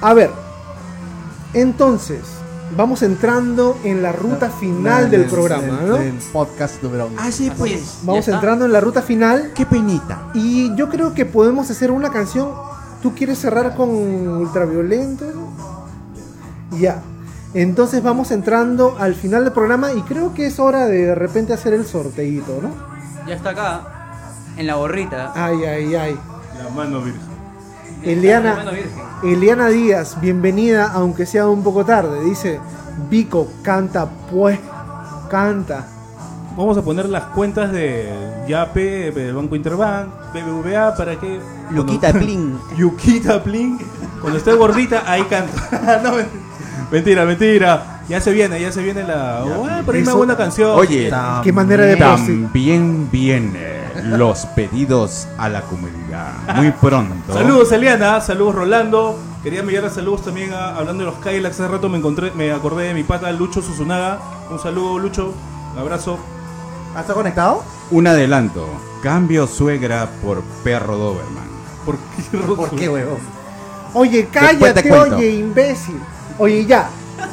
A 0.00 0.14
ver, 0.14 0.30
entonces 1.52 2.22
vamos 2.76 3.02
entrando 3.02 3.78
en 3.84 4.02
la 4.02 4.12
ruta 4.12 4.50
final 4.50 5.10
del 5.10 5.24
programa, 5.26 5.80
¿no? 5.86 5.96
Del 5.96 6.14
podcast 6.32 6.82
número 6.82 7.06
uno. 7.06 7.16
Así 7.20 7.50
pues. 7.56 7.98
Vamos 8.02 8.26
entrando 8.28 8.64
en 8.64 8.72
la 8.72 8.80
ruta 8.80 9.02
final 9.02 9.52
Qué 9.54 9.66
penita. 9.66 10.30
y 10.34 10.74
yo 10.76 10.88
creo 10.88 11.14
que 11.14 11.26
podemos 11.26 11.70
hacer 11.70 11.90
una 11.90 12.10
canción. 12.10 12.50
¿Tú 13.02 13.14
quieres 13.14 13.38
cerrar 13.38 13.74
con 13.74 13.88
Ultraviolento? 13.90 15.24
Ya. 16.78 17.02
Entonces 17.54 18.02
vamos 18.02 18.30
entrando 18.30 18.96
al 18.98 19.14
final 19.14 19.44
del 19.44 19.52
programa 19.52 19.92
y 19.92 20.02
creo 20.02 20.32
que 20.34 20.46
es 20.46 20.58
hora 20.58 20.86
de 20.86 21.06
de 21.06 21.14
repente 21.14 21.52
hacer 21.52 21.74
el 21.74 21.84
sorteito, 21.84 22.60
¿no? 22.62 22.70
Ya 23.26 23.34
está 23.34 23.50
acá, 23.50 23.82
en 24.56 24.66
la 24.66 24.74
gorrita. 24.76 25.32
Ay, 25.34 25.64
ay, 25.64 25.94
ay. 25.94 26.18
La 26.62 26.70
mano 26.70 27.00
virgen. 27.00 27.31
Eliana. 28.02 28.64
Eliana 29.22 29.68
Díaz, 29.68 30.20
bienvenida, 30.20 30.90
aunque 30.92 31.26
sea 31.26 31.46
un 31.48 31.62
poco 31.62 31.84
tarde. 31.84 32.24
Dice, 32.24 32.60
Vico, 33.08 33.48
canta 33.62 34.08
pues, 34.30 34.58
canta. 35.30 35.86
Vamos 36.56 36.76
a 36.76 36.82
poner 36.82 37.08
las 37.08 37.24
cuentas 37.24 37.72
de 37.72 38.12
YAPE, 38.48 39.12
del 39.12 39.34
Banco 39.34 39.56
Interbank, 39.56 40.08
BBVA, 40.34 40.94
para 40.94 41.18
que... 41.18 41.40
Luquita 41.70 42.08
cuando- 42.10 42.18
Plin. 42.26 42.58
Yuquita 42.76 43.42
Plin. 43.42 43.78
Cuando 44.20 44.38
esté 44.38 44.52
gordita, 44.54 45.02
ahí 45.06 45.22
canta. 45.22 46.00
No, 46.02 46.12
men- 46.16 46.26
mentira, 46.90 47.24
mentira. 47.24 48.00
Ya 48.08 48.20
se 48.20 48.32
viene, 48.32 48.60
ya 48.60 48.70
se 48.72 48.82
viene 48.82 49.04
la... 49.04 49.42
Bueno, 49.44 49.82
por 49.86 49.94
ahí 49.94 50.02
me 50.02 50.10
hago 50.10 50.20
una 50.22 50.36
canción. 50.36 50.72
Oye, 50.78 51.10
Qué 51.44 51.52
manera 51.52 51.84
de 51.84 51.96
también 51.96 53.08
vienen 53.10 53.56
los 54.18 54.44
pedidos 54.46 55.28
a 55.38 55.48
la 55.48 55.62
comunidad. 55.62 56.01
Muy 56.56 56.70
pronto. 56.72 57.32
Saludos 57.32 57.72
Eliana, 57.72 58.20
saludos 58.20 58.54
Rolando. 58.54 59.18
Quería 59.42 59.60
enviar 59.60 59.88
saludos 59.90 60.22
también 60.22 60.52
a- 60.52 60.76
hablando 60.76 61.04
de 61.04 61.10
los 61.10 61.18
Kylax. 61.20 61.58
Hace 61.60 61.68
rato 61.68 61.88
me 61.88 61.98
encontré, 61.98 62.30
me 62.32 62.52
acordé 62.52 62.88
de 62.88 62.94
mi 62.94 63.02
pata 63.02 63.30
Lucho 63.32 63.60
Susunaga. 63.62 64.18
Un 64.50 64.58
saludo 64.58 64.98
Lucho, 64.98 65.32
un 65.72 65.78
abrazo. 65.78 66.18
¿Está 66.98 67.14
conectado? 67.14 67.64
Un 67.90 68.06
adelanto. 68.06 68.66
Cambio 69.02 69.46
suegra 69.46 70.08
por 70.22 70.42
perro 70.62 70.96
Doberman. 70.96 71.44
¿Por 71.84 71.96
qué, 71.96 72.38
¿Por 72.56 72.70
qué, 72.70 72.88
huevón? 72.88 73.18
Oye, 73.94 74.28
cállate, 74.32 74.90
oye, 74.92 75.30
imbécil. 75.30 75.98
Oye, 76.38 76.64
ya. 76.64 76.88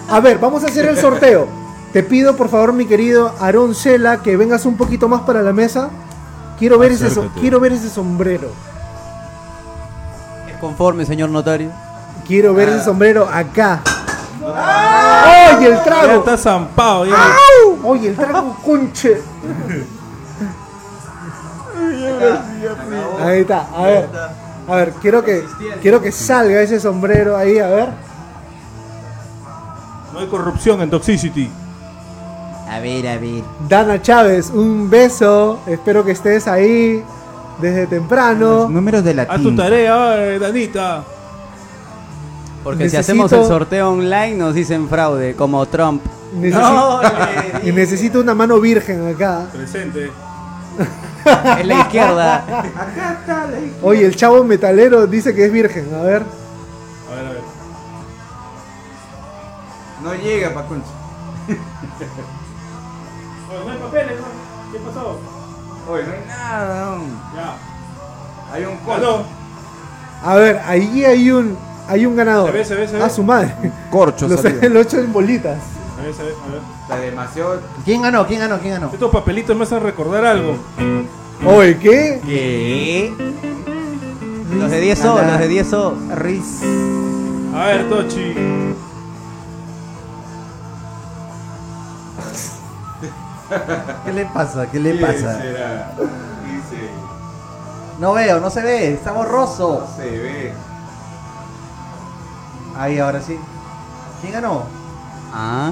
A 0.09 0.19
ver, 0.19 0.39
vamos 0.39 0.63
a 0.63 0.67
hacer 0.67 0.85
el 0.87 0.97
sorteo. 0.97 1.47
Te 1.93 2.03
pido, 2.03 2.35
por 2.35 2.49
favor, 2.49 2.73
mi 2.73 2.85
querido 2.85 3.33
Aarón 3.39 3.73
Cela, 3.75 4.21
que 4.21 4.37
vengas 4.37 4.65
un 4.65 4.77
poquito 4.77 5.07
más 5.07 5.21
para 5.21 5.41
la 5.41 5.53
mesa. 5.53 5.89
Quiero 6.59 6.77
ver, 6.77 6.91
ese, 6.91 7.09
so- 7.09 7.29
quiero 7.39 7.59
ver 7.59 7.71
ese 7.73 7.89
sombrero. 7.89 8.49
Es 10.51 10.57
conforme, 10.59 11.05
señor 11.05 11.29
notario. 11.29 11.71
Quiero 12.27 12.53
ver 12.53 12.69
ese 12.69 12.83
sombrero 12.83 13.27
acá. 13.31 13.81
Oye, 15.57 15.67
el 15.67 15.73
Ya 15.75 15.83
trago. 15.83 16.19
está 16.19 16.37
zampado. 16.37 17.05
Ya. 17.05 17.13
¡Au! 17.15 17.79
Oye, 17.91 18.09
el 18.09 18.15
trago, 18.15 18.55
conche. 18.65 19.21
Ahí 23.21 23.39
está, 23.41 23.67
a 23.75 23.81
ver. 23.83 24.09
A 24.67 24.75
ver, 24.75 24.93
quiero 25.01 25.23
que, 25.23 25.43
quiero 25.81 26.01
que 26.01 26.11
salga 26.11 26.61
ese 26.61 26.79
sombrero 26.79 27.35
ahí, 27.35 27.57
a 27.57 27.67
ver. 27.67 27.89
No 30.13 30.19
hay 30.19 30.27
corrupción 30.27 30.81
en 30.81 30.89
Toxicity. 30.89 31.49
A 32.69 32.79
ver, 32.79 33.07
a 33.07 33.17
ver. 33.17 33.43
Dana 33.67 33.99
Chávez, 34.01 34.51
un 34.51 34.89
beso. 34.89 35.59
Espero 35.65 36.05
que 36.05 36.11
estés 36.11 36.47
ahí 36.47 37.03
desde 37.59 37.87
temprano. 37.87 38.69
Números 38.69 39.03
de 39.03 39.15
la 39.15 39.23
Haz 39.23 39.41
tu 39.41 39.55
tarea, 39.55 40.17
eh, 40.17 40.39
Danita. 40.39 41.03
Porque 42.63 42.89
si 42.89 42.97
hacemos 42.97 43.31
el 43.31 43.43
sorteo 43.45 43.89
online 43.89 44.35
nos 44.35 44.53
dicen 44.53 44.87
fraude, 44.87 45.33
como 45.35 45.65
Trump. 45.65 46.03
Necesito, 46.35 47.01
y 47.63 47.71
necesito 47.71 48.19
una 48.19 48.35
mano 48.35 48.59
virgen 48.59 49.07
acá. 49.07 49.47
Presente. 49.51 50.11
Es 51.59 51.65
la 51.65 51.81
izquierda. 51.81 52.63
Oye, 53.83 54.05
el 54.05 54.15
chavo 54.15 54.43
metalero 54.45 55.05
dice 55.05 55.35
que 55.35 55.45
es 55.45 55.51
virgen. 55.51 55.93
A 55.93 56.01
ver. 56.01 56.23
A 57.11 57.15
ver, 57.15 57.25
a 57.25 57.29
ver. 57.31 57.41
No 60.01 60.15
llega, 60.15 60.53
Pacuncho. 60.53 60.87
Oye, 65.89 66.03
no 66.03 66.13
hay 66.13 66.27
nada. 66.27 66.97
Ya. 67.35 67.55
Hay 68.53 68.65
un 68.65 68.77
Ganó. 68.85 69.23
A 70.23 70.35
ver, 70.35 70.61
ahí 70.65 71.05
hay 71.05 71.31
un, 71.31 71.57
hay 71.87 72.05
un 72.05 72.15
ganador. 72.15 72.51
Se 72.51 72.57
ve, 72.57 72.65
se 72.65 72.75
ve, 72.75 72.87
se 72.87 72.97
ve. 72.97 73.03
A 73.03 73.09
su 73.09 73.23
madre. 73.23 73.55
corcho. 73.89 74.27
Los, 74.29 74.41
salió. 74.41 74.69
lo 74.69 74.81
hecho 74.81 74.99
en 74.99 75.11
bolitas. 75.11 75.57
A 75.97 76.01
ver, 76.03 76.13
a 76.13 76.23
ver, 76.23 76.33
a 76.33 76.51
ver. 76.51 76.61
Está 76.81 76.99
demasiado. 76.99 77.61
¿Quién 77.85 78.03
ganó? 78.03 78.27
¿Quién 78.27 78.39
ganó? 78.39 78.59
¿Quién 78.59 78.73
ganó? 78.73 78.91
Estos 78.93 79.11
papelitos 79.11 79.55
me 79.57 79.63
hacen 79.63 79.81
recordar 79.81 80.25
algo. 80.25 80.55
Oye, 81.45 81.77
¿qué? 81.79 82.21
¿Qué? 82.23 83.13
Los 84.53 84.69
de 84.69 84.81
10 84.81 85.05
o, 85.05 85.21
los 85.21 85.39
de 85.39 85.47
10 85.47 85.73
o. 85.73 85.95
Riz. 86.15 86.61
A 87.55 87.65
ver, 87.65 87.89
Tochi. 87.89 88.68
¿Qué 94.05 94.13
le 94.13 94.25
pasa? 94.25 94.69
¿Qué 94.71 94.79
le 94.79 94.91
¿Quién 94.97 95.05
pasa? 95.05 95.41
será? 95.41 95.91
Dice. 96.45 96.89
No 97.99 98.13
veo, 98.13 98.39
no 98.39 98.49
se 98.49 98.61
ve, 98.61 98.93
está 98.93 99.11
borroso. 99.11 99.87
Se 99.97 100.03
ve. 100.09 100.53
Ahí, 102.77 102.97
ahora 102.99 103.21
sí. 103.21 103.37
¿Quién 104.21 104.33
ganó? 104.33 104.63
Ah. 105.33 105.71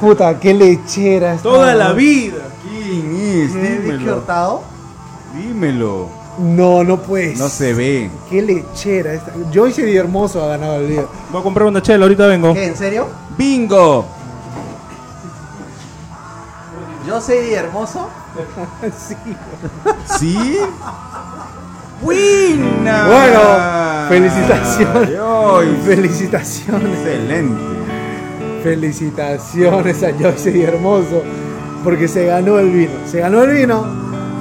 Puta, 0.00 0.38
qué 0.38 0.54
lechera. 0.54 1.34
esta- 1.34 1.42
Toda 1.42 1.74
la 1.74 1.92
vida. 1.92 2.38
¿Quién 2.62 3.16
es? 3.16 3.52
¿Qué, 3.52 3.78
Vicky 3.78 3.96
Dímelo. 3.98 4.16
Hurtado? 4.16 4.62
Dímelo. 5.34 6.08
No, 6.38 6.82
no 6.82 6.96
puedes. 6.98 7.38
No 7.38 7.48
se 7.48 7.74
ve. 7.74 8.10
Qué 8.30 8.40
lechera. 8.40 9.12
Esta... 9.12 9.32
Joyce 9.52 9.82
Di 9.84 9.96
Hermoso 9.96 10.42
ha 10.42 10.48
ganado 10.48 10.76
el 10.76 10.86
video. 10.86 11.08
Voy 11.30 11.40
a 11.40 11.44
comprar 11.44 11.68
una 11.68 11.82
chela, 11.82 12.04
ahorita 12.04 12.26
vengo. 12.26 12.54
¿Qué, 12.54 12.66
en 12.66 12.76
serio? 12.76 13.08
¡Bingo! 13.36 14.06
Yo 17.06 17.20
soy 17.20 17.52
hermoso. 17.54 18.08
sí. 18.96 19.16
¿Sí? 20.18 20.58
¡Buena! 22.00 23.06
Bueno, 23.06 24.08
felicitaciones. 24.08 25.10
Ay, 25.20 25.80
Felicitaciones. 25.84 26.98
Excelente. 26.98 27.62
Felicitaciones 28.62 30.02
a 30.02 30.12
Joyce 30.12 30.50
Di 30.52 30.62
Hermoso. 30.62 31.22
Porque 31.84 32.08
se 32.08 32.26
ganó 32.26 32.58
el 32.58 32.70
vino. 32.70 32.92
Se 33.06 33.20
ganó 33.20 33.42
el 33.42 33.50
vino. 33.56 33.84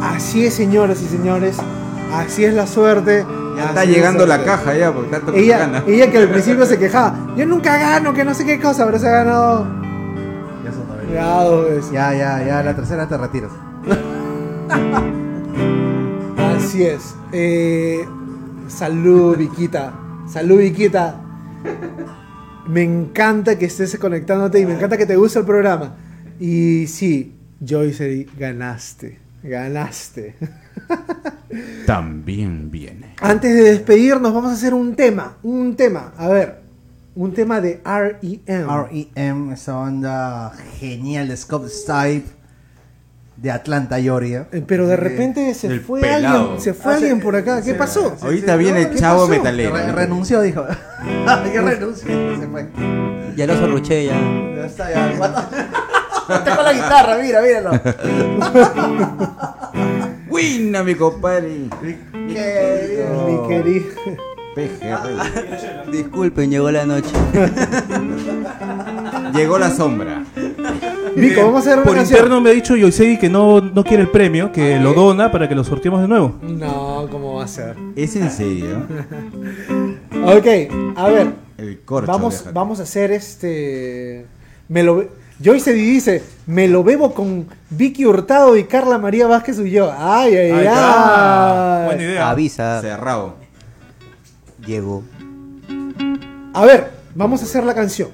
Así 0.02 0.46
es, 0.46 0.54
señoras 0.54 1.02
y 1.02 1.08
señores. 1.08 1.58
Así 2.14 2.46
es 2.46 2.54
la 2.54 2.68
suerte. 2.68 3.26
Ya 3.58 3.66
está 3.66 3.84
es 3.84 3.90
llegando 3.90 4.26
la 4.26 4.36
suerte. 4.36 4.52
caja 4.52 4.76
ya, 4.78 4.92
porque 4.94 5.10
tanto 5.12 5.32
que 5.34 5.40
Ella, 5.40 5.58
gana. 5.60 5.84
ella 5.88 6.10
que 6.12 6.18
al 6.18 6.30
principio 6.30 6.66
se 6.66 6.78
quejaba. 6.80 7.16
Yo 7.36 7.46
nunca 7.46 7.78
gano, 7.78 8.14
que 8.14 8.24
no 8.24 8.34
sé 8.34 8.46
qué 8.46 8.60
cosa, 8.60 8.86
pero 8.86 8.98
se 9.00 9.08
ha 9.08 9.12
ganado. 9.12 9.68
Nueve. 11.12 11.14
Ya 11.14 11.44
dos 11.44 11.70
veces. 11.70 11.92
Ya, 11.92 12.14
ya, 12.14 12.46
ya, 12.46 12.64
la 12.64 12.76
tercera 12.76 13.08
te 13.08 13.18
retiras. 13.18 13.52
Así 16.38 16.84
es. 16.84 17.16
Eh, 17.32 18.06
salud, 18.68 19.38
Viquita. 19.38 19.94
Salud, 20.28 20.60
Viquita. 20.60 21.22
Me 22.68 22.84
encanta 22.84 23.58
que 23.58 23.66
estés 23.66 23.98
conectándote 23.98 24.60
y 24.60 24.66
me 24.66 24.76
encanta 24.76 24.98
que 24.98 25.06
te 25.06 25.16
guste 25.16 25.40
el 25.40 25.46
programa. 25.46 25.96
Y 26.40 26.88
sí, 26.88 27.36
Joyce, 27.68 28.28
ganaste. 28.38 29.20
Ganaste. 29.44 30.36
También 31.86 32.72
viene. 32.72 33.16
Antes 33.20 33.54
de 33.54 33.64
despedirnos, 33.64 34.34
vamos 34.34 34.52
a 34.52 34.54
hacer 34.54 34.74
un 34.74 34.96
tema. 34.96 35.38
Un 35.44 35.76
tema. 35.76 36.14
A 36.18 36.30
ver. 36.30 36.61
Un 37.14 37.34
tema 37.34 37.60
de 37.60 37.82
R.E.M. 37.86 38.66
R.E.M., 38.74 39.54
esa 39.54 39.74
banda 39.74 40.54
genial 40.80 41.28
de 41.28 41.36
Scott 41.36 41.68
Stipe 41.68 42.24
de 43.36 43.52
Atlanta, 43.52 44.00
Georgia. 44.00 44.48
Eh, 44.54 44.64
Pero 44.66 44.88
de 44.88 44.96
repente 44.96 45.54
se 45.54 45.68
el 45.68 45.82
fue 45.82 46.00
pelado. 46.02 46.42
alguien. 46.42 46.62
Se 46.62 46.74
fue 46.74 46.94
Ah, 46.94 46.96
alguien 46.98 47.20
por 47.20 47.36
acá. 47.36 47.62
¿Qué 47.62 47.74
pasó? 47.74 48.16
Ahorita 48.22 48.56
viene 48.56 48.82
no, 48.82 48.88
el 48.88 48.94
¿qué 48.94 49.00
chavo 49.00 49.22
pasó? 49.22 49.30
metalero. 49.32 49.76
Re- 49.76 49.92
renunció, 49.92 50.42
dijo. 50.42 50.64
que 51.52 51.62
renunció, 51.62 52.40
se 52.40 52.48
fue. 52.48 52.70
Ya 53.36 53.46
lo 53.48 53.58
sorruché 53.58 54.06
ya. 54.06 54.14
Ya 54.56 54.66
está, 54.66 54.90
ya. 54.92 55.12
Está 56.32 56.56
con 56.56 56.64
la 56.64 56.72
guitarra, 56.74 57.18
mira, 57.22 57.42
míralo. 57.42 57.72
¡Buena, 60.30 60.82
mi 60.84 60.96
compadre! 60.96 61.68
Qué 61.82 61.98
Mi 63.28 63.48
querido. 63.50 63.86
PGR. 64.56 65.92
Disculpen, 65.92 66.52
llegó 66.52 66.72
la 66.72 66.86
noche. 66.86 67.10
Llegó 69.34 69.58
la 69.58 69.70
sombra. 69.70 70.26
Vico, 71.16 71.42
vamos 71.42 71.56
a 71.56 71.60
hacer 71.60 71.74
una 71.76 71.84
Por 71.84 71.96
canción. 71.96 72.20
interno 72.20 72.42
me 72.42 72.50
ha 72.50 72.54
dicho 72.54 72.76
Yoisei 72.76 73.18
que 73.18 73.30
no, 73.30 73.62
no 73.62 73.84
quiere 73.84 74.04
el 74.04 74.10
premio, 74.10 74.52
que 74.52 74.78
lo 74.78 74.94
dona 74.94 75.32
para 75.32 75.48
que 75.48 75.56
lo 75.56 75.64
sorteemos 75.64 76.02
de 76.02 76.08
nuevo. 76.10 76.36
No, 76.42 77.08
¿cómo 77.10 77.36
va 77.36 77.46
a 77.46 77.48
ser? 77.48 77.76
¿Es 77.96 78.16
en 78.16 78.30
serio? 78.30 78.84
Ok, 80.24 80.46
a 80.98 81.08
ver. 81.08 81.32
El 81.58 81.80
corcho. 81.80 82.12
Vamos, 82.12 82.34
déjate. 82.40 82.52
vamos 82.54 82.80
a 82.80 82.84
hacer 82.84 83.12
este. 83.12 84.28
Me 84.68 84.84
lo 84.84 85.04
Joyce 85.44 85.74
dice: 85.74 86.22
Me 86.46 86.68
lo 86.68 86.84
bebo 86.84 87.16
con 87.16 87.48
Vicky 87.72 88.06
Hurtado 88.06 88.56
y 88.56 88.66
Carla 88.66 89.00
María 89.00 89.26
Vázquez 89.26 89.58
y 89.60 89.72
yo. 89.72 89.92
Ay, 89.98 90.36
ay, 90.36 90.52
ay. 90.52 90.66
está. 90.68 91.84
Buena 91.88 92.04
idea. 92.04 92.30
Avisa. 92.30 92.82
Cerrado. 92.82 93.34
Llegó. 94.66 95.04
A 96.54 96.66
ver, 96.66 96.92
vamos 97.16 97.42
a 97.42 97.46
hacer 97.46 97.64
la 97.64 97.74
canción. 97.74 98.10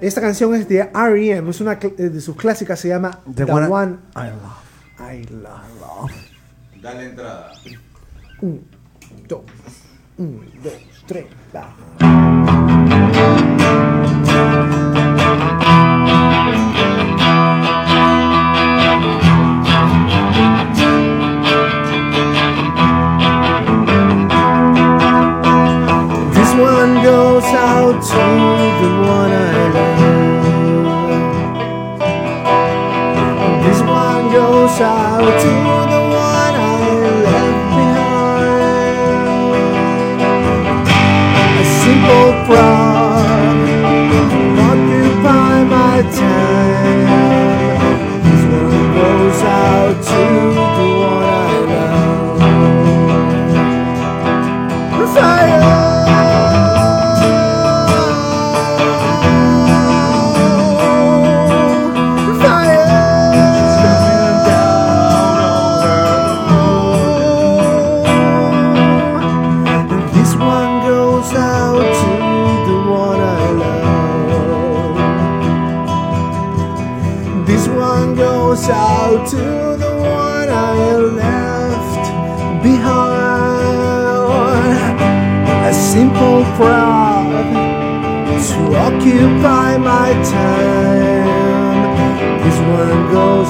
Esta 0.00 0.20
canción 0.20 0.54
es 0.54 0.68
de 0.68 0.78
R.E.M. 0.78 1.50
Es 1.50 1.60
una 1.60 1.74
de 1.74 2.20
sus 2.20 2.36
clásicas, 2.36 2.78
se 2.78 2.88
llama 2.88 3.20
The 3.34 3.44
The, 3.46 3.52
One 3.52 3.66
One, 3.66 3.96
I 4.14 4.30
Love. 4.30 5.12
I 5.12 5.26
Love. 5.32 6.12
Dale 6.80 7.04
entrada. 7.06 7.52
Un, 8.40 8.64
dos, 9.26 9.42
un, 10.16 10.48
dos, 10.62 10.72
tres, 11.06 11.26
va. 11.54 11.74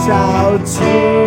One 0.06 0.58
goes 0.58 1.17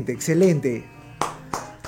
Excelente, 0.00 0.12
excelente. 0.12 0.84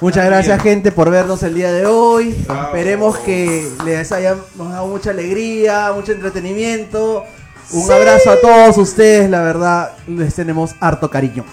Muchas 0.00 0.26
gracias 0.26 0.62
gente 0.62 0.90
por 0.90 1.10
vernos 1.10 1.42
el 1.44 1.54
día 1.54 1.72
de 1.72 1.86
hoy. 1.86 2.30
Esperemos 2.30 3.16
que 3.18 3.68
les 3.84 4.10
haya 4.12 4.36
nos 4.56 4.70
dado 4.70 4.88
mucha 4.88 5.10
alegría, 5.10 5.92
mucho 5.94 6.12
entretenimiento. 6.12 7.24
Un 7.72 7.90
abrazo 7.90 8.30
a 8.30 8.40
todos 8.40 8.76
ustedes, 8.78 9.30
la 9.30 9.42
verdad, 9.42 9.92
les 10.08 10.34
tenemos 10.34 10.74
harto 10.80 11.08
cariño. 11.08 11.44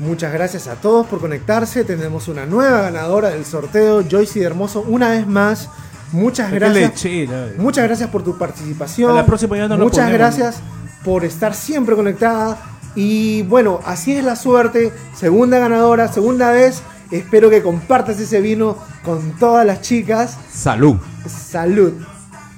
Muchas 0.00 0.32
gracias 0.32 0.66
a 0.66 0.74
todos 0.74 1.06
por 1.06 1.20
conectarse. 1.20 1.84
Tenemos 1.84 2.26
una 2.26 2.44
nueva 2.46 2.82
ganadora 2.82 3.30
del 3.30 3.44
sorteo, 3.44 4.02
Joyce 4.10 4.40
de 4.40 4.46
Hermoso. 4.46 4.84
Una 4.88 5.10
vez 5.10 5.26
más, 5.26 5.70
muchas 6.10 6.50
Qué 6.50 6.58
gracias. 6.58 7.04
lechera. 7.04 7.52
Muchas 7.56 7.84
gracias 7.84 8.10
por 8.10 8.24
tu 8.24 8.36
participación. 8.36 9.12
A 9.12 9.14
la 9.14 9.26
próxima 9.26 9.56
ya 9.56 9.68
no 9.68 9.78
Muchas 9.78 10.10
gracias 10.10 10.56
por 11.04 11.24
estar 11.24 11.54
siempre 11.54 11.94
conectada. 11.94 12.73
Y 12.94 13.42
bueno, 13.42 13.80
así 13.84 14.12
es 14.12 14.24
la 14.24 14.36
suerte. 14.36 14.92
Segunda 15.14 15.58
ganadora, 15.58 16.12
segunda 16.12 16.50
vez. 16.50 16.82
Espero 17.10 17.50
que 17.50 17.62
compartas 17.62 18.18
ese 18.18 18.40
vino 18.40 18.76
con 19.04 19.32
todas 19.38 19.66
las 19.66 19.80
chicas. 19.80 20.36
Salud. 20.52 20.96
Salud. 21.28 21.92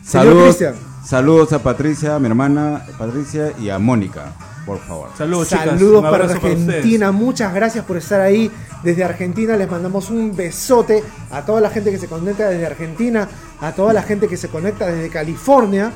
Saludos, 0.03 0.45
Cristian. 0.45 0.75
saludos 1.05 1.53
a 1.53 1.59
Patricia, 1.59 2.15
a 2.15 2.19
mi 2.21 2.29
hermana 2.29 2.87
Patricia 2.97 3.53
y 3.61 3.71
a 3.71 3.79
Mónica, 3.81 4.33
por 4.65 4.79
favor. 4.79 5.11
Saludos, 5.19 5.49
chicas. 5.49 5.65
Saludos 5.65 6.03
para. 6.05 6.25
Argentina. 6.27 7.11
Muchas 7.11 7.53
gracias 7.53 7.85
por 7.85 7.97
estar 7.97 8.21
ahí. 8.21 8.51
Desde 8.85 9.03
Argentina 9.03 9.57
les 9.57 9.69
mandamos 9.69 10.11
un 10.11 10.37
besote 10.37 11.03
a 11.33 11.43
toda 11.43 11.61
la 11.61 11.71
gente 11.71 11.91
que 11.91 11.99
se 11.99 12.07
conecta 12.07 12.49
desde 12.49 12.67
Argentina, 12.67 13.29
a 13.61 13.73
toda 13.73 13.93
la 13.93 14.03
gente 14.03 14.29
que 14.29 14.37
se 14.37 14.49
conecta 14.49 14.87
desde 14.87 15.11
California, 15.11 15.91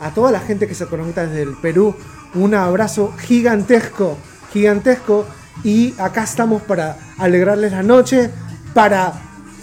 a 0.00 0.10
toda 0.10 0.30
la 0.30 0.40
gente 0.40 0.68
que 0.68 0.74
se 0.74 0.86
conecta 0.86 1.26
desde 1.26 1.42
el 1.42 1.54
Perú. 1.54 1.94
Un 2.34 2.54
abrazo 2.54 3.12
gigantesco, 3.18 4.16
gigantesco. 4.52 5.26
Y 5.64 5.94
acá 5.98 6.24
estamos 6.24 6.62
para 6.62 6.96
alegrarles 7.18 7.72
la 7.72 7.82
noche, 7.82 8.30
para 8.74 9.14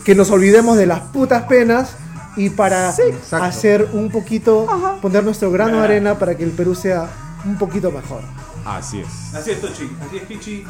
que 0.04 0.16
nos 0.16 0.32
olvidemos 0.32 0.78
de 0.78 0.86
las 0.86 1.02
putas 1.02 1.44
penas 1.44 1.96
y 2.36 2.50
para 2.50 2.90
exacto. 2.90 3.46
hacer 3.46 3.90
un 3.94 4.10
poquito, 4.10 4.68
poner 5.02 5.24
nuestro 5.24 5.52
grano 5.52 5.78
de 5.78 5.84
arena 5.84 6.18
para 6.18 6.36
que 6.36 6.44
el 6.44 6.52
Perú 6.52 6.76
sea 6.76 7.08
un 7.46 7.58
poquito 7.58 7.92
mejor. 7.92 8.22
Así 8.66 9.02
es. 9.02 9.36
Así 9.36 9.52
es, 9.52 9.62
Tochi. 9.62 9.90
Así 10.06 10.18
es, 10.18 10.24
Kichi. 10.24 10.66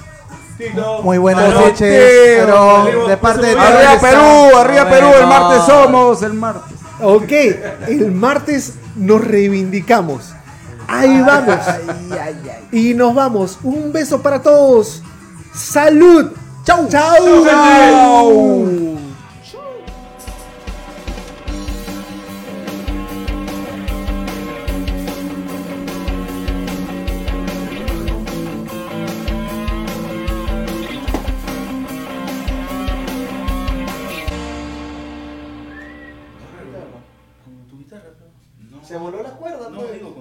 Tito. 0.58 1.02
Muy 1.02 1.18
buenas 1.18 1.52
noches, 1.54 2.38
Salimos, 2.38 3.08
de 3.08 3.18
parte 3.18 3.48
de. 3.48 3.60
Arriba 3.60 4.00
Perú, 4.00 4.58
arriba 4.58 4.90
Perú, 4.90 5.08
el 5.20 5.28
martes 5.28 5.66
somos, 5.66 6.22
el 6.22 6.34
martes. 6.34 6.78
Ok, 7.02 7.32
el 7.88 8.12
martes 8.12 8.74
nos 8.96 9.26
reivindicamos. 9.26 10.34
Ahí 10.88 11.22
vamos. 11.22 11.58
Y 12.72 12.94
nos 12.94 13.14
vamos. 13.14 13.60
Un 13.64 13.92
beso 13.92 14.22
para 14.22 14.42
todos. 14.42 15.02
Salud. 15.54 16.32
Chau. 16.64 16.88
Chau. 16.90 18.93